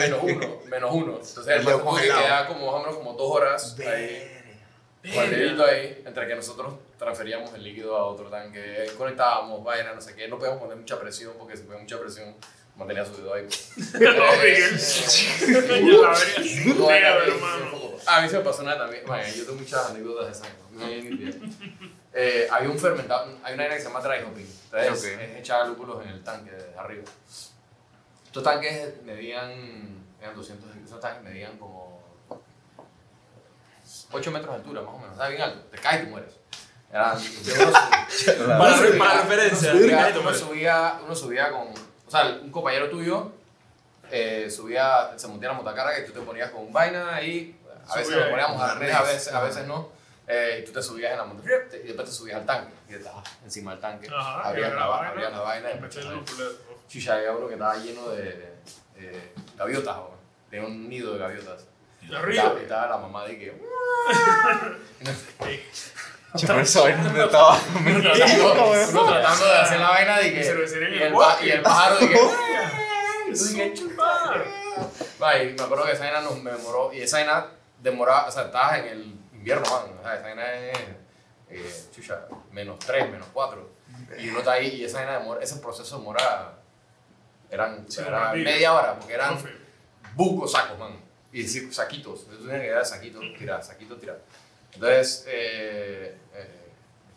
menos 0.00 0.20
uno, 0.22 0.62
menos 0.64 0.90
uno. 0.94 1.12
Entonces 1.16 1.46
el 1.46 1.62
man 1.62 1.78
tuvo 1.78 1.96
que 1.96 2.04
quedar 2.04 2.46
como 2.46 2.66
más 2.66 2.74
o 2.74 2.78
menos 2.78 2.96
como 2.96 3.12
dos 3.12 3.36
horas 3.36 3.76
ahí. 3.80 4.34
Con 5.14 5.24
el 5.24 5.60
ahí, 5.60 6.02
entre 6.06 6.26
que 6.26 6.34
nosotros 6.34 6.74
transferíamos 6.98 7.52
el 7.54 7.64
líquido 7.64 7.96
a 7.96 8.06
otro 8.06 8.30
tanque, 8.30 8.90
conectábamos, 8.96 9.62
vaina, 9.62 9.92
no 9.92 10.00
sé 10.00 10.14
qué, 10.14 10.26
no 10.26 10.38
podíamos 10.38 10.60
poner 10.60 10.76
mucha 10.76 10.98
presión 10.98 11.34
porque 11.38 11.56
si 11.56 11.64
ponía 11.64 11.82
mucha 11.82 12.00
presión 12.00 12.34
mantenía 12.76 13.04
su 13.04 13.16
dedo 13.16 13.34
ahí. 13.34 13.46
Ah, 18.06 18.16
a 18.18 18.22
mí 18.22 18.28
se 18.28 18.38
me 18.38 18.44
pasó 18.44 18.62
una 18.62 18.78
también, 18.78 19.02
bueno, 19.06 19.24
yo 19.36 19.44
tengo 19.44 19.58
muchas 19.58 19.90
anécdotas 19.90 20.26
de 20.26 20.32
esa, 20.32 20.44
¿no? 20.72 20.78
Muy 20.78 21.02
nítidas. 21.02 21.34
Eh, 22.20 22.48
Había 22.50 22.68
un 22.70 22.78
fermentado, 22.78 23.26
hay 23.44 23.54
una 23.54 23.62
vaina 23.64 23.76
que 23.76 23.80
se 23.82 23.88
llama 23.88 24.00
dry 24.00 24.22
hopping, 24.24 24.46
entonces 24.72 25.14
Ok. 25.14 25.20
es 25.20 25.36
echar 25.38 25.66
lúpulos 25.68 26.02
en 26.04 26.08
el 26.10 26.24
tanque 26.24 26.50
de 26.50 26.74
arriba. 26.76 27.04
Estos 28.26 28.42
tanques 28.42 29.02
medían, 29.04 30.04
eran 30.20 30.34
200, 30.34 30.68
esos 30.84 31.00
tanques 31.00 31.22
medían 31.22 31.56
como 31.58 32.02
8 34.12 34.30
metros 34.30 34.50
de 34.52 34.56
altura, 34.56 34.82
más 34.82 34.94
o 34.94 34.98
menos. 34.98 35.12
Está 35.12 35.28
bien 35.28 35.42
alto. 35.42 35.60
Te 35.70 35.78
caes 35.78 36.02
y 36.02 36.04
te 36.04 36.10
mueres. 36.10 36.34
Eran, 36.92 37.18
yo 37.18 37.54
uno 37.54 37.72
subía- 38.08 38.58
Para, 38.58 38.58
uno 38.58 38.76
subía- 38.78 38.98
para 38.98 39.22
referencia. 39.22 39.72
uno 39.72 39.80
subía- 39.80 40.14
uno 40.20 40.34
subía, 40.34 41.00
uno 41.04 41.14
subía 41.14 41.50
con. 41.50 41.68
O 42.06 42.10
sea, 42.10 42.38
un 42.42 42.50
compañero 42.50 42.88
tuyo 42.88 43.32
eh, 44.10 44.50
subía, 44.50 45.12
se 45.16 45.26
montía 45.28 45.48
la 45.50 45.54
motacarga 45.54 45.98
y 46.00 46.06
tú 46.06 46.12
te 46.12 46.20
ponías 46.20 46.50
con 46.50 46.62
un 46.62 46.72
vaina 46.72 47.14
ahí. 47.14 47.54
A 47.86 47.96
veces 47.96 48.16
nos 48.16 48.28
poníamos 48.28 48.60
ahí. 48.62 48.70
arnés, 48.70 48.94
a 48.94 49.02
veces, 49.02 49.32
a 49.34 49.42
veces 49.42 49.66
no. 49.66 49.90
Eh, 50.30 50.58
y 50.60 50.64
tú 50.66 50.72
te 50.72 50.82
subías 50.82 51.12
en 51.12 51.18
la 51.18 51.24
motacarga 51.24 51.76
y 51.76 51.86
después 51.86 52.06
te 52.08 52.14
subías 52.14 52.36
al 52.36 52.44
tanque. 52.46 52.74
Y 52.90 52.94
estabas 52.94 53.24
encima 53.44 53.70
del 53.72 53.80
tanque. 53.80 54.08
Ajá, 54.14 54.48
abrías, 54.48 54.72
la, 54.74 54.80
la 54.80 54.86
va- 54.86 54.96
vaina, 54.98 55.10
abrías 55.10 55.32
la 55.32 55.40
vaina 55.40 55.70
y. 55.72 55.80
Chucha, 56.88 57.14
había 57.14 57.32
uno 57.32 57.46
que 57.48 57.54
estaba 57.54 57.76
lleno 57.76 58.08
de 58.10 58.52
gaviotas. 59.56 59.96
Tenía 60.50 60.66
un 60.66 60.88
nido 60.88 61.14
de 61.14 61.18
gaviotas. 61.18 61.66
De 62.02 62.12
Y 62.12 62.14
arriba. 62.14 62.42
estaba, 62.42 62.60
y 62.60 62.62
estaba 62.62 62.86
la 62.88 62.96
mamá 62.98 63.24
de 63.24 63.38
que. 63.38 63.58
Che, 66.36 66.46
pero 66.46 66.60
esa 66.60 66.82
vaina 66.82 67.02
no 67.04 67.24
estaba. 67.24 67.58
uno, 67.86 68.00
tratando, 68.02 68.70
uno 68.90 69.04
tratando 69.06 69.44
de 69.46 69.56
hacer 69.58 69.80
la 69.80 69.88
vaina 69.90 70.18
de 70.18 70.34
que. 70.34 70.44
Cervecería 70.44 70.88
en 70.88 70.94
y, 70.94 71.02
el 71.06 71.14
y 71.46 71.50
el 71.50 71.62
pájaro 71.62 71.98
de 71.98 72.08
que. 72.08 72.20
Va, 75.20 75.38
y 75.42 75.52
me 75.54 75.62
acuerdo 75.62 75.84
que 75.86 75.92
esa 75.92 76.04
vaina 76.04 76.20
nos 76.20 76.40
me 76.42 76.50
demoró. 76.52 76.92
Y 76.92 77.00
esa 77.00 77.16
vaina 77.18 77.46
demoraba. 77.80 78.26
O 78.28 78.30
sea, 78.30 78.44
estabas 78.44 78.78
en 78.80 78.84
el 78.86 79.17
invierno, 79.38 79.64
man. 79.70 79.98
O 79.98 80.02
sea, 80.02 80.14
esa 80.14 80.22
vaina 80.22 80.54
es. 80.54 80.78
Eh, 81.50 81.84
chucha, 81.94 82.26
menos 82.52 82.78
3, 82.80 83.10
menos 83.10 83.28
4. 83.32 83.70
Y 84.18 84.28
uno 84.28 84.40
está 84.40 84.52
ahí 84.52 84.76
y 84.76 84.84
esa 84.84 84.98
vaina 84.98 85.18
demora. 85.18 85.42
Ese 85.42 85.56
proceso 85.56 85.98
demora. 85.98 86.54
Eran 87.50 87.90
Sí, 87.90 88.02
era 88.06 88.32
media 88.34 88.74
hora, 88.74 88.98
porque 88.98 89.14
eran 89.14 89.38
bucos 90.14 90.52
sacos, 90.52 90.78
man. 90.78 91.00
Y 91.32 91.42
decir 91.42 91.72
saquitos. 91.72 92.20
Entonces 92.20 92.38
tú 92.40 92.48
tienes 92.48 92.62
que 92.66 92.70
dar 92.70 92.84
saquitos, 92.84 93.22
tirar, 93.38 93.64
saquitos, 93.64 94.00
tirar. 94.00 94.20
Entonces, 94.74 95.24
eh, 95.28 96.16
eh, 96.34 96.57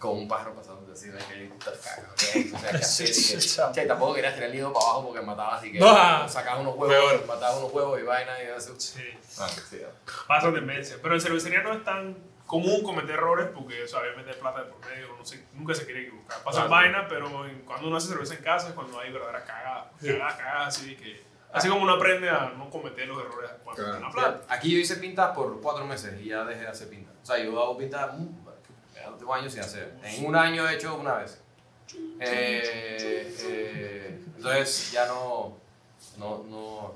con 0.02 0.18
un 0.18 0.28
pájaro 0.28 0.54
pasando 0.56 0.92
así, 0.92 1.10
de 1.10 1.18
que 1.20 1.24
te 1.26 1.58
cagas, 1.60 2.00
¿ok? 2.00 2.56
O 2.56 2.60
sea, 2.60 2.72
¿qué 2.72 2.78
hacer? 2.78 3.10
Y 3.10 3.14
que- 3.14 3.72
che, 3.74 3.86
tampoco 3.86 4.14
querías 4.16 4.34
tirar 4.34 4.50
el 4.50 4.56
nido 4.56 4.74
para 4.74 4.86
abajo 4.86 5.06
porque 5.08 5.22
matabas 5.22 5.60
así 5.60 5.72
que 5.72 5.80
Ah. 5.82 6.26
sacabas 6.28 6.62
unos 6.62 6.76
huevos, 6.76 7.26
matabas 7.28 7.58
unos 7.60 7.72
huevos 7.72 8.00
y 8.00 8.04
vaina 8.04 8.32
y 8.44 8.48
eso. 8.58 8.74
Sí. 8.80 9.04
Ah, 9.40 9.48
sí. 9.48 9.80
Pasa 10.28 10.52
tendencia. 10.52 10.98
Pero 11.02 11.14
en 11.16 11.22
cervecería 11.22 11.62
no 11.62 11.74
es 11.74 11.84
tan 11.84 12.18
común 12.48 12.82
cometer 12.84 13.12
errores 13.12 13.48
porque, 13.54 13.84
o 13.84 13.88
sea, 13.88 14.00
obviamente 14.00 14.32
hay 14.32 14.38
plata 14.42 14.64
de 14.64 14.72
por 14.72 14.86
medio, 14.90 15.14
uno 15.14 15.24
se- 15.24 15.46
nunca 15.54 15.74
se 15.76 15.86
quiere 15.86 16.02
equivocar. 16.08 16.40
Pasan 16.44 16.68
Claro. 16.68 16.70
vainas, 16.70 17.06
pero 17.08 17.46
en- 17.46 17.62
cuando 17.62 17.88
uno 17.88 17.96
hace 17.98 18.08
cerveza 18.10 18.34
en 18.34 18.44
casa 18.44 18.70
es 18.70 18.74
cuando 18.74 19.00
hay 19.00 19.12
verdaderas 19.14 19.44
cagadas. 19.44 19.86
Cagadas, 20.02 20.34
cagadas, 20.36 20.68
así 20.78 20.96
que. 20.98 21.30
Así 21.54 21.68
como 21.68 21.82
uno 21.84 21.94
aprende 21.94 22.30
a 22.30 22.54
no 22.58 22.70
cometer 22.70 23.06
los 23.10 23.20
errores 23.20 23.52
cuando 23.64 23.84
Claro. 23.84 23.98
tiene 24.00 24.06
la 24.08 24.12
plata. 24.14 24.54
Aquí 24.54 24.72
yo 24.72 24.80
hice 24.80 24.96
pintas 24.96 25.36
por 25.36 25.60
cuatro 25.62 25.86
meses 25.86 26.20
y 26.22 26.30
ya 26.30 26.46
dejé 26.46 26.62
de 26.62 26.68
hacer 26.70 26.90
pintas. 26.90 27.14
O 27.22 27.26
sea, 27.26 27.38
yo 27.44 27.62
hago 27.62 27.78
pintas, 27.78 28.10
tengo 29.18 29.34
años 29.34 29.52
sin 29.54 29.62
hacer. 29.62 29.94
En 30.04 30.26
un 30.26 30.36
año 30.36 30.68
he 30.68 30.76
hecho 30.76 30.96
una 30.96 31.16
vez. 31.16 31.42
Eh, 32.20 33.36
eh, 33.40 34.20
entonces 34.38 34.92
ya 34.92 35.06
no, 35.08 35.58
no, 36.18 36.44
no, 36.50 36.94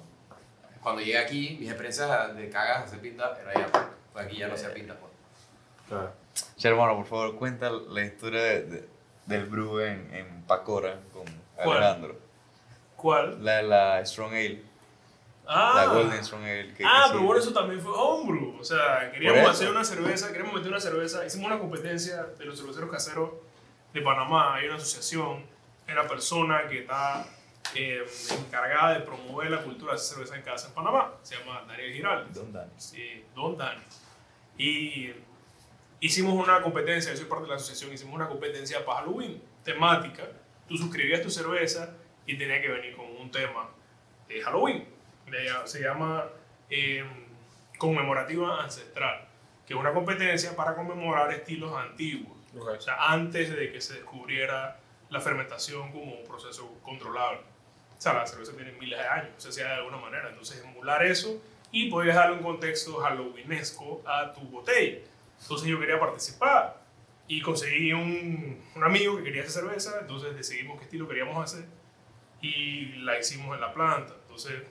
cuando 0.81 1.01
llegué 1.01 1.17
aquí, 1.17 1.57
mis 1.59 1.67
experiencias 1.69 2.35
de 2.35 2.49
cagas 2.49 2.85
hacer 2.85 2.99
pintas 2.99 3.37
era 3.39 3.53
ya, 3.53 3.89
pues 4.13 4.25
aquí 4.25 4.37
ya 4.37 4.47
no 4.47 4.53
hacía 4.53 4.73
pintas. 4.73 4.97
Pues. 5.89 6.01
Che, 6.57 6.67
hermano, 6.67 6.95
por 6.97 7.05
favor, 7.05 7.35
cuenta 7.37 7.69
la 7.69 8.01
historia 8.03 8.41
de- 8.41 8.61
de- 8.63 8.89
del 9.25 9.45
brew 9.45 9.79
en, 9.79 10.13
en 10.13 10.43
Pacora 10.43 10.99
con 11.13 11.23
¿Cuál? 11.55 11.77
Alejandro. 11.77 12.19
¿Cuál? 12.95 13.43
La, 13.43 13.61
la 13.61 14.05
Strong 14.05 14.33
Ale. 14.33 14.61
Ah, 15.47 15.73
La 15.75 15.93
Golden 15.93 16.23
Strong 16.23 16.43
Ale. 16.43 16.73
que- 16.73 16.83
ah 16.85 17.05
pero 17.09 17.21
bueno, 17.23 17.41
eso 17.41 17.53
también 17.53 17.79
fue 17.81 17.91
homebrew. 17.93 18.57
O 18.59 18.63
sea, 18.63 19.11
queríamos 19.11 19.49
hacer 19.49 19.69
una 19.69 19.83
cerveza, 19.83 20.27
queríamos 20.31 20.53
meter 20.55 20.69
una 20.69 20.79
cerveza. 20.79 21.25
Hicimos 21.25 21.47
una 21.47 21.59
competencia 21.59 22.23
de 22.37 22.45
los 22.45 22.57
cerveceros 22.59 22.89
caseros 22.89 23.29
de 23.93 24.01
Panamá. 24.01 24.55
Hay 24.55 24.65
una 24.65 24.75
asociación 24.75 25.45
es 25.87 25.93
la 25.95 26.07
persona 26.07 26.67
que 26.67 26.79
está 26.79 27.25
eh, 27.75 28.03
encargada 28.39 28.93
de 28.93 28.99
promover 29.01 29.49
la 29.51 29.61
cultura 29.61 29.93
de 29.93 29.99
cerveza 29.99 30.35
en 30.35 30.41
casa 30.43 30.67
en 30.69 30.73
Panamá. 30.73 31.13
Se 31.21 31.35
llama 31.37 31.63
Daniel 31.67 31.93
Giraldes. 31.93 32.33
Don 32.35 32.51
Dani. 32.53 32.71
Sí, 32.77 33.23
Don 33.35 33.55
Dani. 33.57 33.81
Y 34.57 35.11
hicimos 35.99 36.33
una 36.33 36.61
competencia, 36.61 37.11
yo 37.11 37.17
soy 37.17 37.25
parte 37.27 37.43
de 37.43 37.49
la 37.49 37.55
asociación, 37.55 37.93
hicimos 37.93 38.15
una 38.15 38.27
competencia 38.27 38.83
para 38.85 38.99
Halloween, 39.01 39.41
temática. 39.63 40.23
Tú 40.67 40.77
suscribías 40.77 41.21
tu 41.21 41.29
cerveza 41.29 41.95
y 42.25 42.37
tenía 42.37 42.61
que 42.61 42.67
venir 42.69 42.95
con 42.95 43.05
un 43.17 43.29
tema 43.31 43.69
de 44.27 44.41
Halloween. 44.41 44.87
De- 45.29 45.49
Se 45.67 45.81
llama 45.81 46.25
eh, 46.69 47.03
Conmemorativa 47.77 48.63
Ancestral, 48.63 49.27
que 49.65 49.73
es 49.73 49.79
una 49.79 49.93
competencia 49.93 50.55
para 50.55 50.75
conmemorar 50.75 51.31
estilos 51.31 51.75
antiguos. 51.75 52.37
O 52.57 52.81
sea, 52.81 52.95
antes 53.11 53.53
de 53.55 53.71
que 53.71 53.81
se 53.81 53.95
descubriera 53.95 54.79
la 55.09 55.19
fermentación 55.19 55.91
como 55.91 56.13
un 56.19 56.23
proceso 56.25 56.73
controlable. 56.81 57.39
O 57.97 58.01
sea, 58.01 58.13
la 58.13 58.25
cerveza 58.27 58.53
tiene 58.53 58.71
miles 58.73 58.99
de 58.99 59.05
años, 59.07 59.29
se 59.37 59.49
hacía 59.49 59.67
de 59.67 59.73
alguna 59.75 59.97
manera. 59.97 60.29
Entonces, 60.29 60.63
emular 60.63 61.03
eso 61.05 61.41
y 61.71 61.89
podías 61.89 62.15
darle 62.15 62.37
un 62.37 62.43
contexto 62.43 62.95
halloweenesco 62.97 64.01
a 64.05 64.31
tu 64.33 64.41
botella. 64.41 64.99
Entonces, 65.41 65.67
yo 65.67 65.79
quería 65.79 65.99
participar 65.99 66.81
y 67.27 67.41
conseguí 67.41 67.91
un, 67.93 68.63
un 68.75 68.83
amigo 68.83 69.17
que 69.17 69.23
quería 69.23 69.41
hacer 69.43 69.63
cerveza. 69.63 69.97
Entonces, 70.01 70.35
decidimos 70.35 70.77
qué 70.77 70.85
estilo 70.85 71.07
queríamos 71.07 71.43
hacer 71.43 71.65
y 72.41 72.85
la 73.03 73.19
hicimos 73.19 73.53
en 73.55 73.61
la 73.61 73.73
planta. 73.73 74.13
Entonces, 74.23 74.61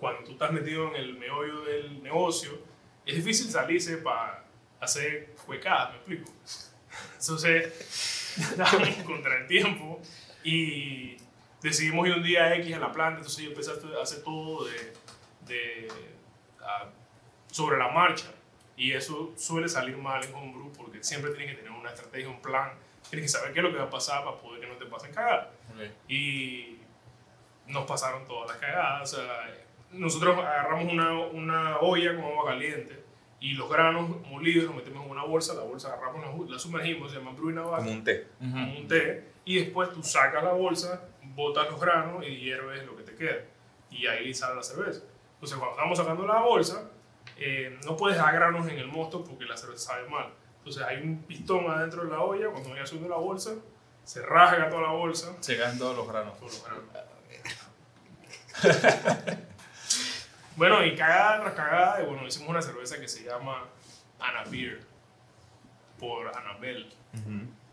cuando 0.00 0.24
tú 0.24 0.32
estás 0.32 0.50
metido 0.50 0.88
en 0.88 0.96
el 0.96 1.18
meollo 1.18 1.60
del 1.62 2.02
negocio, 2.02 2.58
es 3.04 3.16
difícil 3.16 3.50
salirse 3.50 3.98
para 3.98 4.44
hacer 4.80 5.34
huecadas, 5.46 5.90
¿me 5.90 5.96
explico? 5.96 6.32
Entonces, 7.20 8.36
estábamos 8.50 8.88
contra 9.04 9.38
el 9.38 9.46
tiempo 9.46 10.00
y 10.42 11.16
decidimos 11.62 12.08
ir 12.08 12.14
un 12.14 12.22
día 12.22 12.54
X 12.56 12.74
a 12.74 12.78
la 12.78 12.92
planta, 12.92 13.18
entonces 13.18 13.44
yo 13.44 13.50
empecé 13.50 13.70
a 13.70 14.02
hacer 14.02 14.22
todo 14.22 14.64
de, 14.64 14.92
de, 15.46 15.88
ah, 16.62 16.88
sobre 17.50 17.78
la 17.78 17.88
marcha. 17.88 18.32
Y 18.76 18.92
eso 18.92 19.34
suele 19.36 19.68
salir 19.68 19.96
mal 19.98 20.24
en 20.24 20.34
homebrew 20.34 20.72
porque 20.72 21.04
siempre 21.04 21.32
tienes 21.32 21.50
que 21.50 21.62
tener 21.62 21.78
una 21.78 21.90
estrategia, 21.90 22.30
un 22.30 22.40
plan, 22.40 22.72
tienes 23.10 23.30
que 23.30 23.38
saber 23.38 23.52
qué 23.52 23.58
es 23.58 23.64
lo 23.64 23.72
que 23.72 23.78
va 23.78 23.84
a 23.84 23.90
pasar 23.90 24.24
para 24.24 24.38
poder 24.38 24.60
que 24.62 24.66
no 24.66 24.76
te 24.76 24.86
pasen 24.86 25.12
cagadas. 25.12 25.48
Y 26.08 26.78
nos 27.66 27.84
pasaron 27.86 28.26
todas 28.26 28.48
las 28.48 28.56
cagadas. 28.58 29.12
O 29.12 29.16
sea, 29.16 29.54
nosotros 29.92 30.38
agarramos 30.38 30.92
una, 30.92 31.18
una 31.26 31.78
olla 31.80 32.14
con 32.16 32.24
agua 32.24 32.46
caliente 32.46 33.02
y 33.40 33.54
los 33.54 33.70
granos 33.70 34.10
molidos 34.28 34.66
los 34.66 34.74
metemos 34.76 35.04
en 35.04 35.10
una 35.10 35.24
bolsa, 35.24 35.54
la 35.54 35.62
bolsa 35.62 35.94
agarramos, 35.94 36.46
la, 36.46 36.52
la 36.52 36.58
sumergimos, 36.58 37.10
se 37.10 37.18
llama 37.18 37.34
Como 37.34 37.70
base, 37.70 37.88
un 37.90 38.04
té. 38.04 38.26
como 38.38 38.78
un 38.78 38.86
té, 38.88 39.24
y 39.44 39.58
después 39.60 39.92
tú 39.92 40.02
sacas 40.02 40.44
la 40.44 40.52
bolsa, 40.52 41.08
botas 41.22 41.70
los 41.70 41.80
granos 41.80 42.24
y 42.26 42.36
hierves 42.36 42.84
lo 42.84 42.96
que 42.96 43.02
te 43.02 43.14
queda. 43.14 43.44
Y 43.90 44.06
ahí 44.06 44.32
sale 44.34 44.56
la 44.56 44.62
cerveza. 44.62 45.02
Entonces, 45.34 45.56
cuando 45.58 45.74
estamos 45.76 45.98
sacando 45.98 46.26
la 46.26 46.40
bolsa, 46.42 46.90
eh, 47.38 47.78
no 47.86 47.96
puedes 47.96 48.18
dejar 48.18 48.34
granos 48.34 48.68
en 48.68 48.78
el 48.78 48.86
mosto 48.88 49.24
porque 49.24 49.46
la 49.46 49.56
cerveza 49.56 49.94
sabe 49.94 50.08
mal. 50.08 50.32
Entonces, 50.58 50.82
hay 50.82 50.98
un 51.02 51.22
pistón 51.22 51.68
adentro 51.70 52.04
de 52.04 52.10
la 52.10 52.20
olla, 52.20 52.50
cuando 52.50 52.68
vaya 52.70 52.84
subiendo 52.84 53.08
la 53.08 53.16
bolsa, 53.16 53.52
se 54.04 54.20
rasga 54.22 54.68
toda 54.68 54.82
la 54.82 54.92
bolsa, 54.92 55.34
Se 55.40 55.56
caen 55.56 55.78
todos 55.78 55.96
los 55.96 56.06
granos. 56.06 56.38
todos 56.38 56.52
los 56.52 56.62
granos. 56.62 57.10
bueno, 60.56 60.84
y 60.84 60.94
cagada 60.94 61.40
tras 61.40 61.54
cagada, 61.54 62.02
y 62.02 62.06
bueno, 62.06 62.26
hicimos 62.26 62.48
una 62.48 62.62
cerveza 62.62 63.00
que 63.00 63.08
se 63.08 63.24
llama 63.24 63.64
Anna 64.18 64.44
Beer, 64.50 64.80
por 65.98 66.28
Annabelle. 66.36 66.86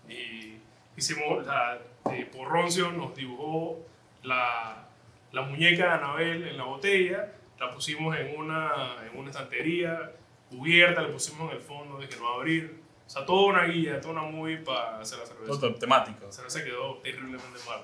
Y 0.10 0.58
hicimos, 0.96 1.46
la, 1.46 1.80
eh, 2.12 2.30
por 2.32 2.48
Roncio 2.48 2.92
nos 2.92 3.16
dibujó 3.16 3.80
la, 4.24 4.88
la 5.32 5.42
muñeca 5.42 5.86
de 5.86 5.92
Annabelle 5.92 6.50
en 6.50 6.58
la 6.58 6.64
botella, 6.64 7.34
la 7.60 7.72
pusimos 7.72 8.16
en 8.18 8.38
una, 8.38 8.96
en 9.06 9.18
una 9.18 9.30
estantería 9.30 10.12
cubierta, 10.50 11.02
le 11.02 11.10
pusimos 11.10 11.52
en 11.52 11.58
el 11.58 11.64
fondo 11.64 11.98
de 11.98 12.08
que 12.08 12.16
no 12.18 12.24
va 12.26 12.32
a 12.32 12.36
abrir. 12.36 12.82
O 13.06 13.10
sea, 13.10 13.26
toda 13.26 13.48
una 13.48 13.64
guía, 13.66 14.02
toda 14.02 14.22
una 14.22 14.24
movie 14.24 14.58
para 14.58 15.00
hacer 15.00 15.20
la 15.20 15.26
cerveza. 15.26 15.60
Todo 15.60 15.76
temático. 15.76 16.26
La 16.26 16.32
cerveza 16.32 16.64
quedó 16.64 16.98
terriblemente 16.98 17.60
mal. 17.66 17.82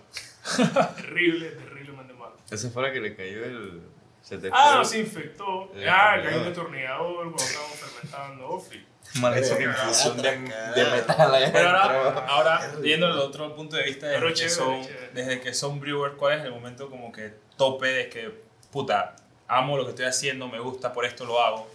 Terrible, 0.98 1.50
terriblemente 1.52 2.14
mal. 2.14 2.32
Esa 2.52 2.70
fue 2.70 2.84
la 2.84 2.92
que 2.92 3.00
le 3.00 3.16
cayó 3.16 3.46
el. 3.46 3.82
Se 4.24 4.38
te 4.38 4.50
Ah, 4.52 4.78
fue. 4.78 4.86
se 4.86 5.00
infectó. 5.00 5.72
Ah, 5.88 6.18
cayó 6.24 6.38
un 6.40 6.46
destornillador 6.46 7.16
cuando 7.32 7.44
estábamos 7.44 7.76
fermentando. 7.78 8.48
Oh, 8.48 8.60
fi. 8.60 8.86
Maldita 9.20 9.54
Otra 9.54 9.64
infusión 9.66 10.18
de, 10.22 10.32
de 10.32 10.92
metal 10.92 11.36
allá 11.36 11.52
Pero 11.52 11.70
ahora, 11.70 12.26
ahora 12.26 12.72
viendo 12.80 13.06
el 13.08 13.18
otro 13.20 13.54
punto 13.56 13.76
de 13.76 13.84
vista, 13.84 14.08
desde, 14.08 14.20
Pero 14.20 14.30
que, 14.30 14.34
chévere, 14.40 14.56
son, 14.56 14.82
chévere. 14.82 15.10
desde 15.14 15.42
que 15.42 15.54
son 15.54 15.80
brewers, 15.80 16.16
¿cuál 16.16 16.40
es 16.40 16.46
el 16.46 16.52
momento 16.52 16.90
como 16.90 17.12
que 17.12 17.34
tope 17.58 17.88
de 17.88 18.10
que, 18.10 18.34
puta, 18.72 19.16
amo 19.48 19.78
lo 19.78 19.84
que 19.84 19.90
estoy 19.92 20.06
haciendo, 20.06 20.48
me 20.48 20.60
gusta, 20.60 20.94
por 20.94 21.06
esto 21.06 21.26
lo 21.26 21.40
hago, 21.42 21.70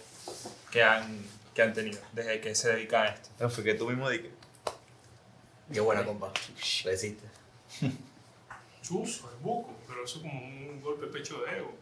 que 0.71 0.83
han, 0.83 1.23
que 1.53 1.61
han 1.61 1.71
tenido 1.73 1.99
desde 2.11 2.41
que 2.41 2.55
se 2.55 2.73
dedican 2.73 3.03
a 3.03 3.09
esto? 3.11 3.49
Fue 3.49 3.63
que 3.63 3.75
tú 3.75 3.87
mismo 3.87 4.09
dije. 4.09 4.31
Qué 5.71 5.79
buena, 5.79 6.03
compa. 6.03 6.31
Lo 6.83 6.91
hiciste. 6.93 7.25
Chuzo, 8.81 9.29
el 9.31 9.37
buco. 9.37 9.73
Pero 9.87 10.03
eso 10.03 10.17
es 10.17 10.23
como 10.23 10.41
un 10.41 10.81
golpe 10.81 11.05
de 11.05 11.11
pecho 11.11 11.39
de 11.41 11.57
ego. 11.57 11.73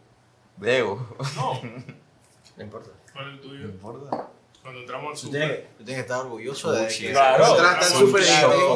Debo. 0.60 1.16
No. 1.36 1.60
No 2.56 2.64
importa. 2.64 2.90
¿Cuál 3.12 3.26
es 3.26 3.30
el 3.34 3.36
No 3.36 3.42
tuyo? 3.42 3.64
importa. 3.66 4.28
Cuando 4.62 4.80
entramos 4.80 5.14
al 5.14 5.20
Tú 5.20 5.30
tienes, 5.30 5.48
super. 5.48 5.62
que- 5.62 5.68
tú 5.78 5.84
tienes 5.84 5.94
que 5.94 6.00
estar 6.12 6.18
orgulloso 6.26 6.72
de 6.72 6.90
Sí, 6.90 7.06
que 7.06 7.12
claro. 7.12 7.56
Claro. 7.56 7.82
super 7.84 8.22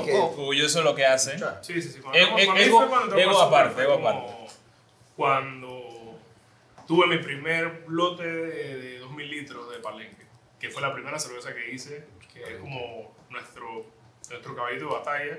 que- 0.04 0.18
Orgulloso 0.18 0.78
de 0.78 0.84
lo 0.84 0.94
que 0.94 1.04
hace. 1.04 1.36
Sí, 1.62 1.82
sí, 1.82 1.90
sí. 1.90 1.98
Cuando 2.00 2.16
Ego- 2.20 2.38
entramos- 2.38 2.46
para 2.46 2.54
mí 2.54 2.64
ego- 2.64 2.82
ego 3.18 3.30
al 3.30 3.44
super, 3.46 3.58
aparte, 3.60 3.82
ego 3.82 3.94
como 3.94 4.08
aparte. 4.08 4.32
Cuando 5.16 6.18
tuve 6.86 7.06
mi 7.08 7.18
primer 7.18 7.84
lote 7.88 8.22
de, 8.24 8.76
de 8.76 8.98
2000 9.00 9.30
litros 9.30 9.70
de 9.70 9.78
Palenque, 9.78 10.26
que 10.60 10.70
fue 10.70 10.80
la 10.82 10.92
primera 10.94 11.18
cerveza 11.18 11.52
que 11.54 11.72
hice, 11.72 12.04
que 12.32 12.42
es 12.42 12.58
como 12.60 13.14
nuestro, 13.30 13.84
nuestro 14.30 14.54
caballito 14.54 14.86
de 14.86 14.90
batalla, 14.92 15.38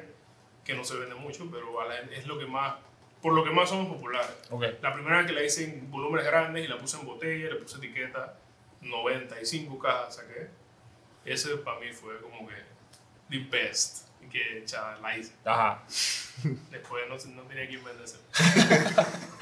que 0.64 0.74
no 0.74 0.84
se 0.84 0.98
vende 0.98 1.16
mucho, 1.16 1.48
pero 1.52 1.68
es 2.12 2.28
lo 2.28 2.38
que 2.38 2.46
más, 2.46 2.76
por 3.24 3.34
lo 3.34 3.44
que 3.44 3.50
más 3.50 3.70
somos 3.70 3.88
populares. 3.88 4.30
Ok. 4.52 4.64
La 4.82 4.94
primera 4.94 5.18
vez 5.18 5.26
que 5.28 5.34
la 5.34 5.44
hice 5.44 5.64
en 5.64 5.90
volúmenes 5.90 6.28
grandes 6.28 6.64
y 6.64 6.68
la 6.68 6.78
puse 6.78 6.98
en 7.00 7.06
botella, 7.08 7.50
le 7.50 7.56
puse 7.56 7.78
etiqueta, 7.78 8.36
95 8.82 9.80
cajas 9.80 10.18
saqué. 10.18 10.50
Ese 11.26 11.56
para 11.58 11.80
mí 11.80 11.92
fue 11.94 12.20
como 12.22 12.48
que 12.48 12.56
the 13.30 13.40
best 13.50 14.10
que 14.30 14.64
cha, 14.66 14.98
la 15.02 15.18
hice. 15.18 15.32
Ajá. 15.46 15.84
Después 16.70 17.04
no, 17.08 17.16
no 17.36 17.42
tenía 17.44 17.68
quien 17.68 17.82
venderse. 17.84 18.18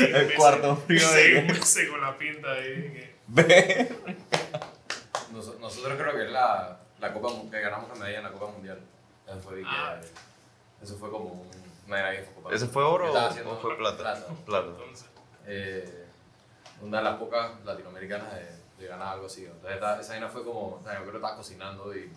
El 0.00 0.34
cuarto 0.34 0.76
frío 0.76 1.10
de 1.12 1.42
meses 1.42 1.88
con 1.88 2.00
la 2.00 2.16
pinta 2.16 2.52
ahí. 2.52 2.64
que- 2.92 3.14
Ve. 3.28 3.88
Nos- 5.32 5.58
nosotros 5.58 5.98
creo 5.98 6.12
que 6.14 6.24
es 6.26 6.30
la, 6.30 6.78
la 7.00 7.12
Copa 7.12 7.28
que 7.50 7.60
ganamos 7.60 7.88
la 7.88 7.94
medalla 7.96 8.18
en 8.18 8.24
la 8.24 8.32
Copa 8.32 8.52
Mundial. 8.52 8.80
Eso 9.26 9.40
fue, 9.40 9.56
de 9.56 9.62
que- 9.62 9.68
Ah. 9.70 10.00
eso 10.82 10.96
fue 10.98 11.10
como 11.10 11.24
un- 11.26 11.63
Copa 12.34 12.54
¿Ese 12.54 12.66
fue 12.66 12.82
oro 12.84 13.10
o 13.12 13.56
fue 13.56 13.76
plata? 13.76 13.96
plata. 13.98 14.26
Plata. 14.46 14.66
Entonces, 14.68 15.06
Eh, 15.46 16.04
una 16.80 16.98
de 16.98 17.04
las 17.04 17.16
pocas 17.16 17.50
latinoamericanas 17.64 18.32
de, 18.34 18.46
de 18.82 18.86
ganar 18.88 19.08
algo 19.14 19.26
así. 19.26 19.44
Entonces 19.44 19.72
esta- 19.74 20.00
esa 20.00 20.12
vaina 20.12 20.28
fue 20.28 20.42
como, 20.44 20.76
o 20.76 20.82
sea, 20.82 20.94
yo 20.94 21.00
creo 21.00 21.10
que 21.12 21.16
estaba 21.18 21.36
cocinando 21.36 21.94
y 21.96 22.10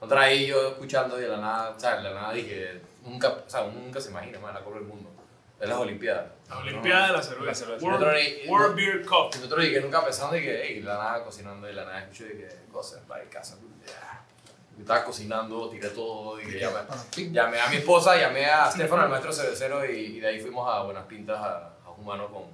otra 0.00 0.22
ahí 0.22 0.46
yo 0.46 0.68
escuchando 0.68 1.18
y 1.18 1.22
de 1.22 1.28
la 1.28 1.36
nada, 1.36 1.70
o 1.76 1.78
sea, 1.80 1.96
de 1.96 2.02
la 2.04 2.14
nada 2.14 2.32
dije, 2.32 2.80
nunca, 3.02 3.28
o 3.28 3.48
sea, 3.50 3.62
uno 3.62 3.78
nunca 3.80 4.00
se 4.00 4.10
imagina 4.10 4.38
más 4.38 4.54
la 4.54 4.60
Copa 4.64 4.76
del 4.76 4.86
Mundo. 4.86 5.10
Es 5.60 5.68
las 5.68 5.76
Olimpiadas. 5.78 6.26
la 6.48 6.56
Olimpiada 6.56 7.06
de 7.08 7.12
la 7.12 7.22
cerveza. 7.22 7.46
La 7.46 7.54
cerveza. 7.54 7.86
World, 7.86 8.48
World 8.48 8.76
Beer 8.76 9.04
Cup. 9.04 9.30
Y 9.34 9.36
nosotros 9.36 9.60
dije, 9.62 9.80
nunca 9.82 10.02
pensando 10.02 10.36
y 10.38 10.40
que, 10.42 10.62
hey, 10.64 10.80
la 10.80 10.94
nada 10.96 11.22
cocinando 11.22 11.68
y 11.68 11.74
la 11.74 11.84
nada 11.84 12.00
escucho 12.00 12.24
y 12.24 12.28
que, 12.38 12.48
cosas, 12.72 13.00
para 13.06 13.24
casa. 13.24 13.58
ya. 13.86 14.19
Yo 14.80 14.84
estaba 14.84 15.04
cocinando, 15.04 15.68
tiré 15.68 15.90
todo 15.90 16.40
y 16.40 16.58
llamé, 16.58 16.78
llamé 17.30 17.60
a 17.60 17.68
mi 17.68 17.76
esposa, 17.76 18.16
llamé 18.16 18.46
a 18.46 18.70
Stefano, 18.70 19.02
el 19.04 19.10
maestro 19.10 19.30
cervecero, 19.30 19.84
y, 19.84 19.90
y 20.16 20.20
de 20.20 20.26
ahí 20.28 20.40
fuimos 20.40 20.66
a 20.74 20.82
Buenas 20.84 21.04
Pintas, 21.04 21.36
a, 21.38 21.74
a 21.84 21.90
Humano 21.90 22.28
con, 22.32 22.44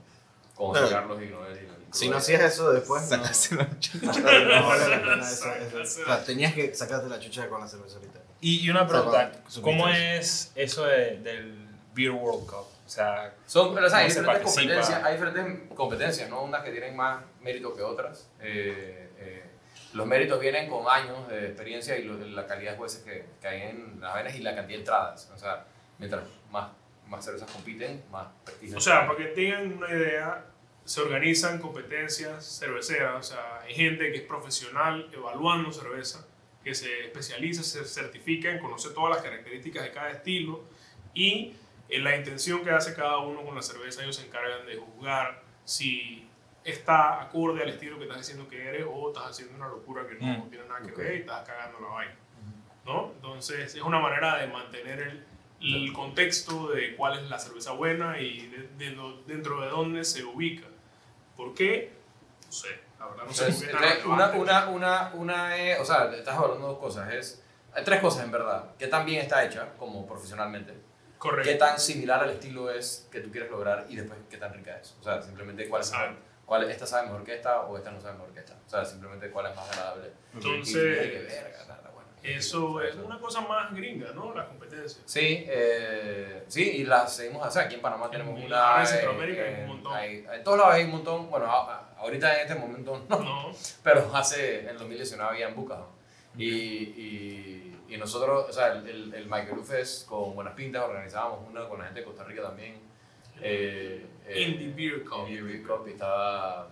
con 0.56 0.74
José. 0.74 0.92
Carlos 0.92 1.22
y 1.22 1.26
Noel. 1.26 1.56
y- 1.56 1.94
Si 1.96 2.08
no 2.08 2.16
hacías 2.16 2.42
eso 2.42 2.72
después, 2.72 3.02
no, 3.04 3.08
Sacaste 3.18 3.54
la 3.54 3.78
chucha. 3.78 3.98
no 4.08 4.66
vale 4.66 4.88
la 4.88 5.00
pena 5.02 5.30
eso. 5.30 5.46
Eso. 5.80 6.00
la- 6.00 6.14
O 6.14 6.16
sea, 6.16 6.24
tenías 6.24 6.52
que 6.52 6.74
sacarte 6.74 7.08
la 7.08 7.20
chucha 7.20 7.48
con 7.48 7.60
la 7.60 7.68
cerveza 7.68 7.96
ahorita. 7.98 8.18
Y, 8.40 8.66
y 8.66 8.70
una 8.70 8.88
pregunta, 8.88 9.30
¿cómo 9.62 9.88
es 9.88 10.50
eso 10.56 10.84
de- 10.84 11.18
del 11.18 11.68
Beer 11.94 12.10
World 12.10 12.44
Cup? 12.44 12.66
O 12.86 12.88
sea, 12.88 13.34
Son, 13.46 13.72
pero, 13.72 13.86
o 13.86 13.88
sea, 13.88 13.98
hay 14.00 14.04
¿Cómo 14.08 14.14
se 14.14 14.20
diferentes 14.20 14.52
competencias, 14.54 15.04
hay 15.04 15.12
diferentes 15.14 15.76
competencias, 15.76 16.28
¿no? 16.30 16.42
Unas 16.42 16.64
que 16.64 16.70
tienen 16.72 16.96
más 16.96 17.22
mérito 17.40 17.72
que 17.74 17.82
otras. 17.82 18.26
Eh, 18.40 19.02
eh, 19.04 19.05
los 19.94 20.06
méritos 20.06 20.40
vienen 20.40 20.68
con 20.68 20.86
años 20.88 21.28
de 21.28 21.46
experiencia 21.46 21.96
y 21.98 22.04
lo- 22.04 22.16
la 22.18 22.46
calidad 22.46 22.72
de 22.72 22.76
jueces 22.78 23.02
que, 23.02 23.24
que 23.40 23.48
hay 23.48 23.62
en 23.62 24.00
las 24.00 24.14
venas 24.14 24.34
y 24.34 24.40
la 24.40 24.54
cantidad 24.54 24.76
de 24.76 24.80
entradas. 24.82 25.30
O 25.34 25.38
sea, 25.38 25.64
mientras 25.98 26.22
más, 26.50 26.70
más 27.08 27.24
cervezas 27.24 27.50
compiten, 27.50 28.04
más 28.10 28.26
prestigio. 28.44 28.76
O 28.76 28.80
sea, 28.80 29.06
para 29.06 29.18
que 29.18 29.24
tengan 29.26 29.72
una 29.76 29.88
idea, 29.90 30.44
se 30.84 31.00
organizan 31.00 31.58
competencias 31.58 32.58
cerveceras. 32.60 33.14
O 33.18 33.22
sea, 33.22 33.60
hay 33.62 33.74
gente 33.74 34.10
que 34.12 34.18
es 34.18 34.24
profesional 34.24 35.08
evaluando 35.12 35.72
cerveza 35.72 36.26
que 36.62 36.74
se 36.74 37.04
especializa, 37.04 37.62
se 37.62 37.84
certifica 37.84 38.50
en 38.50 38.58
conocer 38.58 38.92
todas 38.92 39.14
las 39.16 39.22
características 39.24 39.84
de 39.84 39.92
cada 39.92 40.10
estilo 40.10 40.64
y 41.14 41.54
en 41.88 42.02
la 42.02 42.16
intención 42.16 42.64
que 42.64 42.70
hace 42.70 42.92
cada 42.94 43.18
uno 43.18 43.44
con 43.44 43.54
la 43.54 43.62
cerveza, 43.62 44.02
ellos 44.02 44.16
se 44.16 44.26
encargan 44.26 44.66
de 44.66 44.76
juzgar 44.76 45.42
si 45.64 46.28
está 46.70 47.22
acorde 47.22 47.62
al 47.62 47.68
estilo 47.70 47.96
que 47.96 48.04
estás 48.04 48.18
diciendo 48.18 48.48
que 48.48 48.68
eres 48.68 48.86
o 48.90 49.08
estás 49.08 49.30
haciendo 49.30 49.54
una 49.56 49.68
locura 49.68 50.06
que 50.06 50.14
no 50.16 50.44
Mm. 50.44 50.50
tiene 50.50 50.66
nada 50.66 50.80
que 50.80 50.92
Ok. 50.92 50.98
ver 50.98 51.14
y 51.16 51.20
estás 51.20 51.46
cagando 51.48 51.80
la 51.80 51.88
vaina. 51.88 52.14
¿no? 52.84 53.10
Entonces 53.16 53.74
es 53.74 53.82
una 53.82 53.98
manera 53.98 54.36
de 54.36 54.46
mantener 54.46 55.00
el, 55.00 55.26
el 55.60 55.92
contexto 55.92 56.68
de 56.68 56.94
cuál 56.94 57.18
es 57.18 57.28
la 57.28 57.38
cerveza 57.38 57.72
buena 57.72 58.20
y 58.20 58.46
de- 58.46 58.68
de 58.78 58.96
dentro 59.26 59.60
de 59.60 59.68
dónde 59.68 60.04
se 60.04 60.22
ubica. 60.22 60.66
¿Por 61.36 61.52
qué? 61.54 61.92
No 62.46 62.52
sé, 62.52 62.68
la 63.00 63.06
verdad 63.06 63.24
no 63.26 63.32
sé 63.32 63.44
tan 63.44 63.52
entonces, 63.84 64.04
una, 64.04 64.30
una, 64.30 64.68
una, 64.68 65.10
una 65.14 65.56
es, 65.56 65.80
o 65.80 65.84
sea, 65.84 66.12
estás 66.14 66.36
hablando 66.36 66.66
de 66.68 66.72
dos 66.74 66.78
cosas. 66.78 67.12
Es, 67.12 67.42
hay 67.74 67.82
tres 67.84 68.00
cosas 68.00 68.24
en 68.24 68.30
verdad. 68.30 68.70
¿Qué 68.78 68.86
tan 68.86 69.04
bien 69.04 69.20
está 69.22 69.44
hecha, 69.44 69.74
como 69.78 70.06
profesionalmente? 70.06 70.72
Correcto. 71.18 71.50
¿Qué 71.50 71.56
tan 71.56 71.80
similar 71.80 72.22
al 72.22 72.30
estilo 72.30 72.70
es 72.70 73.08
que 73.10 73.20
tú 73.20 73.32
quieres 73.32 73.50
lograr? 73.50 73.86
Y 73.88 73.96
después, 73.96 74.18
¿qué 74.30 74.36
tan 74.36 74.52
rica 74.54 74.78
es? 74.78 74.94
O 75.00 75.02
sea, 75.02 75.20
simplemente 75.22 75.68
cuál 75.68 75.82
es 75.82 75.90
mejor. 75.90 76.10
¿Cuál, 76.46 76.70
esta 76.70 76.86
sabe 76.86 77.06
mejor 77.08 77.24
que 77.24 77.34
esta 77.34 77.62
o 77.62 77.76
esta 77.76 77.90
no 77.90 78.00
sabe 78.00 78.14
mejor 78.14 78.32
que 78.32 78.40
esta? 78.40 78.54
O 78.66 78.70
sea, 78.70 78.84
simplemente 78.84 79.30
cuál 79.30 79.46
es 79.50 79.56
más 79.56 79.68
agradable. 79.70 80.12
Entonces, 80.32 80.74
Y, 80.74 80.78
y, 80.78 81.10
que 81.10 81.18
verga, 81.24 81.60
está 81.60 81.90
bueno. 81.92 82.08
Eso 82.22 82.80
es 82.82 82.94
una 82.96 83.18
cosa 83.18 83.40
más 83.42 83.74
gringa, 83.74 84.12
¿no? 84.12 84.32
La 84.32 84.46
competencia. 84.46 85.02
Sí, 85.06 85.44
eh, 85.48 86.44
sí, 86.48 86.62
y 86.78 86.84
las 86.84 87.14
seguimos 87.16 87.44
haciendo. 87.46 87.66
Aquí 87.66 87.74
en 87.74 87.82
Panamá 87.82 88.08
tenemos 88.10 88.38
En- 88.38 88.46
una. 88.46 88.80
en 88.80 88.86
Centroamérica 88.86 89.42
hay 89.42 89.54
un 89.54 89.60
en- 89.60 89.66
montón. 89.68 89.92
hay- 89.94 90.26
en 90.32 90.44
todos 90.44 90.58
lados 90.58 90.74
hay 90.74 90.84
un 90.84 90.90
montón. 90.92 91.30
Bueno, 91.30 91.46
a- 91.50 91.90
ahorita 91.98 92.34
en 92.40 92.48
este 92.48 92.54
momento 92.60 93.04
no, 93.08 93.18
No, 93.20 93.50
pero 93.82 94.08
hace, 94.14 94.60
en 94.60 94.68
el 94.68 94.78
2019 94.78 95.28
había 95.30 95.48
en 95.48 95.54
Bucas. 95.56 95.80
Y, 96.38 96.44
y, 96.50 97.80
y 97.88 97.96
nosotros, 97.96 98.46
o 98.48 98.52
sea, 98.52 98.72
el, 98.72 98.86
el, 98.88 99.14
el 99.14 99.24
Michael 99.26 99.64
Fest 99.64 100.06
con 100.06 100.34
Buenas 100.34 100.54
Pintas 100.54 100.84
organizábamos 100.84 101.40
una 101.48 101.68
con 101.68 101.78
la 101.78 101.86
gente 101.86 102.00
de 102.00 102.06
Costa 102.06 102.24
Rica 102.24 102.42
también. 102.42 102.74
Eh, 103.40 104.02
eh, 104.02 104.06
Indie 104.34 104.72
Beer 104.74 105.04
Cup. 105.04 105.26
Indie 105.28 105.42
Beer 105.42 105.62
Cup, 105.62 105.84
y 105.86 105.90
estaba. 105.92 106.68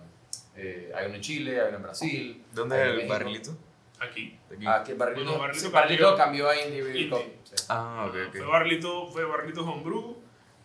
eh, 0.55 0.91
hay 0.95 1.05
uno 1.07 1.15
en 1.15 1.21
Chile, 1.21 1.59
hay 1.61 1.67
uno 1.69 1.77
en 1.77 1.83
Brasil. 1.83 2.43
¿Dónde 2.53 2.75
es 2.75 2.81
en 2.81 2.87
el 2.89 2.95
México. 2.97 3.13
barrilito? 3.13 3.57
aquí. 3.99 4.37
Aquí. 4.53 4.65
Ah, 4.67 4.83
que 4.85 4.93
Barrilito, 4.93 5.25
Bueno, 5.25 5.39
Barrilito 5.39 5.65
sí, 5.67 5.71
Barrilito 5.73 6.15
cambió- 6.17 6.45
cambió 6.45 6.49
a 6.49 6.55
Indie 6.65 6.81
Beer 6.81 6.95
Indie. 6.97 7.09
Cup. 7.09 7.31
sí. 7.43 7.65
Ah, 7.69 8.05
ok, 8.07 8.31
Fue 8.31 8.41
ok. 8.41 8.47
Barlito, 8.49 9.07
fue 9.07 9.25
Barlito 9.25 9.61
Homebrew, 9.65 10.17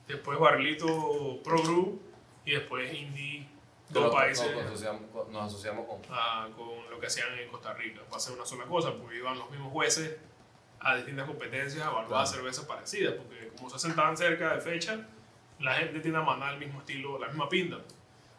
después 0.09 0.39
Barlito 0.39 1.41
Pro 1.45 1.63
Brew 1.63 2.01
y 2.45 2.51
después 2.53 2.93
Indie, 2.93 3.47
dos 3.89 4.03
Pero 4.05 4.13
países 4.13 4.53
Nos, 4.53 4.65
asociamos, 4.67 5.03
con- 5.13 5.33
nos 5.33 5.43
asociamos 5.47 5.87
con. 5.87 6.01
ah, 6.11 6.49
con 6.57 6.91
lo 6.91 6.99
que 7.01 7.07
hacían 7.07 7.39
en 7.39 7.49
Costa 7.49 7.73
Rica. 7.75 8.01
Va 8.13 8.17
a 8.17 8.21
ser 8.21 8.35
una 8.35 8.45
sola 8.45 8.65
cosa, 8.65 8.95
porque 8.97 9.17
iban 9.17 9.39
los 9.39 9.49
mismos 9.51 9.73
jueces 9.73 10.17
a 10.81 10.97
distintas 10.97 11.27
competencias 11.27 11.81
a 11.87 11.91
evaluar 11.91 12.07
Claro. 12.09 12.27
cervezas 12.27 12.65
parecidas, 12.65 13.15
porque 13.15 13.49
como 13.57 13.71
se 13.71 13.93
tan 13.93 14.17
cerca 14.17 14.55
de 14.55 14.61
fecha, 14.61 15.07
la 15.61 15.75
gente 15.75 16.01
tiende 16.01 16.19
a 16.19 16.23
mandar 16.23 16.55
el 16.55 16.61
mismo 16.61 16.81
estilo, 16.81 17.19
la 17.19 17.29
misma 17.29 17.49
pinta. 17.49 17.79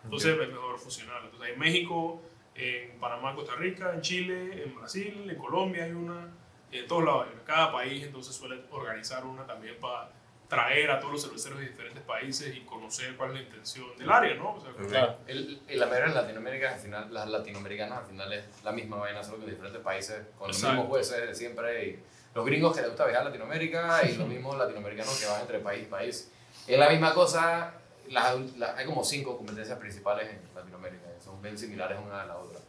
Entonces 0.03 0.37
es 0.39 0.47
mejor 0.49 0.79
fusionar. 0.79 1.21
Entonces 1.23 1.47
hay 1.47 1.53
en 1.53 1.59
México, 1.59 2.21
en 2.55 2.99
Panamá, 2.99 3.35
Costa 3.35 3.55
Rica, 3.55 3.93
en 3.93 4.01
Chile, 4.01 4.63
en 4.63 4.75
Brasil, 4.75 5.27
en 5.29 5.37
Colombia 5.37 5.83
hay 5.83 5.91
una, 5.91 6.27
en 6.71 6.87
todos 6.87 7.03
lados. 7.03 7.27
En 7.31 7.39
cada 7.45 7.71
país 7.71 8.03
entonces 8.03 8.35
suele 8.35 8.61
organizar 8.71 9.25
una 9.25 9.45
también 9.45 9.75
para 9.79 10.09
traer 10.47 10.91
a 10.91 10.99
todos 10.99 11.13
los 11.13 11.23
cerveceros 11.23 11.59
de 11.59 11.67
diferentes 11.69 12.03
países 12.03 12.53
y 12.53 12.59
conocer 12.61 13.15
cuál 13.15 13.29
es 13.29 13.35
la 13.35 13.41
intención 13.43 13.85
del 13.97 14.11
área, 14.11 14.35
¿no? 14.35 14.55
O 14.55 14.59
sea, 14.59 14.71
Claro. 14.73 15.17
El, 15.25 15.61
el, 15.65 15.79
la 15.79 15.85
mayoría 15.85 16.09
de 16.09 16.15
Latinoamérica, 16.15 16.73
al 16.73 16.79
final, 16.79 17.13
las 17.13 17.29
latinoamericanas 17.29 17.99
al 17.99 18.05
final 18.05 18.33
es 18.33 18.43
la 18.61 18.73
misma 18.73 18.97
vaina, 18.97 19.23
solo 19.23 19.37
que 19.37 19.43
en 19.45 19.49
diferentes 19.51 19.81
países, 19.81 20.21
con 20.37 20.49
los 20.49 20.57
Exacto. 20.57 20.75
mismos 20.75 20.89
jueces 20.89 21.25
de 21.25 21.35
siempre. 21.35 21.85
Y 21.87 21.99
los 22.35 22.45
gringos 22.45 22.75
que 22.75 22.81
les 22.81 22.89
gusta 22.89 23.05
viajar 23.05 23.21
a 23.21 23.29
Latinoamérica 23.29 24.01
y 24.09 24.15
los 24.17 24.27
mismos 24.27 24.57
latinoamericanos 24.57 25.17
que 25.21 25.25
van 25.27 25.41
entre 25.41 25.59
país 25.59 25.83
y 25.83 25.85
país. 25.85 26.31
Es 26.67 26.77
la 26.79 26.89
misma 26.89 27.13
cosa, 27.13 27.73
las, 28.09 28.35
las- 28.57 28.77
hay 28.77 28.85
como 28.85 29.03
cinco 29.03 29.37
competencias 29.37 29.77
principales 29.77 30.29
en 30.29 30.41
Latinoamérica, 30.55 31.07
son 31.23 31.41
bien 31.41 31.57
similares 31.57 31.97
una 32.05 32.21
a 32.21 32.25
la 32.25 32.37
otra. 32.37 32.59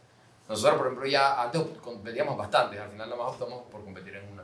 Nosotros, 0.49 0.77
por 0.77 0.87
ejemplo, 0.87 1.07
ya 1.07 1.41
antes 1.41 1.61
competíamos 1.81 2.37
bastantes, 2.37 2.79
al 2.79 2.89
final 2.89 3.09
nada 3.09 3.21
más 3.23 3.33
optamos 3.33 3.63
por 3.71 3.83
competir 3.83 4.15
en 4.15 4.31
una. 4.33 4.43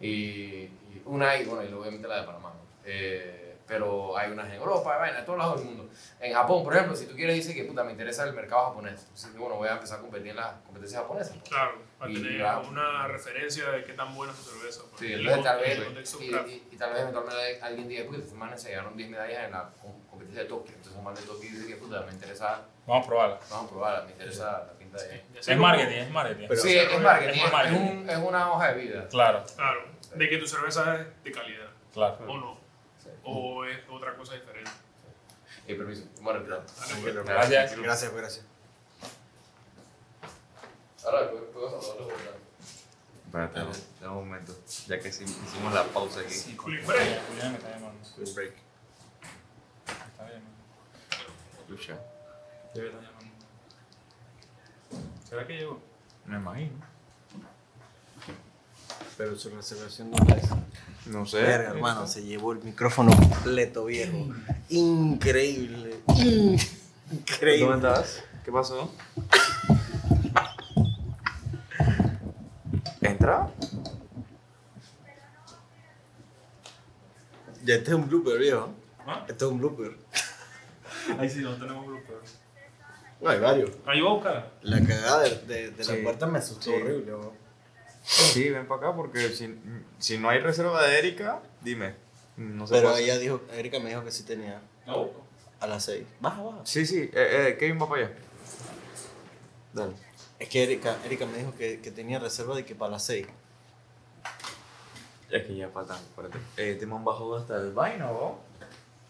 Y, 0.00 0.08
y 0.10 1.02
una 1.04 1.36
y, 1.36 1.44
bueno, 1.44 1.62
y 1.68 1.72
obviamente 1.72 2.08
la 2.08 2.20
de 2.20 2.26
Panamá. 2.26 2.50
¿no? 2.50 2.60
Eh, 2.84 3.53
pero 3.66 4.16
hay 4.16 4.30
unas 4.30 4.46
en 4.48 4.54
Europa, 4.54 4.92
hay 4.94 5.00
vainas 5.00 5.20
en 5.20 5.24
todos 5.26 5.38
lados 5.38 5.56
del 5.60 5.66
mundo. 5.66 5.88
En 6.20 6.32
Japón, 6.34 6.64
por 6.64 6.74
ejemplo, 6.74 6.94
si 6.96 7.06
tú 7.06 7.14
quieres 7.14 7.36
decir 7.36 7.54
que 7.54 7.64
puta, 7.64 7.82
me 7.84 7.92
interesa 7.92 8.24
el 8.24 8.32
mercado 8.34 8.66
japonés, 8.66 9.00
entonces, 9.02 9.36
bueno, 9.36 9.56
voy 9.56 9.68
a 9.68 9.72
empezar 9.72 9.98
a 9.98 10.02
competir 10.02 10.28
en 10.28 10.36
las 10.36 10.52
competencias 10.66 11.02
japonesas. 11.02 11.36
Claro, 11.48 11.78
para 11.98 12.10
Y 12.10 12.14
tener 12.14 12.44
una 12.68 13.06
referencia 13.08 13.70
de 13.70 13.84
qué 13.84 13.92
tan 13.94 14.14
buena 14.14 14.32
es 14.32 14.38
tu 14.40 14.50
cerveza. 14.50 14.82
pues, 14.90 15.00
Sí, 15.00 15.06
y 15.08 15.12
entonces 15.14 15.44
tal 15.44 15.60
vez, 15.60 15.78
y, 16.20 16.24
y- 16.24 16.68
y 16.72 16.76
tal 16.76 16.90
vez 16.92 17.00
eventualmente 17.02 17.60
alguien 17.62 17.88
diga, 17.88 18.04
puta, 18.06 18.18
estos 18.18 18.34
manes 18.34 18.62
se 18.62 18.68
llevaron 18.70 18.96
10 18.96 19.08
medallas 19.10 19.44
en 19.44 19.50
la 19.52 19.70
com- 19.80 20.00
competencia 20.10 20.42
de 20.42 20.48
Tokio. 20.48 20.74
Entonces 20.74 20.96
un 20.98 21.04
man 21.04 21.14
de 21.14 21.22
Tokio 21.22 21.50
dice 21.50 21.66
que 21.66 21.76
puta, 21.76 22.02
me 22.02 22.12
interesa, 22.12 22.62
Vamos 22.86 23.04
a 23.04 23.08
probarla. 23.08 23.40
vamos 23.50 23.66
a 23.66 23.70
probarla, 23.70 24.04
me 24.04 24.12
interesa 24.12 24.64
la 24.66 24.72
pinta 24.78 24.98
de... 25.02 25.24
Es 25.38 25.46
como- 25.46 25.58
marketing, 25.62 25.96
es 25.96 26.10
marketing. 26.10 26.46
Pero- 26.48 26.60
sí, 26.60 26.68
o 26.68 26.80
sea, 26.82 26.82
es 26.96 27.00
marketing, 27.00 27.38
es 27.40 27.44
es, 27.46 27.52
marketing. 27.52 27.76
es 27.76 27.90
un- 27.92 28.10
es 28.10 28.18
una 28.18 28.52
hoja 28.52 28.72
de 28.72 28.80
vida. 28.82 29.08
Claro, 29.08 29.44
Claro, 29.56 29.80
de 30.14 30.28
que 30.28 30.38
tu 30.38 30.46
cerveza 30.46 30.96
es 31.00 31.24
de 31.24 31.32
calidad, 31.32 31.70
claro. 31.92 32.18
o 32.28 32.36
no, 32.36 32.54
Sí. 32.54 32.60
O 33.24 33.64
es 33.64 33.78
otra 33.90 34.14
cosa 34.16 34.34
diferente. 34.34 34.70
Y 35.66 35.74
permiso, 35.74 36.04
bueno, 36.20 36.44
claro. 36.44 36.62
Pues. 37.02 37.14
Gracias. 37.24 37.76
Gracias, 37.78 38.12
gracias. 38.14 38.44
Ahora, 41.04 41.30
¿puedo- 41.52 41.80
saludarlo? 41.82 42.14
Espérate, 43.26 43.58
dame 44.00 44.16
un 44.16 44.28
momento. 44.28 44.54
Ya 44.86 44.98
que 45.00 45.10
sí- 45.12 45.24
hicimos 45.24 45.74
la 45.74 45.84
pausa 45.84 46.20
aquí. 46.20 46.30
Sí, 46.32 46.56
Julián, 46.56 46.84
Julián 46.84 47.20
Julián 47.28 47.52
me 47.52 47.58
está 47.58 47.70
llamando. 47.70 48.08
Quick 48.16 48.34
break. 48.34 48.52
Me 49.86 49.92
está 49.92 50.22
llamando. 50.28 50.50
Escucha. 51.60 51.98
Debe 52.74 52.88
estar 52.88 53.02
llamando. 53.02 53.34
¿Será 55.28 55.46
que 55.46 55.52
llegó? 55.54 55.82
Me 56.26 56.36
imagino. 56.36 56.93
Pero 59.16 59.36
su 59.36 59.50
reservación 59.50 60.10
no 60.10 60.16
es. 60.34 60.44
No 61.06 61.24
sé. 61.26 61.40
Verga, 61.42 61.70
hermano, 61.70 62.06
se 62.06 62.22
llevó 62.24 62.52
el 62.52 62.58
micrófono 62.62 63.12
completo, 63.16 63.84
viejo. 63.84 64.16
Increíble. 64.70 66.00
Increíble. 67.12 67.66
¿Dónde 67.66 67.88
estás? 67.88 68.24
¿Qué 68.44 68.50
pasó? 68.50 68.90
¿Entra? 73.00 73.50
Ya 77.64 77.74
este 77.76 77.90
es 77.90 77.96
un 77.96 78.08
blooper, 78.08 78.38
viejo. 78.38 78.70
¿Ah? 79.06 79.24
Este 79.28 79.44
es 79.44 79.50
un 79.50 79.58
blooper. 79.58 79.96
Ahí 81.18 81.28
sí, 81.30 81.40
no 81.40 81.54
tenemos 81.56 81.86
grupo. 81.86 82.12
No, 83.20 83.30
hay 83.30 83.38
varios. 83.38 83.70
Ahí 83.86 84.00
voy 84.00 84.10
a 84.10 84.14
buscar. 84.14 84.50
La 84.62 84.80
cagada 84.80 85.20
de, 85.22 85.30
de, 85.46 85.70
de 85.70 85.84
Sí. 85.84 85.96
la 85.96 86.02
puerta 86.02 86.26
me 86.26 86.38
asustó 86.38 86.64
Sí. 86.64 86.70
horrible, 86.72 87.12
bro. 87.12 87.43
Sí, 88.04 88.50
ven 88.50 88.66
para 88.68 88.88
acá 88.88 88.96
porque 88.96 89.30
si, 89.30 89.58
si 89.98 90.18
no 90.18 90.28
hay 90.28 90.38
reserva 90.40 90.86
de 90.86 90.98
Erika, 90.98 91.40
dime. 91.62 91.94
No 92.36 92.66
se 92.66 92.74
Pero 92.74 92.94
ella 92.96 93.18
dijo, 93.18 93.40
Erika 93.52 93.78
me 93.80 93.88
dijo 93.88 94.04
que 94.04 94.10
sí 94.10 94.24
tenía 94.24 94.60
busco. 94.86 95.22
a 95.60 95.66
las 95.66 95.84
6. 95.84 96.04
Baja, 96.20 96.42
baja. 96.42 96.58
Sí, 96.64 96.84
sí. 96.84 97.08
Eh, 97.12 97.48
eh, 97.48 97.56
Kevin 97.58 97.80
va 97.80 97.88
para 97.88 98.06
allá. 98.06 98.14
Dale. 99.72 99.94
Es 100.38 100.48
que 100.48 100.62
Erika, 100.64 100.98
Erika 101.04 101.24
me 101.26 101.38
dijo 101.38 101.54
que, 101.56 101.80
que 101.80 101.90
tenía 101.90 102.18
reserva 102.18 102.54
de 102.54 102.64
que 102.64 102.74
para 102.74 102.92
las 102.92 103.04
6. 103.06 103.26
Es 105.30 105.46
que 105.46 105.56
ya 105.56 105.68
faltan, 105.70 105.96
espérate. 105.96 106.38
Eh, 106.58 106.76
te 106.78 106.86
me 106.86 106.94
han 106.96 107.04
bajado 107.04 107.36
hasta 107.36 107.56
el 107.56 107.72
vaino, 107.72 108.06
¿no? 108.06 108.38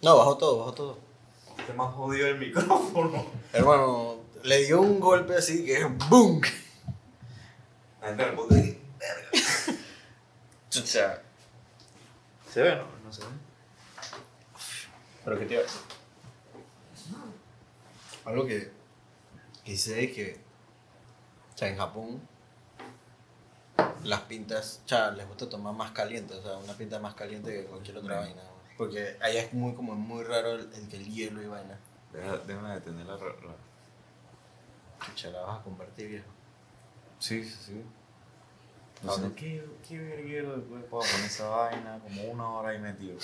No, 0.02 0.18
bajó 0.18 0.38
todo, 0.38 0.58
bajó 0.58 0.72
todo. 0.72 0.98
Te 1.66 1.72
me 1.72 1.82
han 1.82 1.90
jodido 1.90 2.28
el 2.28 2.38
micrófono. 2.38 3.26
Hermano, 3.52 4.16
le 4.44 4.64
dio 4.64 4.80
un 4.80 5.00
golpe 5.00 5.34
así 5.34 5.64
que 5.64 5.84
¡boom! 6.08 6.40
Verga. 9.04 9.28
¿Se 12.52 12.62
ve, 12.62 12.76
no? 12.76 12.86
No 13.04 13.12
se 13.12 13.22
ve. 13.22 13.28
Pero 15.24 15.38
que 15.38 15.46
te 15.46 15.54
iba 15.54 15.62
a 15.62 15.64
decir. 15.64 15.80
Algo 18.24 18.46
que, 18.46 18.72
que 19.64 19.76
sé 19.76 20.04
es 20.04 20.12
que, 20.14 20.40
o 21.54 21.58
sea, 21.58 21.68
en 21.68 21.76
Japón, 21.76 22.20
las 24.04 24.20
pintas, 24.22 24.80
o 24.84 24.88
sea, 24.88 25.10
les 25.10 25.26
gusta 25.26 25.48
tomar 25.48 25.74
más 25.74 25.90
caliente, 25.92 26.34
o 26.34 26.42
sea, 26.42 26.56
una 26.56 26.72
pinta 26.74 26.98
más 26.98 27.14
caliente 27.14 27.52
que 27.52 27.64
cualquier 27.64 27.98
otra 27.98 28.20
vaina. 28.20 28.42
Porque 28.78 29.16
allá 29.20 29.42
es 29.42 29.52
muy, 29.52 29.74
como 29.74 29.94
muy 29.94 30.24
raro 30.24 30.52
el, 30.52 30.72
el 30.74 30.88
que 30.88 30.96
el 30.96 31.06
hielo 31.06 31.42
y 31.42 31.46
vaina. 31.46 31.78
Deja, 32.12 32.38
déjame 32.38 32.74
detener 32.74 33.06
la, 33.06 33.16
la... 33.16 33.56
Chucha, 35.04 35.30
la 35.30 35.40
vas 35.42 35.60
a 35.60 35.62
convertir, 35.62 36.08
viejo. 36.08 36.30
Sí, 37.18 37.44
sí, 37.44 37.56
sí. 37.66 37.82
¿A 39.02 39.06
No 39.06 39.12
sé 39.16 39.32
qué, 39.34 39.64
qué 39.86 39.98
verguero 39.98 40.56
después 40.56 40.82
para 40.84 41.02
poner 41.10 41.26
esa 41.26 41.48
vaina, 41.48 41.98
como 42.02 42.22
una 42.24 42.48
hora 42.50 42.74
y 42.74 42.78
metido. 42.78 43.18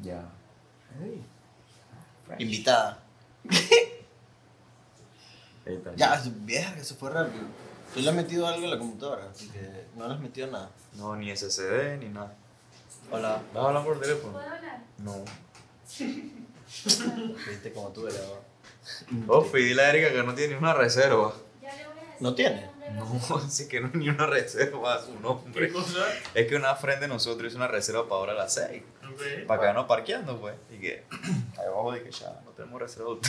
Ya. 0.00 0.28
Hey. 1.00 1.24
Invitada. 2.38 3.02
Ya, 5.96 6.22
verga, 6.42 6.84
se 6.84 6.94
fue 6.94 7.10
rápido. 7.10 7.44
¿Tú 7.92 8.00
le 8.00 8.08
has 8.08 8.14
metido 8.14 8.46
algo 8.46 8.64
en 8.64 8.70
la 8.70 8.78
computadora? 8.78 9.32
Porque 9.32 9.86
no 9.96 10.06
le 10.06 10.14
has 10.14 10.20
metido 10.20 10.46
nada. 10.46 10.70
No, 10.94 11.16
ni 11.16 11.34
SSD 11.34 11.98
ni 11.98 12.08
nada. 12.08 12.34
Hola. 13.10 13.42
¿Vas 13.52 13.64
a 13.64 13.68
hablar 13.68 13.84
por 13.84 14.00
teléfono? 14.00 14.34
¿Puedo 14.34 14.48
hablar? 14.48 14.82
No. 14.98 15.24
Viste 17.48 17.72
cómo 17.74 17.88
tú. 17.88 18.06
Oh, 19.26 19.44
y 19.54 19.62
dile 19.62 19.82
a 19.82 19.90
Erika 19.90 20.12
que 20.12 20.22
no 20.22 20.34
tiene 20.34 20.54
ni 20.54 20.58
una 20.58 20.74
reserva. 20.74 21.34
Ya 21.60 21.74
le 21.74 21.86
voy 21.88 21.98
a 21.98 22.00
decir. 22.02 22.16
¿No 22.20 22.34
tiene? 22.34 22.70
De 22.88 22.98
No, 22.98 23.36
así 23.44 23.68
que 23.68 23.80
no 23.80 23.90
ni 23.94 24.08
una 24.08 24.26
reserva 24.26 24.94
a 24.94 25.00
su 25.00 25.12
¿Qué 25.14 25.20
nombre. 25.20 25.72
cosa? 25.72 26.04
Es 26.34 26.46
que 26.46 26.56
una 26.56 26.74
friend 26.74 27.00
de 27.00 27.08
nosotros 27.08 27.48
hizo 27.48 27.56
una 27.58 27.68
reserva 27.68 28.04
para 28.04 28.14
ahora 28.16 28.32
a 28.32 28.36
las 28.36 28.54
6. 28.54 28.82
Ok. 29.12 29.46
Para 29.46 29.60
quedarnos 29.60 29.86
parqueando, 29.86 30.40
pues. 30.40 30.54
Y 30.70 30.78
que 30.78 31.04
ahí 31.58 31.66
abajo 31.66 31.92
de 31.92 32.02
que 32.02 32.10
ya 32.10 32.40
no 32.44 32.50
tenemos 32.52 32.80
reserva. 32.80 33.10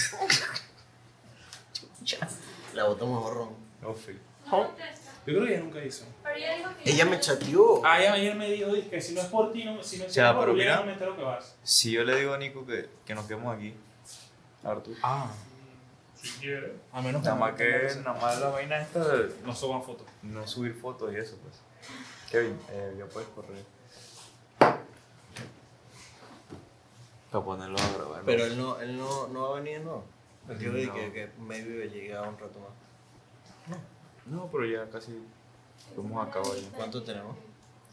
La 2.73 2.83
botamos 2.85 3.23
borrón. 3.23 3.49
No, 3.81 3.93
fui. 3.93 4.17
No. 4.45 4.63
Yo 5.25 5.33
creo 5.33 5.45
que 5.45 5.53
ella 5.55 5.63
nunca 5.63 5.83
hizo. 5.83 6.05
Pero 6.23 6.35
ella 6.37 6.55
dijo 6.55 6.69
que 6.81 6.89
Ella 6.89 7.05
me 7.05 7.19
chateó. 7.19 7.81
Ah, 7.85 7.99
ella 7.99 8.13
ayer 8.13 8.35
me 8.35 8.49
dijo 8.49 8.69
que 8.89 9.01
si 9.01 9.13
no 9.13 9.21
es 9.21 9.27
por 9.27 9.51
ti, 9.51 9.65
no, 9.65 9.83
si 9.83 9.97
no 9.97 10.05
es 10.05 10.13
Ya, 10.13 10.33
por 10.33 10.53
mira. 10.53 10.77
no 10.77 10.85
me 10.85 10.93
entero 10.93 11.15
que 11.17 11.21
vas. 11.23 11.55
Si 11.63 11.91
yo 11.91 12.03
le 12.05 12.15
digo 12.17 12.33
a 12.33 12.37
Nico 12.37 12.65
que, 12.65 12.87
que 13.05 13.13
nos 13.13 13.25
quedemos 13.25 13.53
aquí, 13.53 13.73
Artur. 14.63 14.95
Ah, 15.03 15.29
Si 16.39 16.47
a 16.91 17.01
menos 17.01 17.23
Nada 17.23 17.35
más 17.35 17.55
que 17.55 17.87
nada 18.03 18.19
más 18.19 18.39
la 18.39 18.49
vaina 18.49 18.81
esta 18.81 18.99
de 19.03 19.33
no 19.45 19.55
suban 19.55 19.81
fotos. 19.83 20.07
no 20.23 20.45
subir 20.47 20.73
fotos 20.75 21.13
y 21.13 21.17
eso, 21.17 21.37
pues. 21.43 21.55
Kevin, 22.31 22.59
eh, 22.69 22.95
ya 22.97 23.05
puedes 23.05 23.29
correr. 23.29 23.63
Para 27.31 27.43
ponerlo 27.43 27.77
a 27.77 27.97
grabar. 27.97 28.19
¿no? 28.19 28.25
Pero 28.25 28.45
él 28.45 28.57
no, 28.57 28.79
él 28.79 28.97
no, 28.97 29.27
no 29.29 29.41
va 29.49 29.57
a 29.57 29.61
venir, 29.61 29.81
¿no? 29.81 30.03
Él 30.49 30.59
dijo 30.59 30.71
de 30.73 30.85
No. 30.87 30.93
que, 30.93 31.11
que 31.11 31.29
maybe 31.39 31.89
llegaba 31.89 32.29
un 32.29 32.37
rato 32.37 32.59
más. 32.59 33.77
No, 34.25 34.49
pero 34.51 34.65
ya 34.65 34.89
casi 34.89 35.17
a 36.21 36.31
ya. 36.31 36.69
¿Cuánto 36.75 37.03
tenemos? 37.03 37.35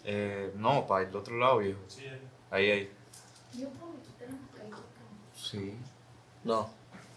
Eh, 0.05 0.53
no, 0.57 0.87
para 0.87 1.09
el 1.09 1.15
otro 1.17 1.37
lado, 1.37 1.59
viejo. 1.59 1.81
Sí. 1.89 2.05
Ahí, 2.51 2.71
ahí. 2.71 2.93
Yo 3.53 3.69
puedo 3.71 3.95
quitar 4.03 4.29
los 4.31 4.51
traídos. 4.55 4.81
Sí. 5.37 5.77
No, 6.45 6.71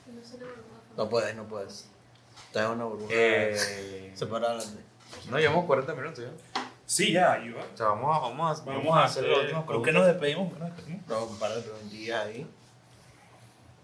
Que 0.06 0.12
no 0.14 0.24
se 0.24 0.38
a 0.38 0.48
no 0.98 1.10
puedes, 1.10 1.36
no 1.36 1.44
puedes. 1.46 1.90
Estás 2.48 2.66
en 2.66 2.72
una 2.72 2.86
burbuja 2.86 3.14
Eh, 3.14 4.12
separada. 4.16 4.62
no, 5.30 5.38
llevamos 5.40 5.66
40 5.66 5.94
minutos 5.96 6.26
ya. 6.26 6.62
Sí, 6.86 7.12
ya, 7.12 7.38
Iva. 7.40 7.62
O 7.74 7.78
sea, 7.78 7.88
vamos 7.88 8.16
a, 8.16 8.20
vamos 8.22 8.62
a, 8.62 8.66
vamos 8.66 8.98
a 8.98 9.04
hacer 9.04 9.24
las 9.26 9.40
últimas 9.40 9.66
¿Con 9.66 9.84
qué 9.84 9.92
nos 9.92 10.06
despedimos? 10.06 10.50
¿Con 10.50 10.54
qué 10.54 10.60
nos 10.66 10.76
despedimos? 10.76 11.08
No, 11.08 11.28
para 11.40 11.56
de 11.56 11.62
preguntar 11.62 12.28
ahí. 12.28 12.48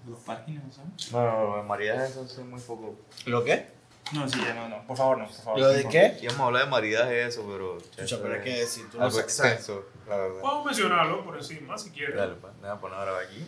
Los 0.08 0.20
parkings, 0.20 0.78
¿no? 0.78 0.84
No, 1.12 1.32
no, 1.32 1.50
no, 1.50 1.58
de 1.58 1.64
maridaje 1.64 2.06
eso 2.06 2.24
es 2.24 2.38
muy 2.40 2.60
poco. 2.62 2.96
¿Lo 3.26 3.44
qué? 3.44 3.72
No, 4.12 4.28
sí, 4.30 4.40
ya, 4.42 4.54
no, 4.54 4.68
no. 4.70 4.86
Por 4.86 4.98
favor, 4.98 5.18
no, 5.18 5.26
por 5.26 5.34
favor. 5.36 5.60
¿Lo 5.60 5.68
de 5.70 5.88
qué? 5.88 6.18
Íbamos 6.22 6.42
a 6.42 6.46
hablar 6.46 6.66
de 6.66 6.70
maridaje 6.72 7.26
eso, 7.26 7.46
pero... 7.50 7.78
Chucha, 7.96 8.20
pero 8.22 8.36
es 8.36 8.44
que 8.44 8.66
si 8.68 8.84
tú 8.90 8.98
no 8.98 9.06
Algo 9.06 9.18
sabes. 9.18 9.26
extenso, 9.26 9.86
la 10.10 10.18
verdad. 10.18 10.42
Podemos 10.42 10.66
mencionarlo 10.66 11.24
por 11.24 11.38
encima 11.38 11.78
si 11.78 11.90
quieres. 11.92 12.16
Dale, 12.16 12.36
pues, 12.36 12.54
déjame 12.62 12.82
poner 12.82 13.00
ahora 13.00 13.20
aquí. 13.26 13.48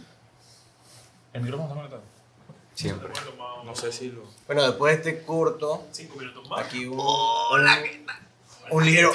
¿El 1.33 1.41
micrófono 1.41 1.67
está 1.67 1.75
conectado? 1.75 2.14
Siempre. 2.75 3.09
No 3.63 3.75
sé 3.75 3.91
si 3.91 4.11
lo... 4.11 4.21
Bueno, 4.45 4.63
después 4.63 5.03
de 5.03 5.09
este 5.11 5.25
corto, 5.25 5.87
Cinco 5.91 6.19
minutos 6.19 6.47
más. 6.49 6.65
aquí 6.65 6.85
un. 6.85 6.97
Hola, 6.99 7.79
Un 8.69 8.85
ligero. 8.85 9.11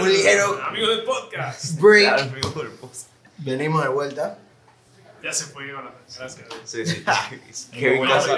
Un 0.00 0.08
ligero- 0.08 0.60
Amigos 0.64 0.88
del 0.96 1.04
podcast. 1.04 1.80
break. 1.80 2.02
Claro, 2.14 2.22
amigo 2.22 2.50
del 2.62 2.72
post. 2.72 3.08
Venimos 3.38 3.82
de 3.82 3.88
vuelta. 3.88 4.38
Ya 5.22 5.32
se 5.32 5.44
fue, 5.46 5.66
Jonathan. 5.68 5.92
Gracias. 6.18 6.46
Sí, 6.64 6.86
sí. 6.86 7.04
Kevin 7.72 8.06
casi, 8.06 8.30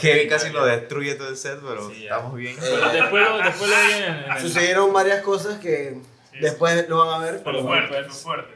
Kevin 0.00 0.28
casi 0.28 0.50
lo 0.50 0.64
destruye 0.66 1.14
todo 1.14 1.28
el 1.28 1.36
set, 1.36 1.58
pero 1.66 1.88
Sí, 1.90 2.04
estamos 2.04 2.34
bien. 2.34 2.56
Pero 2.60 2.92
después 2.92 3.28
lo, 3.28 3.38
después 3.38 3.70
lo 3.70 3.76
oyen 3.76 4.02
en, 4.02 4.14
en 4.24 4.32
el... 4.32 4.42
Sucedieron 4.42 4.92
varias 4.92 5.22
cosas 5.22 5.58
que 5.60 5.98
Sí, 6.32 6.38
después 6.40 6.88
lo 6.88 7.06
van 7.06 7.14
a 7.22 7.24
ver. 7.24 7.34
Fue 7.42 7.52
Pero, 7.52 7.62
fuerte, 7.62 8.04
fue 8.04 8.12
fuerte. 8.14 8.55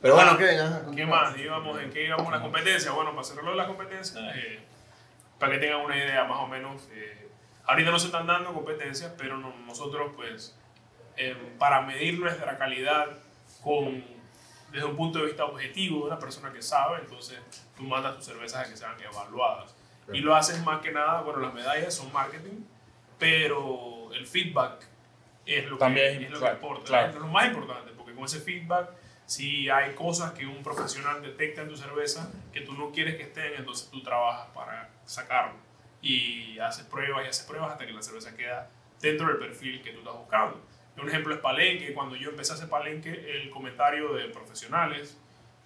Pero 0.00 0.14
bueno, 0.14 0.36
¿Qué 0.36 0.56
continúa. 0.84 1.22
más? 1.22 1.38
Íbamos, 1.38 1.80
¿En 1.80 1.90
qué 1.90 2.04
íbamos 2.04 2.28
a 2.28 2.36
la 2.36 2.42
competencia? 2.42 2.92
Bueno, 2.92 3.12
para 3.12 3.24
cerrarlo 3.24 3.50
de 3.52 3.56
la 3.56 3.66
competencia, 3.66 4.20
eh, 4.36 4.60
para 5.38 5.52
que 5.52 5.58
tengan 5.58 5.80
una 5.80 5.96
idea 5.96 6.24
más 6.24 6.38
o 6.40 6.46
menos, 6.46 6.88
eh, 6.92 7.28
ahorita 7.66 7.90
no 7.90 7.98
se 7.98 8.06
están 8.06 8.26
dando 8.26 8.52
competencias, 8.52 9.12
pero 9.18 9.36
no- 9.36 9.54
nosotros 9.66 10.12
pues, 10.16 10.56
eh, 11.16 11.36
para 11.58 11.80
medir 11.82 12.18
nuestra 12.20 12.56
calidad 12.58 13.06
con, 13.62 14.04
desde 14.70 14.86
un 14.86 14.96
punto 14.96 15.18
de 15.20 15.26
vista 15.26 15.44
objetivo 15.44 16.00
de 16.00 16.06
una 16.12 16.18
persona 16.18 16.52
que 16.52 16.60
sabe, 16.62 16.98
entonces 17.00 17.38
tú 17.76 17.84
mandas 17.84 18.16
tus 18.16 18.26
cervezas 18.26 18.66
a 18.66 18.70
que 18.70 18.76
sean 18.76 18.94
evaluadas. 19.00 19.74
Y 20.12 20.18
lo 20.20 20.36
haces 20.36 20.62
más 20.64 20.80
que 20.82 20.92
nada, 20.92 21.22
bueno, 21.22 21.40
las 21.40 21.52
medallas 21.52 21.92
son 21.94 22.12
marketing, 22.12 22.64
pero 23.18 24.10
el 24.12 24.26
feedback 24.26 24.86
es 25.44 25.66
lo 25.66 25.78
También 25.78 26.18
que, 26.18 26.24
es 26.26 26.32
es 26.32 26.38
lo 26.38 26.46
que 26.46 26.52
importa, 26.52 26.84
claro. 26.84 27.08
es 27.08 27.14
lo 27.16 27.26
más 27.28 27.46
importante, 27.46 27.92
porque 27.96 28.14
con 28.14 28.24
ese 28.24 28.40
feedback, 28.40 28.90
si 29.26 29.68
hay 29.68 29.94
cosas 29.94 30.32
que 30.32 30.46
un 30.46 30.62
profesional 30.62 31.20
detecta 31.20 31.62
en 31.62 31.68
tu 31.68 31.76
cerveza 31.76 32.30
que 32.52 32.60
tú 32.60 32.72
no 32.72 32.92
quieres 32.92 33.16
que 33.16 33.24
estén, 33.24 33.54
entonces 33.56 33.90
tú 33.90 34.02
trabajas 34.02 34.48
para 34.54 34.90
sacarlo 35.04 35.54
y 36.00 36.58
haces 36.60 36.84
pruebas 36.86 37.24
y 37.26 37.28
haces 37.28 37.44
pruebas 37.44 37.72
hasta 37.72 37.86
que 37.86 37.92
la 37.92 38.02
cerveza 38.02 38.36
queda 38.36 38.70
dentro 39.00 39.26
del 39.26 39.38
perfil 39.38 39.82
que 39.82 39.90
tú 39.90 39.98
estás 39.98 40.14
buscando. 40.14 40.60
Un 40.96 41.08
ejemplo 41.08 41.34
es 41.34 41.40
Palenque. 41.40 41.92
Cuando 41.92 42.16
yo 42.16 42.30
empecé 42.30 42.52
a 42.52 42.54
hacer 42.54 42.68
Palenque, 42.68 43.10
el 43.10 43.50
comentario 43.50 44.14
de 44.14 44.28
profesionales 44.28 45.18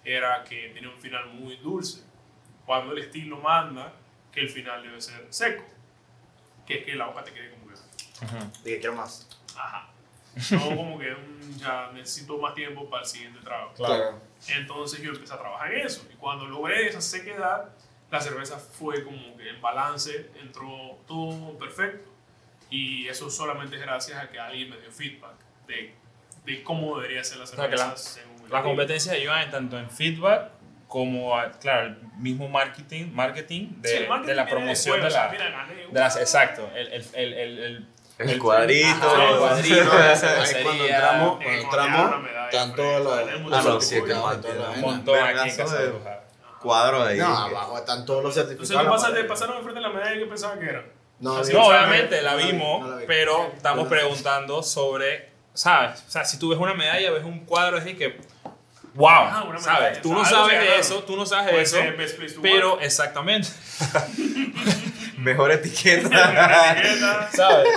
era 0.03 0.43
que 0.43 0.69
tenía 0.69 0.89
un 0.89 0.99
final 0.99 1.27
muy 1.29 1.57
dulce, 1.57 2.03
cuando 2.65 2.93
el 2.93 2.97
estilo 2.97 3.37
manda 3.37 3.93
que 4.31 4.41
el 4.41 4.49
final 4.49 4.81
debe 4.81 4.99
ser 4.99 5.27
seco, 5.29 5.63
que 6.65 6.79
es 6.79 6.85
que 6.85 6.95
la 6.95 7.09
hoja 7.09 7.23
te 7.23 7.31
quede 7.31 7.51
como 7.51 7.67
que 7.67 7.71
Dije, 8.63 8.79
quiero 8.79 8.95
más. 8.95 9.27
Ajá. 9.55 9.90
No 10.51 10.75
como 10.75 10.97
que 10.99 11.15
ya 11.57 11.91
necesito 11.93 12.37
más 12.37 12.53
tiempo 12.55 12.89
para 12.89 13.03
el 13.03 13.07
siguiente 13.09 13.39
trabajo. 13.43 13.73
Claro. 13.75 14.19
Entonces 14.47 15.01
yo 15.01 15.11
empecé 15.11 15.33
a 15.33 15.37
trabajar 15.39 15.73
en 15.73 15.85
eso. 15.85 16.05
Y 16.11 16.15
cuando 16.15 16.45
logré 16.47 16.87
esa 16.87 17.01
sequedad, 17.01 17.69
la 18.09 18.19
cerveza 18.21 18.57
fue 18.57 19.03
como 19.03 19.35
que 19.37 19.49
en 19.49 19.61
balance, 19.61 20.29
entró 20.41 20.97
todo 21.07 21.57
perfecto. 21.57 22.09
Y 22.69 23.07
eso 23.07 23.29
solamente 23.29 23.75
es 23.75 23.81
gracias 23.81 24.17
a 24.17 24.29
que 24.29 24.39
alguien 24.39 24.69
me 24.69 24.77
dio 24.77 24.91
feedback 24.91 25.35
de, 25.67 25.93
de 26.45 26.63
cómo 26.63 26.97
debería 26.99 27.23
ser 27.23 27.37
la 27.39 27.45
sea, 27.45 27.55
que 27.69 27.77
cerveza 27.77 27.87
la- 27.87 27.97
según 27.97 28.31
el 28.31 28.37
La 28.39 28.45
estilo. 28.45 28.63
competencia 28.63 29.17
iba 29.17 29.43
en 29.43 29.51
tanto 29.51 29.77
en 29.77 29.89
feedback 29.89 30.51
como, 30.87 31.37
a- 31.37 31.51
claro, 31.51 31.87
el 31.87 31.97
mismo 32.17 32.47
marketing, 32.49 33.11
marketing 33.13 33.67
de, 33.81 33.89
Sí, 33.89 33.95
el 33.97 34.09
marketing 34.09 34.27
de 34.29 34.35
la 34.35 34.45
promoción 34.47 35.01
después, 35.01 35.01
de 35.01 35.07
o 35.07 35.11
sea, 35.11 35.25
la... 35.25 35.31
mira, 35.31 35.49
gané, 35.49 35.73
De 35.87 35.99
las, 35.99 36.13
wow. 36.15 36.21
exacto, 36.23 36.71
el, 36.75 36.87
el, 36.87 37.05
el, 37.13 37.33
el, 37.59 37.87
el- 38.23 38.29
El 38.31 38.39
cuadrito. 38.39 38.87
Ajá, 38.89 39.29
el 39.29 39.37
cuadrito, 39.39 39.91
cuando 40.63 40.85
entramos, 40.85 41.37
cuando 41.43 41.61
entramos, 41.61 42.15
están 42.51 42.75
todos 42.75 43.03
los, 43.03 43.19
Ah, 43.53 43.61
no, 43.63 43.81
sí, 43.81 43.87
certificados 43.95 44.45
un 44.75 44.81
montón 44.81 45.19
aquí. 45.19 45.51
Cuadro 46.61 47.03
ahí. 47.03 47.17
No, 47.17 47.25
abajo 47.37 47.77
están 47.77 48.05
todos 48.05 48.23
los 48.23 48.33
certificados. 48.35 48.71
Entonces 49.03 49.25
pasaron 49.25 49.57
enfrente 49.57 49.79
de 49.79 49.87
la 49.87 49.93
medalla 49.93 50.19
que 50.19 50.25
pensaba 50.25 50.59
que 50.59 50.65
era. 50.65 50.83
No, 51.19 51.37
Así 51.37 51.53
obviamente 51.55 52.21
la 52.21 52.35
vimos, 52.35 52.81
no 52.81 52.87
la 52.89 52.95
vi. 52.97 53.05
pero 53.07 53.51
estamos 53.55 53.87
preguntando 53.87 54.63
sobre, 54.63 55.29
¿sabes? 55.53 56.03
O 56.07 56.11
sea, 56.11 56.25
si 56.25 56.37
tú 56.39 56.49
ves 56.49 56.57
una 56.59 56.73
medalla, 56.73 57.11
ves 57.11 57.23
un 57.23 57.45
cuadro, 57.45 57.79
de 57.79 57.95
que, 57.95 58.19
wow, 58.95 59.07
Ah, 59.09 59.45
una 59.47 59.59
¿sabes? 59.59 59.81
medalla, 59.81 60.01
Tú 60.01 60.13
no 60.13 60.25
sabes 60.25 60.59
de 60.59 60.79
eso, 60.79 61.03
tú 61.03 61.15
no 61.15 61.25
sabes 61.27 61.53
de 61.53 61.61
eso, 61.61 61.77
pero 62.41 62.79
exactamente, 62.79 63.49
Mejor 65.21 65.51
etiqueta. 65.51 66.73
Etiqueta. 66.77 67.29
¿sabes? 67.33 67.67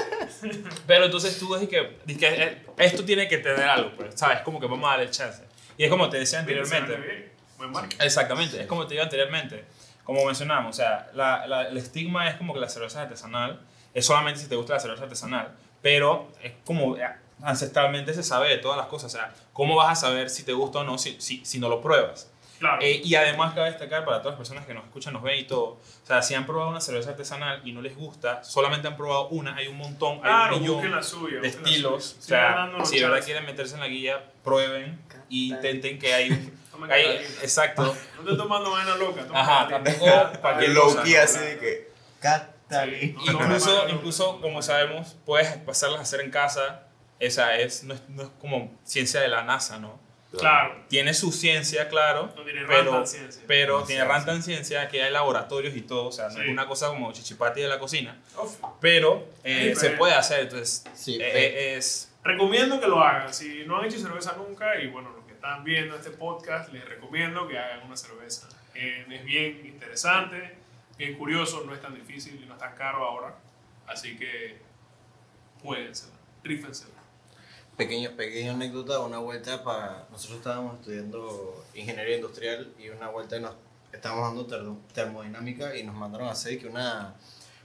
Pero 0.86 1.05
entonces 1.07 1.38
tú 1.38 1.49
ves 1.51 1.68
que, 1.68 1.99
dices 2.05 2.20
que 2.20 2.42
eh, 2.42 2.62
esto 2.78 3.05
tiene 3.05 3.28
que 3.28 3.38
tener 3.38 3.62
algo, 3.62 3.92
pues, 3.97 4.14
¿sabes? 4.14 4.40
Como 4.40 4.61
que 4.61 4.66
vamos 4.66 4.86
a 4.88 4.97
darle 4.97 5.11
chance. 5.11 5.42
Y 5.76 5.84
es 5.84 5.90
como 5.90 6.09
te 6.09 6.18
decía 6.18 6.40
anteriormente. 6.40 7.32
Buen. 7.59 7.88
Exactamente, 8.01 8.61
es 8.61 8.66
como 8.66 8.86
te 8.86 8.95
digo 8.95 9.05
anteriormente, 9.05 9.64
como 10.05 10.24
mencionamos, 10.26 10.70
o 10.74 10.76
sea, 10.76 11.09
la, 11.14 11.47
la- 11.47 11.68
el 11.68 11.76
estigma 11.78 12.28
es 12.28 12.34
como 12.34 12.53
que 12.53 12.61
la 12.61 12.68
cerveza 12.68 13.03
artesanal 13.03 13.61
es 13.95 14.05
solamente 14.05 14.40
si 14.40 14.49
te 14.49 14.55
gusta 14.57 14.74
la 14.74 14.80
cerveza 14.80 15.05
artesanal, 15.05 15.53
pero 15.80 16.30
es 16.42 16.53
como 16.66 16.97
eh, 16.97 17.07
ancestralmente 17.42 18.12
se 18.12 18.22
sabe 18.22 18.49
de 18.51 18.59
todas 18.59 18.76
las 18.76 18.86
cosas, 18.88 19.14
o 19.14 19.16
sea, 19.16 19.32
¿cómo 19.53 19.76
vas 19.76 19.97
a 19.99 20.09
saber 20.09 20.28
si 20.30 20.42
te 20.42 20.53
gusta 20.53 20.80
o 20.80 20.84
no 20.84 20.99
si, 20.99 21.16
si, 21.20 21.45
si 21.45 21.59
no 21.59 21.68
lo 21.68 21.80
pruebas? 21.80 22.30
Claro. 22.59 22.78
Eh, 22.80 23.00
y 23.05 23.14
además 23.16 23.52
cabe 23.55 23.70
destacar 23.70 24.05
para 24.05 24.18
todas 24.18 24.32
las 24.32 24.38
personas 24.38 24.64
que 24.66 24.74
nos 24.74 24.84
escuchan, 24.84 25.12
nos 25.12 25.22
ven 25.22 25.38
y 25.38 25.44
todo, 25.44 25.64
o 25.64 25.80
sea, 26.07 26.22
si 26.22 26.34
han 26.34 26.46
probado 26.46 26.70
una 26.70 26.80
cerveza 26.80 27.11
artesanal 27.11 27.61
y 27.64 27.72
no 27.72 27.82
les 27.82 27.96
gusta, 27.96 28.42
solamente 28.44 28.86
han 28.88 28.96
probado 28.96 29.28
una, 29.28 29.55
hay 29.57 29.66
un 29.66 29.76
montón, 29.76 30.14
hay 30.16 30.20
Claro, 30.22 30.57
un 30.57 30.62
millón 30.62 30.90
la 30.90 31.02
suya. 31.02 31.40
de 31.40 31.48
busquen 31.48 31.62
la 31.62 31.68
estilos, 31.68 32.05
suya. 32.20 32.66
o 32.76 32.76
sea, 32.76 32.84
si 32.86 32.98
de 33.00 33.09
verdad 33.09 33.24
quieren 33.24 33.44
meterse 33.46 33.74
en 33.74 33.80
la 33.80 33.88
guía, 33.88 34.24
prueben 34.42 35.00
y 35.28 35.50
intenten 35.52 35.98
que 35.98 36.14
hay 36.14 36.30
un... 36.30 36.64
Hay- 36.90 37.18
exacto. 37.42 37.94
No 38.18 38.30
te 38.30 38.36
tomando 38.36 38.70
vaina 38.72 38.96
loca. 38.96 39.24
toma 39.26 39.40
Ajá, 39.40 39.68
tampoco 39.68 40.07
cualquier 40.40 40.76
key 41.05 41.14
así 41.14 41.38
de 41.38 41.59
que. 41.59 41.90
Sí, 42.68 43.14
no 43.26 43.32
Incluso, 43.32 43.88
incluso, 43.88 44.40
como 44.40 44.61
sabemos, 44.62 45.16
puedes 45.24 45.48
pasarlas 45.59 46.00
a 46.00 46.02
hacer 46.02 46.20
en 46.20 46.30
casa. 46.30 46.82
Esa 47.20 47.57
es, 47.59 47.84
no 47.84 47.94
es, 47.94 48.02
no 48.09 48.22
es 48.24 48.28
como 48.40 48.72
ciencia 48.82 49.20
de 49.20 49.28
la 49.28 49.44
NASA, 49.44 49.78
¿no? 49.78 50.00
Claro. 50.39 50.85
Tiene 50.89 51.14
su 51.14 51.32
ciencia, 51.32 51.89
claro, 51.89 52.32
No 52.37 52.43
tiene 52.43 52.64
pero, 52.66 52.82
Rantan 52.93 53.07
ciencia. 53.07 53.43
pero 53.47 53.80
No, 53.80 53.85
tiene 53.87 54.03
sí, 54.03 54.09
rantan 54.09 54.43
ciencia, 54.43 54.89
que 54.89 55.03
hay 55.03 55.12
laboratorios 55.12 55.76
y 55.76 55.82
todo, 55.82 56.07
o 56.09 56.12
sea, 56.12 56.28
no 56.28 56.35
Sí. 56.37 56.41
es 56.43 56.49
una 56.49 56.66
cosa 56.66 56.89
como 56.89 57.12
chichipati 57.12 57.61
de 57.61 57.68
la 57.68 57.78
cocina, 57.78 58.18
Uf. 58.37 58.57
pero 58.80 59.26
eh, 59.45 59.70
Sí, 59.74 59.80
se 59.80 59.87
pero- 59.89 59.99
puede 59.99 60.14
hacer, 60.14 60.41
entonces 60.41 60.85
Sí, 60.95 61.16
eh, 61.20 61.30
eh, 61.35 61.76
es... 61.76 62.11
Recomiendo 62.22 62.80
que 62.80 62.87
lo 62.89 63.01
hagan. 63.01 63.32
Si 63.35 63.64
no 63.66 63.78
han 63.78 63.85
hecho 63.85 63.99
cerveza 63.99 64.35
nunca, 64.39 64.80
y 64.80 64.87
bueno, 64.89 65.11
los 65.14 65.24
que 65.26 65.32
están 65.35 65.62
viendo 65.62 65.95
este 65.97 66.11
podcast, 66.11 66.72
les 66.72 66.85
recomiendo 66.89 67.47
que 67.47 67.59
hagan 67.59 67.82
una 67.87 67.97
cerveza. 67.97 68.49
Eh, 68.74 69.05
es 69.11 69.24
bien 69.24 69.61
interesante, 69.66 70.57
bien 70.97 71.14
curioso, 71.18 71.62
no 71.66 71.74
es 71.74 71.82
tan 71.82 71.95
difícil 71.95 72.41
y 72.43 72.47
no 72.47 72.55
es 72.55 72.59
tan 72.61 72.74
caro 72.74 73.05
ahora. 73.05 73.35
Así 73.87 74.16
que, 74.16 74.59
jueguensela, 75.62 76.14
rífensela. 76.43 76.93
Pequeño, 77.76 78.10
pequeña 78.16 78.52
anécdota, 78.52 79.00
una 79.00 79.18
vuelta 79.18 79.64
para... 79.64 80.06
Nosotros 80.10 80.38
estábamos 80.38 80.78
estudiando 80.78 81.64
ingeniería 81.74 82.16
industrial 82.16 82.72
y 82.78 82.88
una 82.90 83.08
vuelta 83.08 83.38
nos 83.40 83.52
estábamos 83.92 84.28
dando 84.28 84.46
termo- 84.46 84.80
termodinámica 84.92 85.76
y 85.76 85.82
nos 85.82 85.94
mandaron 85.96 86.28
a 86.28 86.32
hacer 86.32 86.58
que 86.58 86.68
una, 86.68 87.14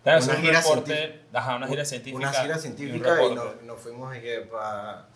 Claro, 0.04 0.24
Una 0.24 0.36
gira 0.36 0.62
reporte, 0.62 1.22
ajá, 1.34 1.56
una 1.58 1.68
gira 1.68 1.84
científica. 1.86 2.18
una 2.18 2.32
gira 2.32 2.58
científica 2.58 3.24
y, 3.24 3.36
nos, 3.36 3.62
nos 3.64 3.80
fuimos 3.82 4.14
que 4.18 4.40
para 4.50 5.08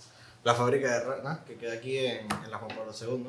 la 0.43 0.53
fábrica 0.53 0.91
de 0.99 1.05
ranas 1.05 1.39
que 1.47 1.55
queda 1.55 1.73
aquí 1.73 1.97
en, 1.99 2.27
en 2.31 2.51
la 2.51 2.57
Juan 2.57 2.75
Pablo 2.77 2.91
II 2.99 3.27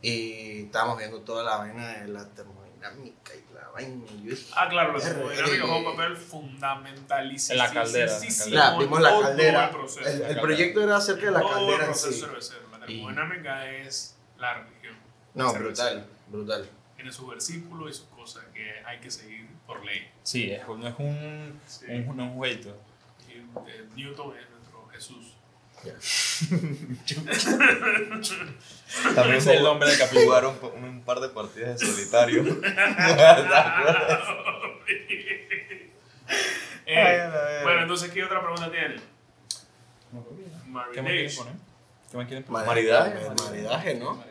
y 0.00 0.62
estábamos 0.64 0.98
viendo 0.98 1.20
toda 1.20 1.42
la 1.44 1.58
vaina 1.58 1.98
de 1.98 2.08
la 2.08 2.26
termodinámica 2.30 3.34
y 3.34 3.47
la 3.82 3.88
vaina 3.88 4.04
y 4.12 4.24
yo 4.24 4.30
dije, 4.30 4.46
Ah, 4.56 4.68
claro, 4.68 4.92
la 4.92 4.98
Verga, 4.98 5.14
termodinámica 5.14 5.64
es 5.64 5.70
un 5.70 5.84
papel 5.84 6.16
fundamentalísimo. 6.16 7.52
En 7.52 7.58
la 7.58 7.72
caldera, 7.72 8.08
Sí, 8.08 8.20
sí, 8.20 8.26
en 8.26 8.32
sí, 8.32 8.50
la 8.50 8.60
la, 8.64 8.68
como 8.70 8.80
vimos 8.82 9.00
la 9.00 9.08
todo 9.10 9.22
caldera 9.22 9.64
el 9.64 9.70
proceso. 9.70 10.00
el, 10.00 10.06
el 10.14 10.20
caldera. 10.20 10.40
proyecto 10.42 10.82
era 10.82 10.96
acerca 10.96 11.26
de 11.26 11.30
la 11.32 11.40
Todo 11.40 11.48
el 11.48 11.54
caldera 11.56 11.78
en 11.78 11.84
proceso 11.90 12.12
sí 12.12 12.20
cervecero. 12.20 12.60
La 12.70 12.78
Y- 12.78 12.80
termodinámica 12.96 13.70
es 13.70 14.16
la 14.38 14.54
religión. 14.54 14.96
no 15.34 15.52
brutal 15.52 16.06
brutal 16.28 16.68
Tiene 16.96 17.12
sus 17.12 17.28
versículos 17.28 17.90
y 17.90 17.94
sus 17.94 18.06
cosas 18.08 18.44
que 18.52 18.82
hay 18.84 18.98
que 19.00 19.10
seguir 19.10 19.46
por 19.66 19.84
ley. 19.84 20.08
Sí, 20.22 20.50
es, 20.50 20.66
no 20.66 20.86
es 20.88 20.94
un, 20.98 21.60
Sí. 21.66 21.86
un, 21.88 22.16
no 22.16 22.24
es 22.24 22.30
un 22.30 22.36
jueguito. 22.36 22.76
Y, 23.28 23.32
eh, 23.70 23.84
Newton 23.94 24.32
es 24.36 24.50
nuestro 24.50 24.88
Jesús. 24.92 25.34
También 29.14 29.36
es 29.38 29.46
el 29.46 29.62
nombre 29.62 29.88
del 29.90 29.98
capítulo. 29.98 30.24
Jugaron 30.26 30.56
un, 30.76 30.84
un 30.84 31.02
par 31.02 31.20
de 31.20 31.28
partidas 31.28 31.78
de 31.78 31.86
solitario. 31.86 32.44
Eh, 36.90 37.60
bueno, 37.64 37.82
entonces, 37.82 38.10
¿qué 38.10 38.24
otra 38.24 38.40
pregunta 38.40 38.70
tiene? 38.70 38.96
¿Qué 38.96 40.70
más 40.70 40.86
quieren 40.90 41.34
poner? 41.36 41.52
¿Qué 42.10 42.16
más 42.16 42.26
quieren 42.26 42.44
poner? 42.44 42.66
maridaje 42.66 43.10
Maridaje. 43.14 43.34
maridaje 43.44 43.94
no 43.96 44.10
O 44.12 44.24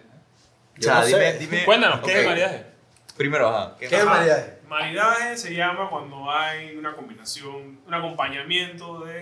sea, 0.80 1.02
no 1.02 1.06
dime, 1.06 1.34
dime. 1.34 1.66
Cuéntanos, 1.66 2.00
¿qué 2.00 2.12
Ok. 2.14 2.18
es 2.18 2.26
maridaje? 2.26 2.66
Primero, 3.16 3.50
ajá. 3.50 3.76
¿qué- 3.80 3.88
¿Qué 3.88 3.98
es 3.98 4.06
maridaje? 4.06 4.58
Maridaje 4.68 5.38
se 5.38 5.54
llama 5.54 5.88
cuando 5.92 6.32
hay 6.32 6.76
una 6.76 6.96
combinación, 6.96 7.80
un 7.86 7.94
acompañamiento 7.94 9.02
de 9.06 9.22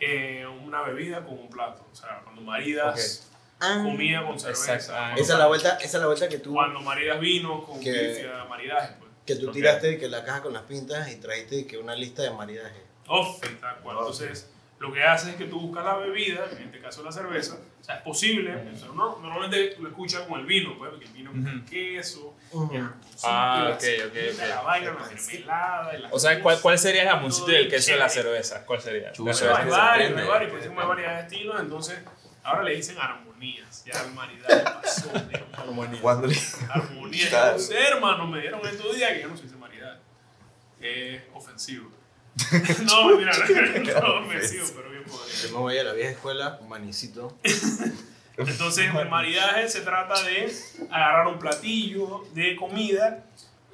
eh, 0.00 0.46
una 0.64 0.82
bebida 0.82 1.24
con 1.24 1.38
un 1.38 1.48
plato. 1.48 1.86
O 1.90 1.94
sea, 1.94 2.20
cuando 2.24 2.42
maridas 2.42 3.28
comida 3.58 4.26
con 4.26 4.38
cerveza. 4.38 4.74
Exacto. 4.74 4.92
Ah, 4.94 5.04
Cuando- 5.06 5.22
esa 5.22 5.32
es 5.32 5.38
la 5.38 5.46
vuelta 5.46 5.76
esa 5.76 5.84
es 5.86 6.00
la 6.00 6.06
vuelta 6.06 6.28
que 6.28 6.38
tú 6.38 6.52
Cuando 6.52 6.80
maridas 6.80 7.18
vino 7.20 7.64
con 7.64 7.80
Que- 7.80 7.92
bifia, 8.08 8.44
maridaje, 8.48 8.94
pues. 8.98 9.10
que 9.24 9.36
tú 9.36 9.48
Ok. 9.48 9.54
tiraste 9.54 9.98
que 9.98 10.08
la 10.08 10.24
caja 10.24 10.42
con 10.42 10.52
las 10.52 10.62
pintas 10.62 11.10
y 11.10 11.16
trajiste 11.16 11.66
que 11.66 11.78
una 11.78 11.94
lista 11.94 12.22
de 12.22 12.30
maridaje 12.30 12.82
tal 13.60 13.78
cual. 13.82 13.96
Entonces, 13.98 14.50
lo 14.78 14.92
que 14.92 15.02
hace 15.02 15.30
es 15.30 15.36
que 15.36 15.46
tú 15.46 15.58
buscas 15.60 15.84
la 15.84 15.96
bebida, 15.96 16.44
en 16.52 16.64
este 16.64 16.80
caso 16.80 17.02
la 17.02 17.10
cerveza, 17.10 17.56
o 17.80 17.84
sea, 17.84 17.96
es 17.96 18.02
posible, 18.02 18.54
o 18.54 18.76
sea, 18.76 18.90
uno 18.90 19.18
normalmente 19.22 19.74
lo 19.80 19.88
escucha 19.88 20.26
con 20.26 20.40
el 20.40 20.46
vino, 20.46 20.76
pues, 20.76 20.90
porque 20.90 21.06
el 21.06 21.12
vino 21.12 21.30
con 21.30 21.46
el 21.46 21.64
queso, 21.64 22.34
Ujú. 22.52 22.74
el 22.74 22.82
jamoncito, 22.82 23.20
Ah, 23.24 23.64
la 23.70 23.74
ok, 23.74 23.82
ok, 24.06 24.16
ok. 24.34 24.48
la 24.48 24.60
vaina, 24.62 24.92
la 24.92 25.10
El 25.10 25.16
mermelada, 25.16 25.96
y 25.96 26.02
la 26.02 26.08
O 26.12 26.18
sea, 26.18 26.42
¿cuál, 26.42 26.60
cuál 26.60 26.78
sería 26.78 27.02
el 27.04 27.08
jamoncito 27.08 27.52
y 27.52 27.54
el 27.56 27.68
queso 27.70 27.92
de 27.92 27.98
la 27.98 28.08
cerveza? 28.10 28.66
¿Cuál 28.66 28.80
sería? 28.82 29.12
Chuta, 29.12 29.32
La 29.46 29.56
Hay 29.58 29.68
varios, 29.70 30.18
hay 30.18 30.26
varios, 30.26 30.50
pues, 30.50 30.62
depende. 30.64 30.82
hay 30.82 30.88
varios 30.88 31.12
estilos, 31.24 31.60
entonces 31.60 31.98
ahora 32.42 32.62
le 32.64 32.76
dicen 32.76 32.98
armonías, 32.98 33.82
ya 33.86 34.02
el 34.04 34.12
maridaje 34.12 34.62
pasó, 34.82 35.08
digamos. 35.10 36.00
Cuando 36.02 36.26
le- 36.26 36.36
Armonía. 36.68 37.52
No 37.52 37.58
sé, 37.58 37.78
hermano, 37.88 38.26
me 38.26 38.40
dieron 38.40 38.60
estos 38.66 38.94
días 38.94 39.10
que 39.12 39.22
yo 39.22 39.28
no 39.28 39.36
sé 39.38 39.48
si 39.48 39.54
maridaje. 39.56 40.00
Es 40.80 41.22
ofensivo. 41.34 41.90
no, 42.84 43.16
mentira, 43.16 44.00
no, 44.00 44.18
no 44.20 44.26
ofensivo, 44.26 44.66
pero 44.76 44.90
bien 44.90 45.04
podrido. 45.04 45.36
yo 45.42 45.48
me 45.52 45.58
voy 45.58 45.78
a 45.78 45.84
la 45.84 45.92
vieja 45.94 46.10
escuela 46.10 46.60
manicito 46.68 47.36
Entonces, 48.36 48.94
el 48.94 49.08
maridaje 49.08 49.68
se 49.68 49.80
trata 49.80 50.20
de 50.22 50.52
agarrar 50.90 51.26
un 51.28 51.38
platillo 51.38 52.24
de 52.34 52.54
comida, 52.56 53.24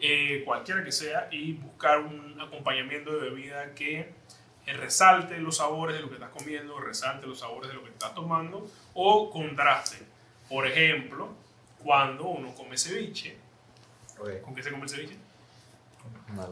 eh, 0.01 0.43
cualquiera 0.45 0.85
que 0.85 0.93
sea, 0.93 1.29
y 1.33 1.55
buscar 1.55 1.99
un 1.99 2.41
acompañamiento 2.41 3.13
de 3.13 3.31
bebida 3.31 3.75
que 3.75 4.13
eh, 4.67 4.73
resalte 4.75 5.39
los 5.39 5.57
sabores 5.57 5.97
de 5.97 6.03
lo 6.03 6.09
que 6.09 6.15
estás 6.15 6.31
comiendo, 6.31 6.79
resalte 6.79 7.27
los 7.27 7.41
sabores 7.41 7.69
de 7.71 7.75
lo 7.75 7.83
que 7.83 7.91
estás 7.91 8.15
tomando, 8.15 8.71
o 8.95 9.31
contraste. 9.31 9.99
Por 10.49 10.67
ejemplo, 10.69 11.31
cuando 11.83 12.27
uno 12.27 12.55
come 12.55 12.79
ceviche, 12.79 13.37
Ok. 14.21 14.41
¿con 14.43 14.55
qué 14.55 14.63
se 14.63 14.71
come 14.71 14.85
el 14.85 14.89
ceviche? 14.89 15.17
Una 16.33 16.47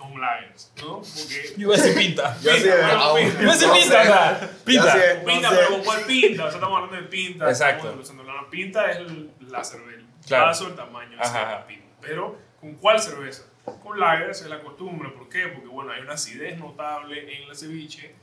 lager. 0.00 0.08
Con 0.12 0.20
lagers, 0.20 0.72
¿no? 0.78 0.96
Porque 1.00 1.54
Yo 1.56 1.66
voy 1.68 1.78
a 1.78 1.82
decir 1.82 1.96
pinta. 1.98 2.36
Yo 2.42 2.52
Pinta, 2.52 2.76
bueno, 2.76 3.00
ah, 3.00 3.14
pinta. 3.14 3.40
Yo 3.40 3.46
voy 3.46 3.48
a 3.48 3.52
decir 3.52 3.70
pinta, 3.72 4.00
o 4.00 4.04
sea, 4.04 4.50
pinta. 4.64 4.92
Sé. 4.92 5.14
Pinta, 5.26 5.50
No 5.50 5.56
pero 5.56 5.68
¿con 5.70 5.84
cuál 5.84 6.00
pinta? 6.04 6.42
O 6.44 6.46
sea, 6.48 6.54
estamos 6.56 6.76
hablando 6.76 6.96
de 6.96 7.02
pinta. 7.08 7.48
Exacto. 7.48 8.02
La 8.26 8.50
pinta 8.50 8.90
es 8.90 8.96
el- 8.98 9.30
la 9.48 9.62
cerveza, 9.64 9.98
el 10.00 10.06
Claro. 10.26 10.46
vaso, 10.46 10.66
el 10.68 10.74
tamaño, 10.74 11.16
Ajá, 11.20 11.42
así, 11.42 11.50
la 11.52 11.66
pinta. 11.66 11.86
Pero, 12.00 12.38
¿con 12.60 12.74
cuál 12.74 13.00
cerveza? 13.00 13.42
Con 13.82 14.00
lagers 14.00 14.40
es 14.40 14.46
la 14.48 14.60
costumbre. 14.60 15.10
¿Por 15.10 15.28
qué? 15.28 15.48
Porque, 15.48 15.68
bueno, 15.68 15.92
hay 15.92 16.00
una 16.00 16.14
acidez 16.14 16.58
notable 16.58 17.20
en 17.36 17.48
el 17.48 17.54
ceviche 17.56 18.14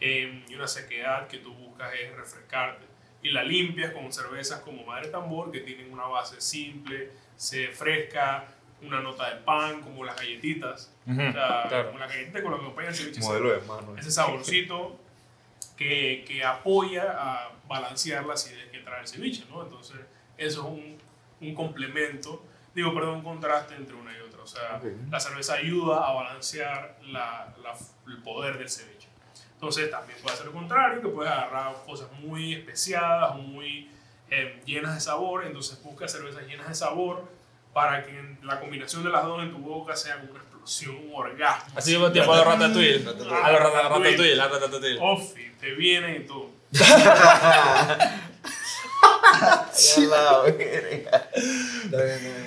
eh, 0.00 0.44
y 0.48 0.54
una 0.54 0.66
sequedad 0.66 1.26
que 1.28 1.38
tú 1.38 1.52
buscas 1.54 1.92
es 1.94 2.14
refrescarte. 2.16 2.84
Y 3.22 3.30
la 3.30 3.42
limpias 3.44 3.92
con 3.92 4.12
cervezas 4.12 4.60
como 4.60 4.84
Madre 4.84 5.08
Tambor, 5.08 5.52
que 5.52 5.60
tienen 5.60 5.92
una 5.92 6.04
base 6.04 6.40
simple, 6.40 7.10
se 7.36 7.68
fresca, 7.68 8.46
una 8.82 9.00
nota 9.00 9.28
de 9.30 9.36
pan, 9.42 9.80
como 9.82 10.04
las 10.04 10.16
galletitas. 10.16 10.92
Ujú, 11.06 11.20
O 11.20 11.32
sea, 11.32 11.64
claro. 11.68 11.86
como 11.88 11.98
la 11.98 12.06
galletita 12.06 12.42
con 12.42 12.52
la 12.52 12.58
que 12.58 12.64
acompaña 12.64 12.88
el 12.88 12.94
ceviche. 12.94 13.20
Modelo 13.20 13.50
de 13.52 13.60
mano. 13.66 13.96
ese 13.98 14.10
saborcito 14.10 14.98
que, 15.76 16.24
que 16.26 16.44
apoya 16.44 17.14
a 17.18 17.50
balancear 17.68 18.24
la 18.26 18.34
acidez 18.34 18.70
que 18.70 18.78
trae 18.80 19.00
el 19.00 19.08
ceviche, 19.08 19.44
¿no? 19.48 19.62
Entonces, 19.62 19.96
eso 20.36 20.60
es 20.60 20.66
un, 20.66 20.98
un 21.40 21.54
complemento, 21.54 22.42
digo, 22.74 22.92
perdón, 22.94 23.16
un 23.16 23.22
contraste 23.22 23.74
entre 23.76 23.94
una 23.94 24.16
y 24.16 24.20
otra. 24.20 24.42
O 24.42 24.46
sea, 24.46 24.76
Ok. 24.76 24.84
la 25.10 25.20
cerveza 25.20 25.54
ayuda 25.54 26.06
a 26.06 26.12
balancear 26.12 26.98
la, 27.06 27.54
la- 27.62 27.76
el 28.08 28.18
poder 28.22 28.58
del 28.58 28.68
ceviche. 28.68 29.08
Entonces, 29.54 29.90
también 29.90 30.18
puede 30.22 30.36
ser 30.36 30.46
lo 30.46 30.52
contrario, 30.52 31.02
que 31.02 31.08
puedes 31.08 31.30
agarrar 31.30 31.74
cosas 31.84 32.10
muy 32.20 32.54
especiadas, 32.54 33.36
muy 33.36 33.90
eh, 34.30 34.62
llenas 34.64 34.94
de 34.94 35.00
sabor, 35.00 35.44
entonces 35.44 35.82
busca 35.82 36.08
cervezas 36.08 36.46
llenas 36.46 36.68
de 36.68 36.74
sabor 36.74 37.28
para 37.72 38.04
que 38.04 38.36
la 38.42 38.58
combinación 38.60 39.04
de 39.04 39.10
las 39.10 39.24
dos 39.24 39.42
en 39.42 39.52
tu 39.52 39.58
boca 39.58 39.94
sea 39.96 40.16
como 40.18 40.32
una 40.32 40.40
explosión, 40.40 40.96
un 40.96 41.12
orgasmo. 41.14 41.72
Así 41.76 41.94
como 41.94 42.10
tiempo 42.12 42.32
a 42.32 42.36
los 42.38 42.46
ratatouille. 42.46 42.96
A 42.96 43.00
los 43.52 43.60
rata- 43.60 43.88
ratatouille, 43.88 44.40
a 44.40 44.46
los 44.48 44.60
ratatouille. 44.60 44.98
Ofi, 45.00 45.50
te 45.60 45.70
viene 45.72 46.16
y 46.16 46.20
todo. 46.26 46.50
Ya 46.70 48.20
la 50.08 50.40
verga. 50.42 51.28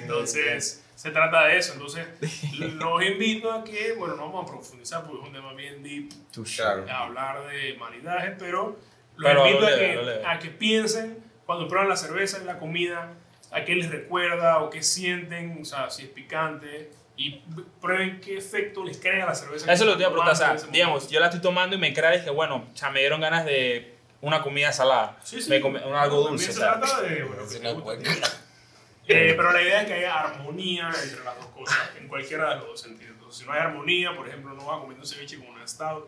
Entonces, 0.01 0.84
se 0.95 1.11
trata 1.11 1.47
de 1.47 1.57
eso. 1.57 1.74
Entonces, 1.74 2.05
los 2.59 3.03
invito 3.03 3.51
a 3.51 3.63
que, 3.63 3.93
bueno, 3.93 4.15
no 4.15 4.28
vamos 4.32 4.47
a 4.47 4.51
profundizar 4.53 5.03
porque 5.05 5.21
es 5.21 5.28
un 5.28 5.34
tema 5.34 5.53
bien 5.53 5.84
deep, 5.84 6.09
Claro. 6.55 6.86
a 6.89 7.03
hablar 7.05 7.47
de 7.47 7.76
maridaje, 7.80 8.36
pero 8.38 8.78
los 9.15 9.32
Pero 9.32 9.47
invito 9.47 9.61
lo 9.61 9.67
a, 9.67 9.78
que, 9.78 10.21
a 10.28 10.39
que 10.39 10.49
piensen 10.49 11.17
cuando 11.45 11.67
prueban 11.67 11.89
la 11.89 11.97
cerveza 11.97 12.39
y 12.41 12.45
la 12.45 12.59
comida, 12.59 13.13
a 13.53 13.63
qué 13.63 13.75
les 13.75 13.89
recuerda 13.91 14.59
o 14.59 14.69
qué 14.69 14.81
sienten, 14.83 15.59
o 15.61 15.65
sea, 15.65 15.89
si 15.89 16.03
es 16.03 16.09
picante, 16.09 16.91
y 17.15 17.41
prueben 17.79 18.19
qué 18.19 18.37
efecto 18.37 18.83
les 18.83 18.97
crea 18.97 19.25
la 19.25 19.35
cerveza. 19.35 19.71
Eso 19.71 19.83
es 19.83 19.89
lo 19.89 19.95
te 19.95 20.01
iba 20.01 20.09
a 20.09 20.13
preguntar. 20.13 20.55
O 20.55 20.59
sea, 20.59 20.69
digamos, 20.71 21.09
yo 21.09 21.19
la 21.19 21.27
estoy 21.27 21.41
tomando 21.41 21.75
y 21.75 21.79
me 21.79 21.93
crea 21.93 22.15
y 22.15 22.17
dije, 22.19 22.31
bueno, 22.31 22.67
o 22.73 22.75
sea, 22.75 22.89
me 22.89 22.99
dieron 23.01 23.21
ganas 23.21 23.45
de 23.45 23.93
una 24.21 24.41
comida 24.41 24.71
salada. 24.73 25.17
Sí, 25.23 25.39
sí. 25.41 25.49
Me 25.49 25.61
come- 25.61 25.85
un 25.85 25.93
algo 25.93 26.27
dulce. 26.27 26.51
se 26.51 26.59
trata 26.59 27.01
de, 27.01 27.23
bueno, 27.23 27.43
que. 29.05 29.29
Eh, 29.29 29.33
pero 29.35 29.51
la 29.51 29.61
idea 29.61 29.81
es 29.81 29.87
que 29.87 29.93
haya 29.95 30.21
armonía 30.21 30.87
entre 31.03 31.23
las 31.25 31.35
dos 31.37 31.47
cosas, 31.47 31.77
en 31.99 32.07
cualquiera 32.07 32.51
de 32.51 32.55
los 32.55 32.67
dos 32.67 32.81
sentidos. 32.81 33.11
Entonces, 33.13 33.39
si 33.41 33.45
no 33.45 33.51
hay 33.51 33.59
armonía, 33.59 34.15
por 34.15 34.27
ejemplo, 34.27 34.53
no 34.53 34.65
vas 34.65 34.79
comiendo 34.79 35.03
un 35.03 35.07
ceviche 35.07 35.37
con 35.37 35.49
una 35.49 35.67
stout, 35.67 36.07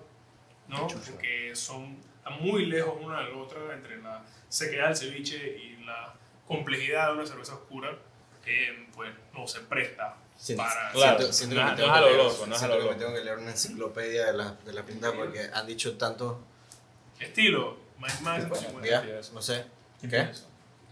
¿no? 0.70 0.88
Porque 0.88 1.52
son 1.56 1.98
están 2.18 2.42
muy 2.42 2.66
lejos 2.66 2.96
una 3.00 3.20
de 3.22 3.30
la 3.32 3.38
otra 3.38 3.60
entre 3.74 4.02
la 4.02 4.24
sequedad 4.50 4.88
del 4.88 4.96
ceviche 4.98 5.38
y 5.38 5.84
la 5.86 6.14
complejidad 6.48 7.08
de 7.08 7.14
una 7.14 7.26
cerveza 7.26 7.54
oscura, 7.56 7.98
eh, 8.46 8.88
pues 8.94 9.12
no 9.34 9.48
se 9.48 9.62
presta 9.62 10.16
Sí, 10.38 10.54
para... 10.56 10.92
Claro. 10.92 11.18
Siento, 11.18 11.34
siento 11.34 11.56
No 11.56 11.62
que 11.62 11.66
es- 11.66 11.72
me 11.72 11.78
tengo 11.78 11.88
no 11.88 11.94
que 11.96 12.00
lo 12.02 12.08
leer- 12.08 12.18
loco, 12.18 12.46
no 12.48 12.56
es 12.56 12.62
a 12.62 12.66
siento 12.68 12.78
lo 12.78 12.84
que 12.84 12.94
me 12.94 13.00
tengo 13.00 13.14
que 13.14 13.24
leer 13.24 13.38
una 13.38 13.52
enciclopedia 13.52 14.26
de 14.26 14.34
la, 14.34 14.52
de 14.66 14.74
la 14.74 14.84
pinta 14.84 15.14
porque 15.14 15.50
han 15.54 15.66
dicho 15.66 15.98
tanto. 15.98 16.42
Estilo, 17.20 17.78
más, 17.98 18.22
más 18.22 18.44
Ya, 18.84 19.04
no 19.34 19.42
sé. 19.42 19.66
¿Qué? 20.02 20.30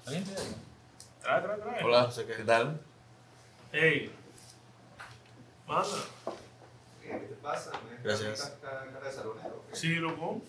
¿Alguien 0.05 0.25
algo? 0.29 0.55
Trae, 1.21 1.41
trae, 1.41 1.57
trae. 1.59 1.83
Hola, 1.83 2.01
No 2.03 2.11
sé 2.11 2.25
qué. 2.25 2.33
¿qué 2.35 2.43
tal? 2.43 2.81
Ey. 3.73 4.11
Manda. 5.67 5.87
¿Qué 7.01 7.09
te 7.09 7.35
pasa? 7.41 7.71
¿Me 7.89 8.01
Gracias. 8.03 8.53
cara 8.61 8.85
de 9.05 9.11
salonero? 9.11 9.63
Sí, 9.73 9.95
loco. 9.95 10.41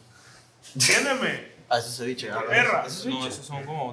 Entiéndeme. 0.75 1.53
Ah, 1.69 1.79
eso. 1.79 2.05
¿Qué 2.05 2.31
ah, 2.31 2.43
perra? 2.49 2.85
Es 2.87 3.07
No, 3.07 3.27
esos 3.27 3.45
son 3.45 3.65
como 3.65 3.93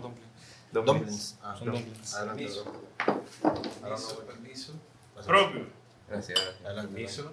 dumplings. 0.72 1.36
Dumplings. 1.36 1.38
Ah, 1.44 1.56
Son 1.58 1.68
dumplings. 1.72 2.14
Adelante, 2.16 2.44
Permiso. 2.44 2.64
Permiso, 3.82 4.26
permiso. 4.26 4.74
Propio. 5.26 5.68
Gracias. 6.10 6.40
Adelante, 6.66 6.94
Permiso. 6.94 7.32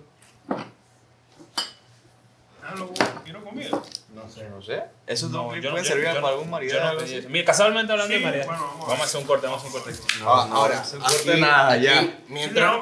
Ah, 2.62 2.74
loco. 2.76 2.92
Quiero 3.24 3.42
comida. 3.44 3.70
No 4.14 4.28
sé. 4.28 4.48
No 4.50 4.60
sé. 4.60 4.82
¿Esos 5.06 5.30
No, 5.30 5.38
dumplings 5.38 5.64
yo 5.64 5.70
no- 5.70 5.74
pueden 5.74 5.84
yo- 5.84 5.88
servir 5.88 6.04
yo 6.08 6.14
no- 6.14 6.20
para 6.20 6.32
algún 6.32 6.46
Yo 6.46 6.50
maridaje 6.50 6.78
o 6.80 6.82
no 6.82 6.88
algo 6.90 7.00
pedí 7.00 7.10
así? 7.10 7.18
eso. 7.20 7.28
Mira, 7.30 7.44
casualmente 7.46 7.92
hablando 7.92 8.12
Sí, 8.14 8.18
de 8.20 8.26
María. 8.26 8.44
bueno, 8.46 8.62
vamos 8.62 8.76
a 8.84 8.88
vamos 8.88 9.00
a 9.00 9.04
hacer 9.04 9.20
un 9.20 9.26
corte, 9.26 9.46
vamos 9.46 9.64
a 9.64 9.66
hacer 9.68 9.80
un 9.80 9.84
corte. 9.84 10.00
Ah, 10.26 10.46
no, 10.50 10.56
ahora, 10.56 10.76
no 10.76 10.84
se 10.84 10.96
aquí- 10.96 11.04
corte 11.06 11.40
nada, 11.40 11.72
aquí, 11.72 11.84
ya. 11.84 12.00
Sí, 12.02 12.14
Mientras. 12.28 12.76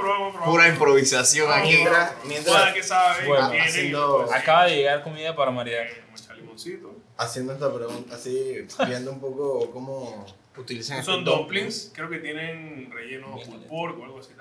Pura 0.44 0.68
improvisación 0.68 1.52
aquí. 1.52 1.68
mientras- 1.68 2.12
mientras- 2.24 2.56
Cada 2.56 2.72
que 2.74 2.82
sabe, 2.82 3.26
Bueno, 3.28 3.50
tiene, 3.50 3.64
haciendo- 3.64 4.24
pues, 4.26 4.32
Acaba 4.40 4.64
de 4.64 4.76
llegar 4.76 5.02
comida 5.04 5.36
para 5.36 5.50
María. 5.52 5.82
eh, 5.82 6.02
Vamos 6.06 6.20
a 6.20 6.24
echar 6.24 6.36
limoncito. 6.36 6.94
haciendo 7.18 7.52
esta 7.52 7.72
pregunta, 7.72 8.14
así, 8.16 8.66
viendo 8.88 9.12
un 9.12 9.20
poco 9.20 9.70
cómo 9.72 10.26
utilizan 10.56 11.04
Son 11.04 11.24
dumplings. 11.24 11.92
Creo 11.94 12.08
que 12.08 12.18
tienen 12.18 12.90
relleno 12.90 13.38
pork 13.68 13.98
o 13.98 14.04
algo 14.04 14.20
así. 14.20 14.32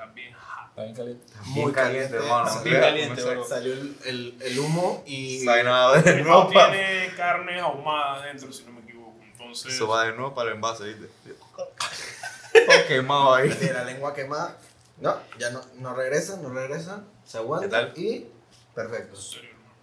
Está 0.76 0.84
bien 0.84 0.95
caliente. 0.95 1.26
Muy 1.45 1.72
caliente, 1.72 2.16
hermano. 2.18 2.61
Bien 2.63 2.82
caliente, 2.82 3.22
No 3.22 3.32
bro. 3.32 3.45
Salió 3.47 3.74
el, 3.74 3.97
el, 4.05 4.38
el 4.41 4.59
humo 4.59 5.03
y. 5.05 5.43
Sabe 5.45 5.63
nada 5.63 6.01
de 6.01 6.22
nuevo. 6.22 6.47
tiene 6.49 7.13
carne 7.16 7.59
ahumada 7.59 8.26
dentro, 8.26 8.51
si 8.51 8.63
no 8.66 8.74
me 8.74 8.82
equivoco. 8.82 9.18
Entonces, 9.24 9.74
Eso 9.74 9.88
va 9.88 10.05
de 10.05 10.13
nuevo 10.13 10.34
para 10.34 10.49
el 10.49 10.55
envase, 10.55 10.84
¿viste? 10.86 11.07
Todo 12.66 12.88
quemado 12.88 13.36
ahí. 13.36 13.49
La 13.74 13.86
lengua 13.86 14.13
quemada. 14.13 14.57
No, 14.97 15.18
ya 15.38 15.49
no, 15.49 15.61
no 15.76 15.95
regresa, 15.95 16.38
no 16.38 16.49
regresa. 16.49 17.03
Se 17.26 17.38
aguanta. 17.38 17.68
¿Qué 17.68 17.72
tal? 17.72 17.93
Y. 17.95 18.28
Perfecto. 18.74 19.16
en 19.16 19.22
serio, 19.22 19.49
hermano. 19.51 19.76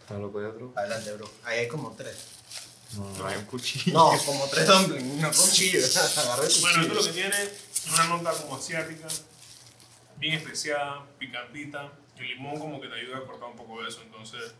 ¿Está 0.00 0.18
loco 0.18 0.40
de 0.40 0.46
otro? 0.46 0.72
Adelante, 0.76 1.12
bro. 1.12 1.30
Ahí 1.44 1.60
hay 1.60 1.68
como 1.68 1.92
tres. 1.92 2.41
No, 2.94 3.26
hay 3.26 3.36
un 3.36 3.44
cuchillo. 3.46 3.92
No, 3.92 4.18
como 4.24 4.46
tres 4.48 4.66
dumplings, 4.66 5.20
no 5.20 5.28
cuchillo. 5.30 5.78
Agarré 6.18 6.46
el 6.46 6.60
Bueno, 6.60 6.82
esto 6.82 6.94
cuchillo. 6.94 6.94
lo 6.94 7.02
que 7.04 7.12
tiene 7.12 7.42
es 7.42 7.86
una 7.92 8.06
nota 8.06 8.32
como 8.32 8.56
asiática, 8.56 9.08
bien 10.16 10.34
especiada, 10.34 11.06
picantita. 11.18 11.92
El 12.16 12.28
limón 12.28 12.58
como 12.58 12.80
que 12.80 12.88
te 12.88 12.94
ayuda 12.94 13.18
a 13.18 13.24
cortar 13.24 13.48
un 13.48 13.56
poco 13.56 13.82
de 13.82 13.88
eso. 13.88 14.00
Entonces, 14.02 14.54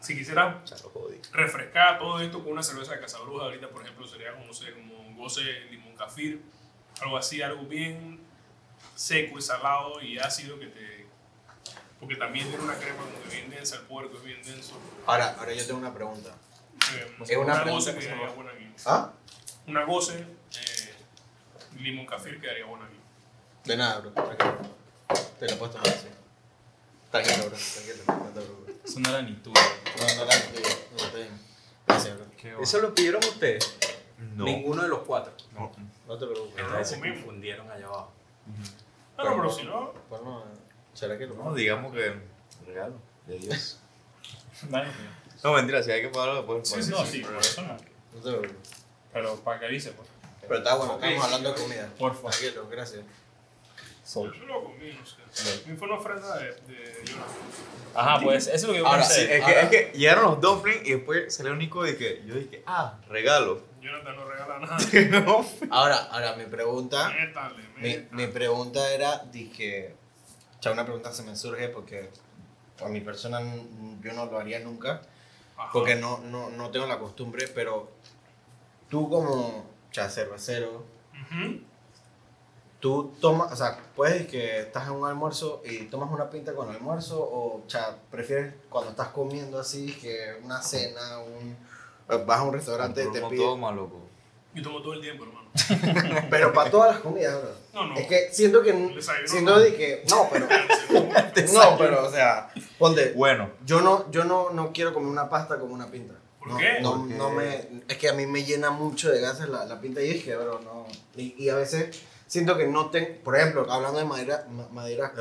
si 0.00 0.24
jodí. 0.24 1.20
refrescar 1.32 1.98
todo 1.98 2.20
esto 2.20 2.42
con 2.42 2.52
una 2.52 2.62
cerveza 2.62 2.92
de 2.92 3.00
Casabruja, 3.00 3.44
ahorita 3.46 3.68
por 3.70 3.82
ejemplo 3.82 4.06
sería 4.06 4.32
como, 4.32 4.46
no 4.46 4.54
sé, 4.54 4.72
como 4.72 5.00
un 5.00 5.16
goce 5.16 5.42
limón 5.70 5.96
cafir, 5.96 6.42
algo 7.00 7.16
así, 7.16 7.42
algo 7.42 7.64
bien 7.64 8.20
seco 8.94 9.38
y 9.38 9.42
salado 9.42 10.00
y 10.00 10.18
ácido 10.18 10.58
que 10.58 10.66
te... 10.66 11.06
Porque 11.98 12.16
también 12.16 12.46
tiene 12.48 12.62
una 12.62 12.76
crema 12.76 12.98
como 12.98 13.22
que 13.22 13.36
bien 13.36 13.50
densa, 13.50 13.76
el 13.76 13.82
puerco 13.82 14.16
es 14.16 14.22
bien 14.22 14.42
denso. 14.44 14.78
Ahora, 15.06 15.34
ahora 15.38 15.52
yo 15.52 15.66
tengo 15.66 15.80
una 15.80 15.92
pregunta. 15.92 16.36
Eh, 16.94 17.16
Es 17.28 17.36
una 17.36 17.62
pregunta 17.62 17.70
goce 17.70 17.94
que 17.94 18.00
quedaría 18.00 18.28
buena 18.30 18.50
aquí. 18.52 18.72
¿Ah? 18.86 19.12
Una 19.66 19.84
goce 19.84 20.18
eh, 20.20 20.94
limón 21.78 22.06
cafir 22.06 22.40
quedaría 22.40 22.64
buena 22.66 22.86
aquí. 22.86 22.96
De 23.64 23.76
nada, 23.76 23.98
bro. 24.00 24.10
Tranquilo. 24.12 24.58
Te 25.38 25.48
lo 25.50 25.58
puedes 25.58 25.74
tomar 25.74 25.88
así. 25.88 26.06
Tranquilo, 27.10 27.46
bro. 27.48 27.56
Tranquilo. 27.56 28.04
No 28.06 28.30
te 28.32 28.40
preocupes. 28.40 28.74
Eso 28.84 29.00
no 29.00 29.08
era 29.10 29.22
ni 29.22 29.32
tuyo. 29.36 29.60
No, 29.98 30.14
no. 30.14 30.24
No, 30.24 30.32
está 30.32 31.16
bien. 31.16 31.40
Gracias, 31.86 32.16
bro. 32.16 32.26
¿Eso 32.62 32.78
lo 32.80 32.94
pidieron 32.94 33.24
ustedes? 33.24 33.76
No. 34.34 34.44
Ninguno 34.44 34.82
de 34.82 34.88
los 34.88 35.00
cuatro. 35.00 35.32
No. 35.52 35.72
No 36.06 36.18
te 36.18 36.26
preocupes. 36.26 36.54
Pero 36.56 36.72
vez 36.72 36.88
se 36.88 37.00
confundieron 37.00 37.70
allá 37.70 37.86
abajo. 37.86 38.12
Ah, 39.18 39.24
no, 39.24 39.36
pero 39.36 39.50
si 39.50 39.64
no, 39.64 39.92
Pues 40.08 40.22
no, 40.22 40.44
¿será 40.94 41.18
que 41.18 41.26
lo 41.26 41.34
No, 41.34 41.54
digamos 41.54 41.92
que 41.92 42.14
regalo 42.66 42.94
de 43.26 43.38
Dios. 43.38 43.80
Dale, 44.70 44.88
No, 45.44 45.52
mentira, 45.52 45.82
si 45.82 45.90
hay 45.90 46.02
que 46.02 46.08
pagarlo 46.08 46.36
después. 46.36 46.68
Sí, 46.68 46.82
sí, 46.82 46.90
No, 46.90 47.04
sí, 47.04 47.20
por 47.20 47.36
eso 47.36 47.62
no. 47.62 47.68
No 47.68 48.20
te 48.22 48.38
preocupes. 48.38 48.70
Pero 49.12 49.36
para 49.40 49.60
que 49.60 49.66
avise, 49.66 49.92
pues. 49.92 50.08
Pero 50.42 50.58
está 50.58 50.74
bueno, 50.76 50.94
estamos 50.94 51.24
hablando 51.24 51.52
de 51.52 51.60
comida. 51.60 51.90
Por 51.98 52.14
favor. 52.14 52.30
Tranquilo, 52.30 52.68
gracias. 52.68 53.02
yo 54.14 54.24
lo 54.46 54.64
comí, 54.64 54.92
no 54.92 55.04
sé. 55.06 55.16
A 55.64 55.68
mí 55.68 55.76
fue 55.76 55.88
una 55.88 55.98
ofrenda 55.98 56.38
de, 56.38 56.44
de 56.46 57.04
Jonathan. 57.04 57.34
Ajá, 57.94 58.20
pues 58.22 58.46
eso 58.46 58.54
es 58.54 58.62
lo 58.64 58.72
que 58.72 58.78
yo 58.78 58.86
Ahora 58.86 59.02
pensé. 59.02 59.26
sí, 59.26 59.32
es 59.32 59.44
que, 59.44 59.60
es 59.60 59.68
que 59.68 59.98
llegaron 59.98 60.24
los 60.24 60.40
dumplings 60.40 60.86
y 60.86 60.92
después 60.92 61.34
salió 61.34 61.54
Nico 61.56 61.82
de 61.82 61.96
que 61.96 62.22
yo 62.26 62.34
dije, 62.34 62.62
ah, 62.66 62.98
regalo. 63.08 63.62
Jonathan 63.80 64.16
no 64.16 64.24
regala 64.28 64.58
nada. 64.58 64.78
no. 65.24 65.46
Ahora, 65.70 65.96
ahora 66.10 66.36
mi 66.36 66.44
pregunta, 66.44 67.08
Métale, 67.10 67.62
mi, 67.76 67.82
métale. 67.82 68.08
mi 68.12 68.26
pregunta 68.32 68.92
era, 68.92 69.18
dije, 69.32 69.94
sea, 70.66 70.72
una 70.72 70.84
pregunta 70.84 71.12
se 71.12 71.22
me 71.22 71.36
surge 71.36 71.68
porque 71.68 72.10
a 72.84 72.88
mi 72.88 73.00
persona 73.00 73.40
yo 74.00 74.12
no 74.12 74.26
lo 74.26 74.38
haría 74.38 74.58
nunca. 74.60 75.02
Porque 75.72 75.94
no, 75.94 76.18
no, 76.18 76.50
no 76.50 76.70
tengo 76.70 76.86
la 76.86 76.98
costumbre, 76.98 77.48
pero 77.48 77.88
tú 78.88 79.08
como 79.08 79.64
cha, 79.90 80.08
cervecero, 80.10 80.84
Ujú. 81.12 81.60
tú 82.80 83.12
tomas, 83.20 83.52
o 83.52 83.56
sea, 83.56 83.78
puedes 83.94 84.26
que 84.26 84.60
estás 84.60 84.86
en 84.88 84.94
un 84.94 85.06
almuerzo 85.08 85.62
y 85.64 85.84
tomas 85.84 86.10
una 86.10 86.28
pinta 86.30 86.54
con 86.54 86.68
el 86.68 86.76
almuerzo 86.76 87.20
o 87.20 87.62
cha, 87.66 87.96
prefieres 88.10 88.54
cuando 88.68 88.90
estás 88.90 89.08
comiendo 89.08 89.58
así 89.58 89.92
que 89.92 90.38
una 90.42 90.62
cena, 90.62 91.18
un, 91.18 91.56
vas 92.26 92.40
a 92.40 92.42
un 92.42 92.52
restaurante 92.52 93.04
y 93.04 93.12
te 93.12 93.20
no 93.20 93.28
pides, 93.28 93.46
toma, 93.46 93.72
loco. 93.72 94.05
Yo 94.56 94.62
tomo 94.62 94.80
todo 94.80 94.94
el 94.94 95.02
tiempo, 95.02 95.24
hermano. 95.24 95.50
pero 96.30 96.50
para 96.54 96.70
todas 96.70 96.92
las 96.94 97.00
comidas, 97.00 97.34
bro. 97.42 97.50
No, 97.74 97.88
no. 97.88 97.94
Es 97.94 98.06
que 98.06 98.28
siento 98.32 98.62
que, 98.62 98.72
Desayuno, 98.72 99.28
siento 99.28 99.58
de 99.60 99.74
que, 99.76 100.02
no, 100.08 100.28
pero, 100.32 100.46
no, 101.52 101.76
pero, 101.76 102.06
o 102.06 102.10
sea, 102.10 102.50
ponte, 102.78 103.12
Bueno, 103.12 103.50
yo 103.66 103.82
no, 103.82 104.10
yo 104.10 104.24
no, 104.24 104.48
no 104.50 104.72
quiero 104.72 104.94
comer 104.94 105.10
una 105.10 105.28
pasta 105.28 105.58
como 105.58 105.74
una 105.74 105.90
pinta. 105.90 106.14
¿Por 106.38 106.48
no, 106.48 106.56
qué? 106.56 106.78
No, 106.80 107.04
no 107.04 107.30
me, 107.30 107.68
es 107.86 107.98
que 107.98 108.08
a 108.08 108.14
mí 108.14 108.24
me 108.24 108.44
llena 108.44 108.70
mucho 108.70 109.10
de 109.10 109.20
gases 109.20 109.50
la, 109.50 109.66
la 109.66 109.78
pinta 109.78 110.00
y 110.00 110.10
es 110.10 110.24
que, 110.24 110.34
bro, 110.34 110.58
no. 110.60 110.86
Y, 111.16 111.34
y 111.36 111.50
a 111.50 111.56
veces 111.56 112.00
siento 112.26 112.56
que 112.56 112.66
no 112.66 112.88
tengo, 112.88 113.08
por 113.22 113.36
ejemplo, 113.36 113.70
hablando 113.70 113.98
de 113.98 114.06
madera, 114.06 114.46
ma- 114.48 114.68
madera, 114.72 115.12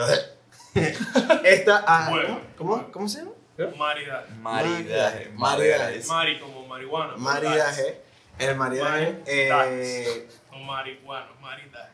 esta, 1.44 1.84
ah, 1.86 2.08
Bueno. 2.10 2.40
¿cómo, 2.58 2.90
¿cómo 2.92 3.10
se 3.10 3.20
llama? 3.20 3.32
Maridaje. 3.78 4.34
maridaje. 4.40 5.30
Maridaje. 5.36 6.02
Mari 6.08 6.40
como 6.40 6.68
marihuana. 6.68 7.16
Maridaje. 7.18 8.02
El 8.40 8.56
maridaje, 8.58 9.24
eh, 9.26 9.50
Maridaje. 9.50 10.28
O 10.52 10.60
marihuana, 10.60 11.28
maridaje. 11.42 11.92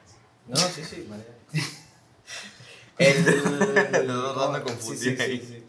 no, 0.47 0.57
sí, 0.57 0.83
sí, 0.83 1.07
maridaje. 1.09 1.41
El, 2.97 3.23
tratando 3.23 4.53
de 4.53 4.59
sí, 4.59 4.63
confundir 4.65 5.17
sí, 5.17 5.37
sí, 5.37 5.45
sí. 5.47 5.63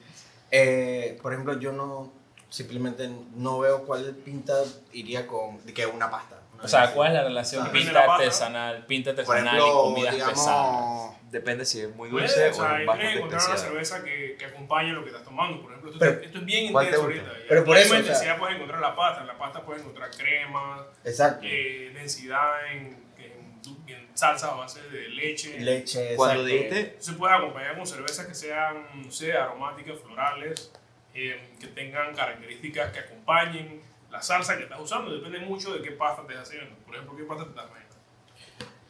Eh, 0.50 1.18
por 1.22 1.32
ejemplo, 1.32 1.58
yo 1.58 1.72
no, 1.72 2.12
simplemente 2.50 3.10
no 3.34 3.60
veo 3.60 3.84
cuál 3.84 4.14
pinta 4.16 4.54
iría 4.92 5.26
con, 5.26 5.58
que 5.60 5.86
una 5.86 6.10
pasta. 6.10 6.41
O 6.62 6.68
sea, 6.68 6.92
¿cuál 6.92 7.08
es 7.08 7.14
la 7.14 7.22
relación 7.24 7.70
pinta 7.72 7.92
pasta. 8.06 8.14
artesanal, 8.14 8.86
pinta 8.86 9.10
artesanal 9.10 9.56
y 9.56 9.60
ejemplo, 9.60 9.94
pesadas? 9.94 10.14
digamos, 10.14 11.16
Depende 11.32 11.64
si 11.64 11.80
es 11.80 11.96
muy 11.96 12.10
Puede, 12.10 12.24
dulce 12.26 12.50
o 12.50 12.52
sea, 12.52 12.64
o 12.64 12.86
bastante 12.86 13.12
encontrar 13.16 13.42
una 13.48 13.56
cerveza 13.56 14.04
que, 14.04 14.36
que 14.38 14.44
acompañe 14.44 14.92
lo 14.92 15.02
que 15.02 15.08
estás 15.08 15.24
tomando. 15.24 15.62
Por 15.62 15.70
ejemplo, 15.70 15.90
esto, 15.90 15.98
Pero, 15.98 16.20
esto 16.20 16.38
es 16.38 16.44
bien 16.44 16.70
¿cuál 16.72 16.84
te 16.84 16.90
intenso 16.90 17.04
ahorita. 17.06 17.32
Pero 17.48 17.64
por 17.64 17.76
eso, 17.78 17.88
Obviamente, 17.88 18.12
o 18.12 18.14
sea- 18.20 18.36
puedes 18.38 18.54
encontrar 18.56 18.80
la 18.80 18.94
pasta, 18.94 19.20
en 19.22 19.26
la 19.28 19.38
pasta 19.38 19.62
puedes 19.64 19.80
encontrar 19.82 20.10
crema, 20.10 20.86
exacto. 21.04 21.46
eh, 21.48 21.90
densidad 21.94 22.66
en, 22.70 23.02
en, 23.16 23.62
en 23.88 24.08
salsa 24.16 24.48
a 24.52 24.54
base 24.56 24.82
de 24.90 25.08
leche. 25.08 25.58
Leche, 25.58 26.16
Cuando 26.16 26.42
exacto. 26.46 26.74
dijiste, 26.74 26.96
Se 26.98 27.12
puede 27.14 27.34
acompañar 27.34 27.76
con 27.78 27.86
cervezas 27.86 28.26
que 28.26 28.34
sean, 28.34 28.86
no 29.02 29.10
sé, 29.10 29.32
aromáticas, 29.32 29.98
florales, 30.00 30.70
eh, 31.14 31.40
que 31.58 31.68
tengan 31.68 32.14
características 32.14 32.92
que 32.92 32.98
acompañen 33.00 33.80
la 34.12 34.22
salsa 34.22 34.56
que 34.56 34.64
estás 34.64 34.80
usando. 34.80 35.12
Depende 35.12 35.40
mucho 35.40 35.72
de 35.74 35.82
qué 35.82 35.90
pasta 35.92 36.22
estés 36.22 36.38
haciendo. 36.38 36.76
Por 36.86 36.94
ejemplo, 36.94 37.16
qué 37.16 37.24
pasta 37.24 37.44
te 37.44 37.50
estás 37.50 37.64
haciendo. 37.66 37.82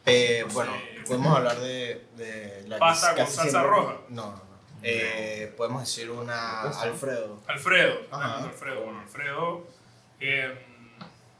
Eh, 0.05 0.43
No 0.47 0.53
bueno, 0.53 0.73
sé. 0.73 1.01
podemos 1.07 1.37
hablar 1.37 1.57
de, 1.59 2.05
de 2.17 2.63
la 2.67 2.77
¿Pasta 2.77 3.15
con 3.15 3.25
salsa 3.25 3.41
siempre- 3.43 3.69
roja? 3.69 3.97
No, 4.09 4.21
no, 4.25 4.31
no. 4.35 4.43
Eh, 4.83 5.53
podemos 5.55 5.81
decir 5.81 6.11
una 6.11 6.61
Alfredo. 6.63 7.39
Alfredo. 7.47 8.01
Ajá. 8.11 8.35
ah, 8.39 8.43
Alfredo. 8.43 8.83
Bueno, 8.83 8.99
Alfredo. 8.99 9.67
eh, 10.19 10.65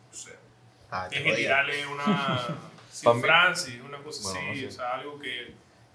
no 0.10 0.18
sé. 0.18 0.34
Ah, 0.90 1.08
Tienes 1.10 1.28
que 1.36 1.42
tirarle 1.42 1.86
una 1.88 2.48
mí- 3.14 3.22
Francis, 3.22 3.82
una 3.82 3.98
cosa 3.98 4.24
Bueno, 4.32 4.40
así, 4.40 4.48
no 4.50 4.56
sé. 4.62 4.68
o 4.68 4.72
sea, 4.72 4.94
algo 4.94 5.20
que, 5.20 5.54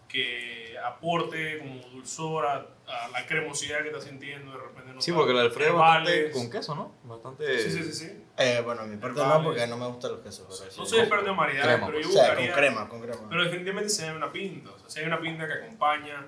que 0.09 0.77
aporte 0.85 1.59
como 1.59 1.81
dulzor 1.89 2.47
a, 2.47 2.55
a 2.87 3.09
la 3.09 3.27
cremosidad 3.27 3.83
que 3.83 3.89
estás 3.89 4.05
sintiendo 4.05 4.53
de 4.53 4.59
repente. 4.59 4.93
no 4.95 5.01
sí, 5.03 5.13
porque 5.13 5.33
el 5.33 5.39
Alfredo 5.39 5.71
es 5.71 5.77
bastante 5.77 6.31
con 6.31 6.51
queso, 6.51 6.75
¿no? 6.75 6.93
Bastante... 7.05 7.59
Sí, 7.59 7.71
sí, 7.71 7.83
sí, 7.85 7.93
sí. 7.93 8.25
Eh, 8.39 8.63
bueno, 8.65 8.87
mi 8.87 8.97
parte 8.97 9.21
no, 9.21 9.43
porque 9.45 9.67
no 9.67 9.77
me 9.77 9.87
gustan 9.87 10.13
los 10.13 10.21
quesos. 10.21 10.47
pero 10.49 10.71
sí. 10.71 10.81
No 10.81 10.87
soy 10.87 11.01
experto 11.01 11.29
en 11.31 11.37
maridaje, 11.37 11.69
crema, 11.69 11.87
pero 11.87 12.01
yo 12.01 12.09
O 12.09 12.13
sea, 12.13 12.35
con 12.35 12.47
crema, 12.47 12.89
con 12.89 13.01
crema. 13.03 13.21
Pero 13.29 13.45
definitivamente 13.45 13.91
si 13.91 14.03
hay 14.03 14.17
una 14.17 14.33
pinta, 14.33 14.71
o 14.71 14.79
sea, 14.79 14.89
si 14.89 15.01
hay 15.01 15.07
una 15.07 15.21
pinta 15.21 15.47
que 15.47 15.53
acompaña 15.53 16.27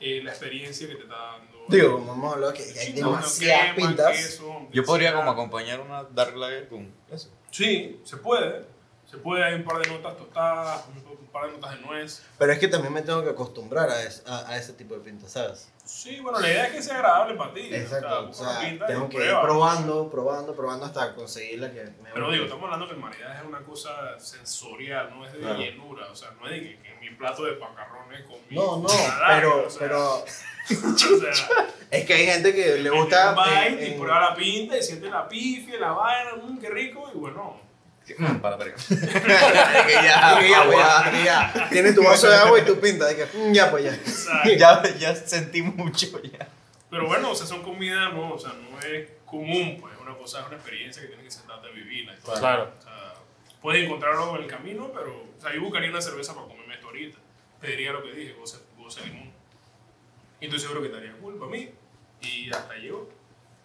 eh, 0.00 0.20
la 0.22 0.30
experiencia 0.30 0.86
que 0.86 0.94
te 0.94 1.02
está 1.02 1.16
dando. 1.16 1.58
Digo, 1.68 1.98
como 1.98 2.12
hemos 2.12 2.34
hablado, 2.34 2.52
que 2.54 2.62
hay 2.62 2.68
Sí, 2.68 2.92
demasiadas 2.92 3.74
crema, 3.74 3.88
pintas. 3.88 4.10
queso, 4.16 4.68
Yo 4.70 4.84
podría 4.84 5.12
como 5.12 5.30
acompañar 5.32 5.80
una 5.80 6.04
Dark 6.04 6.36
Lager 6.36 6.68
con 6.68 6.94
eso. 7.10 7.30
Sí, 7.50 8.00
se 8.04 8.16
puede. 8.18 8.64
Se 9.10 9.16
puede, 9.16 9.42
hay 9.42 9.54
un 9.54 9.64
par 9.64 9.78
de 9.78 9.88
notas 9.90 10.16
tostadas, 10.18 10.84
un 10.88 11.26
par 11.28 11.46
de 11.46 11.52
notas 11.52 11.70
de 11.72 11.80
nuez. 11.86 12.22
Pero 12.36 12.52
es 12.52 12.58
que 12.58 12.68
también 12.68 12.92
me 12.92 13.00
tengo 13.00 13.24
que 13.24 13.30
acostumbrar 13.30 13.88
a, 13.88 14.02
es- 14.02 14.22
a, 14.26 14.50
a 14.50 14.56
ese 14.58 14.74
tipo 14.74 14.94
de 14.94 15.00
pinta, 15.00 15.26
¿sabes? 15.28 15.72
Sí, 15.82 16.20
bueno, 16.20 16.38
la 16.40 16.48
idea 16.48 16.66
es 16.66 16.72
que 16.74 16.82
sea 16.82 16.96
agradable 16.96 17.34
para 17.36 17.54
ti. 17.54 17.74
Exacto. 17.74 18.26
O 18.26 18.28
O 18.28 18.34
sea, 18.34 18.50
sea, 18.50 18.60
pinta 18.68 18.84
y 18.84 18.88
tengo 18.88 19.08
que 19.08 19.16
ir 19.16 19.22
prueba. 19.22 19.40
probando, 19.42 20.10
probando, 20.10 20.54
probando 20.54 20.84
hasta 20.84 21.14
conseguir 21.14 21.58
la 21.60 21.72
que 21.72 21.84
me 21.84 22.10
Pero 22.12 22.30
digo, 22.30 22.44
estamos 22.44 22.64
hablando 22.64 22.86
que 22.86 22.92
el 22.92 23.00
maridaje 23.00 23.38
es 23.40 23.46
una 23.48 23.60
cosa 23.60 24.20
sensorial, 24.20 25.08
no 25.14 25.24
es 25.24 25.32
de 25.32 25.38
Claro. 25.38 25.58
llenura. 25.58 26.06
O 26.12 26.14
sea, 26.14 26.30
no 26.38 26.46
es 26.46 26.50
de 26.52 26.60
que, 26.60 26.82
que 26.82 26.94
mi 27.00 27.10
plato 27.16 27.44
de 27.44 27.56
macarrones 27.56 28.24
con 28.26 28.36
mi 28.50 28.56
No, 28.56 28.76
no, 28.76 28.88
pero, 29.26 29.66
o 29.66 29.70
sea, 29.70 29.80
pero 29.80 30.14
o 30.24 30.98
sea, 30.98 31.66
es 31.90 32.04
que 32.04 32.12
hay 32.12 32.26
gente 32.26 32.54
que 32.54 32.76
le 32.76 32.90
gusta. 32.90 33.34
en- 33.66 33.80
y 33.82 33.86
en- 33.92 33.98
prueba 33.98 34.20
la 34.20 34.34
pinta 34.34 34.76
y 34.76 34.82
siente 34.82 35.08
la 35.08 35.26
pifia, 35.26 35.80
la 35.80 35.92
vaina, 35.92 36.30
mmm, 36.42 36.58
qué 36.58 36.68
rico, 36.68 37.10
y 37.14 37.16
bueno. 37.16 37.67
Para 38.14 38.56
la 38.56 38.56
verga. 38.56 38.76
Que 38.88 39.94
ya, 39.94 40.38
que 41.10 41.24
ya. 41.24 41.68
Tienes 41.70 41.94
tu 41.94 42.02
vaso 42.02 42.28
de 42.28 42.36
agua 42.36 42.58
y 42.58 42.64
tu 42.64 42.78
pinta. 42.80 43.06
De 43.06 43.16
que, 43.16 43.26
mm, 43.26 43.52
ya, 43.52 43.70
pues 43.70 43.84
ya. 43.84 43.98
ya, 44.56 44.82
ya 44.98 45.14
sentí 45.14 45.62
mucho 45.62 46.20
ya. 46.22 46.48
Pero 46.90 47.06
bueno, 47.06 47.30
o 47.30 47.34
sea, 47.34 47.46
son 47.46 47.62
comidas, 47.62 48.12
no, 48.14 48.34
o 48.34 48.38
sea, 48.38 48.52
no 48.52 48.80
es 48.80 49.08
común, 49.26 49.76
pues, 49.80 49.94
una 50.00 50.16
cosa, 50.16 50.40
es 50.40 50.46
una 50.46 50.56
experiencia 50.56 51.02
que 51.02 51.08
tienes 51.08 51.26
que 51.26 51.30
sentarte 51.30 51.68
a 51.68 51.70
vivirla. 51.70 52.16
todo. 52.24 52.38
Claro. 52.38 52.72
O 52.78 52.82
sea, 52.82 53.14
puedes 53.60 53.84
encontrarlo 53.84 54.36
en 54.36 54.42
el 54.42 54.48
camino, 54.48 54.90
pero, 54.94 55.26
o 55.36 55.40
sea, 55.40 55.54
yo 55.54 55.60
buscaría 55.60 55.90
una 55.90 56.00
cerveza 56.00 56.34
para 56.34 56.46
comerme 56.46 56.74
esto 56.74 56.86
ahorita. 56.86 57.18
Pediría 57.60 57.92
lo 57.92 58.02
que 58.02 58.12
dije, 58.12 58.32
goce, 58.32 58.58
goce 58.78 59.04
limón. 59.04 59.30
Y 60.40 60.44
estoy 60.44 60.60
seguro 60.60 60.80
que 60.80 60.86
estaría 60.86 61.12
cool 61.20 61.38
para 61.38 61.50
mí. 61.50 61.70
Y 62.20 62.50
hasta 62.50 62.74
llegó. 62.74 63.08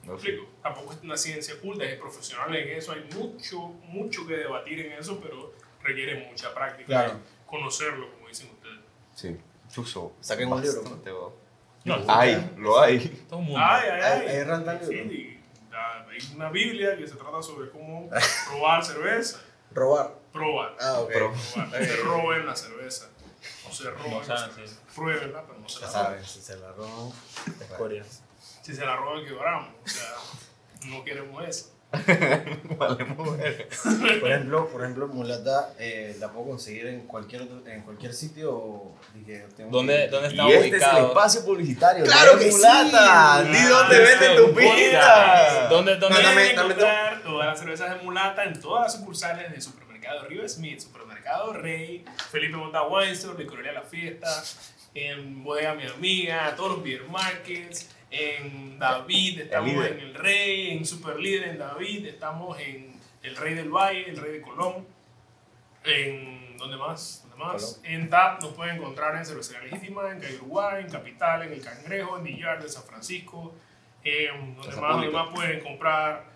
¿Me 0.03 0.13
explico? 0.13 0.45
Tampoco 0.61 0.93
es 0.93 1.01
una 1.01 1.15
ciencia 1.17 1.53
oculta, 1.55 1.85
es 1.85 1.97
profesional 1.99 2.53
en 2.55 2.77
eso, 2.77 2.91
hay 2.91 3.07
mucho, 3.15 3.59
mucho 3.87 4.27
que 4.27 4.35
debatir 4.37 4.79
en 4.81 4.93
eso, 4.93 5.19
pero 5.21 5.53
requiere 5.81 6.27
mucha 6.29 6.53
práctica. 6.53 6.85
Claro. 6.87 7.19
Conocerlo, 7.45 8.11
como 8.13 8.27
dicen 8.27 8.49
ustedes. 8.51 8.79
Sí. 9.15 9.37
Chuso. 9.73 10.13
Saquen 10.19 10.51
un 10.51 10.61
libro. 10.61 10.83
No, 11.85 11.97
Hay, 12.07 12.53
lo 12.57 12.79
hay. 12.79 12.99
todo 13.29 13.39
el 13.39 13.45
mundo. 13.45 13.59
Ay, 13.63 13.89
ay, 13.91 14.01
Hay- 14.01 14.01
ay. 14.01 14.27
hay 14.27 14.85
Sí, 14.85 15.39
hay 16.09 16.35
una 16.35 16.49
Biblia 16.49 16.95
que 16.97 17.07
se 17.07 17.15
trata 17.15 17.41
sobre 17.41 17.69
cómo 17.71 18.09
probar 18.49 18.83
cerveza. 18.85 19.41
Robar. 19.71 20.13
Probar. 20.31 20.75
Ah, 20.79 20.99
ok. 21.01 21.11
Pro- 21.11 21.33
probar. 21.53 21.69
No 21.79 21.85
se 21.85 21.95
roben 21.97 22.45
la 22.45 22.55
cerveza. 22.55 23.09
No 23.65 23.73
se 23.73 23.89
roben 23.89 24.11
No 24.11 24.23
saben, 24.23 24.53
cerveza. 24.53 24.75
Pruébenla, 24.95 25.43
pero 25.45 25.59
no 25.59 25.67
se 25.69 25.81
la 25.81 25.87
roben. 25.87 26.03
saben, 26.03 26.25
si 26.25 26.41
se 26.41 26.55
la 26.57 26.71
roban. 26.73 27.11
Corea. 27.77 28.03
Si 28.63 28.73
se 28.73 28.83
la 28.85 28.95
roban, 28.95 29.23
quebramos. 29.25 29.69
O 29.85 29.87
sea, 29.87 30.09
no 30.89 31.03
queremos 31.03 31.47
eso. 31.47 31.69
Vale, 32.77 33.05
mujer. 33.05 33.69
Por 34.19 34.31
ejemplo, 34.31 34.67
por 34.69 34.81
ejemplo, 34.81 35.07
mulata 35.09 35.75
eh, 35.77 36.17
la 36.19 36.31
puedo 36.31 36.47
conseguir 36.47 36.87
en 36.87 37.01
cualquier 37.01 37.43
otro- 37.43 37.61
en 37.67 37.83
cualquier 37.83 38.13
sitio. 38.15 38.51
o- 38.51 38.97
que 39.27 39.45
tengo 39.55 39.69
¿Dónde, 39.69 40.05
que- 40.05 40.07
dónde 40.07 40.27
Y 40.29 40.31
está 40.31 40.47
este 40.49 40.57
es 40.57 40.73
el 40.73 40.79
ubicado? 40.89 41.07
espacio 41.09 41.45
publicitario. 41.45 42.03
¡Claro 42.05 42.39
que 42.39 42.51
sí! 42.51 42.57
Mulata. 42.57 43.43
Di 43.43 43.57
Ah, 43.57 43.69
dónde 43.69 44.03
este 44.03 44.17
vende 44.27 44.41
tu 44.41 44.55
pinta. 44.55 45.67
¿Dónde, 45.69 45.95
dónde? 45.97 46.17
No, 46.17 46.23
dame- 46.29 46.33
Pueden 46.33 46.55
dame 46.55 46.71
encontrar 46.71 47.21
todas 47.23 47.47
las 47.47 47.59
cervezas 47.59 47.89
de 47.97 48.03
mulata 48.03 48.43
en 48.43 48.59
todas 48.59 48.83
las 48.85 48.93
sucursales 48.99 49.51
de 49.51 49.61
Supermercado 49.61 50.25
Río 50.25 50.49
Smith, 50.49 50.79
Supermercado 50.79 51.53
Rey, 51.53 52.03
Felipe 52.31 52.57
Monta 52.57 52.81
Store, 53.11 53.37
Licorería 53.37 53.71
La 53.71 53.83
Fiesta, 53.83 54.43
en 54.95 55.43
Bodega 55.43 55.75
Mi 55.75 55.85
Amiga, 55.85 56.53
todos 56.55 56.71
los 56.71 56.83
beer 56.83 57.03
markets, 57.07 57.87
en 58.13 58.77
David, 58.77 59.41
estamos 59.41 59.71
en 59.71 59.99
El 59.99 60.13
Rey, 60.13 60.77
en 60.77 60.85
Super 60.85 61.19
Líder 61.19 61.49
en 61.49 61.57
David, 61.57 62.05
estamos 62.05 62.59
en 62.59 62.93
El 63.23 63.35
Rey 63.35 63.55
del 63.55 63.69
Valle, 63.69 64.07
El 64.07 64.17
Rey 64.17 64.33
de 64.33 64.41
Colón, 64.41 64.85
en 65.83 66.55
¿dónde 66.57 66.77
más? 66.77 67.25
¿Dónde 67.27 67.43
más? 67.43 67.81
En 67.83 68.09
TAP 68.11 68.43
nos 68.43 68.53
pueden 68.53 68.77
encontrar 68.77 69.15
en 69.15 69.25
Cervecería 69.25 69.63
Legítima, 69.63 70.11
en 70.11 70.19
Calle 70.19 70.35
Uruguay, 70.35 70.83
en 70.83 70.91
Capital, 70.91 71.41
en 71.41 71.53
El 71.53 71.61
Cangrejo, 71.61 72.17
en 72.17 72.23
Villar 72.23 72.61
de 72.61 72.69
San 72.69 72.83
Francisco, 72.83 73.55
en 74.03 74.55
donde 74.57 74.75
más, 74.75 74.91
donde 74.91 75.09
más 75.09 75.33
pueden 75.33 75.61
comprar 75.61 76.32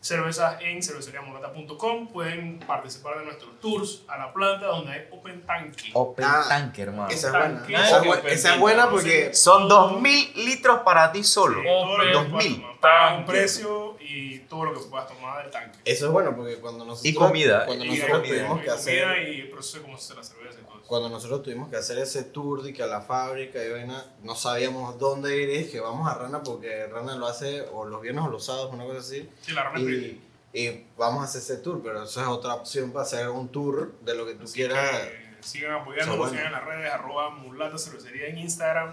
cervezas 0.00 0.56
en 0.62 0.82
cerveceriamolata.com, 0.82 2.08
pueden 2.08 2.58
participar 2.60 3.18
de 3.18 3.24
nuestros 3.26 3.60
tours 3.60 4.02
a 4.08 4.16
la 4.18 4.32
planta 4.32 4.66
donde 4.66 4.92
hay 4.92 5.08
Open 5.10 5.44
Tanque. 5.46 5.90
Open 5.92 6.24
Ah, 6.26 6.44
Tank, 6.48 6.78
hermano. 6.78 7.08
Esa 7.10 7.26
es 7.28 7.32
buena. 7.32 7.58
Tanque. 7.58 7.74
Esa 7.74 7.96
es, 7.98 8.02
bu- 8.04 8.14
Tanque, 8.14 8.32
esa 8.32 8.54
es 8.54 8.60
buena 8.60 8.82
tanque. 8.84 8.94
porque. 8.94 9.34
Son 9.34 9.68
2000 9.68 10.32
litros 10.46 10.80
para 10.80 11.12
ti 11.12 11.22
solo. 11.22 11.60
Sí, 11.60 11.66
todo 11.66 11.98
lo 11.98 12.04
que 12.04 12.10
Open 12.16 12.30
puedas 12.30 12.30
2000. 12.32 12.60
tomar. 12.62 12.80
Paga 12.80 13.08
un 13.10 13.16
Tanque. 13.26 13.30
precio 13.32 13.96
y 14.12 14.38
todo 14.48 14.64
lo 14.64 14.74
que 14.74 14.80
puedas 14.88 15.06
tomar 15.06 15.42
del 15.42 15.52
tanque. 15.52 15.78
Eso 15.84 16.06
es 16.06 16.12
bueno 16.12 16.34
porque 16.34 16.56
cuando 16.56 16.84
nosotros. 16.84 17.06
Y 17.06 17.14
comida, 17.14 17.64
Cuando 17.66 17.84
y 17.84 17.88
nosotros 17.90 18.18
comida. 18.20 18.34
tuvimos 18.38 18.60
y 18.60 18.64
que 18.64 18.70
hacer. 18.70 19.04
comida 19.04 19.22
y 19.28 19.40
el 19.42 19.50
proceso 19.50 19.76
de 19.78 19.82
cómo 19.84 19.98
se 19.98 20.04
hace 20.04 20.14
la 20.16 20.24
cerveza 20.24 20.58
y 20.60 20.64
todo 20.64 20.78
eso. 20.78 20.86
Cuando 20.88 21.08
nosotros 21.08 21.42
tuvimos 21.42 21.68
que 21.70 21.76
hacer 21.76 21.98
ese 21.98 22.24
tour 22.24 22.62
de 22.62 22.72
que 22.72 22.82
a 22.82 22.86
la 22.86 23.00
fábrica 23.00 23.62
y 23.64 23.70
vaina, 23.70 24.04
no 24.22 24.34
sabíamos 24.34 24.98
dónde 24.98 25.40
ir 25.40 25.48
y 25.50 25.56
es 25.56 25.70
que 25.70 25.78
vamos 25.80 26.10
a 26.10 26.14
Rana 26.14 26.42
porque 26.42 26.86
Rana 26.88 27.14
lo 27.16 27.26
hace 27.28 27.62
o 27.72 27.84
los 27.84 28.00
viernes 28.02 28.24
o 28.24 28.28
los 28.28 28.44
sábados, 28.44 28.72
una 28.72 28.84
cosa 28.84 28.98
así. 28.98 29.28
Sí, 29.42 29.52
la 29.52 29.62
es 29.74 29.82
pretty. 29.82 30.20
Y, 30.52 30.84
vamos 30.96 31.20
a 31.22 31.24
hacer 31.26 31.42
ese 31.42 31.58
tour, 31.58 31.80
pero 31.82 32.02
eso 32.02 32.20
es 32.20 32.26
otra 32.26 32.54
opción 32.54 32.90
para 32.90 33.04
hacer 33.04 33.28
un 33.28 33.48
tour 33.50 33.92
de 34.00 34.14
lo 34.16 34.26
que 34.26 34.34
tú 34.34 34.44
Así 34.44 34.54
quieras. 34.54 34.90
que 35.06 35.36
sigan 35.42 35.72
apoyando, 35.74 36.16
bueno. 36.16 36.32
sigan 36.32 36.46
en 36.46 36.52
las 36.52 36.64
redes, 36.64 36.92
arroba 36.92 37.30
mulata 37.30 37.78
cervecería 37.78 38.26
en 38.26 38.38
Instagram, 38.38 38.92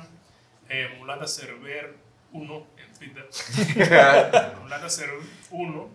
eh, 0.70 0.95
mulata 0.99 1.26
server 1.26 1.95
1 2.32 2.68
Twitter, 2.98 3.30
mulata 4.62 4.89
server 4.89 5.20
1, 5.52 5.89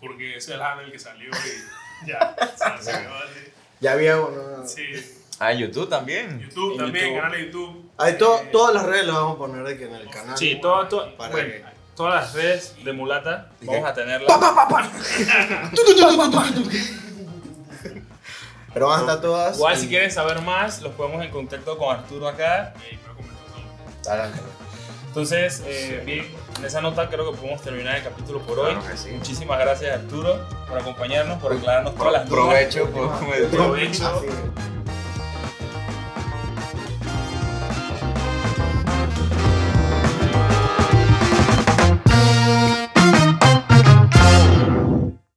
porque 0.00 0.36
ese 0.36 0.50
es 0.50 0.54
el 0.56 0.62
handle 0.62 0.92
que 0.92 0.98
salió 0.98 1.30
y 1.30 2.08
ya, 2.08 2.34
se 2.80 2.90
quedó 2.90 3.14
así. 3.14 3.52
Ya 3.80 3.92
había 3.92 4.20
uno. 4.20 4.66
Sí, 4.66 4.82
Ah, 5.38 5.52
YouTube 5.52 5.88
también. 5.88 6.40
YouTube 6.40 6.72
En 6.72 6.78
también, 6.78 7.04
YouTube. 7.06 7.20
canal 7.20 7.32
de 7.32 7.44
YouTube. 7.46 7.90
Ahí 7.98 8.16
to- 8.18 8.42
Eh, 8.42 8.48
todas 8.52 8.74
las 8.74 8.84
redes 8.86 9.06
las 9.06 9.16
vamos 9.16 9.34
a 9.34 9.38
poner 9.38 9.64
de 9.64 9.76
que 9.76 9.84
en 9.86 9.94
el 9.94 10.08
canal. 10.08 10.38
Sí, 10.38 10.58
todo, 10.62 10.86
todo- 10.86 11.16
Para 11.16 11.32
bueno, 11.32 11.48
que- 11.48 11.64
todas 11.96 12.14
las 12.22 12.32
redes 12.34 12.76
de 12.84 12.92
Mulata 12.92 13.50
¿Y 13.60 13.66
vamos 13.66 13.84
a 13.90 13.94
tenerlas. 13.94 14.28
Pero 18.74 18.86
van 18.88 18.98
a 18.98 19.02
estar 19.02 19.20
todas. 19.20 19.56
Igual 19.56 19.74
en- 19.74 19.80
si 19.80 19.88
quieren 19.88 20.10
saber 20.10 20.40
más, 20.42 20.80
los 20.80 20.94
ponemos 20.94 21.24
en 21.24 21.30
contacto 21.30 21.76
con 21.76 21.94
Arturo 21.94 22.28
acá. 22.28 22.72
Adelante. 24.08 24.38
Entonces, 25.08 25.62
eh, 25.66 26.02
bien, 26.06 26.26
en 26.62 26.66
esa 26.66 26.80
nota 26.80 27.08
creo 27.08 27.28
que 27.32 27.36
podemos 27.36 27.60
terminar 27.60 27.96
el 27.96 28.04
capítulo 28.04 28.38
por 28.40 28.60
hoy. 28.60 28.72
Claro 28.74 28.88
que 28.88 28.96
sí. 28.96 29.10
Muchísimas 29.10 29.58
gracias 29.58 29.98
Arturo 29.98 30.38
por 30.68 30.78
acompañarnos, 30.78 31.42
por 31.42 31.52
aclararnos 31.52 31.96
todas 31.96 32.12
las 32.12 32.28
dudas. 32.28 32.44
Provecho 32.44 32.88
por 32.90 33.10
Provecho. 33.50 34.22